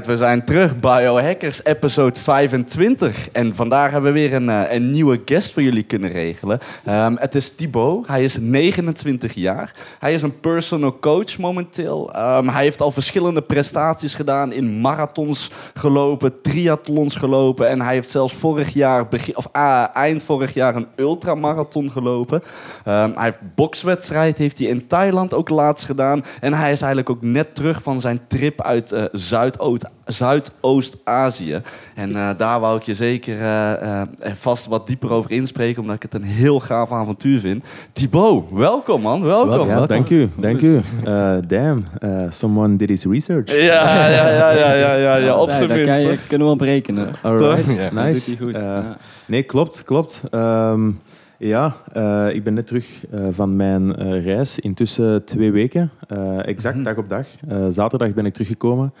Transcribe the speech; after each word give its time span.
We 0.00 0.16
zijn 0.16 0.44
terug. 0.44 0.80
Biohackers 0.80 1.64
episode 1.64 2.20
25. 2.20 3.30
En 3.30 3.54
vandaag 3.54 3.90
hebben 3.90 4.12
we 4.12 4.18
weer 4.18 4.34
een, 4.34 4.48
eh, 4.48 4.72
een 4.72 4.90
nieuwe 4.90 5.20
guest 5.24 5.52
voor 5.52 5.62
jullie 5.62 5.82
kunnen 5.82 6.10
regelen. 6.10 6.58
Ehm, 6.84 7.14
het 7.16 7.34
is 7.34 7.54
Thibaut. 7.54 8.06
Hij 8.06 8.24
is 8.24 8.38
29 8.38 9.34
jaar. 9.34 9.74
Hij 9.98 10.14
is 10.14 10.22
een 10.22 10.40
personal 10.40 10.98
coach 10.98 11.38
momenteel. 11.38 12.12
Ehm, 12.12 12.48
hij 12.48 12.62
heeft 12.62 12.80
al 12.80 12.90
verschillende 12.90 13.42
prestaties 13.42 14.14
gedaan. 14.14 14.52
In 14.52 14.80
marathons 14.80 15.50
gelopen, 15.74 16.40
triathlons 16.42 17.16
gelopen. 17.16 17.68
En 17.68 17.80
hij 17.80 17.94
heeft 17.94 18.10
zelfs 18.10 18.34
vorig 18.34 18.72
jaar, 18.72 19.06
of, 19.34 19.48
ah, 19.52 19.84
eind 19.94 20.22
vorig 20.22 20.54
jaar 20.54 20.76
een 20.76 20.88
ultramarathon 20.96 21.90
gelopen. 21.90 22.42
Ehm, 22.84 23.10
hij 23.14 23.24
heeft 23.24 23.54
bokswedstrijd 23.54 24.38
heeft 24.38 24.58
hij 24.58 24.68
in 24.68 24.86
Thailand 24.86 25.34
ook 25.34 25.48
laatst 25.48 25.84
gedaan. 25.84 26.24
En 26.40 26.52
hij 26.52 26.72
is 26.72 26.80
eigenlijk 26.80 27.10
ook 27.10 27.22
net 27.22 27.54
terug 27.54 27.82
van 27.82 28.00
zijn 28.00 28.20
trip 28.26 28.62
uit 28.62 28.92
eh, 28.92 29.04
Zuidoost- 29.12 29.80
Zuidoost-Azië. 30.04 31.60
En 31.94 32.16
eh, 32.16 32.28
daar 32.36 32.60
wou 32.60 32.76
ik 32.76 32.82
je 32.82 32.94
zeker 32.94 33.40
er 33.40 34.36
vast 34.36 34.66
wat 34.66 34.86
dieper 34.86 35.10
over 35.10 35.30
inspreken, 35.30 35.82
omdat 35.82 35.96
ik 35.96 36.02
het 36.02 36.14
een 36.14 36.22
heel 36.22 36.60
gaaf 36.60 36.92
avontuur 36.92 37.40
vind. 37.40 37.64
Thibaut, 37.92 38.50
welkom 38.50 39.00
man, 39.00 39.22
welkom. 39.22 39.68
Ja, 39.68 39.86
dank 39.86 40.10
u, 40.10 40.30
dank 40.36 40.60
u. 40.60 40.80
Uh, 41.06 41.34
damn, 41.46 41.84
uh, 42.04 42.22
someone 42.30 42.76
did 42.76 42.88
his 42.88 43.04
research. 43.04 43.54
Ja, 43.54 44.08
ja, 44.08 44.08
ja, 44.08 44.50
ja, 44.50 44.72
ja, 44.72 44.94
ja, 44.94 45.16
ja, 45.16 45.36
op 45.42 45.50
zijn 45.50 45.68
minst. 45.68 46.26
kunnen 46.26 46.38
we 46.38 46.44
wel 46.44 46.56
berekenen. 46.56 47.14
Alright, 47.22 47.64
Toch? 47.64 47.76
Ja, 47.76 47.82
dat 47.82 48.04
nice. 48.04 48.36
Uh. 48.38 48.78
Nee, 49.26 49.42
klopt, 49.42 49.84
klopt. 49.84 50.22
Ehm, 50.30 50.90
ja, 51.42 51.74
eh, 51.92 52.34
ik 52.34 52.44
ben 52.44 52.54
net 52.54 52.66
terug 52.66 53.06
eh, 53.10 53.20
van 53.30 53.56
mijn 53.56 53.96
eh, 53.96 54.24
reis. 54.24 54.58
Intussen 54.58 55.24
twee 55.24 55.52
weken, 55.52 55.90
exact 56.44 56.84
dag 56.84 56.96
op 56.96 57.08
dag. 57.08 57.26
Zaterdag 57.70 58.14
ben 58.14 58.26
ik 58.26 58.32
teruggekomen. 58.32 58.92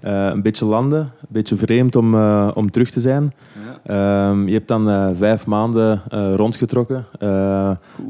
Een 0.00 0.42
beetje 0.42 0.64
landen, 0.64 1.00
een 1.00 1.28
beetje 1.28 1.56
vreemd 1.56 1.96
om, 1.96 2.14
om 2.54 2.70
terug 2.70 2.90
te 2.90 3.00
zijn. 3.00 3.34
Ehm, 3.84 4.46
je 4.46 4.52
hebt 4.52 4.68
dan 4.68 5.16
vijf 5.16 5.46
maanden 5.46 6.02
rondgetrokken. 6.36 7.06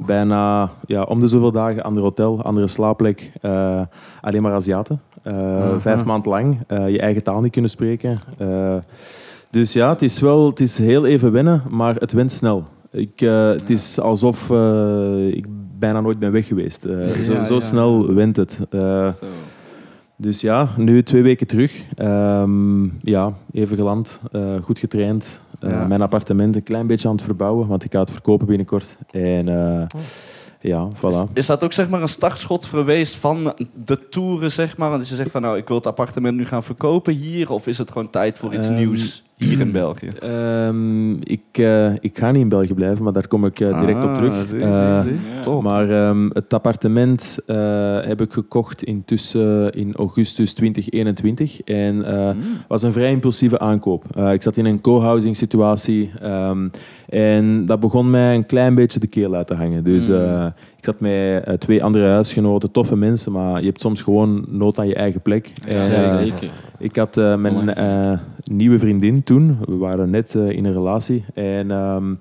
Bijna 0.06 0.70
ja, 0.86 1.02
om 1.02 1.20
de 1.20 1.26
zoveel 1.26 1.52
dagen, 1.52 1.82
ander 1.82 2.02
hotel, 2.02 2.42
andere 2.42 2.66
slaapplek. 2.66 3.32
alleen 4.20 4.42
maar 4.42 4.52
Aziaten. 4.52 5.00
Vijf 5.78 6.04
maanden 6.04 6.30
lang. 6.30 6.58
je 6.68 6.98
eigen 6.98 7.22
taal 7.22 7.40
niet 7.40 7.52
kunnen 7.52 7.70
spreken. 7.70 8.20
Dus 9.50 9.72
ja, 9.72 9.88
het 9.88 10.02
is 10.02 10.20
wel 10.20 10.46
het 10.46 10.60
is 10.60 10.78
heel 10.78 11.06
even 11.06 11.32
wennen, 11.32 11.62
maar 11.68 11.94
het 11.94 12.12
went 12.12 12.32
snel. 12.32 12.64
Ik, 12.90 13.20
eh, 13.20 13.46
het 13.46 13.70
is 13.70 14.00
alsof 14.00 14.50
eh, 14.50 15.28
ik 15.28 15.46
bijna 15.78 16.00
nooit 16.00 16.18
ben 16.18 16.32
weg 16.32 16.46
geweest. 16.46 16.84
Eh, 16.84 17.06
zo 17.06 17.32
Ja, 17.32 17.44
zo 17.44 17.54
ja. 17.54 17.60
snel 17.60 18.14
went 18.14 18.36
het. 18.36 18.60
Dus 20.20 20.40
ja, 20.40 20.68
nu 20.76 21.02
twee 21.02 21.22
weken 21.22 21.46
terug. 21.46 21.84
Ehm, 21.94 22.84
ja, 23.02 23.32
even 23.52 23.76
geland, 23.76 24.20
goed 24.62 24.78
getraind. 24.78 25.40
Ja. 25.60 25.86
Mijn 25.86 26.02
appartement 26.02 26.56
een 26.56 26.62
klein 26.62 26.86
beetje 26.86 27.08
aan 27.08 27.14
het 27.14 27.24
verbouwen, 27.24 27.66
want 27.66 27.84
ik 27.84 27.92
ga 27.92 28.00
het 28.00 28.10
verkopen 28.10 28.46
binnenkort. 28.46 28.96
En 29.10 29.48
eh, 29.48 29.86
ja, 30.60 30.88
voilà. 30.96 31.32
Is 31.32 31.46
dat 31.46 31.64
ook 31.64 31.72
zeg 31.72 31.88
maar 31.88 32.02
een 32.02 32.08
startschot 32.08 32.64
geweest 32.64 33.14
van 33.14 33.54
de 33.84 34.08
toeren, 34.08 34.52
zeg 34.52 34.76
maar? 34.76 34.88
Want 34.88 35.00
als 35.00 35.10
je 35.10 35.16
zegt 35.16 35.30
van 35.30 35.42
nou, 35.42 35.56
ik 35.56 35.68
wil 35.68 35.76
het 35.76 35.86
appartement 35.86 36.36
nu 36.36 36.44
gaan 36.44 36.62
verkopen 36.62 37.14
hier, 37.14 37.50
of 37.50 37.66
is 37.66 37.78
het 37.78 37.90
gewoon 37.90 38.10
tijd 38.10 38.38
voor 38.38 38.54
iets 38.54 38.68
Ehm, 38.68 38.76
nieuws 38.76 39.22
hier 39.38 39.60
in 39.60 39.72
België? 39.72 40.08
Ehm, 40.20 41.12
ik, 41.12 41.40
eh, 41.52 41.92
ik 42.00 42.18
ga 42.18 42.30
niet 42.30 42.42
in 42.42 42.48
België 42.48 42.74
blijven, 42.74 43.04
maar 43.04 43.12
daar 43.12 43.28
kom 43.28 43.44
ik 43.44 43.60
eh, 43.60 43.80
direct 43.80 44.02
op 44.02 44.08
Ah, 44.08 44.16
terug. 44.16 44.46
zie, 44.46 44.58
Eh, 44.60 45.00
zie, 45.00 45.10
zie. 45.10 45.20
Ja. 45.34 45.40
Top. 45.40 45.62
Maar 45.62 45.90
ehm, 45.90 46.28
het 46.32 46.54
appartement 46.54 47.38
eh, 47.46 47.56
heb 48.00 48.20
ik 48.20 48.32
gekocht 48.32 48.82
intussen 48.82 49.72
in 49.72 49.94
augustus 49.94 50.52
2021. 50.52 51.60
En 51.60 52.04
eh 52.04 52.16
Mm. 52.34 52.34
was 52.68 52.82
een 52.82 52.92
vrij 52.92 53.10
impulsieve 53.10 53.58
aankoop. 53.58 54.04
Eh, 54.14 54.32
ik 54.32 54.42
zat 54.42 54.56
in 54.56 54.64
een 54.64 54.80
co-housing 54.80 55.36
situatie. 55.36 56.10
ehm, 56.20 56.68
en 57.08 57.66
dat 57.66 57.80
begon 57.80 58.10
mij 58.10 58.34
een 58.34 58.46
klein 58.46 58.74
beetje 58.74 58.98
de 59.00 59.06
keel 59.06 59.34
uit 59.34 59.46
te 59.46 59.54
hangen. 59.54 59.84
Dus 59.84 60.08
Mm. 60.08 60.14
eh, 60.14 60.46
ik 60.76 60.84
zat 60.84 61.00
met 61.00 61.60
twee 61.60 61.84
andere 61.84 62.08
huisgenoten, 62.08 62.70
toffe 62.70 62.96
mensen. 62.96 63.32
Maar 63.32 63.60
je 63.60 63.66
hebt 63.66 63.80
soms 63.80 64.02
gewoon 64.02 64.44
nood 64.48 64.78
aan 64.78 64.88
je 64.88 64.94
eigen 64.94 65.20
plek. 65.20 65.52
En, 65.66 65.76
eh, 65.76 66.16
Zeker. 66.18 66.50
ik 66.78 66.96
had 66.96 67.16
eh, 67.16 67.36
mijn 67.36 67.74
eh, 67.74 68.18
nieuwe 68.50 68.78
vriendin 68.78 69.22
toen. 69.22 69.58
We 69.64 69.76
waren 69.76 70.10
net 70.10 70.34
eh, 70.34 70.50
in 70.50 70.64
een 70.64 70.72
relatie. 70.72 71.24
En 71.34 71.70
ehm, 71.70 72.14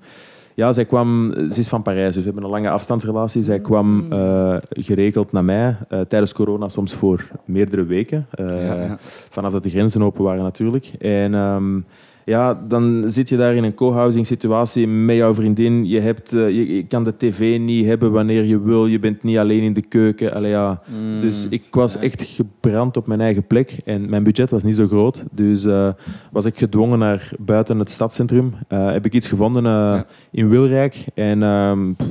ja, 0.54 0.72
zij 0.72 0.84
kwam... 0.84 1.32
Ze 1.50 1.60
is 1.60 1.68
van 1.68 1.82
Parijs, 1.82 2.14
dus 2.14 2.24
we 2.24 2.30
hebben 2.30 2.44
een 2.44 2.50
lange 2.50 2.70
afstandsrelatie. 2.70 3.42
Zij 3.42 3.60
kwam 3.60 4.12
eh, 4.12 4.56
geregeld 4.68 5.32
naar 5.32 5.44
mij 5.44 5.76
eh, 5.88 6.00
tijdens 6.00 6.32
corona, 6.32 6.68
soms 6.68 6.94
voor 6.94 7.28
meerdere 7.44 7.84
weken. 7.84 8.26
Ja, 8.30 8.74
ja. 8.74 8.96
Vanaf 9.30 9.52
dat 9.52 9.62
de 9.62 9.70
grenzen 9.70 10.02
open 10.02 10.24
waren 10.24 10.42
natuurlijk. 10.42 10.92
En 10.98 11.34
ehm, 11.34 11.80
ja, 12.28 12.60
dan 12.68 13.04
zit 13.06 13.28
je 13.28 13.36
daar 13.36 13.54
in 13.54 13.64
een 13.64 13.74
co-housing 13.74 14.26
situatie 14.26 14.88
met 14.88 15.16
jouw 15.16 15.34
vriendin. 15.34 15.86
Je, 15.86 16.00
hebt, 16.00 16.32
eh, 16.32 16.48
je, 16.50 16.74
je 16.74 16.86
kan 16.86 17.04
de 17.04 17.16
tv 17.16 17.58
niet 17.58 17.86
hebben 17.86 18.12
wanneer 18.12 18.44
je 18.44 18.60
wil. 18.60 18.86
Je 18.86 18.98
bent 18.98 19.22
niet 19.22 19.38
alleen 19.38 19.62
in 19.62 19.72
de 19.72 19.82
keuken. 19.82 20.34
Allee, 20.34 20.50
ja. 20.50 20.80
Mm. 20.86 21.20
Dus 21.20 21.46
ik 21.48 21.66
was 21.70 21.98
echt 21.98 22.22
gebrand 22.22 22.96
op 22.96 23.06
mijn 23.06 23.20
eigen 23.20 23.46
plek. 23.46 23.78
En 23.84 24.10
mijn 24.10 24.22
budget 24.22 24.50
was 24.50 24.62
niet 24.62 24.76
zo 24.76 24.86
groot. 24.86 25.24
Dus 25.32 25.64
eh, 25.64 25.88
was 26.32 26.44
ik 26.44 26.56
gedwongen 26.58 26.98
naar 26.98 27.30
buiten 27.42 27.78
het 27.78 27.90
stadscentrum. 27.90 28.52
Eh, 28.68 28.90
heb 28.90 29.04
ik 29.04 29.12
iets 29.12 29.28
gevonden 29.28 29.62
Ja. 29.62 30.06
in 30.30 30.48
Wilrijk. 30.48 31.04
En 31.14 31.42
ehm, 31.42 31.92
pff, 31.92 32.08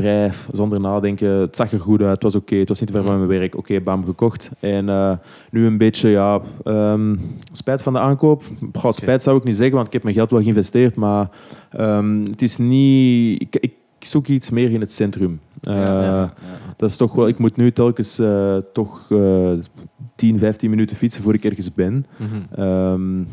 vrij 0.00 0.32
zonder 0.52 0.80
nadenken. 0.80 1.28
Het 1.28 1.56
zag 1.56 1.72
er 1.72 1.80
goed 1.80 2.02
uit. 2.02 2.10
Het 2.10 2.22
was 2.22 2.34
oké. 2.34 2.54
Het 2.54 2.68
was 2.68 2.80
niet 2.80 2.88
te 2.88 2.94
ver 2.94 3.04
van 3.04 3.16
mijn 3.16 3.38
werk. 3.38 3.56
Oké, 3.56 3.80
bam, 3.80 4.04
gekocht. 4.04 4.50
En 4.60 4.88
eh, 4.88 5.12
nu 5.50 5.66
een 5.66 5.78
beetje, 5.78 6.08
ja... 6.08 6.40
ehm, 6.64 7.16
spijt 7.52 7.82
van 7.82 7.92
de 7.92 7.98
aankoop. 7.98 8.44
Goh, 8.72 8.92
spijt 8.92 9.22
zou 9.22 9.36
ik 9.36 9.44
niet 9.44 9.56
zeggen, 9.56 9.74
want 9.74 9.86
ik 9.86 9.92
heb 9.92 10.02
mijn 10.02 10.14
geld 10.14 10.30
wel 10.30 10.42
geïnvesteerd. 10.42 10.94
Maar 10.94 11.28
ehm, 11.70 12.24
het 12.24 12.42
is 12.42 12.56
niet... 12.56 13.42
Ik, 13.42 13.56
ik 13.60 13.72
zoek 13.98 14.26
iets 14.26 14.50
meer 14.50 14.70
in 14.70 14.80
het 14.80 14.92
centrum. 14.92 15.40
Eh, 15.60 15.74
Ja, 15.74 16.02
ja. 16.02 16.34
dat 16.76 16.90
is 16.90 16.96
toch 16.96 17.12
wel, 17.12 17.28
ik 17.28 17.38
moet 17.38 17.56
nu 17.56 17.72
telkens 17.72 18.18
eh, 18.18 18.56
toch 18.72 19.06
eh 19.08 19.52
10, 20.16 20.38
15 20.38 20.70
minuten 20.70 20.96
fietsen 20.96 21.22
voor 21.22 21.34
ik 21.34 21.44
ergens 21.44 21.74
ben. 21.74 22.06
Mm. 22.16 23.26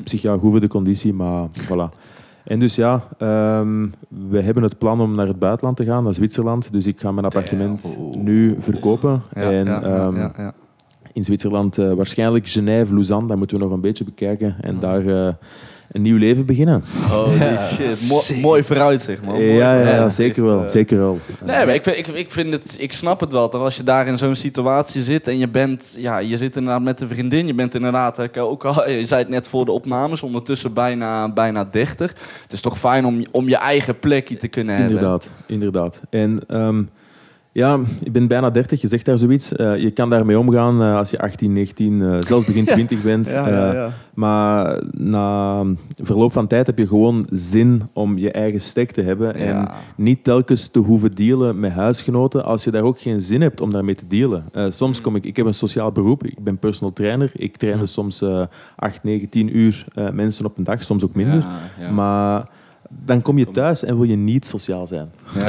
op 0.00 0.08
zich 0.08 0.22
ja, 0.22 0.32
goed 0.32 0.50
voor 0.50 0.60
de 0.60 0.68
conditie, 0.68 1.12
maar 1.12 1.48
voilà. 1.48 2.15
En 2.46 2.58
dus 2.58 2.74
ja, 2.74 3.02
ehm, 3.18 3.86
we 4.08 4.40
hebben 4.40 4.62
het 4.62 4.78
plan 4.78 5.00
om 5.00 5.14
naar 5.14 5.26
het 5.26 5.38
buitenland 5.38 5.76
te 5.76 5.84
gaan, 5.84 6.04
naar 6.04 6.14
Zwitserland. 6.14 6.72
Dus 6.72 6.86
ik 6.86 7.00
ga 7.00 7.12
mijn 7.12 7.26
appartement 7.26 7.82
Damn. 7.82 8.24
nu 8.24 8.56
verkopen. 8.58 9.22
Ja, 9.34 9.40
en 9.40 9.64
ja, 9.64 9.80
ja, 9.80 9.82
ehm, 9.82 10.16
ja, 10.16 10.32
ja. 10.36 10.54
in 11.12 11.24
Zwitserland 11.24 11.78
eh, 11.78 11.92
waarschijnlijk 11.92 12.48
Genève, 12.48 12.92
Lausanne, 12.94 13.28
dat 13.28 13.36
moeten 13.36 13.56
we 13.56 13.62
nog 13.62 13.72
een 13.72 13.80
beetje 13.80 14.04
bekijken. 14.04 14.56
En 14.60 14.80
daar 14.80 15.06
eh, 15.06 15.34
een 15.96 16.02
nieuw 16.02 16.16
leven 16.18 16.46
beginnen. 16.46 16.84
Holy 17.10 17.38
Ja. 17.38 17.66
shit. 17.66 18.08
Mo- 18.08 18.40
mooi 18.40 18.62
vooruitzicht, 18.64 19.22
man. 19.22 19.34
Mooi 19.34 19.46
ja, 19.46 19.54
ja, 19.56 19.72
ja, 19.74 19.84
vooruitzicht. 19.86 20.14
zeker 20.14 20.44
wel. 20.44 20.62
Eh, 20.64 20.68
Zeker 20.70 20.98
wel. 20.98 21.18
Nee, 21.44 21.66
maar 21.66 21.74
ik, 21.74 21.82
vind- 21.82 21.96
ik, 21.96 22.06
ik, 22.06 22.30
vind 22.32 22.52
het, 22.52 22.76
ik 22.78 22.92
snap 22.92 23.20
het 23.20 23.32
wel. 23.32 23.48
Toch? 23.48 23.62
Als 23.62 23.76
je 23.76 23.82
daar 23.82 24.06
in 24.06 24.18
zo'n 24.18 24.34
situatie 24.34 25.02
zit 25.02 25.28
en 25.28 25.38
je 25.38 25.48
bent, 25.48 25.96
ja, 25.98 26.18
je 26.18 26.36
zit 26.36 26.56
inderdaad 26.56 26.82
met 26.82 27.00
een 27.00 27.08
vriendin. 27.08 27.46
Je 27.46 27.54
bent 27.54 27.74
inderdaad, 27.74 28.16
hè, 28.16 28.40
ook 28.42 28.64
al, 28.64 28.90
je 28.90 29.06
zei 29.06 29.20
het 29.20 29.30
net 29.30 29.48
voor 29.48 29.64
de 29.64 29.72
opnames, 29.72 30.22
ondertussen 30.22 30.72
bijna, 30.72 31.32
bijna 31.32 31.64
30. 31.64 32.14
Het 32.42 32.52
is 32.52 32.60
toch 32.60 32.78
fijn 32.78 33.04
om, 33.06 33.24
om 33.30 33.48
je 33.48 33.56
eigen 33.56 33.98
plekje 33.98 34.36
te 34.36 34.48
kunnen 34.48 34.74
hebben. 34.76 34.92
Inderdaad, 34.94 35.30
inderdaad. 35.46 36.00
En 36.10 36.40
ehm, 36.48 36.82
ja, 37.56 37.80
ik 38.02 38.12
ben 38.12 38.26
bijna 38.26 38.50
30, 38.50 38.80
je 38.80 38.88
zegt 38.88 39.04
daar 39.04 39.18
zoiets. 39.18 39.52
Eh, 39.52 39.76
je 39.76 39.90
kan 39.90 40.10
daarmee 40.10 40.38
omgaan 40.38 40.82
eh, 40.82 40.96
als 40.96 41.10
je 41.10 41.18
18, 41.18 41.52
19, 41.52 42.02
eh, 42.02 42.16
zelfs 42.20 42.46
begin 42.46 42.64
20 42.74 43.02
bent. 43.02 43.28
Ja, 43.28 43.48
ja, 43.48 43.72
ja. 43.72 43.90
maar 44.14 44.82
na 44.90 45.64
verloop 46.02 46.32
van 46.32 46.46
tijd 46.46 46.66
heb 46.66 46.78
je 46.78 46.86
gewoon 46.86 47.26
zin 47.30 47.82
om 47.92 48.18
je 48.18 48.30
eigen 48.30 48.60
stek 48.60 48.90
te 48.90 49.02
hebben. 49.02 49.34
En 49.34 49.68
niet 49.94 50.24
telkens 50.24 50.68
te 50.68 50.78
hoeven 50.78 51.14
dealen 51.14 51.60
met 51.60 51.72
huisgenoten 51.72 52.44
als 52.44 52.64
je 52.64 52.70
daar 52.70 52.82
ook 52.82 53.00
geen 53.00 53.22
zin 53.22 53.40
hebt 53.40 53.60
om 53.60 53.70
daarmee 53.70 53.94
te 53.94 54.06
dealen. 54.06 54.44
Soms 54.68 55.00
kom 55.00 55.16
ik, 55.16 55.24
ik 55.24 55.36
heb 55.36 55.46
een 55.46 55.54
sociaal 55.54 55.92
beroep, 55.92 56.26
ik 56.26 56.44
ben 56.44 56.58
personal 56.58 56.92
trainer. 56.92 57.30
Ik 57.34 57.56
train 57.56 57.88
soms 57.88 58.22
eh 58.22 58.42
8, 58.76 59.04
9, 59.04 59.28
10 59.28 59.56
uur 59.56 59.84
mensen 60.12 60.44
op 60.44 60.58
een 60.58 60.64
dag, 60.64 60.82
soms 60.82 61.04
ook 61.04 61.14
minder. 61.14 61.44
Maar 61.92 62.48
dan 62.88 63.22
kom 63.22 63.38
je 63.38 63.50
thuis 63.50 63.84
en 63.84 63.96
wil 63.96 64.08
je 64.08 64.16
niet 64.16 64.46
sociaal 64.46 64.86
zijn. 64.86 65.10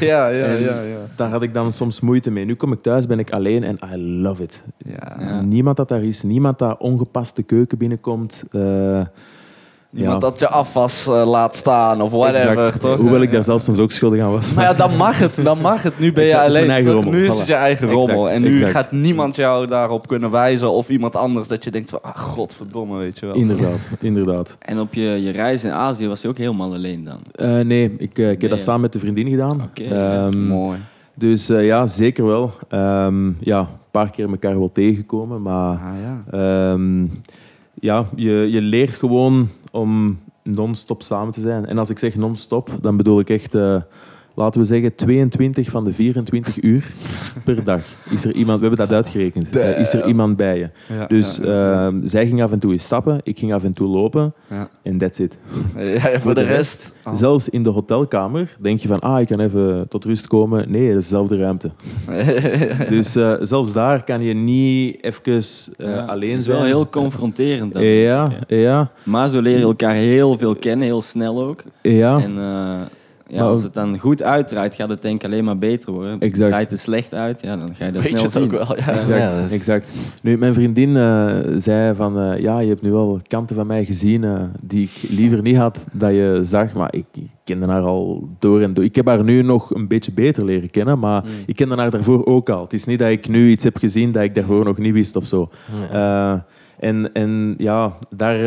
ja, 0.00 0.28
ja, 0.28 0.44
En 0.44 0.60
ja, 0.60 0.80
ja. 0.82 0.98
Daar 1.16 1.30
had 1.30 1.42
ik 1.42 1.52
dan 1.52 1.72
soms 1.72 2.00
moeite 2.00 2.30
mee. 2.30 2.44
Nu 2.44 2.54
kom 2.54 2.72
ik 2.72 2.82
thuis, 2.82 3.06
ben 3.06 3.18
ik 3.18 3.30
alleen 3.30 3.64
en 3.64 3.78
I 3.94 3.96
love 3.96 4.42
it. 4.42 4.64
ja. 4.76 5.16
Ja. 5.18 5.40
Niemand 5.40 5.76
dat 5.76 5.88
daar 5.88 6.04
is, 6.04 6.22
niemand 6.22 6.58
dat 6.58 6.78
ongepast 6.78 7.36
de 7.36 7.42
keuken 7.42 7.78
binnenkomt. 7.78 8.44
Eh, 8.50 9.00
Niemand 9.92 10.22
ja. 10.22 10.28
dat 10.30 10.40
je 10.40 10.48
afwas 10.48 11.06
eh, 11.06 11.26
laat 11.26 11.54
staan 11.54 12.00
of 12.02 12.10
whatever, 12.10 12.48
exact. 12.58 12.80
toch? 12.80 12.96
Hoewel 12.96 13.20
ik 13.20 13.28
Ja. 13.28 13.34
daar 13.34 13.42
zelf 13.44 13.62
soms 13.62 13.78
ook 13.78 13.90
schuldig 13.90 14.20
aan 14.20 14.30
was. 14.30 14.52
Maar 14.54 14.64
ja, 14.64 14.72
dan 14.74 14.96
mag 14.96 15.18
het. 15.18 15.32
Dan 15.42 15.60
mag 15.60 15.82
het. 15.82 15.98
Nu 15.98 16.12
ben 16.12 16.24
je 16.24 16.30
is 16.30 16.36
alleen. 16.36 16.52
mijn 16.52 16.70
eigen 16.70 16.92
toch? 16.92 17.02
rommel, 17.02 17.12
Nu 17.20 17.26
is 17.26 17.34
voilà. 17.34 17.38
het 17.38 17.46
je 17.46 17.54
eigen 17.54 17.88
Exact, 17.88 18.06
rommel. 18.08 18.30
En 18.30 18.42
nu 18.42 18.52
exact. 18.52 18.70
gaat 18.70 18.92
niemand 18.92 19.36
jou 19.36 19.66
daarop 19.66 20.08
kunnen 20.08 20.30
wijzen. 20.30 20.70
Of 20.70 20.88
iemand 20.88 21.16
anders 21.16 21.48
dat 21.48 21.64
je 21.64 21.70
denkt 21.70 21.90
van, 21.90 21.98
ah, 22.02 22.16
godverdomme, 22.18 22.98
weet 22.98 23.18
je 23.18 23.26
wel. 23.26 23.34
Inderdaad, 23.34 23.90
inderdaad. 24.00 24.56
En 24.58 24.80
op 24.80 24.94
je, 24.94 25.22
je 25.22 25.30
reis 25.30 25.64
in 25.64 25.70
Azië 25.72 26.08
was 26.08 26.20
je 26.22 26.28
ook 26.28 26.38
helemaal 26.38 26.72
alleen 26.74 27.04
dan? 27.04 27.18
Eh, 27.32 27.60
nee, 27.64 27.94
ik, 27.98 28.18
eh, 28.18 28.30
ik 28.30 28.40
heb 28.40 28.50
dat 28.50 28.58
ja. 28.58 28.64
samen 28.64 28.80
met 28.80 28.92
de 28.92 28.98
vriendin 28.98 29.28
gedaan. 29.28 29.62
Oké, 29.62 29.82
Ehm, 29.94 30.46
Mooi. 30.46 30.78
Dus 31.14 31.48
eh, 31.48 31.66
ja, 31.66 31.86
zeker 31.86 32.26
wel. 32.26 32.52
Ehm, 32.68 33.30
ja, 33.40 33.68
paar 33.90 34.10
keer 34.10 34.28
elkaar 34.30 34.58
wel 34.58 34.72
tegengekomen, 34.72 35.42
maar 35.42 35.76
Ah, 35.78 35.94
ja. 36.02 36.38
ehm, 36.38 37.04
ja, 37.80 38.06
je, 38.16 38.32
je 38.50 38.60
leert 38.60 38.94
gewoon 38.94 39.48
om 39.72 40.18
non-stop 40.42 41.02
samen 41.02 41.32
te 41.32 41.40
zijn. 41.40 41.66
En 41.66 41.78
als 41.78 41.90
ik 41.90 41.98
zeg 41.98 42.14
non-stop, 42.14 42.70
dan 42.80 42.96
bedoel 42.96 43.20
ik 43.20 43.30
echt, 43.30 43.54
eh, 43.54 43.82
laten 44.40 44.60
we 44.60 44.66
zeggen, 44.66 44.94
22 44.94 45.70
van 45.70 45.84
de 45.84 45.92
24 45.92 46.62
uur 46.62 46.90
per 47.44 47.64
dag 47.64 47.80
is 48.10 48.24
er 48.24 48.34
iemand, 48.34 48.60
we 48.60 48.66
hebben 48.66 48.86
dat 48.86 48.96
uitgerekend, 48.96 49.56
eh, 49.56 49.78
is 49.78 49.92
er 49.92 50.06
iemand 50.06 50.36
bij 50.36 50.58
je. 50.58 50.70
Ja, 50.98 51.06
Dus 51.06 51.40
ja, 51.42 51.48
ja, 51.52 51.86
ehm, 51.86 52.06
zij 52.06 52.26
ging 52.26 52.42
af 52.42 52.52
en 52.52 52.58
toe 52.58 52.72
eens 52.72 52.84
stappen, 52.84 53.20
ik 53.22 53.38
ging 53.38 53.52
af 53.52 53.64
en 53.64 53.72
toe 53.72 53.88
lopen 53.88 54.34
ja. 54.50 54.68
en 54.82 54.98
that's 54.98 55.18
it. 55.18 55.36
Ja, 55.76 55.82
ja, 56.10 56.20
voor 56.20 56.34
de 56.34 56.42
rest... 56.42 56.94
Oh. 57.04 57.14
Zelfs 57.14 57.48
in 57.48 57.62
de 57.62 57.68
hotelkamer 57.68 58.56
denk 58.60 58.80
je 58.80 58.88
van, 58.88 58.98
ah, 59.00 59.20
ik 59.20 59.26
kan 59.26 59.40
even 59.40 59.86
tot 59.88 60.04
rust 60.04 60.26
komen. 60.26 60.70
Nee, 60.70 60.86
dat 60.88 60.96
is 60.96 61.08
dezelfde 61.08 61.36
ruimte. 61.38 61.70
Dus 62.88 63.16
eh, 63.16 63.32
zelfs 63.40 63.72
daar 63.72 64.04
kan 64.04 64.20
je 64.20 64.34
niet 64.34 65.04
even 65.04 65.22
eh, 65.24 65.40
Ja, 65.76 66.04
alleen 66.04 66.30
Het 66.30 66.38
is 66.38 66.44
zijn. 66.44 66.56
wel 66.56 66.66
heel 66.66 66.88
confronterend. 66.88 67.72
dat 67.72 67.82
ja, 67.82 68.24
ik, 68.46 68.58
ja, 68.58 68.90
Maar 69.02 69.28
zo 69.28 69.40
leer 69.40 69.58
je 69.58 69.64
elkaar 69.64 69.94
heel 69.94 70.38
veel 70.38 70.54
kennen, 70.54 70.86
heel 70.86 71.02
snel 71.02 71.42
ook. 71.42 71.62
ja. 71.82 72.18
En 72.20 72.38
eh, 72.38 72.74
ja, 73.30 73.42
als 73.42 73.62
het 73.62 73.74
dan 73.74 73.98
goed 73.98 74.22
uitdraait, 74.22 74.74
gaat 74.74 74.88
het 74.88 75.02
denk 75.02 75.14
ik 75.14 75.24
alleen 75.24 75.44
maar 75.44 75.58
beter 75.58 75.92
worden. 75.92 76.20
Exact. 76.20 76.48
Draait 76.50 76.70
het 76.70 76.80
slecht 76.80 77.14
uit, 77.14 77.40
ja, 77.42 77.56
dan 77.56 77.74
ga 77.74 77.84
je 77.86 77.92
dat 77.92 78.02
Weet 78.02 78.10
je 78.10 78.18
snel 78.18 78.30
zien. 78.30 78.42
ook 78.42 78.50
wel, 78.50 78.76
ja. 78.76 78.88
Exact, 78.88 79.08
Ja, 79.20 79.34
dat 79.40 79.44
is- 79.50 79.52
exact. 79.56 79.88
Nu, 80.22 80.38
mijn 80.38 80.54
vriendin 80.54 80.96
eh, 80.96 81.34
zei 81.56 81.94
van, 81.94 82.18
eh, 82.20 82.38
ja, 82.38 82.58
je 82.58 82.68
hebt 82.68 82.82
nu 82.82 82.90
wel 82.90 83.20
kanten 83.26 83.56
van 83.56 83.66
mij 83.66 83.84
gezien 83.84 84.24
eh, 84.24 84.42
die 84.60 84.82
ik 84.94 85.10
liever 85.10 85.42
niet 85.42 85.56
had 85.56 85.84
dat 85.92 86.10
je 86.10 86.38
zag, 86.42 86.72
maar 86.74 86.94
ik, 86.94 87.04
ik 87.14 87.26
kende 87.44 87.70
haar 87.70 87.82
al 87.82 88.26
door 88.38 88.60
en 88.60 88.74
door. 88.74 88.84
Ik 88.84 88.94
heb 88.94 89.06
haar 89.06 89.24
nu 89.24 89.42
nog 89.42 89.74
een 89.74 89.88
beetje 89.88 90.12
beter 90.12 90.44
leren 90.44 90.70
kennen, 90.70 90.98
maar 90.98 91.24
ik 91.46 91.56
kende 91.56 91.74
haar 91.76 91.90
daarvoor 91.90 92.26
ook 92.26 92.48
al. 92.48 92.62
Het 92.62 92.72
is 92.72 92.84
niet 92.84 92.98
dat 92.98 93.10
ik 93.10 93.28
nu 93.28 93.48
iets 93.50 93.64
heb 93.64 93.76
gezien 93.76 94.12
dat 94.12 94.22
ik 94.22 94.34
daarvoor 94.34 94.64
nog 94.64 94.78
niet 94.78 94.92
wist 94.92 95.16
of 95.16 95.26
zo. 95.26 95.50
Eh, 95.92 96.32
en, 96.78 97.12
en 97.12 97.54
ja, 97.58 97.96
daar, 98.16 98.38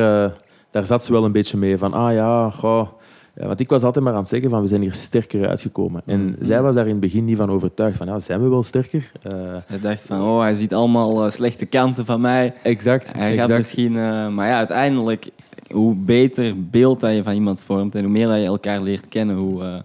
daar 0.71 0.85
zat 0.85 1.05
ze 1.05 1.11
wel 1.11 1.25
een 1.25 1.31
beetje 1.31 1.57
mee 1.57 1.77
van, 1.77 1.93
ah 1.93 2.13
ja, 2.13 2.49
goh. 2.49 2.87
Ja, 3.35 3.47
want 3.47 3.59
ik 3.59 3.69
was 3.69 3.83
altijd 3.83 4.03
maar 4.03 4.13
aan 4.13 4.19
het 4.19 4.27
zeggen 4.27 4.49
van 4.49 4.61
we 4.61 4.67
zijn 4.67 4.81
hier 4.81 4.93
sterker 4.93 5.47
uitgekomen. 5.47 6.01
En 6.05 6.35
zij 6.41 6.61
was 6.61 6.75
daar 6.75 6.83
in 6.85 6.91
het 6.91 6.99
begin 6.99 7.25
niet 7.25 7.37
van 7.37 7.49
overtuigd 7.49 7.97
van 7.97 8.07
ja, 8.07 8.19
zijn 8.19 8.41
we 8.43 8.47
wel 8.49 8.63
sterker? 8.63 9.11
Eh, 9.21 9.31
Hij 9.67 9.79
dacht 9.81 10.03
van, 10.03 10.21
oh, 10.21 10.39
hij 10.39 10.55
ziet 10.55 10.73
allemaal 10.73 11.25
eh, 11.25 11.31
slechte 11.31 11.65
kanten 11.65 12.05
van 12.05 12.21
mij. 12.21 12.53
exact. 12.63 13.13
Hij 13.13 13.33
gaat 13.35 13.49
misschien... 13.49 13.95
eh, 13.97 14.27
maar 14.29 14.47
ja, 14.47 14.57
uiteindelijk, 14.57 15.29
hoe 15.71 15.95
beter 15.95 16.53
beeld 16.69 16.99
dat 16.99 17.13
je 17.15 17.23
van 17.23 17.33
iemand 17.33 17.61
vormt 17.61 17.95
en 17.95 18.01
hoe 18.03 18.11
meer 18.11 18.27
dat 18.27 18.37
je 18.39 18.45
elkaar 18.45 18.81
leert 18.81 19.07
kennen, 19.07 19.35
hoe, 19.35 19.63
eh, 19.63 19.75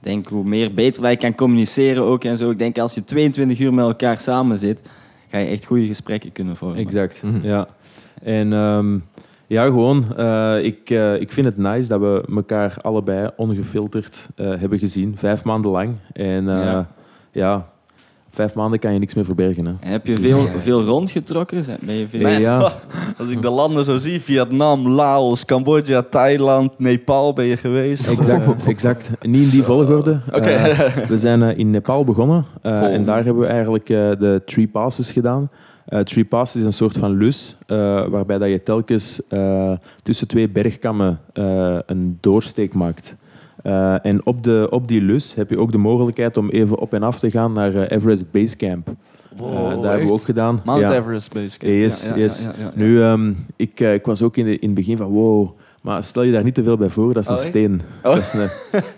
denk, 0.00 0.26
hoe 0.26 0.44
meer 0.44 0.74
beter 0.74 1.10
je 1.10 1.16
kan 1.16 1.34
communiceren 1.34 2.02
ook 2.02 2.24
en 2.24 2.36
zo. 2.36 2.50
Ik 2.50 2.58
denk, 2.58 2.78
als 2.78 2.94
je 2.94 3.04
22 3.04 3.58
uur 3.60 3.74
met 3.74 3.84
elkaar 3.84 4.20
samen 4.20 4.58
zit, 4.58 4.80
ga 5.30 5.38
je 5.38 5.46
echt 5.46 5.64
goede 5.64 5.86
gesprekken 5.86 6.32
kunnen 6.32 6.56
vormen. 6.56 6.78
Exact, 6.78 7.22
Mhm. 7.22 7.44
ja. 7.46 7.66
En 8.22 8.52
ehm, 8.52 8.98
ja, 9.52 9.64
gewoon, 9.64 10.04
eh, 10.16 10.64
ik, 10.64 10.90
eh, 10.90 11.20
ik 11.20 11.32
vind 11.32 11.46
het 11.46 11.56
nice 11.56 11.88
dat 11.88 12.00
we 12.00 12.24
elkaar 12.34 12.76
allebei 12.82 13.28
ongefilterd 13.36 14.28
eh, 14.36 14.46
hebben 14.58 14.78
gezien, 14.78 15.14
vijf 15.16 15.44
maanden 15.44 15.70
lang. 15.70 15.96
En 16.12 16.48
eh, 16.48 16.64
Ja. 16.64 16.86
ja. 17.32 17.70
vijf 18.30 18.54
maanden 18.54 18.78
kan 18.78 18.92
je 18.92 18.98
niks 18.98 19.14
meer 19.14 19.24
verbergen. 19.24 19.66
Hè. 19.66 19.72
Heb 19.80 20.06
je 20.06 20.16
veel, 20.16 20.46
veel 20.58 20.82
rondgetrokken? 20.82 21.64
Zijn- 21.64 21.78
Ben 21.82 21.94
je 21.94 22.08
veel... 22.08 22.20
Nee, 22.20 22.40
ja. 22.40 22.58
Als 23.18 23.28
ik 23.28 23.42
de 23.42 23.50
landen 23.50 23.84
zo 23.84 23.98
zie, 23.98 24.20
Vietnam, 24.20 24.88
Laos, 24.88 25.44
Cambodja, 25.44 26.02
Thailand, 26.02 26.78
Nepal 26.78 27.32
ben 27.32 27.44
je 27.44 27.56
geweest. 27.56 28.08
Exact, 28.08 28.64
exact. 28.74 29.10
Niet 29.20 29.42
in 29.42 29.48
die 29.50 29.62
volgorde. 29.62 30.20
Oké. 30.32 30.74
We 31.08 31.18
zijn 31.18 31.42
in 31.42 31.70
Nepal 31.70 32.04
begonnen 32.04 32.44
eh, 32.62 32.94
en 32.94 33.04
daar 33.04 33.24
hebben 33.24 33.42
we 33.42 33.48
eigenlijk 33.48 33.88
eh, 33.88 33.96
de 34.18 34.42
Tree 34.46 34.68
Passes 34.68 35.10
gedaan. 35.12 35.50
Eh 35.86 36.00
tree 36.00 36.24
Passes 36.24 36.60
is 36.60 36.66
een 36.66 36.72
soort 36.72 36.98
van 36.98 37.16
lus 37.16 37.56
eh, 37.66 38.06
waarbij 38.06 38.38
dat 38.38 38.48
je 38.48 38.62
telkens 38.62 39.26
eh, 39.28 39.72
tussen 40.02 40.28
twee 40.28 40.48
bergkammen 40.48 41.20
een 41.86 42.18
doorsteek 42.20 42.74
maakt. 42.74 43.16
En 44.02 44.26
op, 44.26 44.44
de, 44.44 44.66
op 44.70 44.88
die 44.88 45.02
lus 45.02 45.34
heb 45.34 45.50
je 45.50 45.58
ook 45.58 45.72
de 45.72 45.78
mogelijkheid 45.78 46.36
om 46.36 46.48
even 46.48 46.78
op 46.78 46.94
en 46.94 47.02
af 47.02 47.18
te 47.18 47.30
gaan 47.30 47.52
naar 47.52 47.86
Everest 47.86 48.30
Base 48.30 48.56
Camp. 48.56 48.88
Wow, 49.36 49.82
daar 49.82 49.90
hebben 49.90 50.08
we 50.08 50.14
ook 50.14 50.22
gedaan. 50.22 50.60
Mount 50.64 50.80
Ja. 50.80 50.94
Everest 50.94 51.32
Base 51.32 51.58
Camp. 51.58 51.72
Yes, 51.72 52.06
Ja, 52.06 52.14
ja, 52.14 52.20
yes. 52.20 52.46
Nu, 52.74 53.02
ehm, 53.02 53.32
ik, 53.56 53.80
ik 53.80 54.06
was 54.06 54.22
ook 54.22 54.36
in, 54.36 54.44
de, 54.44 54.58
in 54.58 54.66
het 54.66 54.74
begin 54.74 54.96
van 54.96 55.06
wow, 55.06 55.50
maar 55.82 56.04
stel 56.04 56.22
je 56.22 56.32
daar 56.32 56.44
niet 56.44 56.54
te 56.54 56.62
veel 56.62 56.76
bij 56.76 56.88
voor, 56.88 57.14
dat 57.14 57.22
is 57.22 57.28
een 57.28 57.34
Oh, 57.34 57.40
steen. 57.40 57.80
Oh. 58.02 58.14
Dat, 58.14 58.18
is 58.18 58.32
een, 58.32 58.48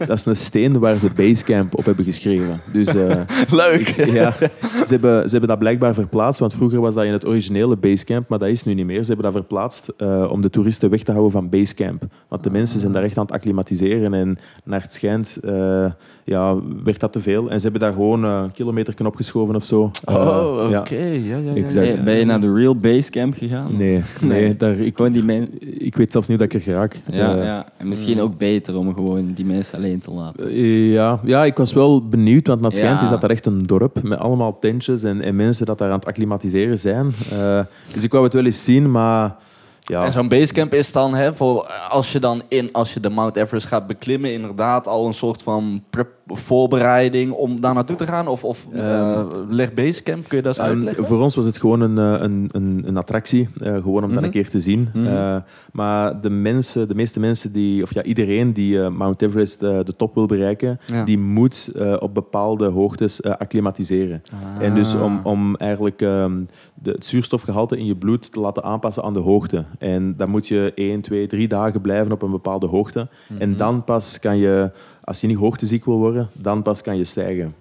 dat 0.07 0.19
is 0.19 0.25
een 0.25 0.37
steen 0.37 0.79
waar 0.79 0.97
ze 0.97 1.11
Basecamp 1.17 1.79
op 1.79 1.85
hebben 1.85 2.05
geschreven. 2.05 2.61
Dus 2.73 2.87
eh, 2.87 3.21
Leuk. 3.63 3.89
ja, 4.19 4.33
ze 4.33 4.87
hebben, 4.87 5.23
ze 5.25 5.31
hebben 5.31 5.49
dat 5.49 5.59
blijkbaar 5.59 5.95
verplaatst, 5.95 6.41
want 6.41 6.55
vroeger 6.55 6.81
was 6.81 6.95
dat 6.95 7.05
in 7.05 7.13
het 7.13 7.27
originele 7.27 7.77
Basecamp, 7.77 8.29
maar 8.29 8.39
dat 8.39 8.49
is 8.49 8.65
nu 8.65 8.75
niet 8.75 8.87
meer. 8.87 9.01
Ze 9.03 9.07
hebben 9.13 9.25
dat 9.25 9.35
verplaatst 9.41 9.89
eh, 9.97 10.29
om 10.31 10.41
de 10.41 10.51
toeristen 10.51 10.91
weg 10.91 11.03
te 11.03 11.11
houden 11.11 11.33
van 11.33 11.49
Basecamp. 11.49 12.05
Want 12.29 12.43
de 12.43 12.51
mensen 12.51 12.81
zijn 12.81 12.93
daar 12.93 13.03
echt 13.03 13.19
aan 13.19 13.25
het 13.25 13.35
acclimatiseren 13.35 14.15
en 14.15 14.39
naar 14.65 14.83
het 14.83 14.93
schijnt 14.93 15.39
eh, 15.45 15.87
ja, 16.25 16.57
werd 16.85 17.01
dat 17.01 17.13
te 17.13 17.21
veel. 17.21 17.51
En 17.51 17.57
ze 17.57 17.63
hebben 17.63 17.81
daar 17.81 17.93
gewoon 17.93 18.25
eh, 18.25 18.41
een 18.43 18.53
kilometer 18.53 19.07
opgeschoven 19.07 19.55
of 19.57 19.65
zo. 19.65 19.91
Oh, 20.05 20.67
oké. 20.79 20.95
Ja, 20.95 21.37
ja, 21.37 21.37
ja, 21.37 21.55
Exact. 21.55 21.87
ja. 21.87 21.95
Ben, 21.95 22.05
ben 22.05 22.17
je 22.17 22.25
naar 22.25 22.41
de 22.41 22.55
Real 22.55 22.77
Base 22.77 23.11
Camp 23.11 23.35
gegaan? 23.35 23.77
Nee, 23.77 24.03
nee, 24.21 24.41
Nee. 24.41 24.57
Daar, 24.57 24.79
ik, 24.79 24.97
Gewoon 24.97 25.13
die 25.13 25.25
men... 25.25 25.49
ik 25.61 25.97
weet 25.97 26.13
zelfs 26.13 26.29
niet 26.29 26.39
dat 26.39 26.47
ik 26.47 26.55
er 26.55 26.61
geraak. 26.75 27.01
Ja, 27.11 27.37
Eh, 27.37 27.45
ja. 27.45 27.67
En 27.77 27.89
misschien 27.89 28.21
ook 28.21 28.37
beter 28.39 28.77
om 28.79 28.95
gewoon 28.95 29.33
die 29.35 29.45
mensen 29.45 29.79
alleen 29.79 29.99
te 30.01 30.11
laten. 30.11 30.55
Ja, 30.91 31.21
ja, 31.25 31.45
ik 31.45 31.57
was 31.57 31.73
wel 31.73 32.09
benieuwd, 32.09 32.47
want 32.47 32.61
naar 32.61 32.71
het 32.71 32.79
schijnt 32.79 32.99
Ja. 32.99 33.05
is 33.05 33.11
dat 33.11 33.21
daar 33.21 33.31
echt 33.31 33.47
een 33.47 33.63
dorp 33.63 34.03
met 34.03 34.19
allemaal 34.19 34.59
tentjes 34.59 35.03
en, 35.03 35.21
en 35.23 35.37
mensen 35.37 35.67
dat 35.67 35.79
daar 35.79 35.91
aan 35.91 35.99
het 35.99 36.07
acclimatiseren 36.07 36.79
zijn. 36.79 37.13
Eh, 37.33 37.61
dus 37.93 38.03
ik 38.05 38.13
wou 38.13 38.25
het 38.25 38.33
wel 38.33 38.45
eens 38.45 38.65
zien, 38.65 38.91
maar 38.91 39.37
ja, 39.81 40.05
En 40.05 40.13
zo'n 40.13 40.29
basecamp 40.29 40.75
is 40.75 40.93
dan, 40.93 41.15
hè, 41.15 41.35
voor 41.35 41.67
als 41.89 42.13
je 42.13 42.21
dan 42.21 42.43
in, 42.49 42.69
als 42.73 42.95
je 42.95 43.01
de 43.01 43.11
Mount 43.11 43.37
Everest 43.37 43.67
gaat 43.67 43.87
beklimmen, 43.87 44.33
inderdaad 44.33 44.87
al 44.89 45.07
een 45.07 45.15
soort 45.15 45.43
van 45.43 45.83
prep, 45.91 46.09
voorbereiding 46.27 47.33
om 47.33 47.61
daar 47.61 47.75
naartoe 47.75 47.97
te 47.97 48.07
gaan? 48.07 48.27
Of, 48.29 48.45
of 48.45 48.67
eh, 48.73 49.27
leg 49.49 49.75
basecamp, 49.75 50.29
kun 50.29 50.37
je 50.37 50.43
dat 50.43 50.59
eens 50.59 50.67
Ehm, 50.67 50.77
uitleggen? 50.77 51.05
voor 51.05 51.21
ons 51.23 51.35
was 51.35 51.47
het 51.47 51.57
gewoon 51.59 51.81
een, 51.81 51.99
eh, 51.99 52.23
een, 52.23 52.49
een, 52.53 52.83
een 52.87 52.97
attractie, 52.97 53.49
eh, 53.61 53.73
gewoon 53.75 54.03
om 54.03 54.09
dat 54.09 54.11
Mhm. 54.17 54.25
een 54.25 54.31
keer 54.31 54.49
te 54.49 54.61
zien. 54.61 54.89
Mhm. 54.95 55.41
Maar 55.73 56.21
de, 56.21 56.31
mensen, 56.31 56.89
de 56.89 56.95
meeste 56.95 57.21
mensen, 57.21 57.53
die, 57.53 57.83
of 57.83 57.95
ja, 57.95 58.03
iedereen 58.03 58.53
die 58.53 58.89
Mount 58.89 59.23
Everest 59.23 59.61
de 59.61 59.95
top 59.97 60.15
wil 60.15 60.27
bereiken, 60.27 60.81
Ja. 60.87 61.05
die 61.05 61.19
moet 61.19 61.71
op 61.99 62.15
bepaalde 62.15 62.67
hoogtes 62.67 63.23
acclimatiseren. 63.23 64.23
Ah. 64.59 64.65
En 64.67 64.75
dus 64.75 64.95
om, 64.95 65.21
om 65.23 65.57
eigenlijk 65.57 66.03
ehm, 66.03 66.41
de, 66.75 66.91
het 66.91 67.07
zuurstofgehalte 67.07 67.79
in 67.79 67.87
je 67.87 67.97
bloed 67.97 68.33
te 68.33 68.41
laten 68.41 68.63
aanpassen 68.63 69.03
aan 69.03 69.15
de 69.15 69.21
hoogte. 69.21 69.65
En 69.79 70.15
dan 70.17 70.29
moet 70.31 70.47
je 70.49 70.73
1, 70.75 71.01
2, 71.01 71.27
3 71.27 71.49
dagen 71.49 71.81
blijven 71.81 72.13
op 72.13 72.23
een 72.23 72.31
bepaalde 72.31 72.67
hoogte. 72.67 73.09
En 73.39 73.57
dan 73.57 73.85
pas 73.85 74.21
kan 74.21 74.37
je, 74.39 74.71
als 75.05 75.21
je 75.21 75.27
niet 75.27 75.37
hoogteziek 75.37 75.85
wil 75.85 75.99
worden, 75.99 76.29
dan 76.33 76.63
pas 76.63 76.83
kan 76.83 76.97
je 76.97 77.05
stijgen. 77.05 77.55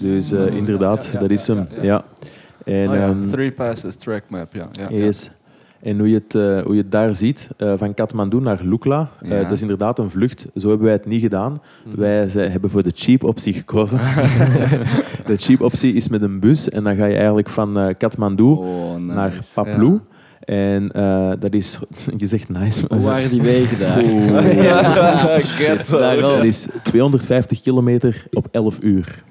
Dus 0.00 0.32
eh, 0.32 0.46
inderdaad, 0.46 1.04
ja, 1.04 1.12
ja, 1.12 1.18
dat 1.18 1.30
is 1.30 1.46
hem. 1.46 1.66
ja. 1.80 2.04
En, 2.64 2.88
Oh 2.88 2.94
ja, 2.94 3.00
ehm, 3.08 3.28
Three 3.30 3.52
passes, 3.52 3.96
track 3.96 4.22
map, 4.28 4.54
ja. 4.54 4.68
ja, 4.72 4.88
yes. 4.90 5.30
En 5.80 5.98
hoe 5.98 6.08
je, 6.08 6.14
het, 6.14 6.34
eh, 6.34 6.62
hoe 6.64 6.74
je 6.74 6.80
het 6.82 6.90
daar 6.92 7.14
ziet, 7.14 7.48
eh, 7.56 7.72
van 7.76 7.94
Kathmandu 7.94 8.40
naar 8.40 8.60
Lukla, 8.62 9.10
Ja. 9.22 9.42
dat 9.42 9.50
is 9.52 9.60
inderdaad 9.60 9.98
een 9.98 10.10
vlucht. 10.10 10.46
Zo 10.54 10.68
hebben 10.68 10.86
wij 10.86 10.94
het 10.96 11.06
niet 11.06 11.20
gedaan. 11.20 11.62
Wij 11.96 12.28
ze- 12.28 12.38
hebben 12.38 12.70
voor 12.70 12.82
de 12.82 12.92
cheap 12.94 13.24
optie 13.24 13.52
gekozen. 13.52 13.98
de 15.26 15.36
cheap 15.36 15.60
optie 15.60 15.92
is 15.94 16.08
met 16.08 16.22
een 16.22 16.40
bus 16.40 16.68
en 16.68 16.84
dan 16.84 16.96
ga 16.96 17.04
je 17.04 17.14
eigenlijk 17.16 17.48
van 17.48 17.94
Kathmandu 17.98 18.42
Oh, 18.42 18.94
nice. 18.96 19.04
naar 19.14 19.38
Paplu. 19.54 20.00
En 20.46 20.92
eh, 20.92 21.30
dat 21.40 21.52
is, 21.54 21.78
je 22.16 22.26
zegt 22.26 22.48
nice, 22.48 22.84
maar 22.88 22.98
Hoe 22.98 23.06
waren 23.08 23.30
die 23.30 23.42
wegen 23.42 23.78
daar? 23.78 24.02
Ja, 24.64 26.14
dat 26.20 26.44
is 26.44 26.68
250 26.82 27.60
kilometer 27.60 28.26
op 28.32 28.48
11 28.50 28.78
uur. 28.82 29.24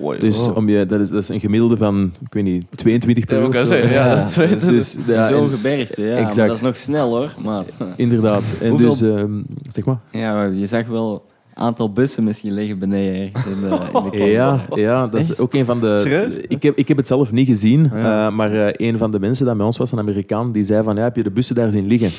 Mooi. 0.00 0.18
Dus 0.18 0.48
om 0.52 0.68
je, 0.68 0.86
dat, 0.86 1.00
is, 1.00 1.08
dat 1.10 1.22
is 1.22 1.28
een 1.28 1.40
gemiddelde 1.40 1.76
van, 1.76 2.12
ik 2.26 2.32
weet 2.34 2.44
niet, 2.44 2.64
22 2.74 3.24
per 3.24 3.40
Ja, 3.42 3.46
uur. 3.60 3.66
zeggen, 3.66 3.90
ja, 3.92 4.14
dat 4.16 4.28
is 4.28 4.36
weten. 4.36 4.68
Dus, 4.68 4.96
ja, 5.06 5.28
Zo'n 5.28 5.50
gebergte, 5.50 6.02
ja. 6.02 6.14
Exact. 6.16 6.36
Maar 6.36 6.46
dat 6.46 6.56
is 6.56 6.62
nog 6.62 6.76
snel 6.76 7.16
hoor. 7.16 7.34
Maar, 7.44 7.64
inderdaad. 7.96 8.42
En 8.60 8.68
Hoeveel- 8.70 8.88
dus, 8.88 9.00
ehm, 9.02 9.32
zeg 9.70 9.84
maar. 9.84 9.98
ja, 10.10 10.34
maar 10.34 10.52
je 10.52 10.66
zag 10.66 10.86
wel 10.86 11.24
aantal 11.54 11.92
bussen 11.92 12.24
misschien 12.24 12.52
liggen 12.52 12.78
beneden 12.78 13.22
ergens 13.22 13.46
in 13.46 13.60
de, 13.60 13.66
in 13.66 13.70
de 13.92 14.10
kelder. 14.10 14.26
Ja, 14.40 14.64
ja, 14.70 15.06
dat 15.06 15.20
is 15.20 15.38
ook 15.38 15.54
een 15.54 15.64
van 15.64 15.80
de. 15.80 15.98
Serieus? 16.02 16.34
Ik 16.48 16.62
heb, 16.62 16.76
ik 16.78 16.88
heb 16.88 16.96
het 16.96 17.06
zelf 17.06 17.32
niet 17.32 17.46
gezien, 17.46 17.90
Ja. 17.94 18.26
eh, 18.26 18.32
maar 18.34 18.52
eh, 18.52 18.88
een 18.88 18.98
van 18.98 19.10
de 19.10 19.20
mensen 19.20 19.46
dat 19.46 19.56
bij 19.56 19.66
ons 19.66 19.76
was, 19.76 19.92
een 19.92 19.98
Amerikaan, 19.98 20.52
die 20.52 20.64
zei 20.64 20.82
van 20.82 20.96
ja, 20.96 21.02
heb 21.02 21.16
je 21.16 21.22
de 21.22 21.30
bussen 21.30 21.54
daar 21.54 21.70
zien 21.70 21.86
liggen? 21.86 22.10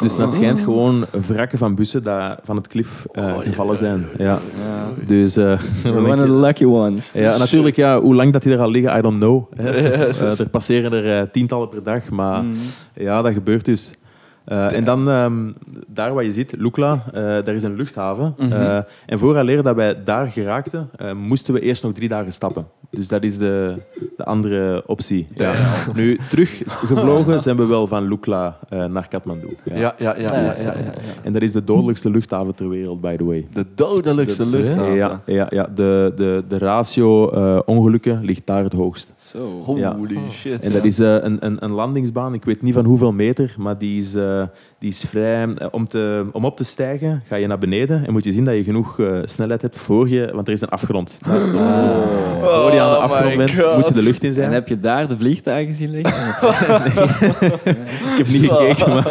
Dus 0.00 0.16
dat 0.16 0.34
schijnt 0.34 0.60
gewoon 0.60 1.04
wrakken 1.26 1.58
van 1.58 1.74
bussen 1.74 2.02
die 2.02 2.12
van 2.42 2.56
het 2.56 2.66
klif 2.68 3.06
eh, 3.12 3.38
gevallen 3.40 3.76
zijn. 3.76 4.06
Ja. 4.18 4.24
Ja. 4.24 5.04
Dus 5.06 5.36
eh, 5.36 5.60
dan 5.82 5.96
One 5.96 6.12
of 6.14 6.20
the 6.20 6.30
lucky 6.30 6.64
ones. 6.64 7.12
ja, 7.12 7.36
natuurlijk, 7.38 7.76
ja, 7.76 8.00
hoe 8.00 8.14
lang 8.14 8.32
dat 8.32 8.42
die 8.42 8.52
er 8.52 8.60
al 8.60 8.70
liggen, 8.70 8.98
I 8.98 9.00
don't 9.02 9.18
know. 9.18 9.44
Eh, 9.66 10.38
er 10.40 10.48
passeren 10.48 10.92
er 10.92 11.18
eh, 11.20 11.26
tientallen 11.32 11.68
per 11.68 11.82
dag, 11.82 12.10
maar 12.10 12.42
Mhm. 12.44 12.56
ja, 12.94 13.22
dat 13.22 13.32
gebeurt 13.32 13.64
dus. 13.64 13.90
Eh, 14.46 14.72
en 14.72 14.84
dan, 14.84 15.08
ehm, 15.10 15.52
daar 15.86 16.14
waar 16.14 16.24
je 16.24 16.32
ziet, 16.32 16.54
Lukla, 16.56 17.04
eh, 17.06 17.22
daar 17.22 17.54
is 17.54 17.62
een 17.62 17.76
luchthaven. 17.76 18.34
Mhm. 18.36 18.52
Eh, 18.52 18.78
en 19.06 19.18
vooraleer 19.18 19.62
dat 19.62 19.76
wij 19.76 20.02
daar 20.04 20.30
geraakten, 20.30 20.90
moesten 21.16 21.54
we 21.54 21.60
eerst 21.60 21.82
nog 21.82 21.92
drie 21.92 22.08
dagen 22.08 22.32
stappen. 22.32 22.66
Dus 22.90 23.08
dat 23.08 23.22
is 23.22 23.38
de, 23.38 23.74
de 24.16 24.24
andere 24.24 24.82
optie. 24.86 25.26
Ja. 25.34 25.52
Nu, 25.94 26.18
terug 26.28 26.62
gevlogen 26.66 27.40
zijn 27.40 27.56
we 27.56 27.66
wel 27.66 27.86
van 27.86 28.08
Lukla 28.08 28.58
eh, 28.68 28.84
naar 28.84 29.08
Kathmandu. 29.08 29.56
Ja. 29.64 29.74
Ja, 29.76 29.94
ja, 29.98 30.14
ja. 30.18 30.32
ja, 30.32 30.40
ja, 30.42 30.52
ja, 30.52 30.62
ja. 30.62 30.90
En 31.22 31.32
dat 31.32 31.42
is 31.42 31.52
de 31.52 31.64
dodelijkste 31.64 32.10
luchthaven 32.10 32.54
ter 32.54 32.68
wereld, 32.68 33.00
by 33.00 33.16
the 33.16 33.24
way. 33.24 33.46
De 33.52 33.66
dodelijkste 33.74 34.44
De- 34.44 34.56
luchthaven. 34.56 34.94
Ja, 34.94 35.20
ja, 35.26 35.46
ja. 35.50 35.68
De, 35.74 36.12
de, 36.16 36.44
de 36.48 36.58
ratio 36.58 37.30
eh, 37.30 37.58
ongelukken 37.64 38.24
ligt 38.24 38.46
daar 38.46 38.62
het 38.62 38.72
hoogst. 38.72 39.12
Zo. 39.16 39.60
Holy 39.64 39.80
Ja. 39.80 39.96
shit. 40.30 40.60
En 40.60 40.72
dat 40.72 40.84
is 40.84 40.98
eh, 40.98 41.14
een, 41.14 41.46
een, 41.46 41.64
een 41.64 41.72
landingsbaan, 41.72 42.34
ik 42.34 42.44
weet 42.44 42.62
niet 42.62 42.74
van 42.74 42.84
hoeveel 42.84 43.12
meter, 43.12 43.54
maar 43.58 43.78
die 43.78 43.98
is, 43.98 44.14
eh, 44.14 44.42
die 44.78 44.88
is 44.88 45.04
vrij... 45.08 45.42
eh, 45.58 45.66
om, 45.70 45.86
te, 45.86 46.24
om 46.32 46.44
op 46.44 46.56
te 46.56 46.64
stijgen 46.64 47.22
ga 47.28 47.36
je 47.36 47.46
naar 47.46 47.58
beneden 47.58 48.06
en 48.06 48.12
moet 48.12 48.24
je 48.24 48.32
zien 48.32 48.44
dat 48.44 48.54
je 48.54 48.64
genoeg 48.64 48.98
eh, 49.00 49.18
snelheid 49.24 49.62
hebt 49.62 49.78
voor 49.78 50.08
je... 50.08 50.30
Want 50.34 50.46
er 50.46 50.52
is 50.52 50.60
een 50.60 50.68
afgrond. 50.68 51.18
Daar 51.26 51.40
stopt. 51.40 51.52
Voor 52.40 52.72
je 52.72 52.80
aan 52.80 52.90
de 52.90 52.96
Oh 52.96 53.02
afgrond 53.02 53.36
bent, 53.36 53.50
God. 53.60 53.76
moet 53.76 53.88
je 53.88 53.94
de 53.94 54.02
lucht 54.02 54.22
in 54.22 54.28
En 54.28 54.34
zijn. 54.34 54.52
heb 54.52 54.68
je 54.68 54.80
daar 54.80 55.08
de 55.08 55.16
vliegtuigen 55.18 55.74
zien 55.74 55.90
liggen? 55.90 56.26
Ik 58.12 58.16
heb 58.16 58.26
niet 58.28 58.44
Zo. 58.44 58.56
gekeken, 58.56 58.88
maar 58.94 59.04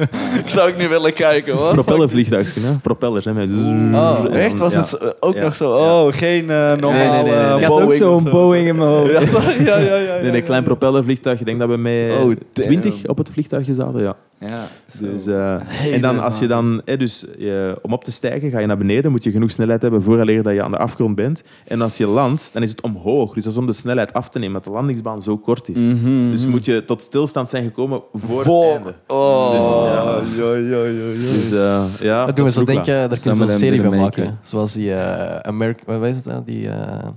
Zou 0.46 0.68
ik 0.68 0.76
nu 0.76 0.88
willen 0.88 1.12
kijken, 1.12 1.54
hoor. 1.54 1.72
propellervliegtuigjes, 1.72 2.62
hè? 2.64 2.72
Propellers, 2.82 3.24
hè? 3.24 3.32
Met 3.34 3.50
Oh, 3.94 4.18
en 4.24 4.32
echt? 4.32 4.58
Was 4.58 4.72
ja. 4.74 4.80
het 4.80 5.22
ook 5.22 5.34
Ja. 5.34 5.42
nog 5.42 5.54
zo? 5.54 5.72
Oh, 5.72 6.12
geen 6.12 6.50
eh 6.50 6.72
normale 6.72 6.92
Nee, 6.92 7.08
nee, 7.08 7.22
nee, 7.22 7.32
nee, 7.32 7.46
nee. 7.46 7.56
Ik 7.56 7.62
had 7.64 7.68
Boeing 7.68 7.84
ook 7.86 7.92
zo'n 7.92 8.20
zo. 8.20 8.30
Boeing 8.30 8.68
in 8.68 8.76
mijn 8.76 8.88
hoofd. 8.90 9.12
Ja, 9.12 9.20
ja, 9.20 9.78
ja, 9.78 9.78
ja, 9.78 9.96
ja. 9.96 10.20
Nee, 10.22 10.30
nee, 10.30 10.42
klein 10.42 10.62
propellervliegtuig. 10.62 11.40
Ik 11.40 11.46
denk 11.46 11.58
dat 11.58 11.68
we 11.68 11.76
met 11.76 12.10
Oh, 12.12 12.34
damn. 12.52 12.68
20 12.80 13.06
op 13.06 13.18
het 13.18 13.28
vliegtuigje 13.32 13.74
zaten, 13.74 14.02
ja. 14.02 14.16
Ja, 14.46 14.66
zo. 14.90 15.04
Dus, 15.10 15.26
eh, 15.26 15.92
en 15.94 16.00
dan 16.00 16.20
als 16.22 16.38
je 16.38 16.46
dan, 16.46 16.82
hè, 16.84 16.96
dus, 16.96 17.24
je- 17.38 17.78
om 17.82 17.92
op 17.92 18.04
te 18.04 18.10
stijgen, 18.12 18.50
ga 18.50 18.58
je 18.58 18.66
naar 18.66 18.76
beneden, 18.78 19.10
moet 19.10 19.24
je 19.24 19.30
genoeg 19.30 19.50
snelheid 19.50 19.82
hebben 19.82 20.02
vooraleer 20.02 20.42
dat 20.42 20.54
je 20.54 20.62
aan 20.62 20.70
de 20.70 20.78
afgrond 20.78 21.14
bent. 21.14 21.42
En 21.66 21.80
als 21.80 21.96
je 21.96 22.06
landt, 22.06 22.50
dan 22.52 22.62
is 22.62 22.70
het 22.70 22.80
omhoog. 22.80 23.34
Dus 23.34 23.44
dat 23.44 23.52
is 23.52 23.58
om 23.58 23.66
de 23.66 23.72
snelheid 23.72 24.12
af 24.12 24.28
te 24.28 24.38
nemen, 24.38 24.54
omdat 24.56 24.64
de 24.72 24.78
landingsbaan 24.78 25.22
zo 25.22 25.36
kort 25.38 25.68
is. 25.68 25.76
Mhm. 25.76 26.30
Dus 26.30 26.46
moet 26.46 26.64
je 26.64 26.84
tot 26.84 27.02
stilstand 27.02 27.48
zijn 27.48 27.64
gekomen 27.64 28.02
voor, 28.14 28.44
Voor. 28.44 28.64
het 28.64 28.74
einde. 28.74 28.94
Oh, 29.06 29.50
Dus, 29.50 29.68
ja, 29.70 30.44
ja. 30.44 30.54
ja, 30.54 30.54
ja, 30.54 30.84
ja. 30.84 31.12
Dus 31.12 31.52
eh, 31.52 31.84
ja, 32.00 32.26
Dat 32.26 32.36
doen 32.36 32.44
we 32.44 32.50
zo 32.52 32.64
denken, 32.64 33.08
daar 33.08 33.18
kunnen 33.20 33.46
ze 33.46 33.52
een 33.52 33.58
serie 33.58 33.82
van 33.82 33.96
maken. 33.96 34.38
Zoals 34.42 34.72
die 34.72 34.88
uh, 34.88 35.36
American, 35.36 35.98
wat 35.98 36.08
is 36.08 36.16
het 36.16 36.24
nou? 36.24 36.42
Die 36.44 36.68
eh, 36.70 37.08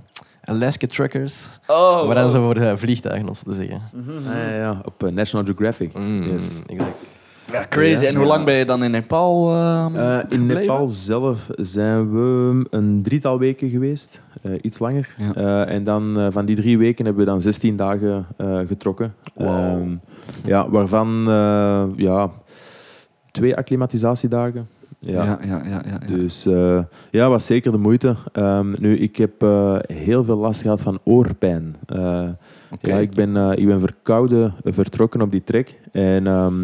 Alaska 0.44 0.86
Truckers. 0.86 1.58
Oh, 1.66 2.06
maar 2.06 2.14
dan 2.14 2.24
oh. 2.24 2.30
zo 2.30 2.42
voor 2.42 2.56
eh, 2.56 2.76
vliegtuigen, 2.76 3.28
om 3.28 3.34
zo 3.34 3.42
te 3.46 3.54
zeggen. 3.54 3.80
Ah, 4.26 4.34
ja, 4.50 4.56
ja, 4.56 4.80
op 4.84 5.04
eh, 5.04 5.12
National 5.12 5.44
Geographic. 5.46 5.98
Mm, 5.98 6.22
Yes. 6.22 6.62
Exact. 6.66 6.96
Ja, 7.54 7.66
crazy. 7.68 8.02
Ja. 8.02 8.08
En 8.08 8.14
hoe 8.14 8.26
lang 8.26 8.44
ben 8.44 8.54
je 8.54 8.64
dan 8.64 8.84
in 8.84 8.90
Nepal 8.90 9.54
Eh, 9.54 10.18
in 10.28 10.38
gebleven? 10.38 10.46
Nepal 10.46 10.88
zelf 10.88 11.46
zijn 11.56 12.10
we 12.12 12.64
een 12.70 13.02
drietal 13.02 13.38
weken 13.38 13.68
geweest, 13.70 14.22
eh, 14.42 14.52
iets 14.62 14.78
langer. 14.78 15.14
Ja. 15.18 15.34
Eh, 15.34 15.74
en 15.74 15.84
dan 15.84 16.18
eh, 16.18 16.26
van 16.30 16.44
die 16.44 16.56
drie 16.56 16.78
weken 16.78 17.04
hebben 17.04 17.24
we 17.24 17.30
dan 17.30 17.42
16 17.42 17.76
dagen 17.76 18.26
eh, 18.36 18.58
getrokken. 18.66 19.14
Wow. 19.34 19.48
Ehm, 19.48 19.88
ja, 20.44 20.70
waarvan 20.70 21.24
eh, 21.28 21.84
ja, 21.96 22.30
twee 23.30 23.56
acclimatisatiedagen. 23.56 24.68
Ja. 25.06 25.24
Ja, 25.24 25.38
ja, 25.42 25.64
ja. 25.64 25.82
ja, 25.86 26.00
ja. 26.06 26.16
Dus 26.16 26.46
eh, 26.46 26.82
ja, 27.10 27.28
was 27.28 27.46
zeker 27.46 27.72
de 27.72 27.78
moeite. 27.78 28.16
Ehm, 28.32 28.74
nu, 28.78 28.96
ik 28.96 29.16
heb 29.16 29.42
eh, 29.42 29.76
heel 29.86 30.24
veel 30.24 30.36
last 30.36 30.62
gehad 30.62 30.82
van 30.82 30.98
oorpijn. 31.04 31.76
Eh, 31.86 32.28
ja, 32.80 32.96
ik 32.96 33.14
ben, 33.14 33.58
ik 33.58 33.66
ben 33.66 33.80
verkouden 33.80 34.54
vertrokken 34.64 35.22
op 35.22 35.30
die 35.30 35.44
trek. 35.44 35.80
En 35.92 36.26
ehm, 36.26 36.54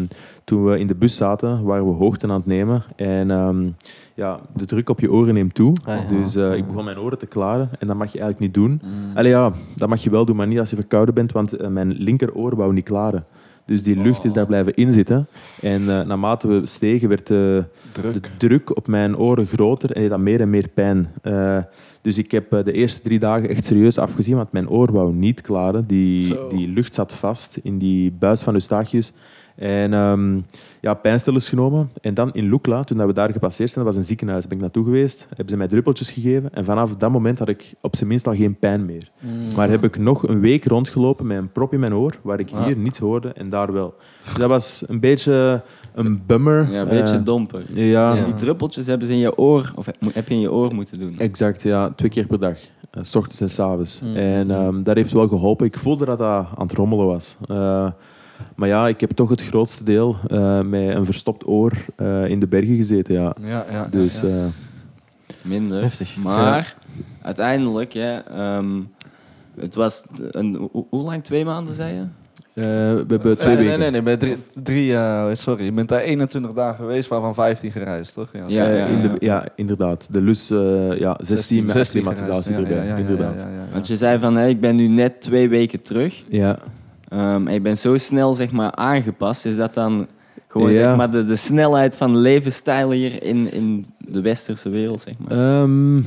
toen 0.43 0.63
we 0.63 0.79
in 0.79 0.87
de 0.87 0.95
bus 0.95 1.15
zaten, 1.15 1.63
waren 1.63 1.85
we 1.85 1.91
hoogte 1.93 2.27
aan 2.27 2.33
het 2.33 2.45
nemen. 2.45 2.83
En 2.95 3.31
ehm, 3.31 3.67
ja, 4.13 4.39
de 4.55 4.65
druk 4.65 4.89
op 4.89 4.99
je 4.99 5.11
oren 5.11 5.33
neemt 5.33 5.53
toe. 5.53 5.75
Ah, 5.85 5.95
ja. 5.95 6.17
Dus 6.17 6.35
eh, 6.35 6.55
ik 6.55 6.67
begon 6.67 6.83
mijn 6.85 6.99
oren 6.99 7.17
te 7.17 7.25
klaren. 7.25 7.69
En 7.79 7.87
dat 7.87 7.95
mag 7.95 8.11
je 8.11 8.19
eigenlijk 8.19 8.39
niet 8.39 8.53
doen. 8.53 8.81
Mm. 8.83 9.17
Allee, 9.17 9.31
ja, 9.31 9.51
dat 9.75 9.89
mag 9.89 10.03
je 10.03 10.09
wel 10.09 10.25
doen, 10.25 10.35
maar 10.35 10.47
niet 10.47 10.59
als 10.59 10.69
je 10.69 10.75
verkouden 10.75 11.13
bent, 11.13 11.31
want 11.31 11.69
mijn 11.69 11.91
linkeroor 11.91 12.55
wou 12.55 12.73
niet 12.73 12.85
klaren. 12.85 13.25
Dus 13.71 13.83
die 13.83 13.95
lucht 13.95 14.23
is 14.25 14.33
daar 14.33 14.45
blijven 14.45 14.73
inzitten. 14.73 15.27
En 15.61 15.81
eh, 15.81 16.05
naarmate 16.05 16.47
we 16.47 16.65
stegen, 16.65 17.09
werd 17.09 17.27
de, 17.27 17.63
Druk. 17.91 18.13
de 18.13 18.29
druk 18.37 18.77
op 18.77 18.87
mijn 18.87 19.17
oren 19.17 19.45
groter 19.45 19.91
en 19.91 20.01
deed 20.01 20.09
dat 20.09 20.19
meer 20.19 20.41
en 20.41 20.49
meer 20.49 20.67
pijn. 20.67 21.07
Eh, 21.21 21.57
dus 22.01 22.17
ik 22.17 22.31
heb 22.31 22.53
eh, 22.53 22.63
de 22.63 22.71
eerste 22.71 23.01
drie 23.01 23.19
dagen 23.19 23.49
echt 23.49 23.65
serieus 23.65 23.97
afgezien, 23.97 24.35
want 24.35 24.51
mijn 24.51 24.69
oor 24.69 24.91
wou 24.91 25.13
niet 25.13 25.41
klaren. 25.41 25.87
Die, 25.87 26.21
Zo. 26.21 26.47
die 26.47 26.67
lucht 26.67 26.93
zat 26.93 27.13
vast 27.13 27.59
in 27.63 27.77
die 27.77 28.11
buis 28.11 28.41
van 28.41 28.53
Eustachius. 28.53 29.13
En 29.61 29.93
ehm, 29.93 30.39
ja, 30.81 30.93
pijnstillers 30.93 31.49
genomen. 31.49 31.89
En 32.01 32.13
dan 32.13 32.33
in 32.33 32.49
Lukla, 32.49 32.83
toen 32.83 32.97
dat 32.97 33.07
we 33.07 33.13
daar 33.13 33.31
gepasseerd 33.31 33.69
zijn, 33.71 33.85
dat 33.85 33.93
was 33.93 34.03
een 34.03 34.07
ziekenhuis, 34.07 34.47
ben 34.47 34.55
ik 34.57 34.61
naartoe 34.63 34.83
geweest. 34.83 35.25
Hebben 35.27 35.49
ze 35.49 35.57
mij 35.57 35.67
druppeltjes 35.67 36.11
gegeven. 36.11 36.53
En 36.53 36.65
vanaf 36.65 36.95
dat 36.95 37.11
moment 37.11 37.39
had 37.39 37.47
ik 37.49 37.73
op 37.81 37.95
zijn 37.95 38.09
minst 38.09 38.27
al 38.27 38.35
geen 38.35 38.55
pijn 38.59 38.85
meer. 38.85 39.11
Mm. 39.19 39.31
Maar 39.55 39.69
heb 39.69 39.83
ik 39.83 39.97
nog 39.97 40.27
een 40.27 40.39
week 40.39 40.65
rondgelopen 40.65 41.27
met 41.27 41.37
een 41.37 41.51
prop 41.51 41.73
in 41.73 41.79
mijn 41.79 41.95
oor, 41.95 42.15
waar 42.21 42.39
ik 42.39 42.49
Ah. 42.53 42.65
hier 42.65 42.77
niets 42.77 42.99
hoorde 42.99 43.29
en 43.33 43.49
daar 43.49 43.73
wel. 43.73 43.93
Dus 44.23 44.33
dat 44.33 44.49
was 44.49 44.83
een 44.87 44.99
beetje 44.99 45.63
een 45.93 46.21
bummer. 46.25 46.71
Ja, 46.71 46.81
een 46.81 46.87
beetje 46.87 47.15
Eh, 47.15 47.23
domper. 47.23 47.63
ja, 47.73 48.13
Ja. 48.15 48.25
Die 48.25 48.35
druppeltjes 48.35 48.85
hebben 48.85 49.07
ze 49.07 49.13
in 49.13 49.19
je 49.19 49.37
oor, 49.37 49.71
of 49.75 49.85
heb 50.13 50.27
je 50.27 50.33
in 50.33 50.39
je 50.39 50.51
oor 50.51 50.75
moeten 50.75 50.99
doen. 50.99 51.15
exact. 51.19 51.61
Ja, 51.61 51.89
twee 51.95 52.09
keer 52.11 52.25
per 52.25 52.39
dag. 52.39 52.57
Eh, 52.91 53.03
s 53.03 53.15
ochtends 53.15 53.41
en 53.41 53.49
s 53.49 53.59
avonds. 53.59 54.01
Mm. 54.01 54.15
En 54.15 54.51
ehm, 54.51 54.83
dat 54.83 54.95
heeft 54.95 55.11
wel 55.11 55.27
geholpen. 55.27 55.65
Ik 55.65 55.77
voelde 55.77 56.05
dat 56.05 56.17
dat 56.17 56.27
aan 56.57 56.67
het 56.67 56.73
rommelen 56.73 57.05
was. 57.05 57.37
Eh, 57.47 57.87
maar 58.55 58.67
ja, 58.67 58.87
ik 58.87 58.99
heb 59.01 59.11
toch 59.11 59.29
het 59.29 59.41
grootste 59.41 59.83
deel 59.83 60.15
eh, 60.27 60.61
met 60.61 60.95
een 60.95 61.05
verstopt 61.05 61.47
oor 61.47 61.71
eh, 61.95 62.27
in 62.27 62.39
de 62.39 62.47
bergen 62.47 62.75
gezeten. 62.75 63.13
Ja. 63.13 63.35
Ja, 63.45 63.65
ja. 63.71 63.87
Dus 63.91 64.19
ja. 64.19 64.27
eh, 64.27 64.33
Minder. 65.41 65.81
Heftig. 65.81 66.15
Maar 66.17 66.75
uiteindelijk, 67.21 67.93
hè, 67.93 68.17
ehm, 68.17 68.79
het 69.59 69.75
was 69.75 70.03
een, 70.31 70.55
hoe, 70.71 70.85
hoe 70.89 71.03
lang? 71.03 71.23
Twee 71.23 71.45
maanden, 71.45 71.73
zei 71.75 71.93
je? 71.93 72.01
eh, 72.53 72.63
we 72.63 73.05
hebben 73.07 73.37
twee 73.37 73.55
nee, 73.55 73.63
weken. 73.65 73.65
nee, 73.65 73.77
nee, 73.77 73.91
nee. 73.91 74.01
bij 74.01 74.17
Drie, 74.17 74.37
drie 74.63 74.93
eh, 74.95 75.29
sorry, 75.33 75.63
je 75.65 75.71
bent 75.71 75.89
daar 75.89 76.01
21 76.01 76.53
dagen 76.53 76.75
geweest, 76.75 77.09
waarvan 77.09 77.33
15 77.33 77.71
gereisd, 77.71 78.13
toch? 78.13 78.29
Ja, 78.33 78.43
Ja, 78.47 78.67
ja, 78.69 78.85
in 78.85 79.01
de- 79.01 79.07
ja. 79.07 79.15
ja, 79.19 79.45
inderdaad. 79.55 80.07
De 80.11 80.21
lus, 80.21 80.49
eh, 80.49 80.99
ja, 80.99 81.17
16, 81.21 81.65
met 81.65 81.73
16 81.75 82.07
acclimatisatie. 82.07 82.51
Ja, 82.53 82.57
erbij. 82.59 82.75
ja, 82.77 82.83
ja, 82.83 82.89
ja, 82.89 82.95
inderdaad. 82.95 83.39
ja, 83.39 83.47
ja, 83.47 83.53
ja. 83.55 83.73
Want 83.73 83.87
je 83.87 83.97
zei 83.97 84.19
van, 84.19 84.35
hè, 84.37 84.47
ik 84.47 84.61
ben 84.61 84.75
nu 84.75 84.87
net 84.87 85.21
twee 85.21 85.49
weken 85.49 85.81
terug. 85.81 86.23
Ja. 86.29 86.57
Ehm, 87.11 87.47
en 87.47 87.53
ik 87.53 87.63
ben 87.63 87.77
zo 87.77 87.97
snel 87.97 88.33
zeg 88.33 88.51
maar, 88.51 88.71
aangepast. 88.71 89.45
Is 89.45 89.55
dat 89.55 89.73
dan 89.73 90.07
gewoon 90.47 90.67
Ja. 90.69 90.73
zeg 90.73 90.95
maar, 90.95 91.11
de, 91.11 91.25
de 91.25 91.35
snelheid 91.35 91.97
van 91.97 92.17
levensstijl 92.17 92.91
hier 92.91 93.23
in, 93.23 93.53
in 93.53 93.85
de 93.97 94.21
westerse 94.21 94.69
wereld? 94.69 95.01
Zeg 95.01 95.13
maar? 95.17 95.61
Ehm 95.61 95.99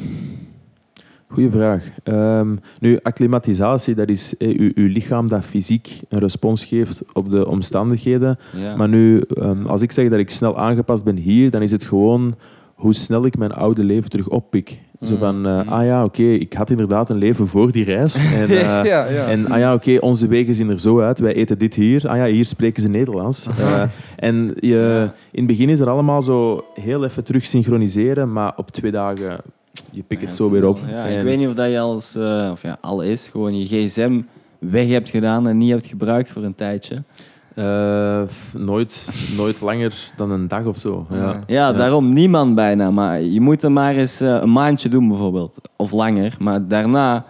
goeie 1.29 1.51
vraag. 1.51 1.85
Ehm, 2.03 2.57
nu, 2.81 2.99
acclimatisatie, 3.03 3.95
dat 3.95 4.09
is 4.09 4.37
eh, 4.37 4.59
uw, 4.59 4.71
uw 4.75 4.89
lichaam 4.89 5.29
dat 5.29 5.45
fysiek 5.45 6.01
een 6.09 6.19
respons 6.19 6.65
geeft 6.65 7.03
op 7.13 7.31
de 7.31 7.49
omstandigheden. 7.49 8.39
ja. 8.57 8.77
Maar 8.77 8.89
nu, 8.89 9.21
ehm, 9.21 9.67
als 9.67 9.83
ik 9.83 9.93
zeg 9.93 10.09
dat 10.09 10.19
ik 10.19 10.31
snel 10.31 10.59
aangepast 10.59 11.05
ben 11.05 11.17
hier, 11.17 11.51
dan 11.51 11.63
is 11.63 11.71
het 11.71 11.85
gewoon 11.85 12.35
hoe 12.85 12.95
snel 12.95 13.25
ik 13.25 13.37
mijn 13.39 13.53
oude 13.53 13.85
leven 13.85 14.11
terug 14.11 14.29
oppik. 14.29 14.79
Zo 15.03 15.17
van, 15.17 15.47
eh, 15.47 15.69
ah 15.73 15.85
ja, 15.85 16.05
oké, 16.05 16.23
ik 16.23 16.53
had 16.53 16.71
inderdaad 16.71 17.09
een 17.09 17.17
leven 17.17 17.47
voor 17.49 17.73
die 17.73 17.85
reis. 17.85 18.15
En, 18.41 18.49
eh, 18.49 18.61
ja, 18.61 18.85
ja. 18.85 19.27
en 19.27 19.51
ah 19.51 19.59
ja, 19.59 19.75
oké, 19.75 19.99
onze 20.01 20.27
wegen 20.27 20.55
zien 20.55 20.71
er 20.71 20.81
zo 20.81 21.01
uit. 21.01 21.19
Wij 21.19 21.35
eten 21.35 21.59
dit 21.59 21.75
hier. 21.75 22.09
Ah 22.09 22.17
ja, 22.17 22.25
hier 22.27 22.45
spreken 22.45 22.83
ze 22.83 22.89
Nederlands. 22.89 23.47
Eh, 23.47 23.83
en 24.17 24.55
je, 24.61 25.09
in 25.31 25.39
het 25.39 25.47
begin 25.47 25.69
is 25.69 25.81
er 25.81 25.89
allemaal 25.89 26.23
zo 26.23 26.65
heel 26.81 27.05
even 27.05 27.25
terug 27.25 27.45
synchroniseren, 27.45 28.33
maar 28.33 28.53
op 28.57 28.71
twee 28.71 28.91
dagen 28.91 29.41
je 29.91 30.03
pikt 30.03 30.23
het 30.23 30.35
zo 30.35 30.51
weer 30.51 30.67
op. 30.69 30.79
Ja, 30.91 31.07
En- 31.07 31.19
ik 31.19 31.25
weet 31.25 31.39
niet 31.39 31.49
of 31.49 31.55
dat 31.55 31.71
je 31.71 31.79
als, 31.79 32.17
of 32.53 32.63
ja, 32.63 32.79
al 32.81 33.03
is, 33.03 33.29
gewoon 33.29 33.59
je 33.59 33.67
gsm 33.67 34.21
weg 34.59 34.89
hebt 34.89 35.11
gedaan 35.11 35.49
en 35.49 35.59
niet 35.59 35.71
hebt 35.71 35.87
gebruikt 35.87 36.31
voor 36.31 36.43
een 36.43 36.55
tijdje. 36.55 37.03
Eh, 37.55 38.23
nooit, 38.57 39.09
nooit 39.37 39.61
langer 39.61 39.95
dan 40.17 40.31
een 40.31 40.49
dag 40.49 40.65
of 40.65 40.79
zo. 40.79 41.07
Ja. 41.11 41.17
Ja. 41.17 41.41
Ja, 41.47 41.73
daarom 41.73 42.09
niemand 42.09 42.55
bijna. 42.55 42.91
Maar 42.91 43.21
je 43.23 43.41
moet 43.41 43.63
er 43.63 43.73
maar 43.73 43.95
eens 43.95 44.21
eh, 44.21 44.39
een 44.41 44.53
maandje 44.53 44.89
doen 44.89 45.09
bijvoorbeeld. 45.09 45.61
Of 45.77 45.93
langer. 45.93 46.37
Maar 46.39 46.69
daarna, 46.69 47.25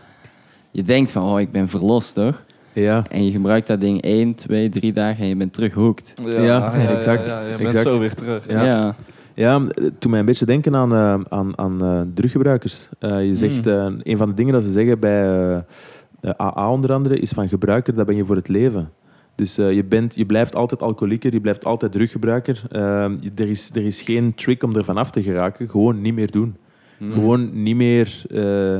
je 0.70 0.82
denkt 0.82 1.10
van, 1.10 1.22
oh, 1.22 1.40
ik 1.40 1.52
ben 1.52 1.68
verlost 1.68 2.14
toch? 2.14 2.44
Ja. 2.72 3.04
En 3.10 3.24
je 3.24 3.30
gebruikt 3.30 3.66
dat 3.66 3.80
ding 3.80 4.02
1, 4.02 4.34
2, 4.34 4.68
3 4.68 4.92
dagen 4.92 5.22
en 5.22 5.28
je 5.28 5.36
bent 5.36 5.52
terug 5.52 5.72
hooked. 5.74 6.14
Ja, 6.36 6.72
exact, 6.96 7.28
Ja, 7.28 7.40
je 7.40 7.56
bent 7.56 7.60
exact. 7.74 7.84
zo 7.94 7.98
weer 7.98 8.14
terug. 8.14 8.44
Ja. 8.50 8.64
Ja. 8.64 8.94
Ja, 9.36 9.60
het 9.62 10.00
doet 10.00 10.10
mij 10.10 10.20
een 10.20 10.26
beetje 10.26 10.46
denken 10.46 10.76
aan, 10.76 10.92
eh, 10.92 11.14
aan, 11.28 11.58
aan 11.58 11.82
eh, 11.84 12.00
druggebruikers. 12.14 12.88
Eh, 12.98 13.26
je 13.26 13.34
zegt, 13.34 13.66
eh, 13.66 13.86
een 14.02 14.16
van 14.16 14.28
de 14.28 14.34
dingen 14.34 14.52
dat 14.52 14.62
ze 14.62 14.72
zeggen 14.72 14.98
bij 15.00 15.50
eh, 15.52 15.58
de 16.20 16.38
AA 16.40 16.70
onder 16.70 16.92
andere, 16.92 17.18
is 17.18 17.30
van 17.30 17.48
gebruiker, 17.48 17.94
dat 17.94 18.06
ben 18.06 18.16
je 18.16 18.24
voor 18.24 18.36
het 18.36 18.48
leven. 18.48 18.90
Dus 19.36 19.58
eh, 19.58 19.72
je, 19.72 19.84
bent, 19.84 20.14
je 20.14 20.26
blijft 20.26 20.54
altijd 20.54 20.82
alcoholieker, 20.82 21.32
je 21.32 21.40
blijft 21.40 21.64
altijd 21.64 21.92
druggebruiker. 21.92 22.62
Eh, 22.70 22.80
je- 23.20 23.30
er, 23.34 23.48
is, 23.48 23.70
er 23.74 23.84
is 23.84 24.02
geen 24.02 24.34
trick 24.34 24.62
om 24.62 24.76
er 24.76 24.84
vanaf 24.84 25.10
te 25.10 25.22
geraken, 25.22 25.68
gewoon 25.68 26.00
niet 26.00 26.14
meer 26.14 26.30
doen. 26.30 26.56
Hm. 26.98 27.12
Gewoon 27.12 27.62
niet 27.62 27.76
meer 27.76 28.22
eh, 28.30 28.76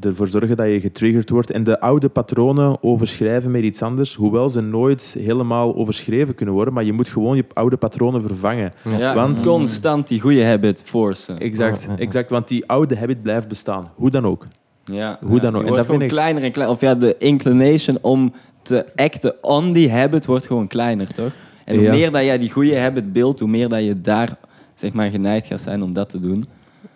ervoor 0.00 0.28
zorgen 0.28 0.56
dat 0.56 0.66
je 0.66 0.80
getriggerd 0.80 1.30
wordt. 1.30 1.50
En 1.50 1.64
de 1.64 1.80
oude 1.80 2.08
patronen 2.08 2.82
overschrijven 2.82 3.50
met 3.50 3.62
iets 3.62 3.82
anders, 3.82 4.14
hoewel 4.14 4.48
ze 4.48 4.60
nooit 4.60 5.16
helemaal 5.18 5.74
overschreven 5.76 6.34
kunnen 6.34 6.54
worden. 6.54 6.74
Maar 6.74 6.84
je 6.84 6.92
moet 6.92 7.08
gewoon 7.08 7.36
je 7.36 7.44
oude 7.52 7.76
patronen 7.76 8.22
vervangen. 8.22 8.72
Ja, 8.98 9.14
Want- 9.14 9.42
constant 9.42 10.08
die 10.08 10.20
goede 10.20 10.44
habit 10.44 10.82
forcen. 10.84 11.38
Exact, 11.40 11.82
ja. 11.88 11.98
exact, 11.98 12.30
want 12.30 12.48
die 12.48 12.66
oude 12.66 12.96
habit 12.96 13.22
blijft 13.22 13.48
bestaan, 13.48 13.90
hoe 13.94 14.10
dan 14.10 14.26
ook. 14.26 14.46
Ja, 14.84 15.18
Hoe 15.22 15.34
ja, 15.36 15.40
dan 15.42 15.54
ook. 15.54 15.60
En 15.62 15.66
wordt 15.68 15.76
dat 15.76 15.86
vind 15.90 16.02
ik- 16.02 16.08
kleiner 16.08 16.42
en 16.42 16.52
kleiner. 16.52 16.76
Of 16.76 16.80
ja, 16.82 16.94
de 16.94 17.14
inclination 17.18 17.98
om 18.00 18.32
te 18.64 18.86
acten 18.96 19.34
on 19.40 19.72
die 19.72 19.90
habit 19.92 20.26
wordt 20.26 20.46
gewoon 20.46 20.66
kleiner, 20.66 21.14
toch? 21.14 21.32
En 21.64 21.74
hoe 21.74 21.84
Ja. 21.84 21.90
meer 21.92 22.10
dat 22.12 22.24
jij 22.24 22.38
die 22.38 22.50
goede 22.52 22.78
habit 22.78 23.12
beeldt, 23.12 23.40
hoe 23.40 23.48
meer 23.48 23.68
dat 23.68 23.84
je 23.84 24.00
daar 24.00 24.36
zeg 24.74 24.92
maar, 24.92 25.10
geneigd 25.10 25.46
gaat 25.46 25.60
zijn 25.60 25.82
om 25.82 25.92
dat 25.92 26.08
te 26.08 26.20
doen. 26.20 26.44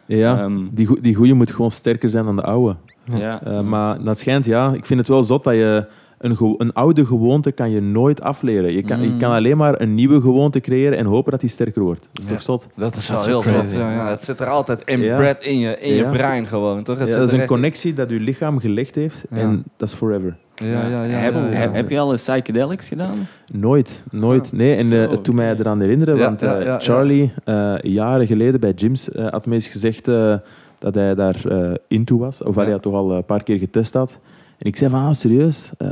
Ja, 0.07 0.39
Ehm, 0.39 0.59
die, 0.71 1.01
die 1.01 1.15
goeie 1.15 1.35
moet 1.35 1.51
gewoon 1.51 1.71
sterker 1.71 2.09
zijn 2.09 2.25
dan 2.25 2.37
de 2.37 2.43
oude. 2.43 2.77
Ja. 3.19 3.43
Eh, 3.43 3.61
maar 3.61 4.03
dat 4.03 4.19
schijnt, 4.19 4.45
ja, 4.45 4.73
ik 4.73 4.87
vind 4.87 4.99
het 4.99 5.09
wel 5.09 5.23
zot 5.23 5.45
dat 5.45 5.55
je 5.55 5.87
een, 6.19 6.37
een 6.59 6.73
oude 6.73 7.07
gewoonte 7.07 7.53
kan 7.53 7.71
je 7.71 7.81
nooit 7.81 8.21
afleren. 8.21 8.73
Je 8.73 8.83
kan, 8.83 9.01
je 9.03 9.17
kan 9.17 9.33
alleen 9.33 9.57
maar 9.57 9.81
een 9.81 9.95
nieuwe 9.95 10.21
gewoonte 10.21 10.61
creëren 10.61 10.99
en 10.99 11.07
hopen 11.07 11.31
dat 11.31 11.41
die 11.41 11.49
sterker 11.51 11.83
wordt. 11.83 12.09
Dat 12.13 12.23
is 12.25 12.29
Ja. 12.31 12.33
toch 12.35 12.43
zot? 12.43 12.67
Dat 12.77 12.97
is 12.97 13.07
Dat 13.07 13.27
wel 13.27 13.43
heel 13.43 13.53
zot. 13.63 13.73
Ja, 13.73 13.93
ja. 13.93 14.09
Het 14.11 14.25
zit 14.25 14.41
er 14.41 14.47
altijd 14.47 14.83
inbred 14.85 15.43
in 15.45 15.59
je, 15.59 15.79
in 15.81 15.95
je 15.95 16.05
brein 16.05 16.47
gewoon, 16.47 16.83
toch? 16.83 16.99
Het 16.99 17.11
dat 17.11 17.23
is 17.23 17.33
een 17.33 17.39
echt- 17.39 17.49
connectie 17.49 17.95
dat 17.95 18.11
je 18.11 18.21
lichaam 18.21 18.59
gelegd 18.59 18.95
heeft 18.95 19.25
Ja. 19.31 19.37
en 19.37 19.65
dat 19.77 19.89
is 19.89 19.95
forever. 19.95 20.37
Ja, 20.55 20.67
ja, 20.89 21.03
ja. 21.05 21.17
heb, 21.19 21.35
heb- 21.51 21.75
heb 21.75 21.91
je 21.91 21.99
al 21.99 22.13
eens 22.13 22.23
psychedelics 22.23 22.89
gedaan? 22.89 23.27
Nooit, 23.53 24.03
nooit. 24.11 24.53
Nee, 24.53 24.75
en 24.77 24.85
Zo, 24.85 24.95
eh, 25.05 25.11
het 25.11 25.25
doet 25.25 25.35
mij 25.35 25.55
eraan 25.59 25.81
herinneren, 25.81 26.17
Ja, 26.17 26.25
want 26.25 26.41
ja, 26.41 26.55
eh, 26.57 26.61
ja, 26.65 26.67
ja. 26.73 26.79
Charlie, 26.81 27.33
eh, 27.45 27.75
jaren 27.83 28.27
geleden 28.27 28.61
bij 28.61 28.73
Gyms, 28.77 29.11
eh, 29.13 29.27
had 29.29 29.47
me 29.47 29.55
eens 29.55 29.69
gezegd 29.69 30.09
eh, 30.09 30.35
dat 30.79 30.95
hij 30.95 31.15
daar 31.15 31.37
eh 31.49 31.73
into 31.89 32.19
was, 32.19 32.43
of 32.43 32.55
Ja. 32.55 32.63
hij 32.63 32.71
had 32.73 32.83
toch 32.83 32.95
al 32.95 33.13
een 33.13 33.25
paar 33.25 33.43
keer 33.43 33.59
getest 33.59 33.95
had. 33.95 34.19
En 34.59 34.67
ik 34.67 34.77
zei 34.77 34.91
van, 34.91 35.01
ah, 35.03 35.13
serieus? 35.13 35.71
Eh, 35.79 35.89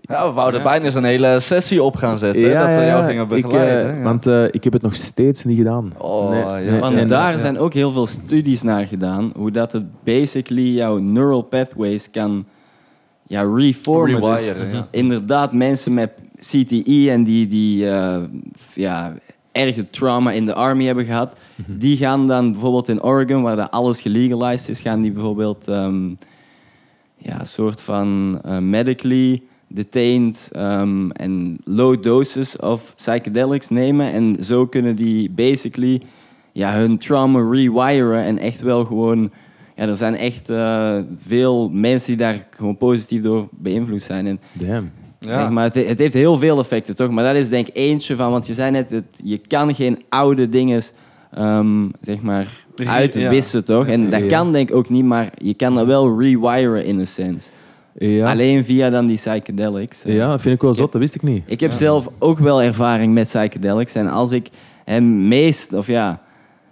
Ja, 0.00 0.26
we 0.28 0.32
wouden 0.34 0.60
Ja. 0.60 0.66
bijna 0.66 0.84
eens 0.84 0.94
een 0.94 1.04
hele 1.04 1.40
sessie 1.40 1.82
op 1.82 1.96
gaan 1.96 2.18
zetten, 2.18 2.42
hè, 2.42 2.66
dat 2.66 2.76
we 2.76 2.84
jou 2.84 3.04
gingen 3.06 3.28
begeleiden. 3.28 3.90
eh, 3.90 3.96
ja. 3.98 4.02
Want 4.02 4.26
eh, 4.26 4.44
ik 4.44 4.64
heb 4.64 4.72
het 4.72 4.82
nog 4.82 4.94
steeds 4.94 5.44
niet 5.44 5.56
gedaan. 5.56 5.92
Oh, 5.98 6.34
ja. 6.64 6.78
Want 6.78 6.96
en- 6.96 7.08
daar 7.08 7.38
zijn 7.38 7.58
ook 7.58 7.74
heel 7.74 7.92
veel 7.92 8.06
studies 8.06 8.62
naar 8.62 8.86
gedaan, 8.86 9.32
hoe 9.36 9.50
dat 9.50 9.72
het 9.72 9.84
basically 10.04 10.62
jouw 10.74 10.98
neural 10.98 11.42
pathways 11.42 12.10
kan 12.10 12.44
ja, 13.26 13.42
reformen. 13.54 14.20
Dus 14.20 14.42
Rewiren, 14.44 14.86
inderdaad, 14.90 15.52
mensen 15.52 15.94
met 15.94 16.10
CTE 16.38 17.06
en 17.10 17.24
die, 17.24 17.46
die 17.46 17.90
eh, 17.90 18.22
ja, 18.74 19.14
erge 19.52 19.90
trauma 19.90 20.30
in 20.32 20.44
de 20.44 20.54
army 20.54 20.84
hebben 20.84 21.04
gehad, 21.04 21.36
Mhm. 21.54 21.78
die 21.78 21.96
gaan 21.96 22.26
dan 22.26 22.50
bijvoorbeeld 22.52 22.88
in 22.88 23.02
Oregon, 23.02 23.42
waar 23.42 23.56
dat 23.56 23.70
alles 23.70 24.00
gelegalized 24.00 24.68
is, 24.68 24.80
gaan 24.80 25.02
die 25.02 25.12
bijvoorbeeld 25.12 25.68
ehm, 25.68 26.10
ja, 27.16 27.40
een 27.40 27.46
soort 27.46 27.82
van 27.82 28.40
eh, 28.44 28.58
medically 28.58 29.42
detained 29.68 30.48
ehm, 30.52 31.10
en 31.10 31.58
low 31.64 32.02
doses 32.02 32.56
of 32.56 32.94
psychedelics 32.94 33.68
nemen. 33.68 34.12
En 34.12 34.36
zo 34.44 34.66
kunnen 34.66 34.96
die 34.96 35.30
basically 35.30 36.02
ja, 36.52 36.72
hun 36.72 36.98
trauma 36.98 37.50
rewiren 37.50 38.22
en 38.22 38.38
echt 38.38 38.60
wel 38.60 38.84
gewoon... 38.84 39.30
Ja, 39.76 39.86
er 39.86 39.96
zijn 39.96 40.16
echt 40.16 40.50
eh, 40.50 40.98
veel 41.18 41.68
mensen 41.68 42.06
die 42.06 42.16
daar 42.16 42.46
gewoon 42.50 42.76
positief 42.76 43.22
door 43.22 43.48
beïnvloed 43.50 44.02
zijn. 44.02 44.26
En 44.26 44.40
Damn. 44.58 44.90
Ja. 45.20 45.40
Zeg 45.40 45.50
maar, 45.50 45.64
het, 45.64 45.74
het 45.88 45.98
heeft 45.98 46.14
heel 46.14 46.36
veel 46.36 46.58
effecten, 46.58 46.96
toch? 46.96 47.10
Maar 47.10 47.24
dat 47.24 47.42
is 47.42 47.48
denk 47.48 47.68
ik 47.68 47.76
eentje 47.76 48.16
van, 48.16 48.30
want 48.30 48.46
je 48.46 48.54
zei 48.54 48.70
net, 48.70 48.90
het, 48.90 49.04
je 49.22 49.38
kan 49.38 49.74
geen 49.74 50.02
oude 50.08 50.48
dingen 50.48 50.82
ehm, 51.34 51.88
zeg 52.00 52.20
maar, 52.22 52.64
uitwissen, 52.86 53.64
toch? 53.64 53.86
En 53.86 54.10
dat 54.10 54.20
Ja. 54.20 54.26
kan 54.28 54.52
denk 54.52 54.68
ik 54.68 54.74
ook 54.76 54.88
niet, 54.88 55.04
maar 55.04 55.32
je 55.42 55.54
kan 55.54 55.74
dat 55.74 55.86
wel 55.86 56.20
rewiren 56.20 56.84
in 56.84 56.98
een 56.98 57.06
sense. 57.06 57.50
Ja. 57.98 58.30
Alleen 58.30 58.64
via 58.64 58.90
dan 58.90 59.06
die 59.06 59.16
psychedelics. 59.16 60.02
ja, 60.06 60.28
dat 60.30 60.40
vind 60.40 60.54
ik 60.54 60.62
wel 60.62 60.74
zot, 60.74 60.92
dat 60.92 61.00
wist 61.00 61.14
ik 61.14 61.22
niet. 61.22 61.42
Ik 61.46 61.60
heb 61.60 61.72
zelf 61.72 62.08
ook 62.18 62.38
wel 62.38 62.62
ervaring 62.62 63.14
met 63.14 63.24
psychedelics. 63.24 63.94
En 63.94 64.06
als 64.08 64.30
ik 64.30 64.48
hem 64.84 65.28
meest, 65.28 65.72
of 65.72 65.86
ja, 65.86 66.20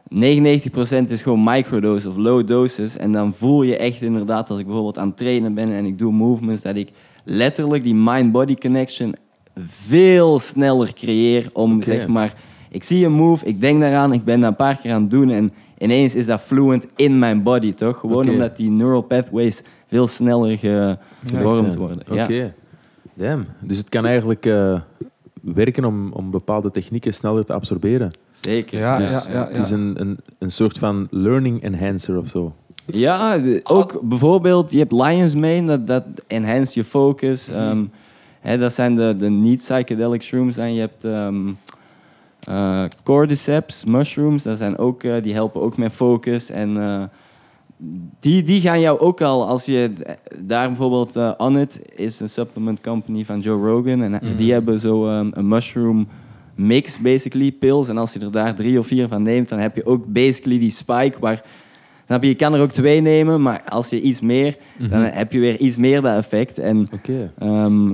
99% 0.08 1.10
is 1.10 1.22
gewoon 1.22 1.44
microdose 1.44 2.08
of 2.08 2.16
low 2.16 2.46
doses. 2.46 2.96
En 2.96 3.12
dan 3.12 3.34
voel 3.34 3.62
je 3.62 3.76
echt 3.76 4.02
inderdaad, 4.02 4.50
als 4.50 4.58
ik 4.58 4.64
bijvoorbeeld 4.64 4.98
aan 4.98 5.08
het 5.08 5.16
trainen 5.16 5.54
ben 5.54 5.72
en 5.72 5.84
ik 5.84 5.98
doe 5.98 6.12
movements, 6.12 6.62
dat 6.62 6.76
ik 6.76 6.88
letterlijk 7.24 7.82
die 7.82 7.94
mind-body 7.94 8.54
connection 8.54 9.14
veel 9.60 10.38
sneller 10.40 10.92
creëer 10.92 11.48
om, 11.52 11.82
zeg 11.82 12.06
maar, 12.06 12.34
ik 12.74 12.84
zie 12.84 13.04
een 13.06 13.12
move, 13.12 13.46
ik 13.46 13.60
denk 13.60 13.80
daaraan, 13.80 14.12
ik 14.12 14.24
ben 14.24 14.40
dat 14.40 14.50
een 14.50 14.56
paar 14.56 14.76
keer 14.76 14.92
aan 14.92 15.00
het 15.02 15.10
doen 15.10 15.30
en 15.30 15.52
ineens 15.78 16.14
is 16.14 16.26
dat 16.26 16.40
fluent 16.40 16.86
in 16.96 17.18
mijn 17.18 17.42
body, 17.42 17.74
toch? 17.74 17.98
Gewoon 17.98 18.24
omdat 18.32 18.56
die 18.56 18.70
neural 18.70 19.00
pathways 19.02 19.62
veel 19.88 20.08
sneller 20.08 20.58
ge- 20.58 20.96
gevormd 21.26 21.74
worden. 21.74 22.02
Oké. 22.10 22.32
Ja. 22.32 22.52
Damn. 23.14 23.46
Dus 23.60 23.78
het 23.78 23.88
kan 23.88 24.06
eigenlijk 24.06 24.46
eh, 24.46 24.80
werken 25.40 25.84
om, 25.84 26.12
om 26.12 26.30
bepaalde 26.30 26.70
technieken 26.70 27.14
sneller 27.14 27.44
te 27.44 27.52
absorberen. 27.52 28.10
Zeker. 28.30 28.78
Ja, 28.78 28.98
Dus, 28.98 29.26
ja, 29.26 29.32
ja. 29.32 29.46
Het 29.48 29.56
is 29.56 29.70
een, 29.70 29.94
een, 30.00 30.16
een 30.38 30.50
soort 30.50 30.78
van 30.78 31.06
learning 31.10 31.62
enhancer 31.62 32.18
of 32.18 32.28
zo. 32.28 32.52
Ja, 32.86 33.40
ook 33.62 34.00
bijvoorbeeld, 34.02 34.72
je 34.72 34.78
hebt 34.78 34.92
Lion's 34.92 35.34
Mane, 35.34 35.64
dat, 35.64 35.86
dat 35.86 36.04
enhance 36.26 36.72
je 36.78 36.84
focus. 36.84 37.48
ehm, 37.48 37.84
hè, 38.40 38.58
dat 38.58 38.72
zijn 38.72 38.94
de, 38.94 39.14
de 39.18 39.28
niet-psychedelic 39.30 40.22
shrooms. 40.22 40.56
En 40.56 40.74
je 40.74 40.80
hebt 40.80 41.04
ehm 41.04 41.36
eh, 42.44 42.84
cordyceps 43.02 43.84
mushrooms, 43.84 44.42
dat 44.42 44.58
zijn 44.58 44.78
ook, 44.78 45.02
eh, 45.02 45.22
die 45.22 45.34
helpen 45.34 45.60
ook 45.60 45.76
met 45.76 45.92
focus. 45.92 46.50
En 46.50 46.82
eh, 46.82 47.02
die, 48.20 48.42
die 48.42 48.60
gaan 48.60 48.80
jou 48.80 48.98
ook 48.98 49.20
al, 49.20 49.46
als 49.48 49.64
je 49.64 49.92
daar 50.38 50.66
bijvoorbeeld, 50.66 51.36
It 51.56 51.80
is 51.94 52.20
een 52.20 52.28
supplement 52.28 52.80
company 52.80 53.24
van 53.24 53.40
Joe 53.40 53.68
Rogan. 53.68 54.02
En 54.02 54.20
die 54.36 54.52
hebben 54.52 54.80
zo 54.80 55.08
ehm, 55.08 55.30
een 55.32 55.48
mushroom 55.48 56.08
mix, 56.54 56.98
basically, 56.98 57.52
pills. 57.52 57.88
En 57.88 57.98
als 57.98 58.12
je 58.12 58.18
er 58.18 58.30
daar 58.30 58.54
drie 58.54 58.78
of 58.78 58.86
vier 58.86 59.08
van 59.08 59.22
neemt, 59.22 59.48
dan 59.48 59.58
heb 59.58 59.76
je 59.76 59.86
ook 59.86 60.06
basically 60.06 60.58
die 60.58 60.70
spike 60.70 61.18
waar... 61.20 61.42
Snap 62.06 62.22
je, 62.22 62.28
je 62.28 62.34
kan 62.34 62.54
er 62.54 62.60
ook 62.60 62.70
twee 62.70 63.00
nemen, 63.00 63.42
maar 63.42 63.62
als 63.68 63.90
je 63.90 64.00
iets 64.00 64.20
meer, 64.20 64.56
dan 64.90 65.02
heb 65.02 65.32
je 65.32 65.38
weer 65.38 65.58
iets 65.58 65.76
meer 65.76 66.00
dat 66.00 66.16
effect. 66.16 66.58
En. 66.58 66.88
Ehm, 67.38 67.92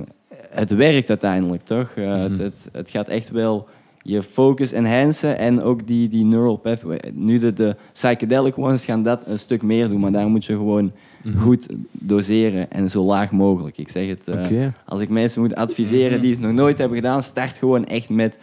het 0.50 0.70
werkt 0.70 1.08
uiteindelijk, 1.08 1.62
toch? 1.62 1.94
Het, 1.94 2.38
het, 2.38 2.68
het 2.72 2.90
gaat 2.90 3.08
echt 3.08 3.30
wel 3.30 3.68
je 4.02 4.22
focus 4.22 4.72
enhancen 4.72 5.38
en 5.38 5.62
ook 5.62 5.86
die, 5.86 6.08
die 6.08 6.24
neural 6.24 6.56
pathway. 6.56 7.00
Nu 7.12 7.38
de, 7.38 7.52
de 7.52 7.76
psychedelic 7.92 8.58
ones 8.58 8.84
gaan 8.84 9.02
dat 9.02 9.22
een 9.26 9.38
stuk 9.38 9.62
meer 9.62 9.88
doen, 9.88 10.00
maar 10.00 10.12
daar 10.12 10.28
moet 10.28 10.44
je 10.44 10.52
gewoon 10.52 10.92
goed 11.36 11.66
doseren 11.92 12.70
en 12.70 12.90
zo 12.90 13.04
laag 13.04 13.30
mogelijk. 13.30 13.78
Ik 13.78 13.88
zeg 13.88 14.08
het, 14.08 14.28
eh, 14.28 14.66
als 14.84 15.00
ik 15.00 15.08
mensen 15.08 15.42
moet 15.42 15.54
adviseren 15.54 16.20
die 16.20 16.30
het 16.30 16.40
nog 16.40 16.52
nooit 16.52 16.78
hebben 16.78 16.96
gedaan, 16.96 17.22
start 17.22 17.56
gewoon 17.56 17.86
echt 17.86 18.08
met 18.08 18.38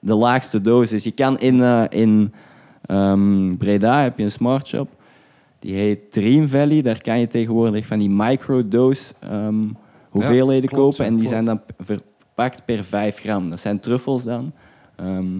de 0.00 0.14
laagste 0.14 0.60
dosis. 0.60 1.04
Je 1.04 1.10
kan 1.10 1.38
in, 1.38 1.62
eh, 1.62 1.84
in 1.88 2.32
ehm, 2.86 3.56
Breda 3.56 4.02
heb 4.02 4.18
je 4.18 4.24
een 4.24 4.30
smart 4.30 4.66
shop. 4.66 4.88
Die 5.58 5.74
heet 5.74 6.12
Dream 6.12 6.48
Valley. 6.48 6.82
Daar 6.82 7.00
kan 7.00 7.20
je 7.20 7.26
tegenwoordig 7.26 7.86
van 7.86 7.98
die 7.98 8.10
microdose 8.10 9.14
ehm, 9.20 9.64
hoeveelheden 10.08 10.70
klopt, 10.70 10.96
kopen. 10.96 11.04
en 11.04 11.16
die 11.16 11.28
klopt. 11.28 11.34
zijn 11.34 11.44
dan 11.44 11.60
verpakt 11.78 12.64
per 12.64 12.84
5 12.84 13.18
gram. 13.18 13.50
Dat 13.50 13.60
zijn 13.60 13.80
truffels 13.80 14.24
dan. 14.24 14.52
Ehm, 15.00 15.38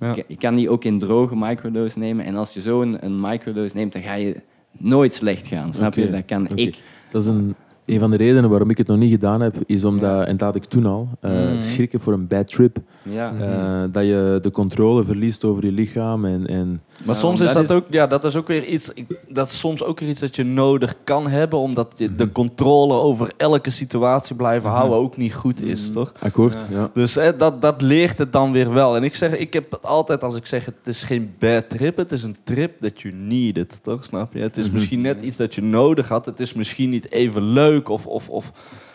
Ja. 0.00 0.14
je, 0.14 0.24
je 0.28 0.36
kan 0.36 0.54
die 0.56 0.70
ook 0.70 0.84
in 0.84 0.98
droge 0.98 1.36
microdose 1.36 1.98
nemen. 1.98 2.24
En 2.24 2.36
als 2.36 2.54
je 2.54 2.60
zo 2.60 2.80
een, 2.82 3.04
een 3.04 3.20
microdose 3.20 3.76
neemt, 3.76 3.92
dan 3.92 4.02
ga 4.02 4.14
je 4.14 4.36
nooit 4.78 5.14
slecht 5.14 5.46
gaan. 5.46 5.74
Snap 5.74 5.94
je? 5.94 6.10
Dat 6.10 6.24
kan 6.24 6.48
ik. 6.56 6.82
Dat 7.10 7.22
is 7.22 7.28
een, 7.28 7.54
een 7.90 7.98
van 7.98 8.10
de 8.10 8.16
redenen 8.16 8.50
waarom 8.50 8.70
ik 8.70 8.78
het 8.78 8.86
nog 8.86 8.96
niet 8.96 9.10
gedaan 9.10 9.40
heb, 9.40 9.54
is 9.66 9.84
omdat, 9.84 10.26
en 10.26 10.36
dat 10.36 10.46
had 10.46 10.56
ik 10.56 10.64
toen 10.64 10.86
al, 10.86 11.08
eh, 11.20 11.30
Mhm. 11.30 11.60
schrikken 11.62 12.00
voor 12.00 12.12
een 12.12 12.26
bad 12.26 12.46
trip. 12.46 12.76
Ja. 13.02 13.32
Eh, 13.40 13.92
dat 13.92 14.04
je 14.04 14.38
de 14.42 14.50
controle 14.50 15.04
verliest 15.04 15.44
over 15.44 15.64
je 15.64 15.72
lichaam. 15.72 16.24
En, 16.24 16.46
en 16.46 16.80
Maar 17.04 17.14
Ja, 17.14 17.20
soms 17.20 17.38
dat 17.38 17.48
is 17.48 17.54
dat 17.54 17.62
is- 17.62 17.70
ook, 17.70 17.84
ja, 17.90 18.06
dat 18.06 18.24
is 18.24 18.36
ook 18.36 18.46
weer 18.46 18.64
iets, 18.64 18.90
ik- 18.94 19.18
dat 19.28 19.46
is 19.46 19.58
soms 19.58 19.84
ook 19.84 20.00
weer 20.00 20.08
iets 20.08 20.20
dat 20.20 20.36
je 20.36 20.44
nodig 20.44 20.94
kan 21.04 21.28
hebben, 21.28 21.58
omdat 21.58 21.92
je 21.96 22.14
de 22.14 22.32
controle 22.32 22.94
over 22.94 23.30
elke 23.36 23.70
situatie 23.70 24.36
blijven 24.36 24.70
houden 24.70 24.98
ook 24.98 25.16
niet 25.16 25.34
goed 25.34 25.62
is, 25.62 25.92
toch? 25.92 26.12
akkoord, 26.18 26.64
ja. 26.72 26.90
Dus 26.94 27.14
hè, 27.14 27.36
dat, 27.36 27.62
dat 27.62 27.82
leert 27.82 28.18
het 28.18 28.32
dan 28.32 28.52
weer 28.52 28.72
wel. 28.72 28.96
En 28.96 29.02
ik 29.04 29.14
zeg, 29.14 29.36
ik 29.36 29.52
heb 29.52 29.70
het 29.70 29.86
altijd 29.86 30.22
als 30.22 30.36
ik 30.36 30.46
zeg, 30.46 30.64
het 30.64 30.74
is 30.84 31.04
geen 31.04 31.30
bad 31.38 31.70
trip, 31.70 31.96
het 31.96 32.12
is 32.12 32.22
een 32.22 32.36
trip 32.44 32.80
that 32.80 33.00
you 33.02 33.14
needed, 33.14 33.78
toch? 33.82 34.04
Snap 34.04 34.32
je? 34.32 34.38
Het 34.40 34.56
is 34.56 34.70
misschien 34.70 35.00
net 35.00 35.22
iets 35.22 35.36
dat 35.36 35.54
je 35.54 35.62
nodig 35.62 36.08
had. 36.08 36.26
Het 36.26 36.40
is 36.40 36.52
misschien 36.54 36.90
niet 36.90 37.10
even 37.12 37.42
leuk 37.42 37.79
of, 37.88 38.06
of, 38.06 38.28
of 38.28 38.52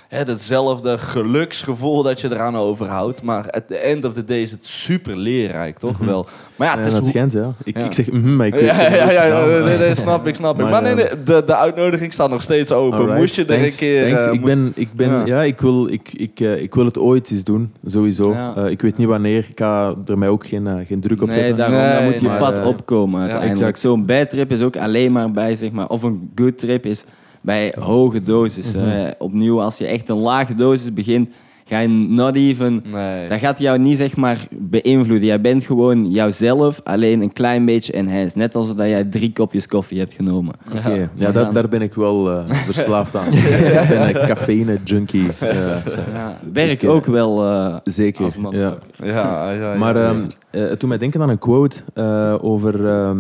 hè, 0.08 0.18
hetzelfde 0.24 0.98
geluksgevoel 0.98 2.04
dat 2.04 2.22
je 2.22 2.32
eraan 2.32 2.56
overhoudt. 2.58 3.22
Maar 3.22 3.50
at 3.50 3.68
the 3.68 3.78
end 3.78 4.06
of 4.06 4.14
the 4.14 4.24
day 4.24 4.42
is 4.42 4.52
het 4.52 4.66
super 4.66 5.18
leerrijk, 5.18 5.78
toch? 5.78 5.98
Wel. 5.98 6.28
Maar 6.56 6.68
ja, 6.68 6.74
Ja, 6.74 6.78
het 6.80 6.88
is 6.88 6.94
dat 6.94 7.06
schijnt, 7.06 7.32
ja. 7.32 7.54
Ik, 7.64 7.78
Ja. 7.78 7.84
ik 7.86 7.94
zeg, 7.94 8.12
mhm, 8.12 8.36
maar 8.36 8.48
ik 8.48 8.54
weet 8.54 8.66
ja, 8.66 8.82
ja, 8.82 9.12
ja, 9.24 9.46
nee, 9.66 9.78
nee, 9.78 9.96
snap 9.96 10.28
ik, 10.28 10.36
snap 10.36 10.56
ik. 10.56 10.62
Maar, 10.62 10.72
Maar, 10.72 10.82
nee, 10.82 10.92
eh, 11.04 11.14
nee, 11.14 11.24
de, 11.24 11.44
de 11.46 11.56
uitnodiging 11.56 12.14
staat 12.14 12.30
nog 12.30 12.42
steeds 12.42 12.72
open. 12.72 12.98
Alright, 13.00 13.20
Moest 13.20 13.36
je 13.36 13.46
er 13.46 13.64
een 13.64 13.76
keer... 13.76 14.08
thanks. 14.08 14.26
eh, 14.26 14.34
ik 14.34 14.44
ben, 14.44 14.72
ik 14.76 14.90
ben, 14.94 15.10
Ja. 15.10 15.26
ja, 15.26 15.42
ik, 15.42 15.62
wil, 15.62 15.88
ik, 15.92 16.10
ik, 16.14 16.40
eh, 16.40 16.62
ik 16.62 16.76
wil 16.76 16.86
het 16.86 16.98
ooit 16.98 17.32
eens 17.32 17.44
doen, 17.44 17.74
sowieso. 17.86 18.32
Ja. 18.32 18.54
Eh, 18.56 18.70
ik 18.70 18.82
weet 18.82 18.98
niet 18.98 19.08
wanneer. 19.08 19.46
Ik 19.50 19.60
ga 19.60 19.96
er 20.06 20.18
mij 20.18 20.28
ook 20.30 20.46
geen, 20.48 20.86
geen 20.86 21.00
druk 21.02 21.22
op 21.22 21.28
Nee, 21.28 21.38
zetten. 21.38 21.58
daarom 21.58 21.78
Nee, 21.78 21.94
dan 21.96 22.04
moet 22.04 22.20
je 22.20 22.26
maar, 22.28 22.40
pad 22.40 22.66
opkomen 22.66 23.20
uiteindelijk. 23.20 23.60
exact. 23.60 23.80
Zo'n 23.80 24.06
bad 24.06 24.30
trip 24.30 24.52
is 24.52 24.62
ook 24.62 24.78
alleen 24.78 25.12
maar 25.12 25.32
bij, 25.32 25.56
zeg 25.56 25.72
maar, 25.72 25.88
of 25.88 26.04
een 26.04 26.32
good 26.36 26.58
trip 26.58 26.86
is 26.86 27.06
bij 27.46 27.74
hoge 27.80 28.24
dosis. 28.24 28.76
Mhm. 28.76 29.12
Opnieuw, 29.18 29.62
als 29.62 29.78
je 29.78 29.86
echt 29.88 30.10
een 30.10 30.18
lage 30.18 30.56
dosis 30.56 30.94
begint, 30.94 31.30
ga 31.68 31.80
je 31.80 31.88
not 31.88 32.36
even... 32.36 32.84
Nee. 32.92 33.28
Dat 33.28 33.40
gaat 33.40 33.60
jou 33.60 33.80
niet 33.80 33.98
zeg 33.98 34.16
maar 34.16 34.40
beïnvloeden. 34.52 35.28
Jij 35.28 35.42
bent 35.42 35.64
gewoon 35.64 36.12
jouzelf, 36.12 36.80
alleen 36.84 37.22
een 37.22 37.34
klein 37.34 37.66
beetje 37.66 37.94
enhanced. 37.94 38.36
Net 38.36 38.56
alsof 38.56 38.76
dat 38.76 38.88
jij 38.88 39.04
drie 39.04 39.34
kopjes 39.34 39.68
koffie 39.68 40.00
hebt 40.00 40.14
genomen. 40.14 40.54
Oké, 40.78 41.10
ja, 41.14 41.32
daar, 41.32 41.54
daar 41.54 41.68
ben 41.70 41.82
ik 41.82 41.94
wel 41.94 42.32
eh, 42.32 42.50
verslaafd 42.72 43.16
aan. 43.16 43.28
ik 43.34 43.86
ben 43.90 44.08
een 44.22 44.28
cafeïne-junkie. 44.28 45.28
eh, 45.40 45.86
Ja, 46.14 46.38
werk 46.54 46.70
Ik, 46.72 46.84
eh, 46.84 46.90
ook 46.90 47.06
wel 47.06 47.44
eh, 47.46 47.76
zeker. 47.84 48.24
als 48.26 48.38
man. 48.38 48.56
Ja. 48.56 48.78
Ja, 49.04 49.52
ja, 49.52 49.72
ja, 49.72 49.78
Maar 49.78 49.98
ja. 49.98 50.08
ehm, 50.08 50.22
eh, 50.50 50.62
het 50.70 50.80
doet 50.80 50.90
mij 50.90 50.98
denken 50.98 51.22
aan 51.22 51.30
een 51.30 51.38
quote 51.40 51.78
eh, 51.94 52.36
over 52.42 52.88
ehm, 52.88 53.18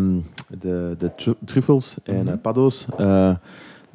de, 0.60 0.96
de 0.98 1.12
tru- 1.16 1.36
truffels 1.46 1.96
en 2.04 2.28
eh, 2.28 2.34
paddo's. 2.42 2.86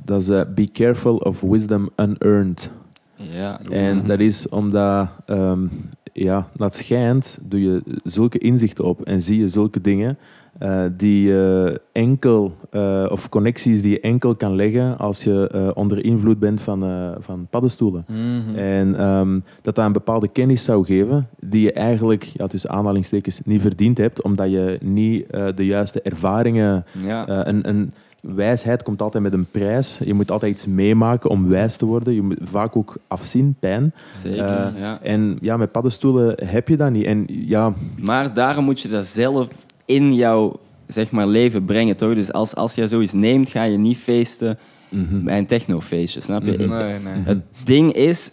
Dat 0.05 0.21
is 0.21 0.45
Be 0.55 0.69
careful 0.73 1.17
of 1.17 1.41
wisdom 1.41 1.91
unearned. 1.97 2.71
Ja. 3.15 3.61
En 3.71 4.07
dat 4.07 4.21
is 4.21 4.49
omdat, 4.49 5.09
ehm, 5.27 5.67
ja, 6.13 6.49
dat 6.57 6.75
schijnt, 6.75 7.39
doe 7.43 7.61
je 7.63 7.83
zulke 8.05 8.39
inzichten 8.39 8.85
op 8.85 9.03
en 9.03 9.21
zie 9.21 9.39
je 9.39 9.49
zulke 9.49 9.81
dingen 9.81 10.19
eh, 10.59 10.83
die 10.97 11.23
je 11.23 11.81
enkel, 11.93 12.57
eh, 12.71 13.07
of 13.11 13.29
connecties 13.29 13.83
die 13.83 13.91
je 13.91 14.01
enkel 14.01 14.35
kan 14.35 14.55
leggen 14.55 14.99
als 14.99 15.25
je 15.25 15.49
eh, 15.49 15.71
onder 15.75 16.05
invloed 16.05 16.39
bent 16.39 16.61
van, 16.61 16.85
eh, 16.85 17.11
van 17.21 17.47
paddenstoelen. 17.51 18.05
Mhm. 18.09 18.57
En 18.57 18.99
ehm, 18.99 19.41
dat 19.63 19.75
dat 19.75 19.87
een 19.87 19.93
bepaalde 19.93 20.29
kennis 20.29 20.65
zou 20.65 20.85
geven 20.85 21.29
die 21.41 21.63
je 21.63 21.73
eigenlijk, 21.73 22.25
ja, 22.25 22.47
tussen 22.47 22.71
aanhalingstekens, 22.71 23.41
niet 23.45 23.61
verdiend 23.61 23.99
hebt, 23.99 24.23
omdat 24.23 24.51
je 24.51 24.79
niet 24.83 25.31
eh, 25.31 25.47
de 25.55 25.67
juiste 25.67 26.03
ervaringen... 26.03 26.85
Ja. 27.05 27.27
eh, 27.27 27.41
een, 27.53 27.69
een 27.69 27.93
wijsheid 28.20 28.83
komt 28.83 29.02
altijd 29.02 29.22
met 29.22 29.33
een 29.33 29.46
prijs. 29.50 30.00
Je 30.04 30.14
moet 30.14 30.30
altijd 30.30 30.52
iets 30.52 30.66
meemaken 30.66 31.30
om 31.30 31.48
wijs 31.48 31.76
te 31.76 31.85
worden. 31.85 32.14
Je 32.14 32.22
moet 32.22 32.38
vaak 32.42 32.76
ook 32.76 32.96
afzien, 33.09 33.56
pijn. 33.61 33.94
Zeker, 34.12 34.44
eh, 34.44 34.80
ja. 34.80 34.98
En 35.02 35.38
ja, 35.40 35.56
met 35.56 35.72
paddenstoelen 35.72 36.46
heb 36.46 36.68
je 36.68 36.76
dat 36.76 36.90
niet. 36.90 37.04
En 37.04 37.24
ja, 37.28 37.72
Maar 38.02 38.35
daarom 38.35 38.64
moet 38.64 38.80
je 38.80 38.88
dat 38.88 39.06
zelf 39.06 39.48
in 39.85 40.14
jouw 40.14 40.61
zeg 40.92 41.11
maar, 41.11 41.26
leven 41.26 41.64
brengen, 41.64 41.96
toch? 41.96 42.14
Dus 42.14 42.33
als, 42.33 42.54
als 42.54 42.74
je 42.74 42.88
zoiets 42.88 43.12
neemt, 43.12 43.50
ga 43.50 43.62
je 43.62 43.78
niet 43.78 43.98
feesten 43.98 44.59
mhm. 44.88 45.24
bij 45.24 45.38
een 45.38 45.46
technofeestje, 45.46 46.20
snap 46.20 46.44
je? 46.44 46.52
Mhm. 46.52 46.68
Nee, 46.68 46.98
nee. 46.98 47.22
Het 47.24 47.42
ding 47.64 47.92
is, 47.92 48.33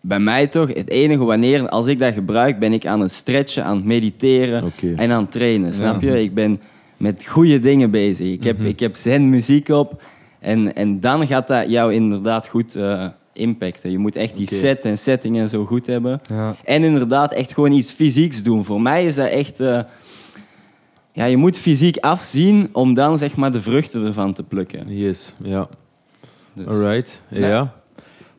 bij 0.00 0.20
mij 0.20 0.46
toch, 0.46 0.74
het 0.74 0.88
enige 0.88 1.24
wanneer, 1.24 1.68
als 1.68 1.86
ik 1.86 1.98
dat 1.98 2.12
gebruik, 2.12 2.58
ben 2.58 2.72
ik 2.72 2.86
aan 2.86 3.00
het 3.00 3.12
stretchen, 3.12 3.64
aan 3.64 3.76
het 3.76 3.84
mediteren 3.84 4.72
en 4.96 5.10
aan 5.10 5.22
het 5.22 5.32
trainen, 5.32 5.74
snap 5.74 6.02
je? 6.02 6.22
Ik 6.22 6.34
ben 6.34 6.60
met 6.98 7.26
goede 7.26 7.60
dingen 7.60 7.90
bezig. 7.90 8.26
Ik 8.32 8.44
heb, 8.44 8.60
ik 8.60 8.80
heb 8.80 8.96
zen 8.96 9.30
muziek 9.30 9.68
op 9.68 10.02
en, 10.38 10.74
en 10.74 11.00
dan 11.00 11.26
gaat 11.26 11.48
dat 11.48 11.70
jou 11.70 11.92
inderdaad 11.94 12.48
goed 12.48 12.74
eh, 12.76 13.06
impacten. 13.32 13.90
Je 13.90 13.98
moet 13.98 14.16
echt 14.16 14.36
die 14.36 14.46
set 14.54 14.84
en 14.84 14.98
setting 14.98 15.38
en 15.38 15.48
zo 15.48 15.64
goed 15.64 15.86
hebben. 15.86 16.20
Ja. 16.28 16.56
En 16.64 16.82
inderdaad 16.84 17.32
echt 17.32 17.52
gewoon 17.52 17.72
iets 17.72 17.90
fysieks 17.90 18.42
doen. 18.42 18.64
Voor 18.64 18.80
mij 18.80 19.06
is 19.06 19.14
dat 19.14 19.28
echt... 19.28 19.60
eh, 19.60 19.80
ja, 21.12 21.24
je 21.24 21.36
moet 21.36 21.56
fysiek 21.58 21.96
afzien 21.96 22.68
om 22.72 22.94
dan 22.94 23.18
zeg 23.18 23.36
maar 23.36 23.52
de 23.52 23.60
vruchten 23.62 24.06
ervan 24.06 24.32
te 24.32 24.42
plukken. 24.42 24.96
Yes, 24.96 25.34
ja. 25.42 25.68
Dus- 26.52 26.66
Alright, 26.66 27.22
ja. 27.28 27.74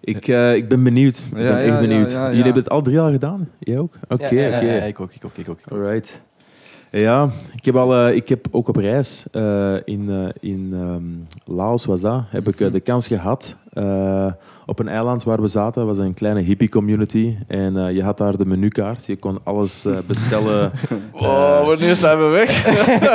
Ik, 0.02 0.28
eh, 0.28 0.56
ik 0.56 0.67
ben 0.67 0.84
benieuwd. 0.84 1.17
Ik 1.17 1.34
ben 1.34 1.43
Ja, 1.43 1.60
echt 1.62 1.80
benieuwd. 1.80 2.12
ja, 2.12 2.17
ja, 2.17 2.24
ja. 2.24 2.28
Jullie 2.30 2.43
hebben 2.43 2.63
het 2.63 2.72
al 2.72 2.82
drie 2.82 2.95
jaar 2.95 3.12
gedaan? 3.12 3.50
Jij 3.60 3.78
ook? 3.78 3.93
Oké, 4.08 4.36
Ja, 4.36 4.41
ja, 4.48 4.58
oké. 4.58 4.65
ja, 4.74 4.84
ik 4.84 5.00
ook, 5.00 5.13
ik 5.13 5.26
ook, 5.26 5.38
ik 5.38 5.50
ook. 5.50 5.60
Ik 5.60 5.72
ook. 5.74 5.80
Alright. 5.80 6.22
Ja, 6.91 7.30
ik 7.56 7.65
heb, 7.65 7.75
al, 7.75 7.95
eh, 7.95 8.15
ik 8.15 8.30
heb 8.30 8.47
ook 8.52 8.67
op 8.67 8.75
reis 8.75 9.28
eh, 9.32 9.75
in, 9.86 10.10
eh, 10.10 10.49
in 10.52 10.69
ehm, 10.73 11.56
Laos 11.56 11.86
was 11.86 12.02
dat, 12.02 12.23
heb 12.28 12.47
ik 12.47 12.60
eh, 12.60 12.71
de 12.71 12.80
kans 12.80 13.08
gehad 13.08 13.56
eh, 13.74 14.32
op 14.66 14.80
een 14.80 14.88
eiland 14.88 15.24
waar 15.24 15.42
we 15.42 15.48
zaten. 15.48 15.86
was 15.86 15.98
een 15.98 16.14
kleine 16.14 16.40
hippie 16.40 16.70
community 16.70 17.36
en 17.48 17.78
eh, 17.78 17.96
je 17.96 18.04
had 18.04 18.18
daar 18.18 18.38
de 18.38 18.46
menukaart. 18.46 19.06
Je 19.06 19.16
kon 19.16 19.40
alles 19.44 19.86
eh, 19.86 19.94
bestellen. 20.06 20.72
Oh, 21.14 21.66
wanneer 21.66 21.96
zijn 21.96 22.18
we 22.18 22.24
weg? 22.26 22.64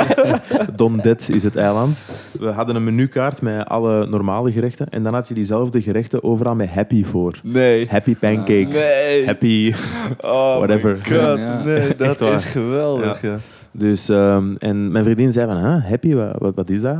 Don 0.75 0.97
Det 0.97 1.29
is 1.29 1.43
het 1.43 1.55
eiland. 1.55 1.97
We 2.39 2.47
hadden 2.47 2.75
een 2.75 2.83
menukaart 2.83 3.41
met 3.41 3.67
alle 3.69 4.07
normale 4.07 4.51
gerechten 4.51 4.89
en 4.89 5.03
dan 5.03 5.13
had 5.13 5.27
je 5.27 5.33
diezelfde 5.33 5.81
gerechten 5.81 6.23
overal 6.23 6.55
met 6.55 6.69
happy 6.69 7.03
voor. 7.05 7.39
Nee. 7.43 7.87
Happy 7.89 8.15
pancakes, 8.15 8.77
Nee. 8.77 9.25
happy 9.25 9.73
Oh 10.21 10.57
Whatever. 10.61 10.89
my 10.91 11.17
god. 11.17 11.37
Ja. 11.39 11.63
Nee, 11.63 11.95
dat 11.95 12.21
is 12.21 12.45
geweldig. 12.45 13.21
Ja. 13.21 13.37
Dus, 13.71 14.09
ehm, 14.09 14.53
en 14.57 14.91
mijn 14.91 15.03
vriendin 15.03 15.31
zei 15.31 15.49
van, 15.51 15.57
huh, 15.57 15.85
happy, 15.89 16.13
wat, 16.15 16.35
wat, 16.39 16.55
wat 16.55 16.69
is 16.69 16.81
dat? 16.81 16.95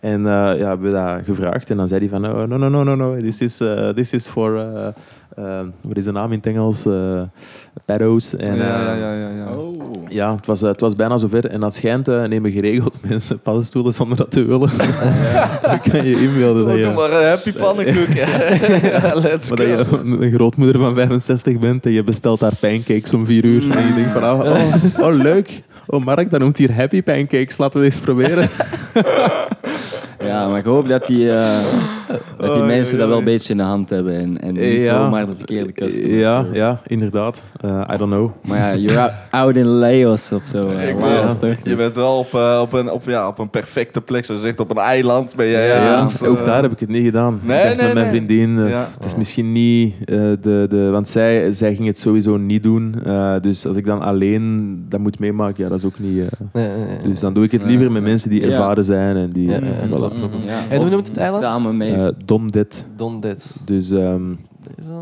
En 0.00 0.26
eh, 0.26 0.32
ja, 0.32 0.54
we 0.56 0.64
hebben 0.64 0.92
dat 0.92 1.24
gevraagd. 1.24 1.70
En 1.70 1.76
dan 1.76 1.88
zei 1.88 2.00
hij 2.00 2.08
van, 2.08 2.26
oh, 2.26 2.48
no, 2.48 2.56
no, 2.56 2.68
no, 2.68 2.82
no, 2.82 2.94
no, 2.94 3.16
this 3.16 3.40
is, 3.40 3.60
eh, 3.60 3.88
this 3.88 4.12
is 4.12 4.26
for, 4.26 4.56
eh, 4.56 4.86
eh, 5.36 5.66
wat 5.80 5.96
is 5.96 6.04
de 6.04 6.12
naam 6.12 6.32
in 6.32 6.36
het 6.36 6.46
Engels? 6.46 6.86
Eh 6.86 7.20
paddo's. 7.84 8.36
En, 8.36 8.56
ja, 8.56 8.64
ja, 8.64 8.94
ja, 8.94 9.12
ja, 9.12 9.28
ja. 9.28 9.56
Oh. 9.56 9.82
ja, 10.08 10.34
het 10.34 10.46
was, 10.46 10.60
het 10.60 10.80
was 10.80 10.96
bijna 10.96 11.16
zover. 11.16 11.46
En 11.46 11.60
dat 11.60 11.74
schijnt, 11.74 12.06
nemen 12.06 12.50
geregeld 12.50 12.98
mensen 13.08 13.40
paddenstoelen 13.40 13.94
zonder 13.94 14.16
dat 14.16 14.30
te 14.30 14.44
willen. 14.44 14.70
Dan 15.62 15.80
kan 15.80 16.06
je 16.06 16.20
inbeelden 16.20 16.66
dat 16.66 16.78
je, 16.78 16.92
maar 16.94 17.12
een 17.12 17.28
happy 17.28 17.52
pannenkoek. 17.52 18.14
ja, 18.82 19.14
let's 19.14 19.48
maar 19.48 19.58
go. 19.58 19.76
dat 19.76 19.86
je 19.88 20.24
een 20.24 20.32
grootmoeder 20.32 20.80
van 20.80 20.94
65 20.94 21.58
bent 21.58 21.86
en 21.86 21.92
je 21.92 22.04
bestelt 22.04 22.40
daar 22.40 22.56
pancakes 22.60 23.14
om 23.14 23.26
vier 23.26 23.44
uur. 23.44 23.62
En 23.76 23.86
je 23.86 23.94
denkt 23.94 24.10
van, 24.10 24.24
oh, 24.24 24.40
oh, 24.40 25.06
oh, 25.06 25.14
leuk. 25.14 25.62
Oh, 25.86 26.04
Mark, 26.04 26.30
dat 26.30 26.40
noemt 26.40 26.58
hier 26.58 26.74
happy 26.74 27.02
pancakes. 27.02 27.58
Laten 27.58 27.80
we 27.80 27.86
eens 27.86 27.98
proberen. 27.98 28.48
Ja, 30.26 30.48
maar 30.48 30.58
ik 30.58 30.64
hoop 30.64 30.88
dat 30.88 31.06
die, 31.06 31.32
eh, 31.32 31.58
dat 32.38 32.54
die 32.54 32.62
mensen 32.62 32.98
dat 32.98 33.08
wel 33.08 33.18
een 33.18 33.24
beetje 33.24 33.50
in 33.52 33.56
de 33.58 33.62
hand 33.64 33.90
hebben 33.90 34.14
en, 34.14 34.40
en 34.40 34.52
niet 34.54 34.82
Ja. 34.82 35.04
zomaar 35.04 35.26
de 35.26 35.32
verkeerde 35.36 35.72
customers. 35.72 36.14
Ja, 36.20 36.42
zo. 36.44 36.48
ja, 36.52 36.80
inderdaad. 36.86 37.42
Eh, 37.60 37.80
I 37.94 37.96
don't 37.96 38.12
know. 38.12 38.30
Maar 38.46 38.58
ja, 38.58 38.74
you're 38.76 39.12
out, 39.30 39.56
in 39.56 39.66
Laos 39.66 40.32
of 40.32 40.42
zo. 40.46 40.68
eh, 40.70 40.88
Ik 40.88 40.98
Laos, 41.00 41.38
toch? 41.38 41.50
je 41.50 41.56
Dus- 41.62 41.74
bent 41.74 41.94
wel 41.94 42.18
op, 42.18 42.34
eh, 42.34 42.58
op, 42.62 42.72
een, 42.72 42.90
op, 42.90 43.02
ja, 43.06 43.28
op 43.28 43.38
een 43.38 43.50
perfecte 43.50 44.00
plek. 44.00 44.24
Zoals 44.24 44.40
je 44.40 44.46
zegt, 44.46 44.60
op 44.60 44.70
een 44.70 44.76
eiland 44.76 45.34
ben 45.36 45.46
je. 45.46 45.52
Ja, 45.52 45.82
Ja, 45.84 46.04
dus, 46.06 46.22
eh, 46.22 46.28
ook 46.30 46.44
daar 46.44 46.62
heb 46.62 46.72
ik 46.72 46.80
het 46.80 46.88
niet 46.88 47.04
gedaan. 47.04 47.40
Nee, 47.42 47.58
ik 47.58 47.64
dacht 47.64 47.76
nee, 47.76 47.84
met 47.86 47.94
mijn 47.94 48.06
nee. 48.12 48.26
vriendin, 48.26 48.64
eh, 48.64 48.70
Ja. 48.70 48.86
het 48.94 49.04
is 49.04 49.14
misschien 49.16 49.52
niet 49.52 49.94
eh, 50.04 50.16
de, 50.40 50.66
de... 50.68 50.88
Want 50.92 51.08
zij, 51.08 51.52
zij 51.52 51.74
ging 51.74 51.86
het 51.88 51.98
sowieso 51.98 52.36
niet 52.36 52.62
doen. 52.62 52.94
Eh, 53.04 53.34
dus 53.40 53.66
als 53.66 53.76
ik 53.76 53.84
dan 53.84 54.00
alleen 54.02 54.84
dat 54.88 55.00
moet 55.00 55.18
meemaken, 55.18 55.62
ja, 55.64 55.68
dat 55.68 55.78
is 55.78 55.84
ook 55.84 55.98
niet... 55.98 56.18
eh, 56.18 56.24
Nee, 56.52 56.68
nee, 56.68 56.76
nee. 56.86 57.08
dus 57.08 57.20
dan 57.20 57.34
doe 57.34 57.44
ik 57.44 57.52
het 57.52 57.64
liever 57.64 57.92
met 57.92 58.02
mensen 58.02 58.30
die 58.30 58.40
Ja. 58.40 58.46
ervaren 58.46 58.84
zijn 58.84 59.16
en 59.16 59.30
die... 59.30 59.48
Ja, 59.48 59.54
ja, 59.54 59.60
voilà. 59.86 59.96
klopt, 59.96 60.18
klopt. 60.18 60.34
Ja, 60.46 60.58
En 60.74 60.80
hoe 60.80 60.90
noemt 60.90 61.08
het 61.08 61.16
eiland? 61.18 61.42
Samen 61.42 61.76
mee. 61.76 61.92
Eh, 61.94 62.06
Don 62.26 62.46
Dit. 62.46 62.84
Don 62.96 63.20
Dit. 63.20 63.56
Dus... 63.64 63.90
ehm 63.90 64.34
Deze, 64.76 64.92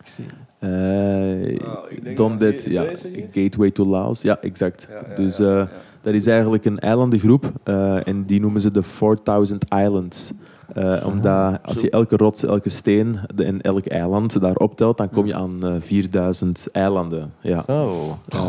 ik 0.00 0.06
zie. 0.06 0.24
eh, 0.58 2.20
Oh, 2.20 2.38
Dit, 2.38 2.62
ja. 2.64 2.84
Gateway 3.32 3.70
to 3.70 3.84
Laos. 3.86 4.22
Ja, 4.22 4.40
exact. 4.40 4.88
Ja, 4.90 5.04
ja, 5.08 5.14
dus 5.14 5.36
ja, 5.36 5.44
eh, 5.44 5.50
ja. 5.56 5.68
dat 6.02 6.14
is 6.14 6.26
eigenlijk 6.26 6.64
een 6.64 6.78
eilandengroep. 6.78 7.52
eh, 7.62 8.08
en 8.08 8.24
die 8.24 8.40
noemen 8.40 8.60
ze 8.60 8.70
de 8.70 8.82
4000 8.82 9.64
Islands. 9.74 10.32
Eh, 10.74 11.06
omdat 11.06 11.58
als 11.62 11.80
je 11.80 11.90
elke 11.90 12.16
rots, 12.16 12.44
elke 12.44 12.68
steen 12.68 13.16
de- 13.34 13.44
en 13.44 13.60
elk 13.60 13.86
eiland 13.86 14.40
daar 14.40 14.54
optelt, 14.56 14.96
dan 14.96 15.10
kom 15.10 15.26
je 15.26 15.34
aan 15.34 15.66
eh, 15.66 15.72
4000 15.80 16.66
eilanden. 16.72 17.32
Ja. 17.40 17.62
Zo. 17.66 18.18
Eh, 18.28 18.40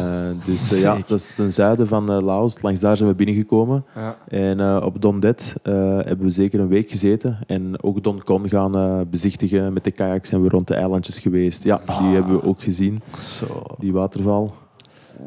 dus 0.46 0.72
eh, 0.72 0.82
ja, 0.82 0.98
dat 1.08 1.20
is 1.20 1.34
ten 1.34 1.54
zuiden 1.54 1.88
van 1.88 2.12
Laos. 2.24 2.62
Langs 2.62 2.80
daar 2.80 2.98
zijn 2.98 3.10
we 3.10 3.16
binnengekomen. 3.16 3.86
Ja. 3.96 4.18
En 4.28 4.84
op 4.84 5.02
Don 5.02 5.20
Det 5.20 5.54
hebben 6.06 6.26
we 6.26 6.30
zeker 6.30 6.60
een 6.60 6.68
week 6.68 6.90
gezeten. 6.90 7.38
En 7.48 7.84
ook 7.84 8.04
Don 8.04 8.24
Con 8.24 8.50
gaan 8.50 9.06
bezichtigen. 9.10 9.74
Met 9.74 9.84
de 9.84 9.92
kajak 9.92 10.26
zijn 10.26 10.42
we 10.42 10.50
rond 10.50 10.68
de 10.68 10.74
eilandjes 10.76 11.20
geweest. 11.20 11.64
Ja, 11.64 11.82
die 12.00 12.14
hebben 12.14 12.34
we 12.36 12.44
ook 12.44 12.62
gezien, 12.62 13.02
Zo. 13.20 13.62
die 13.80 13.94
waterval. 13.94 14.54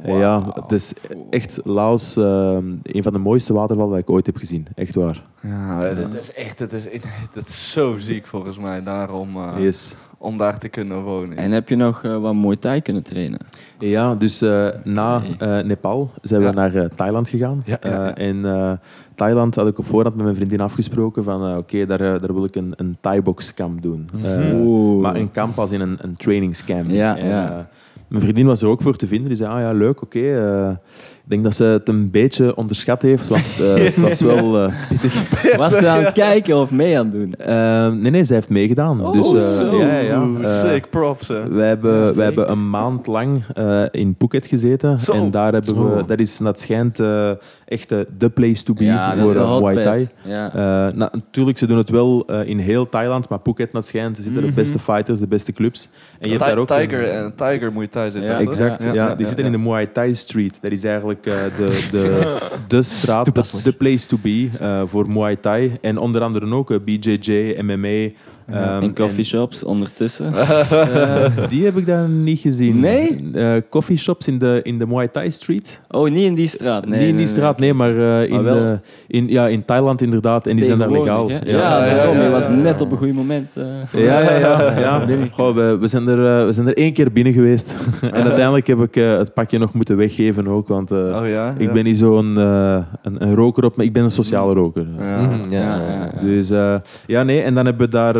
Ja, 0.04 0.42
het 0.54 0.72
is 0.72 0.92
echt 1.30 1.60
Laos, 1.64 2.16
eh, 2.16 2.56
een 2.82 3.02
van 3.02 3.12
de 3.12 3.18
mooiste 3.18 3.52
watervallen 3.52 3.90
dat 3.92 4.00
ik 4.00 4.10
ooit 4.10 4.26
heb 4.26 4.36
gezien. 4.36 4.66
Echt 4.74 4.94
waar. 4.94 5.22
Ja, 5.42 5.94
dat 5.94 6.14
is 6.20 6.32
echt, 6.34 6.58
dat 6.58 6.72
is, 6.72 6.86
dat 7.32 7.48
is 7.48 7.72
zo 7.72 7.98
ziek 7.98 8.26
volgens 8.26 8.58
mij 8.58 8.82
daarom 8.82 9.36
uh, 9.36 9.52
Yes. 9.58 9.94
om 10.18 10.38
daar 10.38 10.58
te 10.58 10.68
kunnen 10.68 11.02
wonen. 11.02 11.36
En 11.36 11.52
heb 11.52 11.68
je 11.68 11.76
nog 11.76 12.02
eh, 12.04 12.20
wat 12.20 12.34
Muay 12.34 12.56
Thai 12.56 12.80
kunnen 12.80 13.02
trainen? 13.04 13.38
Ja, 13.78 14.14
dus 14.14 14.42
eh, 14.42 14.66
na 14.84 15.22
eh, 15.38 15.58
Nepal 15.60 16.10
zijn 16.22 16.40
we 16.40 16.46
Ja. 16.46 16.52
naar 16.52 16.74
eh, 16.74 16.84
Thailand 16.84 17.28
gegaan. 17.28 17.62
Ja, 17.64 17.78
ja, 17.82 17.88
ja. 17.90 18.14
Eh, 18.14 18.28
en 18.28 18.44
eh, 18.44 18.72
Thailand 19.14 19.54
had 19.54 19.66
ik 19.68 19.78
op 19.78 19.84
voorhand 19.84 20.14
met 20.14 20.24
mijn 20.24 20.36
vriendin 20.36 20.60
afgesproken 20.60 21.24
van 21.24 21.48
eh, 21.50 21.56
oké, 21.56 21.86
daar, 21.86 22.00
eh, 22.00 22.20
daar 22.20 22.34
wil 22.34 22.44
ik 22.44 22.56
een, 22.56 22.72
een 22.76 22.96
Thai-box 23.00 23.54
camp 23.54 23.82
doen. 23.82 24.08
Eh, 24.22 24.54
Oeh. 24.60 25.02
maar 25.02 25.16
een 25.16 25.30
kamp 25.30 25.58
als 25.58 25.72
in 25.72 25.80
een, 25.80 25.98
een 26.00 26.16
trainingscamp. 26.16 26.90
Ja, 26.90 27.16
en, 27.16 27.28
ja. 27.28 27.68
Eh, 28.08 28.14
mijn 28.14 28.22
vriendin 28.22 28.46
was 28.46 28.62
er 28.62 28.68
ook 28.68 28.82
voor 28.82 28.96
te 28.96 29.06
vinden. 29.06 29.28
Die 29.28 29.36
zei, 29.36 29.50
ah 29.50 29.60
ja, 29.60 29.72
leuk, 29.72 30.02
oké. 30.02 30.18
eh, 30.18 30.70
ik 30.70 30.78
denk 31.28 31.44
dat 31.44 31.54
ze 31.54 31.64
het 31.64 31.88
een 31.88 32.10
beetje 32.10 32.56
onderschat 32.56 33.02
heeft, 33.02 33.28
want 33.28 33.42
eh, 33.60 33.74
het 33.84 33.96
was 33.96 34.20
wel 34.20 34.62
eh, 34.62 34.74
pittig. 34.88 35.16
Was 35.56 35.76
ze 35.76 35.86
aan 35.88 36.04
het 36.04 36.12
kijken 36.12 36.56
of 36.56 36.70
mee 36.70 36.98
aan 36.98 37.04
het 37.04 37.14
doen? 37.14 37.34
Eh, 37.34 37.92
nee, 37.92 38.10
nee, 38.10 38.24
zij 38.24 38.36
heeft 38.36 38.48
meegedaan. 38.48 39.06
Oh, 39.06 39.12
dus, 39.12 39.32
eh, 39.32 39.40
zo. 39.40 39.76
ja, 39.78 39.98
ja, 39.98 40.26
ja. 40.40 40.54
Sick, 40.68 40.90
props. 40.90 41.28
hè. 41.28 41.48
wij 41.48 41.68
hebben, 41.68 41.94
Ja, 42.06 42.12
wij 42.14 42.24
hebben 42.24 42.50
een 42.50 42.70
maand 42.70 43.06
lang 43.06 43.42
eh, 43.54 43.82
in 43.90 44.14
Phuket 44.18 44.46
gezeten. 44.46 44.98
Zo. 44.98 45.12
En 45.12 45.30
daar 45.30 45.52
hebben 45.52 45.96
we, 45.96 46.04
dat 46.04 46.18
is, 46.18 46.36
dat 46.38 46.60
schijnt 46.60 46.98
eh, 47.00 47.30
echt 47.64 47.88
de 48.18 48.28
place 48.34 48.62
to 48.64 48.74
be 48.74 48.84
Ja, 48.84 49.14
dat 49.14 49.28
is 49.28 49.34
voor 49.42 49.60
Muay. 49.60 49.82
Thai. 49.84 50.08
Ja. 50.24 50.50
Nou, 50.94 51.10
natuurlijk, 51.12 51.58
ze 51.58 51.66
doen 51.66 51.78
het 51.78 51.90
wel 51.90 52.24
eh, 52.26 52.48
in 52.48 52.58
heel 52.58 52.88
Thailand, 52.88 53.28
maar 53.28 53.38
Phuket, 53.42 53.72
dat 53.72 53.86
schijnt, 53.86 54.16
zitten 54.20 54.46
de 54.46 54.52
beste 54.52 54.78
fighters, 54.78 55.20
de 55.20 55.26
beste 55.26 55.52
clubs. 55.52 55.88
En 56.18 56.30
je 56.30 56.36
hebt 56.36 56.48
daar 56.48 56.58
ook 56.58 56.66
Tiger, 56.66 57.02
een- 57.02 57.24
en 57.24 57.32
Tiger 57.36 57.72
Muay 57.72 57.86
Thai 57.86 58.10
zit 58.10 58.22
Ja? 58.22 58.38
Exact, 58.40 58.82
ja, 58.92 59.14
die 59.14 59.26
zitten 59.26 59.44
in 59.44 59.52
de 59.52 59.58
Muay 59.58 59.86
Thai 59.86 60.14
Street. 60.14 60.58
Dat 60.60 60.70
is 60.70 60.84
eigenlijk 60.84 61.17
eh, 61.26 61.34
de, 61.56 61.88
de, 61.90 62.36
de 62.68 62.82
straat, 62.82 63.64
de, 63.64 63.72
place 63.72 64.06
to 64.06 64.16
be 64.22 64.48
eh, 64.60 64.82
voor 64.86 65.10
Muay 65.10 65.36
Thai. 65.36 65.76
En 65.80 65.98
onder 65.98 66.22
andere 66.22 66.54
ook 66.54 66.70
eh, 66.70 66.78
BJJ, 66.84 67.60
MMA. 67.62 68.14
Ehm, 68.52 68.82
en 68.82 68.94
coffeeshops 68.94 69.64
ondertussen. 69.64 70.34
eh, 70.34 71.26
die 71.48 71.64
heb 71.64 71.76
ik 71.76 71.86
daar 71.86 72.08
niet 72.08 72.38
gezien. 72.38 72.80
Nee? 72.80 73.30
Eh, 73.34 73.52
coffeeshops 73.70 74.28
in 74.28 74.38
de, 74.38 74.60
in 74.62 74.78
de 74.78 74.86
Muay 74.86 75.08
Thai 75.08 75.30
Street. 75.30 75.80
Oh, 75.90 76.10
niet 76.10 76.24
in 76.24 76.34
die 76.34 76.46
straat. 76.46 76.86
Nee, 76.86 76.98
niet 77.00 77.08
in 77.08 77.16
die 77.16 77.26
straat, 77.26 77.58
nee, 77.58 77.74
maar 77.74 77.96
eh, 77.96 78.22
in, 78.28 78.34
Maar 78.34 78.44
wel. 78.44 78.54
de, 78.54 78.78
in, 79.06 79.28
ja, 79.28 79.48
in 79.48 79.64
Thailand 79.64 80.02
inderdaad. 80.02 80.46
En 80.46 80.56
die 80.56 80.64
zijn 80.64 80.78
daar 80.78 80.90
legaal. 80.92 81.28
Hè? 81.28 81.34
Ja, 81.34 81.86
ja, 81.86 81.94
daarom. 81.94 82.16
Je 82.16 82.22
ja, 82.22 82.30
was 82.30 82.48
net 82.48 82.80
op 82.80 82.90
een 82.90 82.98
goed 82.98 83.12
moment. 83.14 83.48
eh. 83.54 84.02
Ja, 84.04 84.20
ja, 84.20 84.38
ja. 84.38 84.72
ja. 84.80 85.06
Goh, 85.32 85.54
we, 85.54 85.76
we, 85.80 85.86
zijn 85.88 86.08
er, 86.08 86.46
we 86.46 86.52
zijn 86.52 86.66
er 86.66 86.76
één 86.76 86.92
keer 86.92 87.12
binnen 87.12 87.32
geweest. 87.32 87.74
en 88.00 88.22
uiteindelijk 88.22 88.66
heb 88.66 88.80
ik 88.80 88.94
het 88.94 89.34
pakje 89.34 89.58
nog 89.58 89.72
moeten 89.72 89.96
weggeven 89.96 90.48
ook. 90.48 90.68
Want 90.68 90.90
eh, 90.90 90.96
Oh 90.98 91.28
ja? 91.28 91.54
ik 91.58 91.66
ja. 91.66 91.72
ben 91.72 91.84
niet 91.84 91.98
zo'n 91.98 92.38
eh, 92.38 92.78
een, 93.02 93.22
een 93.22 93.34
roker 93.34 93.64
op, 93.64 93.76
maar 93.76 93.84
ik 93.86 93.92
ben 93.92 94.02
een 94.02 94.10
sociale 94.10 94.54
roker. 94.54 94.86
Ja. 94.98 95.20
Mhm, 95.22 95.50
ja, 95.50 95.60
Ja, 95.60 95.76
ja, 95.76 95.82
ja. 95.98 96.10
ja. 96.14 96.20
Dus 96.20 96.50
eh, 96.50 96.74
ja, 97.06 97.22
nee. 97.22 97.40
En 97.42 97.54
dan 97.54 97.64
hebben 97.66 97.86
we 97.86 97.92
daar 97.92 98.14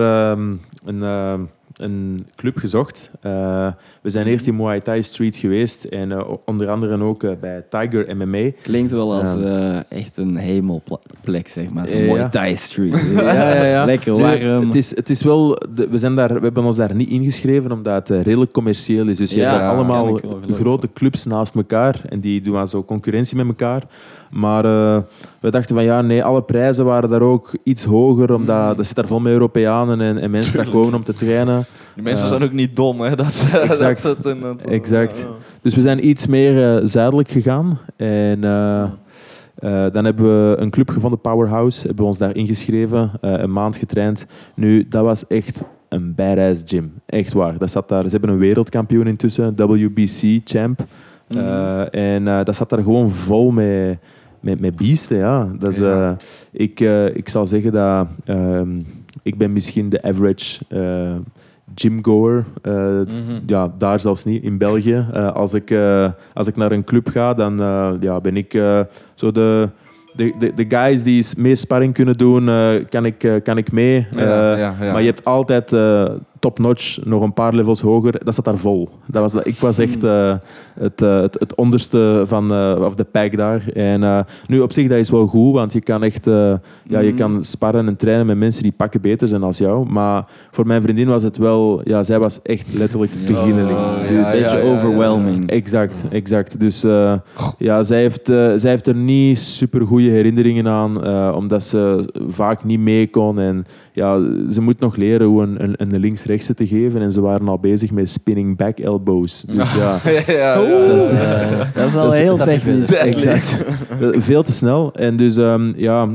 een, 0.84 1.02
ehm, 1.02 1.40
een 1.76 2.26
club 2.36 2.56
gezocht. 2.56 3.10
Eh, 3.20 3.66
we 4.02 4.10
zijn 4.10 4.26
eerst 4.26 4.46
in 4.46 4.56
Muay 4.56 4.80
Thai 4.80 5.02
Street 5.02 5.36
geweest. 5.36 5.84
En 5.84 6.12
eh, 6.12 6.24
onder 6.44 6.68
andere 6.68 7.02
ook 7.02 7.22
eh, 7.22 7.30
bij 7.40 7.64
Tiger 7.70 8.16
MMA. 8.16 8.50
Klinkt 8.62 8.90
wel 8.92 9.12
als 9.14 9.34
Ja. 9.34 9.84
eh, 9.90 9.98
echt 9.98 10.16
een 10.16 10.36
hemelplek, 10.36 11.48
zeg 11.48 11.70
maar. 11.70 11.88
Zo'n 11.88 12.04
mooie 12.04 12.28
Thai 12.28 12.56
street. 12.56 13.04
Ja, 13.14 13.54
ja, 13.54 13.64
ja. 13.64 13.84
Lekker 13.84 14.12
warm. 14.18 14.64
het, 14.64 14.74
is, 14.74 14.96
het 14.96 15.10
is 15.10 15.22
wel, 15.22 15.58
de- 15.74 15.88
we, 15.88 15.98
zijn 15.98 16.14
daar, 16.14 16.34
we 16.34 16.40
hebben 16.40 16.64
ons 16.64 16.76
daar 16.76 16.94
niet 16.94 17.08
ingeschreven 17.08 17.72
omdat 17.72 18.08
het 18.08 18.22
redelijk 18.26 18.52
commercieel 18.52 19.06
is. 19.08 19.16
Dus 19.16 19.32
je 19.32 19.40
hebt 19.40 19.62
allemaal 19.62 20.20
grote 20.52 20.88
clubs 20.94 21.24
naast 21.24 21.54
elkaar 21.54 22.00
en 22.08 22.20
die 22.20 22.40
doen 22.40 22.56
aan 22.56 22.68
zo 22.68 22.84
concurrentie 22.84 23.36
met 23.36 23.46
elkaar. 23.46 23.82
Maar 24.30 24.64
eh, 24.64 24.98
we 25.40 25.50
dachten 25.50 25.74
van 25.74 25.84
ja, 25.84 26.00
nee, 26.02 26.24
alle 26.24 26.42
prijzen 26.42 26.84
waren 26.84 27.10
daar 27.10 27.22
ook 27.22 27.56
iets 27.62 27.84
hoger, 27.84 28.34
omdat 28.34 28.76
dat 28.76 28.86
zit 28.86 28.96
daar 28.96 29.06
vol 29.06 29.20
met 29.20 29.32
Europeanen 29.32 30.00
en, 30.00 30.18
en 30.18 30.30
mensen 30.30 30.56
daar 30.56 30.64
Tuurlijk. 30.64 30.84
komen 30.84 30.98
om 30.98 31.04
te 31.04 31.14
trainen. 31.14 31.64
Die 31.94 32.02
mensen 32.02 32.24
Eh, 32.24 32.30
zijn 32.30 32.42
ook 32.42 32.52
niet 32.52 32.76
dom, 32.76 33.00
hè? 33.00 33.16
Dat, 33.16 33.32
ze- 33.32 33.50
dat 33.68 33.80
exact. 33.80 34.24
in 34.26 34.42
het, 34.42 34.64
Exact. 34.64 35.16
Ja, 35.18 35.22
ja. 35.24 35.30
Dus 35.62 35.74
we 35.74 35.80
zijn 35.80 36.08
iets 36.08 36.26
meer 36.26 36.76
eh, 36.76 36.80
zuidelijk 36.84 37.28
gegaan. 37.28 37.78
En 37.96 38.44
eh, 38.44 38.82
eh, 39.54 39.92
dan 39.92 40.04
hebben 40.04 40.24
we 40.24 40.56
een 40.58 40.70
club 40.70 40.90
gevonden, 40.90 41.20
Powerhouse. 41.20 41.80
Hebben 41.86 41.96
we 42.02 42.08
ons 42.10 42.18
daar 42.18 42.34
ingeschreven, 42.36 43.10
eh, 43.20 43.32
een 43.32 43.52
maand 43.52 43.76
getraind. 43.76 44.26
Nu, 44.54 44.88
dat 44.88 45.02
was 45.04 45.26
echt 45.26 45.62
een 45.88 46.14
badass 46.14 46.62
gym. 46.66 46.92
Echt 47.06 47.32
waar. 47.32 47.58
Dat 47.58 47.70
zat 47.70 47.88
daar, 47.88 48.02
ze 48.04 48.10
hebben 48.10 48.30
een 48.30 48.38
wereldkampioen 48.38 49.06
intussen, 49.06 49.54
WBC-champ. 49.56 50.84
Mhm. 51.28 51.38
Eh, 51.38 52.14
en 52.14 52.28
eh, 52.28 52.44
dat 52.44 52.56
zat 52.56 52.70
daar 52.70 52.82
gewoon 52.82 53.10
vol 53.10 53.50
met, 53.50 53.98
met, 54.40 54.60
met 54.60 54.76
beesten. 54.76 55.16
Ja. 55.16 55.48
Dat 55.58 55.72
is, 55.72 55.78
Ja. 55.78 56.08
eh, 56.10 56.16
ik, 56.52 56.80
eh, 56.80 57.16
ik 57.16 57.28
zal 57.28 57.46
zeggen 57.46 57.72
dat 57.72 58.06
ehm, 58.24 58.68
ik 59.22 59.38
ben 59.38 59.52
misschien 59.52 59.88
de 59.88 60.02
average 60.02 60.58
eh, 60.68 61.14
gymgoer. 61.74 62.44
eh, 62.62 62.72
Mhm. 62.74 63.06
ja, 63.46 63.72
daar 63.78 64.00
zelfs 64.00 64.24
niet, 64.24 64.42
in 64.42 64.58
België. 64.58 65.06
Als, 65.34 65.54
ik, 65.54 65.74
als 66.34 66.46
ik 66.46 66.56
naar 66.56 66.72
een 66.72 66.84
club 66.84 67.08
ga, 67.08 67.34
dan 67.34 67.56
ja, 68.00 68.20
ben 68.20 68.36
ik 68.36 68.52
zo 69.14 69.32
de, 69.32 69.68
de, 70.16 70.34
de, 70.38 70.52
de 70.54 70.64
guys 70.68 71.02
die 71.02 71.22
s- 71.22 71.34
mee 71.34 71.54
sparring 71.54 71.94
kunnen 71.94 72.14
doen, 72.14 72.48
kan, 72.88 73.04
ik, 73.04 73.40
kan 73.42 73.58
ik 73.58 73.72
mee. 73.72 74.06
Ja, 74.16 74.56
ja, 74.56 74.74
ja. 74.80 74.92
Maar 74.92 75.00
je 75.00 75.06
hebt 75.06 75.24
altijd 75.24 75.72
top-notch, 76.38 76.98
nog 77.04 77.22
een 77.22 77.32
paar 77.32 77.54
levels 77.54 77.80
hoger. 77.80 78.24
Dat 78.24 78.34
zat 78.34 78.44
daar 78.44 78.56
vol. 78.56 78.88
Dat 79.06 79.32
was, 79.32 79.42
ik 79.44 79.56
was 79.56 79.78
echt 79.78 80.02
eh, 80.02 80.34
het, 80.74 81.02
eh, 81.02 81.20
het, 81.20 81.36
het 81.38 81.54
onderste 81.54 82.22
van 82.26 82.52
eh, 82.52 82.76
of 82.84 82.94
de 82.94 83.04
pack 83.04 83.36
daar. 83.36 83.68
En 83.74 84.02
eh, 84.02 84.18
nu 84.46 84.60
op 84.60 84.72
zich, 84.72 84.88
dat 84.88 84.98
is 84.98 85.10
wel 85.10 85.26
goed, 85.26 85.54
want 85.54 85.72
je 85.72 85.80
kan 85.80 86.02
echt 86.02 86.26
eh, 86.26 86.52
ja, 86.84 86.98
je 87.00 87.06
Mhm. 87.08 87.16
kan 87.16 87.44
sparren 87.44 87.86
en 87.86 87.96
trainen 87.96 88.26
met 88.26 88.36
mensen 88.38 88.62
die 88.62 88.72
pakken 88.72 89.00
beter 89.00 89.28
zijn 89.28 89.42
als 89.42 89.58
jou. 89.58 89.90
Maar 89.90 90.24
voor 90.50 90.66
mijn 90.66 90.82
vriendin 90.82 91.08
was 91.08 91.22
het 91.22 91.36
wel, 91.36 91.80
ja, 91.84 92.02
zij 92.02 92.18
was 92.18 92.42
echt 92.42 92.74
letterlijk 92.74 93.12
beginneling. 93.26 93.78
Oh, 93.78 93.98
dus, 94.00 94.08
een 94.10 94.16
beetje 94.16 94.38
ja, 94.38 94.56
ja. 94.56 94.72
overwhelming. 94.72 95.50
Exact, 95.50 96.04
exact. 96.10 96.60
Dus 96.60 96.84
eh, 96.84 97.12
ja, 97.58 97.82
zij, 97.82 98.00
heeft, 98.00 98.28
eh, 98.28 98.52
zij 98.56 98.70
heeft 98.70 98.86
er 98.86 98.94
niet 98.94 99.38
super 99.38 99.86
goede 99.86 100.08
herinneringen 100.10 100.68
aan, 100.68 101.04
eh, 101.04 101.32
omdat 101.36 101.62
ze 101.62 102.08
vaak 102.28 102.64
niet 102.64 102.80
mee 102.80 103.10
kon. 103.10 103.38
En 103.38 103.64
ja, 103.92 104.18
ze 104.50 104.60
moet 104.60 104.80
nog 104.80 104.96
leren 104.96 105.26
hoe 105.26 105.42
een, 105.42 105.62
een, 105.62 105.74
een 105.76 105.90
links-rechtse 106.28 106.54
te 106.54 106.66
geven. 106.66 107.00
En 107.00 107.12
ze 107.12 107.20
waren 107.20 107.48
al 107.48 107.58
bezig 107.58 107.90
met 107.90 108.10
spinning 108.10 108.56
back 108.56 108.78
elbows. 108.78 109.40
Dus 109.48 109.74
ja, 109.74 109.98
ja, 110.12 110.22
ja, 110.26 110.60
ja. 110.60 110.86
dat 110.88 111.02
is, 111.02 111.10
Eh, 111.10 111.60
dat 111.74 111.86
is 111.88 111.94
al 111.96 112.04
dat 112.04 112.16
heel 112.16 112.36
technisch. 112.36 112.94
exact. 112.96 113.56
Veel 114.12 114.42
te 114.42 114.52
snel. 114.52 114.92
En 114.94 115.16
dus 115.16 115.34
ja, 115.34 115.58
ja, 115.76 116.08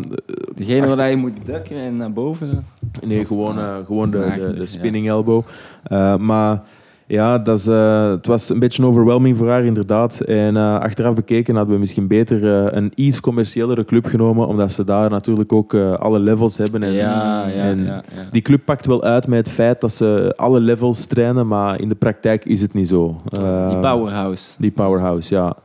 Degene 0.55 0.95
waar 0.95 1.09
je 1.09 1.15
moet 1.15 1.33
dukken 1.45 1.75
en 1.75 1.97
naar 1.97 2.13
boven. 2.13 2.63
Nee, 3.07 3.25
gewoon, 3.25 3.59
eh, 3.59 3.75
gewoon 3.85 4.11
de, 4.11 4.33
de, 4.37 4.53
de 4.57 4.65
spinning 4.67 5.07
elbow. 5.07 5.43
Eh, 5.83 6.17
maar 6.17 6.61
ja, 7.07 7.37
dat 7.37 7.57
is, 7.57 7.67
eh, 7.67 8.09
het 8.09 8.27
was 8.27 8.49
een 8.49 8.59
beetje 8.59 8.85
overwhelming 8.85 9.37
voor 9.37 9.49
haar, 9.49 9.63
inderdaad. 9.63 10.19
En 10.19 10.57
eh, 10.57 10.79
achteraf 10.79 11.13
bekeken 11.13 11.55
hadden 11.55 11.73
we 11.73 11.79
misschien 11.79 12.07
beter 12.07 12.65
eh, 12.65 12.77
een 12.77 12.91
iets 12.95 13.19
commerciëlere 13.19 13.85
club 13.85 14.05
genomen, 14.05 14.47
omdat 14.47 14.71
ze 14.71 14.83
daar 14.83 15.09
natuurlijk 15.09 15.53
ook 15.53 15.73
alle 15.75 16.19
levels 16.19 16.57
hebben. 16.57 16.83
En, 16.83 16.91
ja, 16.91 17.47
ja, 17.47 17.53
en 17.53 17.85
ja, 17.85 18.03
ja. 18.15 18.27
Die 18.31 18.41
club 18.41 18.65
pakt 18.65 18.85
wel 18.85 19.03
uit 19.03 19.27
met 19.27 19.45
het 19.45 19.55
feit 19.55 19.81
dat 19.81 19.93
ze 19.93 20.33
alle 20.35 20.59
levels 20.59 21.05
trainen, 21.05 21.47
maar 21.47 21.81
in 21.81 21.89
de 21.89 21.95
praktijk 21.95 22.45
is 22.45 22.61
het 22.61 22.73
niet 22.73 22.87
zo. 22.87 23.21
Die 23.67 23.79
powerhouse. 23.79 24.53
Die 24.57 24.71
powerhouse, 24.71 25.33
ja. 25.33 25.55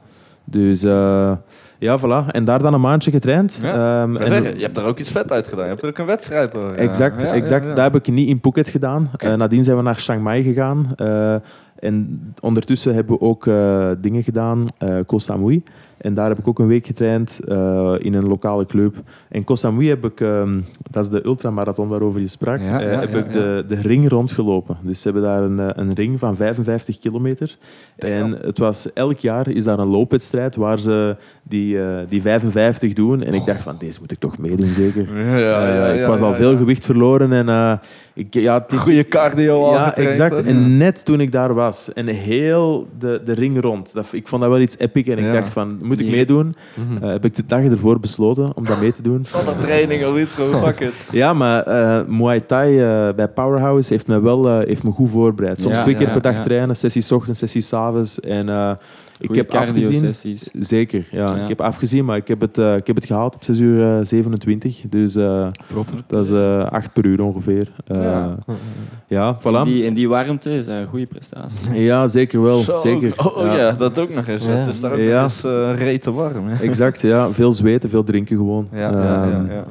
Dus 0.44 0.82
ja, 1.78 1.98
voilà. 1.98 2.30
En 2.30 2.44
daar 2.44 2.58
dan 2.58 2.74
een 2.74 2.80
maandje 2.80 3.10
getraind. 3.10 3.58
Ja, 3.62 4.02
Ehm, 4.02 4.16
en- 4.16 4.42
je 4.56 4.62
hebt 4.62 4.74
daar 4.74 4.84
ook 4.86 4.98
iets 4.98 5.10
vet 5.10 5.32
uit 5.32 5.48
gedaan. 5.48 5.64
Je 5.64 5.70
hebt 5.70 5.82
er 5.82 5.88
ook 5.88 5.98
een 5.98 6.06
wedstrijd 6.06 6.52
ja. 6.52 6.72
Exact, 6.72 7.20
Ja, 7.20 7.32
exact. 7.34 7.64
ja. 7.64 7.74
Dat 7.74 7.92
heb 7.92 7.94
ik 7.94 8.14
niet 8.14 8.28
in 8.28 8.38
Phuket 8.40 8.68
gedaan. 8.68 9.10
Eh, 9.16 9.34
nadien 9.34 9.64
zijn 9.64 9.76
we 9.76 9.82
naar 9.82 9.94
Chiang 9.94 10.22
Mai 10.22 10.42
gegaan. 10.42 10.86
Eh, 10.96 11.34
en 11.78 12.20
ondertussen 12.40 12.94
hebben 12.94 13.14
we 13.18 13.20
ook 13.20 13.46
eh, 13.46 13.88
dingen 13.98 14.22
gedaan, 14.22 14.66
Koh 15.06 15.18
Samui. 15.18 15.62
En 15.98 16.14
daar 16.14 16.28
heb 16.28 16.38
ik 16.38 16.48
ook 16.48 16.58
een 16.58 16.66
week 16.66 16.86
getraind 16.86 17.40
eh, 17.48 17.94
in 17.98 18.14
een 18.14 18.26
lokale 18.28 18.66
club. 18.66 18.94
En 19.28 19.44
Koh 19.44 19.56
Samui 19.56 19.88
heb 19.88 20.04
ik, 20.04 20.20
ehm, 20.20 20.60
dat 20.90 21.04
is 21.04 21.10
de 21.10 21.24
ultramarathon 21.26 21.88
waarover 21.88 22.20
je 22.20 22.28
sprak, 22.28 22.60
Ja, 22.60 22.80
eh, 22.80 23.00
heb 23.00 23.10
ja, 23.12 23.18
ik 23.18 23.32
de, 23.32 23.64
de 23.68 23.74
ring 23.74 24.08
rondgelopen. 24.08 24.76
Dus 24.82 25.00
ze 25.00 25.04
hebben 25.10 25.22
daar 25.28 25.42
een, 25.42 25.60
eh, 25.60 25.66
een 25.74 25.94
ring 25.94 26.18
van 26.18 26.36
55 26.36 26.98
kilometer. 26.98 27.56
En 27.96 28.38
het 28.40 28.58
was, 28.58 28.92
elk 28.92 29.18
jaar 29.18 29.48
is 29.48 29.64
daar 29.64 29.78
een 29.78 29.88
loopwedstrijd 29.88 30.56
waar 30.56 30.78
ze 30.78 31.16
die, 31.42 31.78
die 32.08 32.20
55 32.22 32.92
doen. 32.92 33.22
En 33.22 33.34
ik 33.34 33.44
dacht 33.46 33.62
van, 33.62 33.76
deze 33.78 34.00
moet 34.00 34.12
ik 34.12 34.18
toch 34.18 34.38
meedoen, 34.38 34.72
zeker. 34.72 35.06
Ja, 35.16 35.38
ja, 35.38 35.74
ja, 35.74 35.86
ik 35.86 36.06
was 36.06 36.20
al 36.20 36.34
veel 36.34 36.56
gewicht 36.56 36.84
verloren 36.84 37.32
en 37.32 37.78
ik, 38.14 38.34
ja, 38.34 38.64
dit- 38.68 38.78
Goede 38.78 39.08
cardio 39.08 39.64
al 39.64 39.72
ja, 39.72 39.96
exact. 39.96 40.40
En 40.40 40.76
net 40.76 41.04
toen 41.04 41.20
ik 41.20 41.32
daar 41.32 41.54
was 41.54 41.92
en 41.92 42.06
heel 42.06 42.88
de, 42.98 43.20
de 43.24 43.32
ring 43.32 43.60
rond, 43.60 43.94
dat, 43.94 44.06
ik 44.12 44.28
vond 44.28 44.42
dat 44.42 44.50
wel 44.50 44.60
iets 44.60 44.78
epic 44.78 45.08
en 45.08 45.18
ik 45.18 45.32
dacht 45.32 45.52
van, 45.52 45.78
moet 45.88 46.00
ik 46.00 46.10
meedoen? 46.10 46.56
Mhm. 46.74 47.04
Eh, 47.04 47.10
heb 47.10 47.24
ik 47.24 47.34
de 47.36 47.44
dagen 47.46 47.70
ervoor 47.70 48.00
besloten 48.00 48.52
om 48.56 48.64
dat 48.64 48.80
mee 48.80 48.92
te 48.92 49.02
doen. 49.02 49.24
Zonder 49.26 49.58
training 49.58 50.04
of 50.06 50.18
iets, 50.18 50.34
gewoon 50.34 50.60
fuck 50.64 50.80
it. 50.80 50.92
Ja, 51.10 51.32
maar 51.32 51.62
eh, 51.62 52.04
Muay 52.06 52.40
Thai 52.40 52.78
eh, 52.80 53.14
bij 53.16 53.28
Powerhouse 53.28 53.92
heeft 53.92 54.06
me 54.06 54.20
wel 54.20 54.48
eh, 54.48 54.66
heeft 54.66 54.82
me 54.82 54.90
goed 54.90 55.10
voorbereid. 55.10 55.60
Soms 55.60 55.76
Ja, 55.76 55.82
twee 55.82 55.94
keer 55.94 56.06
ja, 56.06 56.12
per 56.12 56.22
dag 56.22 56.36
ja. 56.36 56.42
trainen, 56.42 56.76
sessies 56.76 57.06
's 57.06 57.12
ochtends, 57.12 57.38
sessies 57.38 57.66
's 57.68 57.72
avonds. 57.72 58.20
En 58.20 58.48
eh, 58.48 58.70
ik 59.20 59.34
heb 59.34 59.54
afgezien. 59.54 60.14
Zeker, 60.60 61.06
ja. 61.10 61.18
Ja. 61.36 61.42
Ik 61.42 61.48
heb 61.48 61.60
afgezien, 61.60 62.04
maar 62.04 62.16
ik 62.16 62.28
heb 62.28 62.40
het, 62.40 62.58
eh, 62.58 62.76
ik 62.76 62.86
heb 62.86 62.96
het 62.96 63.04
gehaald 63.04 63.34
op 63.34 63.44
6 63.44 63.58
uur 63.58 63.98
eh, 63.98 64.04
27. 64.04 64.80
Dus 64.88 65.16
eh, 65.16 65.46
dat 66.06 66.24
is 66.26 66.30
eh 66.32 66.64
8 66.64 66.92
per 66.92 67.04
uur 67.04 67.22
ongeveer. 67.22 67.68
Eh, 67.86 68.02
Ja. 68.02 68.36
ja. 69.06 69.38
voilà. 69.40 69.64
Die, 69.64 69.84
en 69.84 69.94
die 69.94 70.08
warmte 70.08 70.50
is 70.50 70.66
een 70.66 70.86
goede 70.86 71.06
prestatie. 71.06 71.58
Ja, 71.74 72.06
zeker 72.08 72.42
wel. 72.42 72.58
Zo. 72.58 72.76
Zeker. 72.76 73.12
Oh, 73.16 73.36
oh 73.36 73.44
ja. 73.56 73.72
dat 73.72 73.98
ook 74.00 74.14
nog 74.14 74.26
eens. 74.26 74.44
Ja. 74.44 74.50
Het 74.50 74.66
is 74.66 74.80
daar 74.80 74.92
ook 74.92 74.98
Ja. 74.98 75.14
nog 75.22 75.22
eens 75.22 75.44
eh 75.44 75.72
rete 75.76 76.12
warm. 76.12 76.46
Hè? 76.48 76.62
Exact, 76.64 77.00
ja. 77.00 77.32
Veel 77.32 77.52
zweten, 77.52 77.88
veel 77.88 78.04
drinken 78.04 78.36
gewoon. 78.36 78.68
Ja, 78.72 78.78
ja, 78.78 78.90
ja, 78.90 79.22
Ehm, 79.32 79.46
ja, 79.46 79.52
ja. 79.52 79.64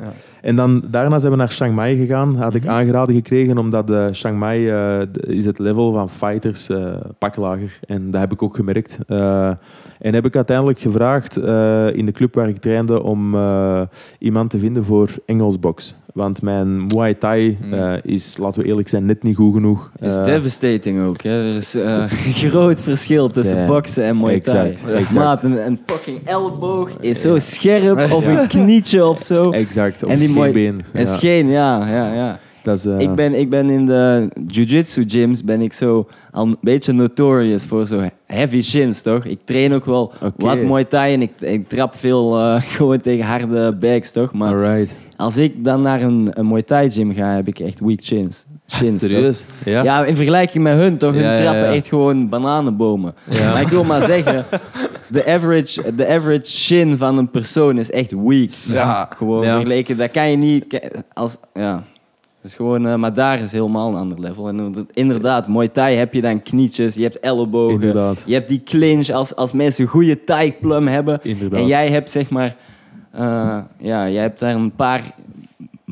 En 0.48 0.56
dan, 0.56 0.84
daarna 0.90 1.20
zijn 1.20 1.32
we 1.32 1.38
naar 1.38 1.50
Chiang 1.50 1.76
Mai 1.76 1.98
gegaan. 1.98 2.36
Had 2.36 2.56
ik 2.56 2.64
Mhm. 2.64 2.72
aangeraden 2.72 3.16
gekregen, 3.16 3.58
omdat 3.58 3.90
eh, 3.90 4.06
Chiang 4.12 4.38
Mai 4.38 4.70
eh, 4.70 5.02
is 5.22 5.46
het 5.46 5.60
level 5.60 5.94
van 5.94 6.10
fighters 6.10 6.70
eh 6.70 6.94
pak 7.18 7.36
lager. 7.36 7.80
En 7.88 8.12
dat 8.12 8.22
heb 8.22 8.32
ik 8.32 8.44
ook 8.44 8.56
gemerkt. 8.56 8.98
Eh, 9.08 9.48
en 10.00 10.14
heb 10.14 10.26
ik 10.26 10.36
uiteindelijk 10.36 10.80
gevraagd 10.80 11.38
eh, 11.38 11.96
in 11.96 12.06
de 12.06 12.12
club 12.12 12.34
waar 12.36 12.48
ik 12.50 12.58
trainde 12.58 13.04
om 13.04 13.36
eh, 13.36 13.82
iemand 14.20 14.50
te 14.50 14.60
vinden 14.60 14.84
voor 14.86 15.10
Engelsbox. 15.26 15.96
Want 16.18 16.42
mijn 16.42 16.86
Muay 16.86 17.14
Thai 17.14 17.58
Mhm. 17.62 17.74
eh, 17.74 17.94
is, 18.04 18.38
laten 18.38 18.62
we 18.62 18.68
eerlijk 18.68 18.88
zijn, 18.88 19.06
net 19.06 19.24
niet 19.24 19.36
goed 19.36 19.54
genoeg. 19.54 19.92
is 20.00 20.16
Eh, 20.18 20.26
devastating 20.26 21.08
ook. 21.08 21.22
Hè. 21.22 21.50
Er 21.50 21.56
is 21.56 21.76
eh, 21.76 21.94
een 22.26 22.34
groot 22.34 22.82
verschil 22.82 23.30
tussen 23.30 23.66
boksen 23.66 24.04
en 24.04 24.18
Muay 24.18 24.40
Thai. 24.40 24.70
Exact, 24.70 24.92
exact. 24.92 25.14
Maat, 25.14 25.44
een, 25.44 25.66
een 25.66 25.80
fucking 25.86 26.20
elleboog 26.26 26.90
is 27.00 27.22
zo 27.22 27.40
scherp, 27.40 28.12
of 28.12 28.26
een 28.28 28.48
knietje 28.48 29.06
of 29.06 29.20
zo. 29.22 29.52
Exact, 29.52 30.04
of 30.04 30.10
En 30.10 30.18
die 30.18 30.28
scheenbeen. 30.28 30.84
En 30.92 31.00
Ja, 31.02 31.06
scheen, 31.06 31.50
ja, 31.50 31.88
ja, 31.90 32.14
ja. 32.14 32.40
dat 32.64 32.78
is, 32.78 32.86
Ik, 32.86 33.16
ben, 33.16 33.34
ik 33.40 33.50
ben 33.50 33.70
in 33.70 33.86
de 33.86 34.30
jiu-jitsu 34.48 35.04
gyms 35.08 35.44
ben 35.44 35.62
ik 35.62 35.74
zo 35.74 36.08
al 36.32 36.46
een 36.46 36.58
beetje 36.62 36.92
notorious 36.94 37.66
voor 37.66 37.88
zo 37.88 38.02
heavy 38.26 38.62
shins, 38.62 39.02
toch? 39.02 39.26
Ik 39.26 39.40
train 39.46 39.74
ook 39.74 39.86
wel 39.86 40.12
wat 40.36 40.58
Muay 40.62 40.84
Thai 40.86 41.14
en 41.14 41.22
ik, 41.22 41.32
ik 41.42 41.68
trap 41.68 41.96
veel 41.96 42.32
gewoon 42.76 43.02
tegen 43.02 43.26
harde 43.26 43.78
bags, 43.80 44.12
toch? 44.12 44.34
Maar 44.34 44.54
Alright. 44.54 44.96
Als 45.18 45.38
ik 45.38 45.64
dan 45.64 45.82
naar 45.82 46.02
een, 46.02 46.30
een 46.34 46.48
Muay 46.48 46.62
Thai 46.62 46.92
gym 46.92 47.14
ga, 47.14 47.36
heb 47.36 47.48
ik 47.48 47.60
echt 47.60 47.80
weak 47.80 48.00
chins. 48.02 48.46
toch? 48.66 48.90
Serieus? 48.98 49.44
Ja? 49.66 49.84
Ja, 49.84 50.06
in 50.06 50.16
vergelijking 50.16 50.64
met 50.64 50.74
hun 50.76 50.98
toch? 50.98 51.14
Hun 51.14 51.24
Ja, 51.24 51.38
trappen 51.38 51.62
ja. 51.64 51.74
echt 51.74 51.88
gewoon 51.88 52.30
bananenbomen. 52.30 53.16
Maar 53.30 53.62
ik 53.62 53.68
wil 53.68 53.84
maar 53.84 54.04
zeggen, 54.04 54.46
de 55.10 55.26
average, 55.26 55.96
de 55.96 56.08
average 56.08 56.46
shin 56.46 56.98
van 56.98 57.18
een 57.18 57.30
persoon 57.32 57.78
is 57.78 57.92
echt 57.92 58.12
weak. 58.12 58.50
Ja. 58.64 59.10
Gewoon 59.16 59.44
vergeleken, 59.44 59.98
dat 59.98 60.12
kan 60.12 60.30
je 60.32 60.38
niet... 60.38 60.80
Als, 61.14 61.38
ja. 61.54 61.84
Het 62.42 62.46
is 62.52 62.56
gewoon, 62.56 62.88
eh, 62.88 62.96
maar 62.96 63.14
daar 63.14 63.40
is 63.42 63.52
helemaal 63.52 63.90
een 63.90 63.96
ander 63.96 64.20
level. 64.20 64.48
En 64.48 64.88
inderdaad, 64.94 65.48
Muay 65.48 65.68
Thai 65.68 65.96
heb 65.96 66.14
je 66.14 66.22
dan 66.22 66.42
knietjes, 66.42 66.96
je 66.96 67.02
hebt 67.02 67.20
ellebogen, 67.20 67.74
Inderdaad. 67.74 68.24
je 68.26 68.34
hebt 68.34 68.48
die 68.50 68.62
clinch 68.64 69.10
als, 69.10 69.36
als 69.36 69.52
mensen 69.52 69.86
goede 69.86 70.24
Thai 70.24 70.54
plum 70.54 70.88
hebben. 70.88 71.20
Inderdaad. 71.24 71.60
En 71.60 71.68
jij 71.68 71.90
hebt 71.90 72.12
zeg 72.12 72.30
maar, 72.30 72.56
ja, 73.80 74.10
jij 74.10 74.22
hebt 74.22 74.40
daar 74.40 74.56
een 74.56 74.72
paar 74.72 75.02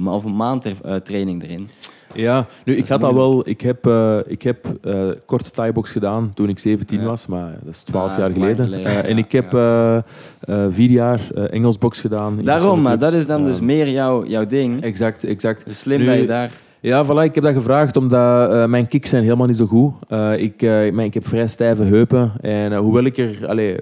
of 0.06 0.24
een 0.24 0.36
maand 0.36 0.66
eh, 0.66 0.96
training 0.96 1.44
erin. 1.44 1.68
Ja, 2.14 2.46
nu, 2.66 2.76
ik 2.76 2.88
had 2.88 3.04
al 3.04 3.14
wel... 3.16 3.50
Ik 3.50 3.62
heb, 3.62 3.86
eh, 3.88 4.18
ik 4.26 4.42
heb 4.42 4.66
eh, 4.84 5.08
korte 5.26 5.50
thaibox 5.52 5.92
gedaan 5.92 6.32
toen 6.34 6.50
ik 6.50 6.60
17 6.60 7.00
Ja. 7.00 7.06
was, 7.06 7.28
maar 7.28 7.52
dat 7.64 7.74
is 7.74 7.84
12 7.84 8.12
Ah, 8.12 8.18
jaar 8.18 8.30
geleden. 8.30 8.74
Eh, 8.74 9.10
en 9.10 9.18
ik 9.18 9.32
heb 9.32 9.54
eh, 9.54 9.96
eh, 9.96 10.02
vier 10.70 10.90
jaar 10.90 11.20
eh, 11.36 11.44
Engelsbox 11.54 12.00
gedaan. 12.02 12.40
Daarom, 12.44 12.82
maar 12.82 13.00
dat 13.00 13.14
is 13.14 13.26
dan 13.26 13.44
dus 13.44 13.58
Eh, 13.58 13.64
meer 13.64 13.90
jouw, 13.90 14.26
jouw 14.26 14.46
ding. 14.46 14.82
Exact, 14.82 15.24
exact. 15.24 15.66
Dus 15.66 15.80
slim 15.80 16.00
Nu- 16.00 16.06
dat 16.06 16.16
je 16.18 16.26
daar... 16.28 16.52
Ja, 16.86 17.06
voilà, 17.06 17.24
ik 17.24 17.36
heb 17.36 17.44
dat 17.44 17.54
gevraagd 17.54 17.98
omdat 17.98 18.52
eh, 18.52 18.66
mijn 18.66 18.88
kicks 18.88 19.10
zijn 19.10 19.24
helemaal 19.24 19.48
niet 19.48 19.58
zo 19.58 19.66
goed. 19.66 19.94
Eh, 20.08 20.38
ik, 20.42 20.62
eh, 20.62 20.70
mijn- 20.70 21.00
ik 21.00 21.14
heb 21.14 21.28
vrij 21.28 21.48
stijve 21.48 21.84
heupen. 21.84 22.32
En 22.42 22.76
hoewel 22.76 23.04
ik 23.04 23.18
er 23.18 23.48
allee, 23.48 23.78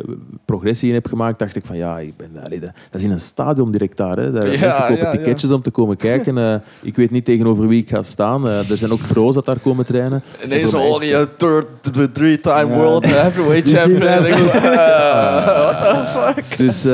progressie 0.45 0.87
in 0.87 0.93
heb 0.93 1.07
gemaakt, 1.07 1.39
dacht 1.39 1.55
ik 1.55 1.65
van 1.65 1.77
ja, 1.77 1.99
ik 1.99 2.13
ben, 2.17 2.29
allee, 2.45 2.59
dat, 2.59 2.69
dat 2.91 3.01
is 3.01 3.03
in 3.07 3.11
een 3.11 3.19
stadion 3.19 3.71
direct 3.71 3.97
daar. 3.97 4.17
Hè. 4.17 4.31
daar 4.31 4.51
Ja, 4.51 4.59
mensen 4.59 4.81
kopen 4.81 4.97
ja, 4.97 5.03
ja. 5.03 5.11
ticketjes 5.11 5.51
om 5.51 5.61
te 5.61 5.69
komen 5.71 5.97
kijken. 5.97 6.61
Ik 6.81 6.95
weet 6.95 7.11
niet 7.11 7.25
tegenover 7.25 7.67
wie 7.67 7.81
ik 7.81 7.89
ga 7.89 8.01
staan. 8.03 8.47
Er 8.47 8.77
zijn 8.77 8.91
ook 8.91 9.07
pro's 9.07 9.35
dat 9.35 9.45
daar 9.45 9.59
komen 9.63 9.85
trainen. 9.85 10.23
Ineens 10.45 10.63
En 10.63 10.77
mij 10.77 10.87
is 10.87 10.91
hoor 10.91 11.05
je 11.05 11.27
third, 11.37 11.65
the 11.93 12.11
three-time 12.11 12.75
world 12.75 13.05
heavyweight 13.15 13.69
champion. 13.69 14.25
ik 14.25 14.51
what 14.53 15.81
the 15.81 16.03
fuck? 16.15 16.57
Dus 16.57 16.85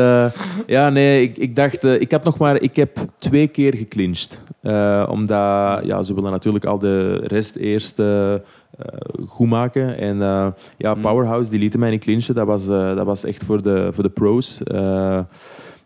ja, 0.70 0.90
nee, 0.90 1.22
ik, 1.22 1.38
ik 1.38 1.56
dacht, 1.56 1.84
eh, 1.84 2.02
ik 2.02 2.12
had 2.12 2.24
nog 2.24 2.38
maar, 2.38 2.62
ik 2.62 2.76
heb 2.76 2.98
twee 3.18 3.48
keer 3.48 3.76
geclinched. 3.76 4.42
Eh, 4.62 5.08
omdat, 5.10 5.86
ja, 5.86 6.04
ze 6.04 6.14
willen 6.14 6.32
natuurlijk 6.32 6.66
al 6.66 6.80
de 6.80 7.16
rest 7.16 7.56
eerst 7.56 8.00
eh, 8.00 8.34
goed 9.28 9.50
maken. 9.50 9.98
En 9.98 10.18
ja, 10.78 10.96
Mm. 10.96 11.02
Powerhouse, 11.02 11.50
die 11.50 11.60
lieten 11.60 11.80
mij 11.80 11.90
niet 11.90 12.02
clinchen. 12.02 12.36
Dat 12.36 12.48
was, 12.48 12.68
dat 12.68 13.06
was 13.06 13.26
echt 13.26 13.44
voor 13.44 13.64
de, 13.64 13.90
voor 13.94 14.04
de 14.04 14.10
pros. 14.10 14.62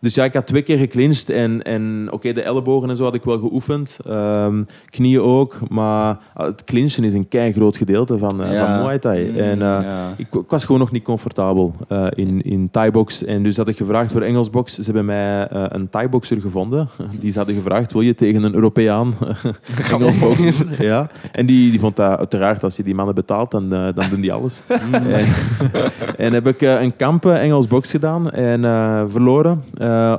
Dus 0.04 0.16
ja, 0.16 0.24
ik 0.24 0.34
had 0.34 0.48
twee 0.48 0.62
keer 0.62 0.78
geclinched. 0.78 1.30
En, 1.30 1.62
en 1.62 2.08
oké, 2.12 2.34
de 2.34 2.42
ellebogen 2.42 2.90
en 2.90 2.96
zo 2.96 3.04
had 3.04 3.14
ik 3.14 3.24
wel 3.24 3.40
geoefend. 3.40 4.00
Ehm, 4.08 4.64
knieën 4.90 5.22
ook. 5.22 5.60
Maar 5.70 6.18
ah, 6.34 6.46
het 6.46 6.64
clinchen 6.64 7.04
is 7.04 7.14
een 7.14 7.28
kei 7.28 7.52
groot 7.52 7.78
gedeelte 7.78 8.18
van, 8.18 8.38
Ja. 8.38 8.76
van 8.76 8.84
Muay 8.84 9.00
Thai. 9.00 9.30
Mm, 9.32 9.38
en, 9.38 9.62
eh, 9.62 9.68
ja. 9.68 10.14
ik, 10.18 10.28
ik 10.34 10.50
was 10.50 10.66
gewoon 10.66 10.82
nog 10.82 10.92
niet 10.92 11.04
comfortabel 11.04 11.74
eh, 11.88 12.08
in, 12.10 12.42
in 12.42 12.70
Thai-box. 12.72 13.24
En 13.26 13.44
dus 13.44 13.58
had 13.58 13.68
ik 13.68 13.78
gevraagd 13.78 14.12
voor 14.12 14.22
Engelsbox. 14.22 14.74
Ze 14.74 14.84
hebben 14.84 15.06
mij 15.06 15.48
een 15.50 15.90
Thai-boxer 15.90 16.42
gevonden. 16.42 16.90
Die 17.20 17.32
ze 17.32 17.38
hadden 17.38 17.56
gevraagd, 17.56 17.94
wil 17.94 18.02
je 18.02 18.16
tegen 18.16 18.44
een 18.44 18.54
Europeaan 18.54 19.14
Engelsbox? 19.92 20.64
ja. 20.80 21.10
En 21.32 21.46
die, 21.46 21.72
die 21.72 21.80
vond 21.80 21.96
dat 21.96 22.18
uiteraard, 22.18 22.64
als 22.64 22.76
je 22.76 22.84
die 22.84 22.96
mannen 22.96 23.16
betaalt, 23.16 23.52
dan, 23.52 23.70
dan 23.70 24.10
doen 24.10 24.22
die 24.22 24.34
alles. 24.34 24.62
en, 24.68 25.26
en 26.18 26.34
heb 26.34 26.48
ik 26.48 26.62
een 26.62 26.96
kamp 26.96 27.26
eh, 27.26 27.44
Engelsbox 27.44 27.92
gedaan 27.92 28.32
en 28.32 28.62
verloren 29.12 29.64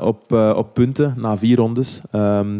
op, 0.02 0.32
eh, 0.32 0.52
op 0.56 0.74
punten 0.74 1.14
na 1.16 1.36
vier 1.36 1.56
rondes. 1.56 2.02
Ehm, 2.10 2.58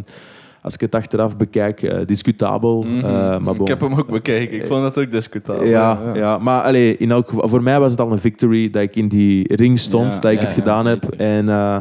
als 0.64 0.74
ik 0.74 0.80
het 0.80 0.94
achteraf 0.94 1.36
bekijk, 1.36 1.82
eh, 1.82 2.06
discutabel. 2.06 2.82
Mhm. 2.82 3.04
eh, 3.04 3.38
maar 3.38 3.54
ik 3.54 3.68
heb 3.68 3.80
hem 3.80 3.94
ook 3.94 4.08
bekeken. 4.08 4.56
Ik 4.56 4.66
vond 4.66 4.82
dat 4.82 4.98
ook 4.98 5.10
discutabel. 5.10 5.64
Ja, 5.64 5.98
ja. 6.14 6.38
maar 6.38 6.62
allee, 6.62 6.96
in 6.96 7.10
elk 7.10 7.28
geval, 7.28 7.48
voor 7.48 7.62
mij 7.62 7.80
was 7.80 7.90
het 7.90 8.00
al 8.00 8.12
een 8.12 8.18
victory 8.18 8.70
dat 8.70 8.82
ik 8.82 8.96
in 8.96 9.08
die 9.08 9.54
ring 9.54 9.78
stond, 9.78 10.12
Ja, 10.14 10.18
dat 10.18 10.32
ik 10.32 10.38
ja, 10.38 10.44
het 10.44 10.54
ja, 10.54 10.62
gedaan 10.62 10.86
heb. 10.86 11.04
En 11.10 11.48
eh, 11.48 11.76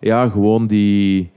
ja, 0.00 0.28
gewoon 0.28 0.66
die, 0.66 1.30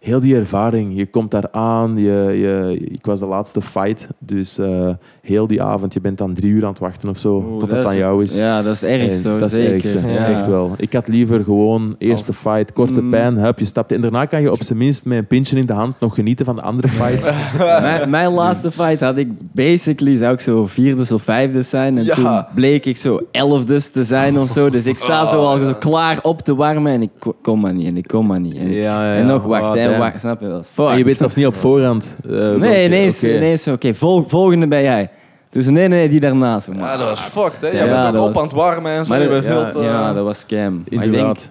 heel 0.00 0.20
die 0.20 0.36
ervaring. 0.36 0.96
Je 0.96 1.06
komt 1.06 1.30
daar 1.30 1.50
aan, 1.50 1.96
je, 1.96 2.34
je, 2.40 2.78
ik 2.90 3.06
was 3.06 3.18
de 3.20 3.26
laatste 3.26 3.60
fight, 3.60 4.06
dus 4.18 4.58
eh, 4.58 4.88
heel 5.22 5.46
die 5.46 5.62
avond, 5.62 5.92
je 5.94 6.00
bent 6.00 6.18
dan 6.18 6.34
drie 6.34 6.50
uur 6.52 6.62
aan 6.64 6.70
het 6.70 6.78
wachten 6.78 7.08
of 7.08 7.18
zo, 7.18 7.34
Oeh, 7.48 7.58
tot 7.58 7.70
dat 7.70 7.86
aan 7.86 7.96
jou 7.96 8.22
is. 8.22 8.34
Ja, 8.36 8.62
dat 8.62 8.74
is 8.74 8.80
het 8.80 8.90
ergste. 8.90 9.28
Hoor, 9.28 9.38
dat 9.38 9.48
is 9.48 9.54
het 9.54 9.72
ergste, 9.72 10.08
Ja. 10.08 10.26
echt 10.26 10.46
wel. 10.46 10.74
Ik 10.76 10.92
had 10.92 11.08
liever 11.08 11.44
gewoon 11.44 11.94
eerste 11.98 12.32
fight, 12.32 12.72
korte 12.72 13.00
Mm. 13.00 13.10
pijn, 13.10 13.36
hup, 13.36 13.58
je 13.58 13.64
stapt. 13.64 13.92
En 13.92 14.00
daarna 14.00 14.24
kan 14.24 14.40
je 14.40 14.52
op 14.52 14.62
zijn 14.62 14.78
minst 14.78 15.04
met 15.04 15.18
een 15.18 15.26
pintje 15.26 15.56
in 15.56 15.66
de 15.66 15.72
hand 15.72 16.00
nog 16.00 16.14
genieten 16.14 16.44
van 16.44 16.56
de 16.56 16.62
andere 16.62 16.88
fights. 16.88 17.30
mijn, 17.80 18.10
mijn 18.10 18.32
laatste 18.32 18.70
fight 18.70 19.00
had 19.00 19.16
ik 19.16 19.28
basically, 19.52 20.16
zou 20.16 20.32
ik 20.32 20.40
zo 20.40 20.66
vierde 20.66 21.14
of 21.14 21.22
vijfde 21.22 21.62
zijn. 21.62 21.98
En 21.98 22.04
Ja. 22.04 22.14
toen 22.14 22.44
bleek 22.54 22.86
ik 22.86 22.96
zo 22.96 23.20
elfde 23.30 23.90
te 23.90 24.04
zijn 24.04 24.38
of 24.38 24.48
zo. 24.50 24.70
Dus 24.70 24.86
ik 24.86 24.98
sta 24.98 25.24
zo 25.24 25.40
al 25.44 25.56
zo 25.62 25.74
klaar 25.74 26.18
op 26.22 26.42
te 26.42 26.54
warmen 26.54 26.92
en 26.92 27.02
ik 27.02 27.10
ko- 27.18 27.36
kom 27.42 27.60
maar 27.60 27.74
niet 27.74 27.86
en 27.86 27.96
ik 27.96 28.06
kom 28.06 28.26
maar 28.26 28.40
niet. 28.40 28.56
En, 28.56 28.70
Ja, 28.72 29.04
ja, 29.04 29.14
en 29.14 29.26
ja. 29.26 29.32
nog 29.32 29.44
wachten 29.44 29.82
Snap 30.16 30.40
je? 30.40 30.60
Fuck. 30.72 30.88
En 30.88 30.98
je 30.98 31.04
weet 31.04 31.18
zelfs 31.18 31.34
niet 31.34 31.46
op 31.46 31.54
voorhand. 31.54 32.16
eh, 32.30 32.54
Nee, 32.54 32.86
ineens, 32.86 33.24
ineens 33.24 33.62
zo, 33.62 33.72
oké, 33.72 33.94
vol- 33.94 34.22
volgende 34.28 34.66
ben 34.68 34.82
jij. 34.82 35.10
Dus 35.50 35.66
nee, 35.66 35.88
nee, 35.88 36.08
die 36.08 36.20
daarnaast. 36.20 36.68
Ja, 36.76 36.96
dat 36.96 37.08
was 37.08 37.20
fucked, 37.20 37.60
hè? 37.60 37.66
Ja, 37.66 37.72
Jij 37.74 37.84
bent 37.88 38.06
ook 38.06 38.12
dat 38.12 38.26
op 38.26 38.32
was- 38.32 38.36
aan 38.36 38.48
het 38.48 38.52
warmen 38.56 38.92
en 38.92 39.04
zo. 39.04 39.10
Maar 39.10 39.22
je 39.22 39.28
dat- 39.28 39.40
bent 39.42 39.54
ja, 39.54 39.70
veel 39.70 39.80
te... 39.80 39.86
ja, 39.86 40.12
dat 40.12 40.24
was 40.24 40.38
scam. 40.38 40.72
Maar 40.74 40.82
ik 40.84 40.90
denk, 40.90 41.04
Inderdaad. 41.04 41.50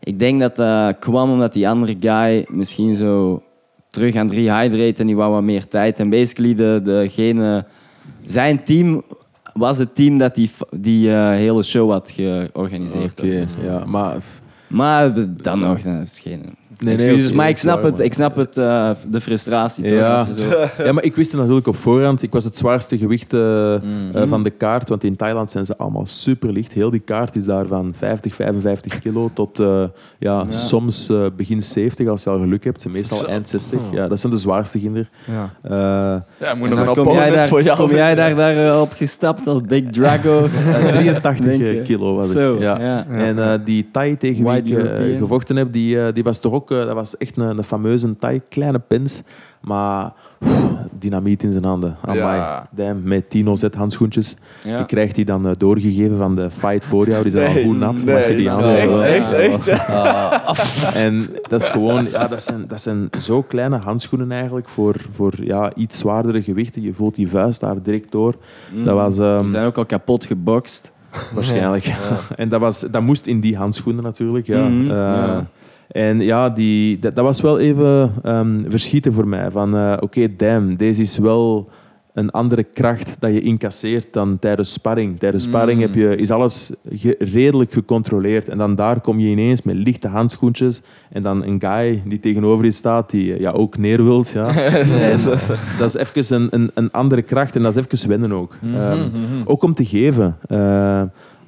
ik 0.00 0.18
denk 0.18 0.40
dat 0.40 0.56
dat 0.56 0.98
kwam 0.98 1.30
omdat 1.30 1.52
die 1.52 1.68
andere 1.68 1.96
guy 2.00 2.44
misschien 2.48 2.96
zo 2.96 3.42
terug 3.90 4.14
aan 4.16 4.26
het 4.26 4.34
rehydraten 4.36 4.96
en 4.96 5.06
die 5.06 5.16
wou 5.16 5.32
wat 5.32 5.42
meer 5.42 5.68
tijd. 5.68 6.00
En 6.00 6.08
basically 6.10 6.54
de, 6.54 6.80
degene, 6.84 7.64
zijn 8.24 8.64
team 8.64 9.02
was 9.54 9.78
het 9.78 9.94
team 9.94 10.18
dat 10.18 10.34
die, 10.34 10.50
die 10.70 11.10
eh, 11.12 11.28
hele 11.30 11.62
show 11.62 11.90
had 11.90 12.10
georganiseerd. 12.14 13.20
Oké, 13.20 13.46
ja. 13.62 13.82
Maar 13.86 14.16
Maar 14.66 15.12
dan 15.42 15.58
nog, 15.58 15.80
dat 15.82 16.02
is 16.04 16.18
geen 16.20 16.42
nee, 16.78 16.94
excuses. 16.94 17.26
oké, 17.26 17.34
maar 17.36 17.48
ik 17.48 17.56
snap 17.56 17.74
waar, 17.76 17.84
het, 17.84 17.96
man. 17.96 18.04
ik 18.06 18.14
snap 18.14 18.36
het 18.36 18.56
eh, 18.56 18.90
de 19.10 19.20
frustratie. 19.20 19.84
toch, 19.84 19.92
Ja. 19.92 20.16
als 20.16 20.26
je 20.26 20.38
zo- 20.38 20.50
Ja, 20.84 20.92
maar 20.92 21.04
ik 21.04 21.16
wist 21.16 21.30
het 21.32 21.40
natuurlijk 21.40 21.66
op 21.66 21.76
voorhand. 21.76 22.22
Ik 22.22 22.32
was 22.32 22.44
het 22.44 22.56
zwaarste 22.56 22.98
gewicht 22.98 23.32
eh, 23.32 23.40
Mhm. 23.40 24.16
eh, 24.16 24.22
van 24.28 24.42
de 24.42 24.50
kaart. 24.50 24.88
Want 24.88 25.04
in 25.04 25.16
Thailand 25.16 25.50
zijn 25.50 25.66
ze 25.66 25.76
allemaal 25.76 26.06
super 26.06 26.52
licht. 26.52 26.72
Heel 26.72 26.90
die 26.90 27.00
kaart 27.00 27.36
is 27.36 27.44
daar 27.44 27.66
van 27.66 27.92
50, 27.96 28.34
55 28.34 28.98
kilo 28.98 29.30
tot 29.34 29.58
eh, 29.60 29.66
ja, 30.18 30.44
Ja. 30.50 30.56
soms 30.56 31.08
eh, 31.08 31.16
begin 31.36 31.62
70 31.62 32.08
als 32.08 32.22
je 32.22 32.30
al 32.30 32.40
geluk 32.40 32.64
hebt. 32.64 32.86
Meestal 32.92 33.18
Zo. 33.18 33.24
eind 33.26 33.48
60. 33.48 33.80
Ja, 33.92 34.08
dat 34.08 34.20
zijn 34.20 34.32
de 34.32 34.38
zwaarste 34.38 34.78
ginder. 34.78 35.08
Ja. 35.24 35.50
Eh, 35.62 36.20
Ja, 36.48 36.54
moet 36.54 36.68
nog 36.70 36.78
een 36.78 36.84
kom 36.86 36.94
jij 36.94 37.02
opponent 37.04 37.34
daar, 37.34 37.48
voor 37.48 37.62
jou 37.62 37.76
kom 37.78 37.90
jij 37.90 38.14
daar, 38.14 38.34
daar 38.34 38.80
op 38.80 38.92
gestapt 38.92 39.46
als 39.46 39.60
Big 39.60 39.84
Drago? 39.90 40.42
eh, 40.44 40.86
83 40.92 41.46
Denk 41.46 41.60
je? 41.62 41.82
kilo 41.84 42.14
was 42.14 42.30
Zo, 42.30 42.54
ik. 42.54 42.60
Ja. 42.60 42.80
ja. 42.80 43.06
En 43.10 43.38
eh, 43.38 43.58
die 43.64 43.88
Thai 43.92 44.16
tegen 44.16 44.44
wie 44.44 44.62
ik 45.12 45.18
gevochten 45.18 45.56
heb, 45.56 45.72
die, 45.72 46.00
eh, 46.00 46.14
die 46.14 46.22
was 46.22 46.40
toch 46.40 46.52
ook, 46.52 46.61
eh, 46.70 46.78
dat 46.78 46.94
was 46.94 47.16
echt 47.16 47.36
een, 47.40 47.58
een 47.58 47.64
fameuze 47.64 48.16
Thai, 48.16 48.40
kleine 48.48 48.78
pens, 48.78 49.22
maar 49.60 50.12
dynamiet 50.98 51.42
in 51.42 51.50
zijn 51.52 51.64
handen. 51.64 51.96
Amai. 52.00 52.18
Ja. 52.36 52.68
Damn, 52.70 53.02
met 53.02 53.30
Tino 53.30 53.56
Z 53.56 53.64
handschoentjes. 53.76 54.36
Ja. 54.64 54.78
Je 54.78 54.86
krijgt 54.86 55.14
die 55.14 55.24
dan 55.24 55.46
eh, 55.46 55.52
doorgegeven 55.58 56.16
van 56.16 56.34
de 56.34 56.50
fight 56.50 56.84
voor 56.84 57.08
jou, 57.08 57.22
die 57.22 57.30
zijn 57.32 57.56
al 57.56 57.62
goed 57.62 57.76
nat, 57.78 58.04
nee, 58.04 58.14
mag 58.14 58.28
je 58.28 58.36
die 58.36 58.46
nou, 58.46 58.64
echt, 58.64 58.94
echt, 59.00 59.32
echt, 59.32 59.64
ja. 59.92 60.42
En 60.94 61.26
dat 61.48 61.62
is 61.62 61.68
gewoon, 61.68 62.06
ja, 62.10 62.28
dat 62.28 62.42
zijn, 62.42 62.64
dat 62.68 62.80
zijn 62.80 63.08
zo 63.18 63.42
kleine 63.42 63.76
handschoenen 63.76 64.32
eigenlijk 64.32 64.68
voor, 64.68 64.94
voor 65.12 65.32
ja, 65.44 65.74
iets 65.74 65.98
zwaardere 65.98 66.42
gewichten. 66.42 66.82
Je 66.82 66.94
voelt 66.94 67.14
die 67.14 67.28
vuist 67.28 67.60
daar 67.60 67.82
direct 67.82 68.12
door. 68.12 68.34
Mm. 68.74 68.84
Dat 68.84 68.94
was... 68.94 69.18
ehm, 69.18 69.40
Die 69.42 69.50
zijn 69.50 69.66
ook 69.66 69.76
al 69.78 69.86
kapot 69.86 70.24
gebokst. 70.24 70.92
Waarschijnlijk. 71.34 71.94
en 72.36 72.48
dat, 72.48 72.60
was, 72.60 72.80
dat 72.80 73.02
moest 73.02 73.26
in 73.26 73.40
die 73.40 73.56
handschoenen 73.56 74.02
natuurlijk. 74.02 74.46
Ja. 74.46 74.68
Mhm, 74.68 74.90
Eh, 74.90 74.96
ja. 74.96 75.46
En 75.88 76.20
ja, 76.20 76.50
die, 76.50 76.98
dat, 76.98 77.16
dat 77.16 77.24
was 77.24 77.40
wel 77.40 77.58
even 77.58 78.12
ehm, 78.22 78.60
verschieten 78.68 79.12
voor 79.12 79.28
mij. 79.28 79.50
Van, 79.50 79.76
eh, 79.76 79.92
oké, 80.00 80.36
damn, 80.36 80.76
deze 80.76 81.02
is 81.02 81.18
wel 81.18 81.68
een 82.14 82.30
andere 82.30 82.62
kracht 82.62 83.16
dat 83.18 83.32
je 83.34 83.40
incasseert 83.40 84.06
dan 84.12 84.38
tijdens 84.38 84.72
sparring. 84.72 85.18
Tijdens 85.18 85.44
sparring 85.44 85.80
heb 85.80 85.94
je, 85.94 86.16
is 86.16 86.30
alles 86.30 86.72
ge- 86.90 87.16
redelijk 87.18 87.72
gecontroleerd. 87.72 88.48
En 88.48 88.58
dan 88.58 88.74
daar 88.74 89.00
kom 89.00 89.18
je 89.18 89.28
ineens 89.28 89.62
met 89.62 89.74
lichte 89.74 90.08
handschoentjes. 90.08 90.82
En 91.10 91.22
dan 91.22 91.44
een 91.44 91.60
guy 91.60 92.02
die 92.06 92.20
tegenover 92.20 92.64
je 92.64 92.70
staat, 92.70 93.10
die 93.10 93.34
eh, 93.34 93.40
ja, 93.40 93.50
ook 93.50 93.78
neer 93.78 94.04
wilt. 94.04 94.28
Ja. 94.28 94.54
En 94.56 95.18
dat 95.78 95.94
is 95.94 95.94
even 95.94 96.36
een, 96.36 96.48
een, 96.50 96.70
een 96.74 96.90
andere 96.90 97.22
kracht 97.22 97.56
en 97.56 97.62
dat 97.62 97.76
is 97.76 97.84
even 97.86 98.08
wennen 98.08 98.32
ook. 98.32 98.56
Ehm, 98.74 98.98
ook 99.44 99.62
om 99.62 99.72
te 99.72 99.84
geven. 99.84 100.36
Eh, 100.48 101.02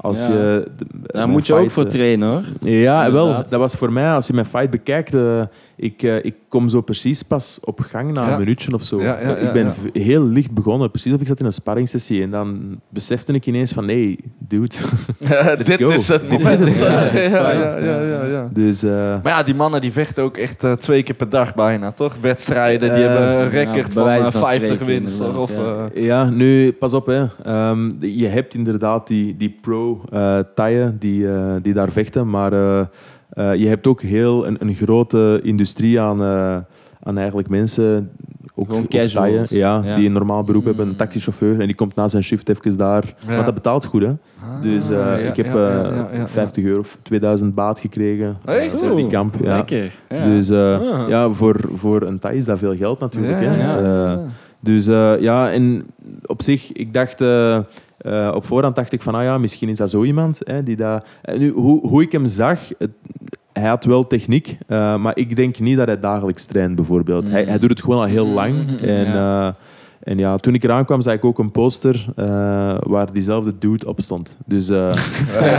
als 0.05 0.23
Ja. 0.27 0.33
je, 0.33 0.65
de- 0.77 0.85
Daar 1.07 1.29
moet 1.29 1.47
je 1.47 1.55
ook 1.55 1.71
voor 1.71 1.85
eh, 1.85 1.91
trainen 1.91 2.29
hoor. 2.29 2.43
ja, 2.61 3.13
wel. 3.13 3.27
Dat 3.49 3.61
was 3.61 3.75
voor 3.75 3.93
mij, 3.93 4.13
als 4.13 4.27
je 4.27 4.33
mijn 4.33 4.47
fight 4.47 4.71
bekijkt, 4.71 5.15
eh, 5.15 5.41
ik, 5.77 6.03
eh, 6.03 6.25
ik 6.25 6.35
kom 6.49 6.69
zo 6.69 6.81
precies 6.81 7.23
pas 7.23 7.61
op 7.65 7.81
gang 7.81 8.13
na 8.13 8.27
Ja. 8.27 8.33
een 8.33 8.39
minuutje 8.39 8.75
of 8.75 8.85
zo. 8.85 9.01
Ja, 9.03 9.21
ja, 9.21 9.29
ja, 9.29 9.37
ik 9.37 9.53
ben 9.53 9.73
heel 9.93 10.25
licht 10.25 10.51
begonnen, 10.53 10.91
precies 10.91 11.13
of 11.13 11.21
ik 11.21 11.27
zat 11.27 11.41
in 11.41 11.47
een 11.47 11.53
sparringssessie. 11.53 12.23
En 12.23 12.31
dan 12.31 12.81
besefte 12.89 13.33
ik 13.33 13.47
ineens 13.47 13.73
van, 13.73 13.85
nee, 13.85 14.19
dude. 14.39 14.75
Dit 15.65 15.83
go. 15.83 15.89
is 15.89 16.09
het 16.09 16.21
Dit 16.21 16.31
moment. 16.31 16.61
is 16.61 16.67
het, 16.69 16.77
ja, 16.79 17.03
ja. 17.03 17.13
ja, 17.13 17.51
ja, 17.53 17.79
ja, 17.79 18.01
ja, 18.03 18.25
ja. 18.25 18.49
Dus 18.53 18.83
eh, 18.83 18.91
Maar 19.23 19.33
ja, 19.33 19.43
die 19.43 19.55
mannen 19.55 19.81
die 19.81 19.93
vechten 19.93 20.23
ook 20.23 20.37
echt 20.37 20.65
eh, 20.65 20.73
twee 20.73 21.03
keer 21.03 21.15
per 21.15 21.29
dag 21.29 21.55
bijna, 21.55 21.93
toch? 21.93 22.17
Wedstrijden, 22.21 22.95
die 22.95 23.05
Eh, 23.05 23.09
hebben 23.09 23.41
een 23.41 23.49
record 23.51 23.93
van 23.93 24.05
wijze 24.05 24.27
eh, 24.27 24.33
van 24.33 24.47
50 24.47 24.65
spreken, 24.75 24.87
winst. 24.87 25.13
inderdaad, 25.21 25.37
Of, 25.43 25.55
ja. 25.55 25.89
eh, 25.95 26.05
ja, 26.05 26.31
nu, 26.31 26.73
pas 26.73 26.95
op. 26.95 27.07
Hè. 27.07 27.25
Ehm, 27.45 27.91
je 28.01 28.27
hebt 28.27 28.55
inderdaad 28.55 29.07
die, 29.07 29.37
die 29.37 29.59
pro-taien 29.61 30.97
die, 30.99 31.29
eh, 31.33 31.55
die 31.63 31.73
daar 31.73 31.93
vechten. 31.93 32.31
Maar 32.31 32.53
eh, 33.35 33.55
je 33.55 33.67
hebt 33.67 33.87
ook 33.87 34.01
heel 34.03 34.47
een, 34.47 34.57
een 34.61 34.75
grote 34.75 35.41
industrie 35.43 36.01
aan, 36.01 36.23
eh, 36.23 36.57
aan 37.03 37.19
eigenlijk 37.19 37.49
mensen... 37.49 38.11
Ook, 38.57 38.67
Gewoon 38.69 38.89
casuals. 38.89 39.51
ja, 39.51 39.81
Ja. 39.85 39.97
die 39.97 40.07
een 40.07 40.13
normaal 40.13 40.43
beroep 40.45 40.65
hebben. 40.65 40.89
Een 40.89 40.97
taxichauffeur. 40.97 41.61
En 41.61 41.67
die 41.67 41.75
komt 41.75 41.95
na 41.95 42.09
zijn 42.09 42.23
shift 42.23 42.49
even 42.49 42.77
daar. 42.77 43.15
Ja. 43.27 43.33
Want 43.33 43.45
dat 43.45 43.55
betaalt 43.55 43.85
goed, 43.85 44.03
hè. 44.03 44.13
Dus 44.63 44.89
eh, 44.91 44.97
ja, 44.97 45.15
ik 45.17 45.37
heb 45.37 45.47
ja, 45.47 45.53
eh, 45.53 45.85
ja, 45.85 46.09
ja, 46.13 46.19
ja. 46.19 46.29
50 46.29 46.65
euro 46.65 46.79
of 46.79 46.99
2000 47.03 47.55
baat 47.55 47.81
gekregen. 47.81 48.37
Echt? 48.45 48.97
die 48.97 49.07
kamp. 49.09 49.35
Ja. 49.43 49.57
Lekker. 49.57 49.93
Ja. 50.09 50.25
Dus 50.25 50.49
eh, 50.51 50.81
Ah. 50.81 51.09
ja, 51.09 51.31
voor, 51.31 51.61
voor 51.75 52.03
een 52.03 52.19
Thai 52.19 52.37
is 52.37 52.45
dat 52.45 52.59
veel 52.59 52.77
geld 52.77 53.01
natuurlijk. 53.01 53.41
Ja, 53.55 53.61
hè. 53.61 54.13
Eh, 54.13 54.19
dus 54.61 54.87
eh, 54.87 55.21
ja, 55.21 55.51
en 55.51 55.87
op 56.27 56.43
zich, 56.43 56.73
ik 56.73 56.93
dacht... 56.93 57.23
eh, 58.05 58.27
eh, 58.29 58.35
op 58.35 58.45
voorhand 58.45 58.77
dacht 58.77 58.93
ik 58.93 59.03
van, 59.03 59.15
ah 59.15 59.23
ja, 59.23 59.39
misschien 59.39 59.69
is 59.69 59.77
dat 59.77 59.91
zo 59.91 60.03
iemand. 60.05 60.39
Hè, 60.45 60.63
die 60.63 60.77
dat... 60.77 61.07
En 61.23 61.39
nu, 61.39 61.51
hoe, 61.51 61.87
hoe 61.89 62.03
ik 62.03 62.13
hem 62.13 62.27
zag, 62.27 62.69
het- 62.79 62.91
hij 63.53 63.69
had 63.69 63.85
wel 63.85 64.07
techniek, 64.07 64.59
eh, 64.67 64.97
maar 64.97 65.13
ik 65.17 65.37
denk 65.37 65.59
niet 65.59 65.77
dat 65.77 65.87
hij 65.87 66.01
dagelijks 66.01 66.45
traint, 66.45 66.75
bijvoorbeeld. 66.75 67.29
Hij, 67.29 67.45
hij 67.45 67.59
doet 67.59 67.71
het 67.71 67.81
gewoon 67.81 67.99
al 67.99 68.05
heel 68.05 68.27
lang. 68.27 68.81
En 68.81 69.05
ja. 69.05 69.57
En 70.05 70.19
ja, 70.19 70.37
toen 70.37 70.55
ik 70.55 70.65
eraan 70.65 70.85
kwam, 70.85 71.01
zag 71.01 71.15
ik 71.15 71.25
ook 71.25 71.39
een 71.39 71.51
poster 71.51 72.07
eh, 72.17 72.25
waar 72.81 73.13
diezelfde 73.13 73.53
dude 73.59 73.87
op 73.89 74.01
stond. 74.01 74.37
Dus 74.47 74.69
eh, 74.69 74.91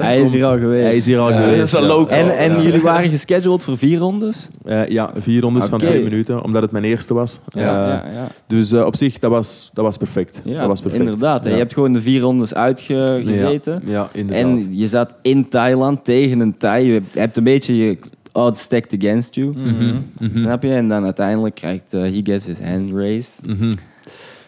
Hij 0.00 0.20
is 0.20 0.32
hier 0.32 0.44
al 0.44 0.58
geweest. 0.58 0.82
hij 0.84 0.96
is 0.96 1.06
hier 1.06 1.18
al 1.18 1.30
Ja, 1.30 1.36
geweest. 1.40 1.58
dat 1.58 1.66
is 1.82 1.88
ja. 1.88 1.94
local. 1.94 2.16
En, 2.18 2.36
en 2.38 2.52
Ja. 2.52 2.60
jullie 2.62 2.80
waren 2.80 3.10
gescheduled 3.10 3.64
voor 3.64 3.78
vier 3.78 3.98
rondes? 3.98 4.48
Eh, 4.64 4.86
ja, 4.86 5.10
vier 5.18 5.40
rondes 5.40 5.64
van 5.66 5.78
twee 5.78 6.02
minuten, 6.02 6.42
omdat 6.44 6.62
het 6.62 6.70
mijn 6.70 6.84
eerste 6.84 7.14
was. 7.14 7.40
Ja, 7.48 7.60
Eh, 7.60 7.66
ja, 8.12 8.20
ja. 8.20 8.26
Dus 8.46 8.72
op 8.72 8.96
zich, 8.96 9.18
dat 9.18 9.30
was, 9.30 9.70
dat 9.74 9.84
was 9.84 9.96
perfect. 9.96 10.42
Ja, 10.44 10.58
dat 10.58 10.66
was 10.68 10.80
perfect. 10.80 11.02
inderdaad. 11.02 11.44
Je 11.44 11.50
hebt 11.50 11.72
gewoon 11.72 11.92
de 11.92 12.00
vier 12.00 12.20
rondes 12.20 12.54
uitgezeten. 12.54 13.82
Ja, 13.84 13.92
ja, 13.92 14.08
inderdaad. 14.12 14.44
En 14.44 14.68
je 14.78 14.86
zat 14.86 15.14
in 15.22 15.48
Thailand 15.48 16.04
tegen 16.04 16.40
een 16.40 16.56
Thai. 16.56 16.86
Je 16.86 16.92
hebt, 16.92 17.12
je 17.12 17.18
hebt 17.20 17.36
een 17.36 17.44
beetje 17.44 17.76
je 17.76 17.98
odds 18.38 18.60
stacked 18.60 18.92
against 19.02 19.34
you. 19.34 19.48
Mhm, 19.56 19.94
mhm, 20.18 20.40
Snap 20.40 20.62
je? 20.62 20.72
En 20.74 20.88
dan 20.88 21.04
uiteindelijk 21.04 21.54
krijgt 21.54 21.94
uh, 21.94 22.00
he 22.02 22.20
gets 22.24 22.46
his 22.46 22.60
hand 22.60 22.92
raised. 22.92 23.46
mhm. 23.46 23.72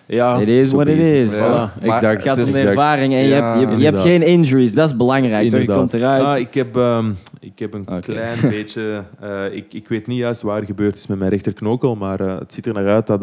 Ja, 0.06 0.38
It 0.38 0.48
is 0.48 0.72
what 0.72 0.86
it 0.86 0.98
is, 0.98 1.34
Voilà, 1.34 1.38
toch? 1.38 1.50
Maar 1.86 1.94
exact. 1.94 2.12
Het 2.12 2.22
gaat 2.22 2.36
Het 2.36 2.38
om 2.38 2.42
is 2.44 2.52
de 2.52 2.58
exact. 2.58 2.76
ervaring 2.76 3.12
en 3.14 3.20
je, 3.20 3.28
Ja, 3.28 3.34
hebt, 3.34 3.60
je, 3.60 3.66
hebt- 3.66 3.78
je 3.80 3.84
hebt 3.84 3.98
inderdaad. 3.98 4.22
geen 4.28 4.38
injuries. 4.38 4.74
Dat 4.74 4.90
is 4.90 4.96
belangrijk. 4.96 5.50
Je 5.52 5.64
komt 5.64 5.94
eruit. 5.94 6.22
Ah, 6.22 6.38
ik, 6.38 6.54
heb, 6.54 6.76
ehm, 6.76 7.10
ik 7.40 7.58
heb 7.58 7.74
een 7.74 7.84
klein 8.00 8.38
beetje... 8.56 9.02
eh, 9.20 9.44
ik, 9.52 9.74
ik 9.74 9.88
weet 9.88 10.06
niet 10.06 10.18
juist 10.18 10.42
waar 10.42 10.64
gebeurd 10.64 10.96
is 10.96 11.06
met 11.06 11.18
mijn 11.18 11.30
rechterknokel, 11.30 11.94
maar 11.96 12.20
eh, 12.20 12.38
het 12.38 12.52
ziet 12.52 12.66
er 12.66 12.72
naar 12.74 12.88
uit 12.88 13.06
dat, 13.06 13.20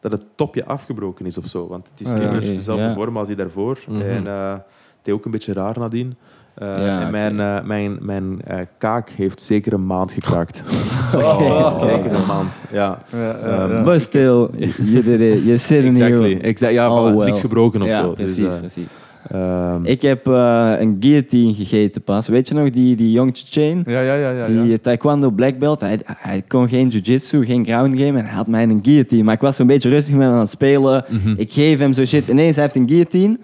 dat 0.00 0.12
het 0.12 0.22
topje 0.34 0.64
afgebroken 0.64 1.26
is 1.26 1.38
of 1.38 1.46
zo. 1.46 1.68
Want 1.68 1.88
het 1.90 2.00
is 2.06 2.12
Ah, 2.12 2.14
niet 2.14 2.22
ja. 2.22 2.30
meer 2.30 2.40
dezelfde 2.40 2.84
Ja. 2.84 2.94
vorm 2.94 3.16
als 3.16 3.26
die 3.28 3.36
daarvoor. 3.36 3.78
Mhm. 3.88 4.00
En 4.00 4.26
eh, 4.26 4.52
het 4.98 5.06
is 5.06 5.12
ook 5.12 5.24
een 5.24 5.30
beetje 5.30 5.52
raar 5.52 5.78
nadien. 5.78 6.14
Eh, 6.54 6.68
Ja, 6.68 6.74
en 6.96 7.00
oké. 7.02 7.10
mijn, 7.10 7.40
eh, 7.40 7.64
mijn, 7.64 7.98
mijn 8.00 8.40
eh, 8.46 8.58
kaak 8.78 9.10
heeft 9.10 9.42
zeker 9.42 9.72
een 9.72 9.86
maand 9.86 10.12
gekraakt. 10.12 10.62
Oh. 11.14 11.78
Zeker 11.80 12.12
een 12.14 12.26
maand, 12.26 12.52
ja. 12.72 12.98
Ja, 13.12 13.18
ja, 13.18 13.68
Ehm. 13.68 13.84
But 13.84 14.02
still, 14.02 14.48
you 14.84 15.02
did 15.02 15.20
it. 15.20 15.42
You're 15.42 15.56
sitting 15.56 15.96
Exactly. 15.96 16.28
here. 16.32 16.40
Exact, 16.42 16.72
ja, 16.72 16.90
Oh, 16.94 17.16
well. 17.16 17.26
niks 17.26 17.40
gebroken 17.40 17.82
of 17.82 17.88
ja, 17.88 17.94
zo. 18.02 18.10
precies, 18.12 18.36
Dus, 18.36 18.54
eh, 18.54 18.60
precies. 18.60 18.86
ehm, 19.30 19.84
Ik 19.84 20.02
heb 20.02 20.26
eh, 20.28 20.72
een 20.78 20.96
guillotine 21.00 21.54
gegeten 21.54 22.02
pas. 22.02 22.28
Weet 22.28 22.48
je 22.48 22.54
nog, 22.54 22.70
die, 22.70 22.96
die 22.96 23.10
Young 23.12 23.30
Chain? 23.50 23.82
Ja, 23.86 24.00
ja, 24.00 24.14
ja, 24.14 24.30
ja. 24.30 24.46
Die 24.46 24.56
ja. 24.62 24.72
eh, 24.72 24.78
taekwondo 24.82 25.30
black 25.30 25.58
belt. 25.58 25.80
Hij, 25.80 25.98
hij 26.04 26.42
kon 26.48 26.68
geen 26.68 26.88
jiu-jitsu, 26.88 27.44
geen 27.44 27.64
ground 27.64 27.98
game. 27.98 28.18
En 28.18 28.24
hij 28.24 28.34
had 28.34 28.46
mij 28.46 28.62
een 28.62 28.78
guillotine. 28.82 29.22
Maar 29.22 29.34
ik 29.34 29.40
was 29.40 29.56
zo'n 29.56 29.66
beetje 29.66 29.88
rustig 29.90 30.14
met 30.14 30.24
hem 30.24 30.32
aan 30.32 30.38
het 30.40 30.48
spelen. 30.50 31.04
mhm. 31.08 31.34
Ik 31.36 31.52
geef 31.52 31.78
hem 31.78 31.92
zo 31.92 32.04
shit. 32.04 32.28
Ineens 32.28 32.54
hij 32.54 32.64
heeft 32.64 32.76
een 32.76 32.88
guillotine. 32.88 33.38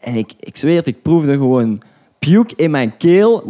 En 0.00 0.14
ik, 0.14 0.32
ik 0.40 0.56
zweer 0.56 0.76
het, 0.76 0.86
ik 0.86 1.02
proefde 1.02 1.32
gewoon 1.32 1.80
puke 2.26 2.52
in 2.56 2.70
mijn 2.70 2.96
keel. 2.96 3.44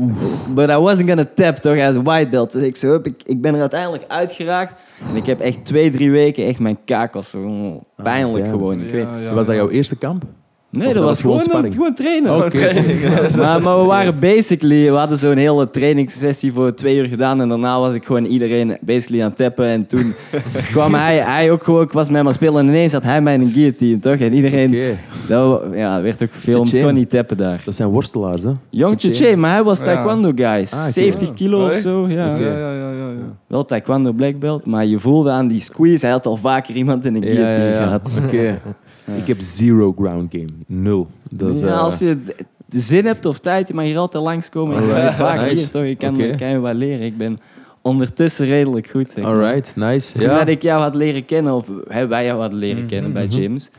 But 0.55 0.71
I 0.71 0.77
wasn't 0.77 1.09
gonna 1.09 1.29
tap, 1.35 1.57
toch? 1.57 1.75
Hij 1.75 1.89
is 1.89 1.95
een 1.95 2.03
white 2.03 2.29
belt. 2.31 2.53
Dus 2.53 2.63
ik, 2.63 2.77
zo, 2.77 2.87
hup, 2.87 3.07
ik, 3.07 3.23
ik 3.25 3.41
ben 3.41 3.55
er 3.55 3.61
uiteindelijk 3.61 4.05
uitgeraakt. 4.09 4.83
En 5.11 5.17
ik 5.17 5.27
heb 5.27 5.41
echt 5.41 5.65
twee, 5.65 5.91
drie 5.91 6.11
weken 6.11 6.47
echt 6.47 6.59
mijn 6.59 6.79
kaak 6.85 7.15
was 7.15 7.31
zo 7.31 7.39
oh, 7.39 7.83
pijnlijk 7.97 8.47
gewoon. 8.47 8.81
Ik 8.81 8.91
weet, 8.91 9.09
Ja, 9.11 9.19
ja, 9.19 9.33
was 9.35 9.47
dat 9.47 9.55
jouw 9.57 9.69
eerste 9.69 9.97
kamp? 9.97 10.25
Nee, 10.71 10.95
dat, 10.95 11.05
was 11.05 11.21
gewoon, 11.21 11.41
sparring? 11.41 11.75
gewoon 11.75 11.95
trainen. 11.95 12.51
Training, 12.51 13.01
Maar, 13.37 13.63
maar 13.63 13.79
we 13.79 13.85
waren 13.85 14.19
basically, 14.19 14.91
we 14.91 14.97
hadden 14.97 15.19
zo'n 15.19 15.37
hele 15.37 15.71
trainingssessie 15.71 16.53
voor 16.53 16.75
twee 16.75 16.97
uur 16.97 17.07
gedaan 17.07 17.41
en 17.41 17.49
daarna 17.49 17.79
was 17.81 17.95
ik 17.95 18.05
gewoon 18.05 18.25
iedereen 18.25 18.77
basically 18.81 19.23
aan 19.23 19.29
het 19.29 19.37
tappen 19.37 19.67
en 19.67 19.87
toen 19.87 20.15
kwam 20.73 20.95
hij, 20.95 21.19
hij 21.19 21.51
ook 21.51 21.65
gewoon, 21.65 21.83
ik 21.83 21.93
was 21.93 22.07
met 22.07 22.17
hem 22.17 22.27
aan 22.27 22.33
het 22.33 22.35
spelen 22.35 22.61
en 22.61 22.69
ineens 22.69 22.93
had 22.93 23.03
hij 23.03 23.23
mij 23.23 23.35
een 23.35 23.51
guillotine, 23.51 23.99
toch? 23.99 24.17
En 24.17 24.33
iedereen, 24.33 24.97
dat, 25.29 25.63
ja, 25.75 26.03
werd 26.03 26.23
ook 26.23 26.33
gefilmd, 26.33 26.83
kon 26.83 26.95
niet 26.95 27.11
tappen 27.11 27.37
daar. 27.37 27.63
Dat 27.65 27.75
zijn 27.75 27.89
worstelaars, 27.89 28.43
hè? 28.43 28.53
Jong 28.71 29.01
Cha-ching. 29.01 29.17
Che, 29.17 29.37
maar 29.37 29.53
hij 29.53 29.63
was 29.63 29.79
taekwondo 29.79 30.33
guy, 30.35 30.61
oké. 30.61 30.91
70 30.91 31.35
kilo 31.35 31.65
Oh, 31.65 31.71
of 31.71 31.77
zo, 31.77 32.09
ja. 32.09 32.27
Ja, 32.27 32.37
ja, 32.37 32.73
ja, 32.73 32.91
ja, 32.91 33.09
ja. 33.09 33.37
Wel 33.47 33.65
taekwondo 33.65 34.13
black 34.13 34.39
belt, 34.39 34.67
maar 34.67 34.87
je 34.87 34.99
voelde 34.99 35.31
aan 35.31 35.49
die 35.49 35.61
squeeze, 35.61 36.05
hij 36.05 36.15
had 36.15 36.27
al 36.27 36.37
vaker 36.37 36.75
iemand 36.75 37.07
in 37.07 37.15
een 37.15 37.23
guillotine 37.23 37.65
ja, 37.65 37.73
ja. 37.73 37.83
gehad. 37.83 38.11
Oké. 38.25 38.61
Ik 39.17 39.27
heb 39.27 39.41
zero 39.41 39.93
ground 39.93 40.33
game. 40.33 40.49
Nul. 40.67 41.07
Dat 41.31 41.55
is, 41.55 41.61
ja, 41.61 41.67
eh, 41.67 41.81
als 41.81 41.99
je 41.99 42.19
de 42.67 42.81
zin 42.81 43.07
hebt 43.07 43.25
of 43.27 43.39
tijd, 43.39 43.69
je 43.69 43.75
mag 43.75 43.85
hier 43.85 43.99
altijd 43.99 44.25
langskomen. 44.25 44.79
Ik 44.79 44.87
ben 44.87 44.95
Alright, 44.95 45.17
vaak 45.17 45.41
nice. 45.41 45.55
hier, 45.57 45.71
toch? 45.71 45.85
Je 45.85 46.37
kan, 46.37 46.49
je 46.51 46.59
wat 46.61 46.75
leren. 46.75 47.07
Ik 47.07 47.17
ben 47.17 47.41
ondertussen 47.83 48.47
redelijk 48.47 48.87
goed. 48.87 49.13
Zeg. 49.13 49.25
Alright, 49.25 49.77
nice. 49.77 50.21
Ja. 50.21 50.39
dat 50.39 50.49
ik 50.49 50.63
jou 50.63 50.81
had 50.81 50.95
leren 50.95 51.25
kennen, 51.25 51.55
of 51.55 51.71
hè, 51.89 52.07
wij 52.07 52.25
jou 52.25 52.41
hadden 52.41 52.59
leren 52.59 52.87
kennen 52.87 53.13
bij 53.13 53.29
gyms, 53.29 53.71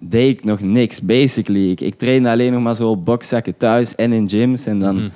deed 0.00 0.38
ik 0.38 0.44
nog 0.44 0.60
niks, 0.60 1.00
basically. 1.00 1.70
Ik, 1.70 1.80
ik 1.80 1.94
trainde 1.94 2.28
alleen 2.30 2.52
nog 2.52 2.62
maar 2.62 2.74
zo 2.74 2.90
op 2.90 3.04
bokszakken 3.04 3.56
thuis 3.56 3.94
en 3.94 4.12
in 4.12 4.28
gyms. 4.28 4.66
En 4.66 4.80
dan 4.80 4.96
Mhm. 4.96 5.08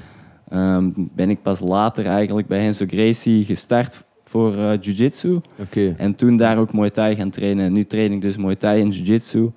ehm, 0.49 0.85
ben 0.95 1.31
ik 1.31 1.43
pas 1.43 1.61
later 1.61 2.07
eigenlijk 2.07 2.47
bij 2.47 2.61
Henso 2.63 2.85
Gracie 2.89 3.45
gestart 3.45 4.05
voor 4.29 4.55
eh 4.57 4.71
jiu-jitsu. 4.81 5.41
Oké. 5.61 5.95
En 5.97 6.15
toen 6.15 6.37
daar 6.37 6.59
ook 6.59 6.73
Muay 6.73 6.91
Thai 6.91 7.15
gaan 7.17 7.31
trainen. 7.31 7.65
En 7.65 7.73
nu 7.73 7.85
train 7.87 8.13
ik 8.13 8.21
dus 8.21 8.37
Muay 8.37 8.55
Thai 8.57 8.81
en 8.81 8.89
jiu-jitsu. 8.89 9.51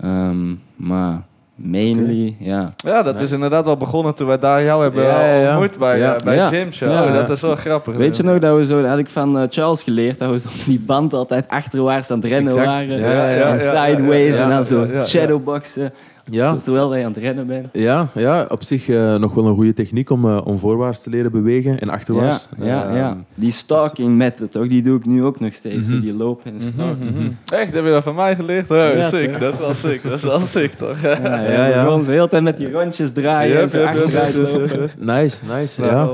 Ehm, 0.00 0.54
maar 0.76 1.22
mainly, 1.54 2.36
ja. 2.38 2.74
Ja, 2.76 3.02
dat 3.02 3.20
is 3.20 3.32
inderdaad 3.32 3.64
wel 3.64 3.76
begonnen 3.76 4.14
toen 4.14 4.26
wij 4.26 4.38
daar 4.38 4.62
jou 4.62 4.82
hebben 4.82 5.02
Ja, 5.04 5.24
ja, 5.26 5.40
ja. 5.40 5.50
ontmoet 5.50 5.78
bij, 5.78 5.98
Ja. 5.98 6.14
eh, 6.14 6.24
bij 6.24 6.34
Ja. 6.36 6.50
Jim 6.50 6.72
Show. 6.72 6.90
Oh, 6.90 7.12
dat 7.14 7.30
is 7.30 7.40
wel 7.40 7.56
grappig. 7.56 7.94
Weet 7.96 8.16
je 8.16 8.22
nog 8.22 8.38
dat 8.38 8.56
we 8.56 8.64
zo, 8.64 8.80
dat 8.80 8.90
had 8.90 8.98
ik 8.98 9.08
van 9.08 9.38
eh, 9.38 9.44
Charles 9.50 9.82
geleerd, 9.82 10.18
dat 10.18 10.30
we 10.30 10.38
zo 10.38 10.48
die 10.66 10.80
band 10.80 11.12
altijd 11.12 11.48
achterwaarts 11.48 12.10
aan 12.10 12.18
het 12.18 12.26
rennen 12.26 12.52
Exact. 12.52 12.66
waren. 12.66 12.98
Ja, 12.98 13.10
ja, 13.12 13.28
ja, 13.28 13.46
en 13.58 13.58
ja, 13.64 13.86
sideways 13.86 14.34
ja, 14.34 14.38
ja, 14.38 14.44
en 14.44 14.50
dan 14.50 14.64
zo 14.66 14.80
ja, 14.80 14.86
ja, 14.86 14.92
ja. 14.92 15.04
shadowboxen. 15.04 15.92
Ja. 16.30 16.52
ter- 16.52 16.62
Terwijl 16.62 16.96
je 16.96 17.04
aan 17.04 17.12
het 17.12 17.22
rennen 17.22 17.46
bent. 17.46 17.66
Ja, 17.72 18.08
ja, 18.14 18.46
op 18.48 18.62
zich 18.62 18.88
eh, 18.88 19.16
nog 19.16 19.34
wel 19.34 19.46
een 19.46 19.54
goede 19.54 19.72
techniek 19.72 20.10
om, 20.10 20.28
eh, 20.28 20.40
om 20.44 20.58
voorwaarts 20.58 21.02
te 21.02 21.10
leren 21.10 21.32
bewegen 21.32 21.78
en 21.80 21.88
achterwaarts. 21.88 22.48
ja, 22.60 22.94
ja. 22.96 23.16
Die 23.34 23.50
stalking 23.50 24.16
method, 24.16 24.56
ook, 24.56 24.68
die 24.68 24.82
doe 24.82 24.96
ik 24.98 25.06
nu 25.06 25.24
ook 25.24 25.40
nog 25.40 25.54
steeds. 25.54 25.88
Mhm. 25.88 26.00
Die 26.00 26.12
lopen 26.14 26.52
en 26.52 26.60
stalken. 26.60 27.04
Mhm. 27.16 27.30
Echt, 27.54 27.72
heb 27.72 27.84
je 27.84 27.90
dat 27.90 28.02
van 28.02 28.14
mij 28.14 28.34
geleerd? 28.36 28.70
Oh, 28.70 28.76
Ja, 28.76 29.02
sick. 29.02 29.40
Dat 29.40 29.52
is 29.52 29.58
wel 29.60 29.74
sick. 29.74 30.02
Dat 30.02 30.12
is 30.12 30.22
wel 30.22 30.40
sick, 30.40 30.72
toch? 30.72 31.00
Ja, 31.02 31.18
ja, 31.22 31.42
Ja, 31.52 31.66
ja. 31.66 31.84
zo 31.84 32.00
de 32.00 32.10
hele 32.12 32.28
tijd 32.28 32.42
met 32.42 32.56
die 32.56 32.70
rondjes 32.72 33.12
draaien 33.12 33.60
en 33.60 33.68
zo 33.70 33.84
achteruit 33.84 34.34
lopen. 34.34 34.90
Nice, 34.98 35.42
nice. 35.58 35.82
Ja. 35.82 35.90
Eh. 36.02 36.10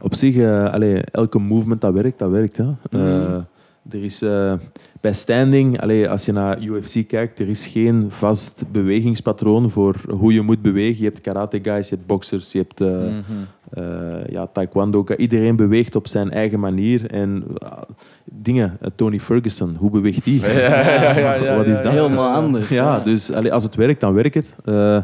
Op 0.00 0.14
zich, 0.14 0.36
eh, 0.36 0.72
allee, 0.72 1.00
elke 1.10 1.38
movement 1.38 1.80
dat 1.80 1.92
werkt, 1.92 2.18
dat 2.18 2.30
werkt. 2.30 2.56
Hè. 2.56 2.64
Eh, 2.90 3.34
er 3.90 4.04
is 4.04 4.22
eh, 4.22 4.52
bij 5.00 5.12
standing, 5.12 5.80
allee, 5.80 6.08
als 6.08 6.24
je 6.24 6.32
naar 6.32 6.62
UFC 6.62 7.08
kijkt, 7.08 7.38
er 7.38 7.48
is 7.48 7.66
geen 7.66 8.06
vast 8.08 8.64
bewegingspatroon 8.72 9.70
voor 9.70 9.96
hoe 10.10 10.32
je 10.32 10.42
moet 10.42 10.62
bewegen. 10.62 10.98
Je 10.98 11.04
hebt 11.04 11.20
karate 11.20 11.58
guys, 11.62 11.88
je 11.88 11.94
hebt 11.94 12.06
boxers, 12.06 12.52
je 12.52 12.58
hebt 12.58 12.80
eh, 12.80 14.26
ja, 14.30 14.46
taekwondo. 14.46 15.04
Iedereen 15.16 15.56
beweegt 15.56 15.96
op 15.96 16.08
zijn 16.08 16.30
eigen 16.30 16.60
manier. 16.60 17.10
En 17.10 17.44
eh, 17.58 17.72
dingen, 18.24 18.78
Tony 18.94 19.20
Ferguson, 19.20 19.74
hoe 19.78 19.90
beweegt 19.90 20.24
die? 20.24 20.40
Wat 21.56 21.66
is 21.66 21.82
dat? 21.82 21.92
Helemaal 21.92 22.34
anders. 22.34 22.68
Ja, 22.68 23.00
dus 23.00 23.32
allee, 23.32 23.52
als 23.52 23.64
het 23.64 23.74
werkt, 23.74 24.00
dan 24.00 24.14
werkt 24.14 24.34
het. 24.34 24.54
Eh, 24.64 24.98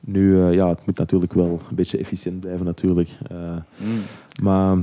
nu, 0.00 0.38
ja, 0.38 0.68
het 0.68 0.78
moet 0.86 0.98
natuurlijk 0.98 1.32
wel 1.32 1.60
een 1.68 1.76
beetje 1.76 1.98
efficiënt 1.98 2.40
blijven, 2.40 2.64
natuurlijk. 2.64 3.08
Eh, 3.30 3.36
Mm. 3.76 4.00
maar 4.42 4.76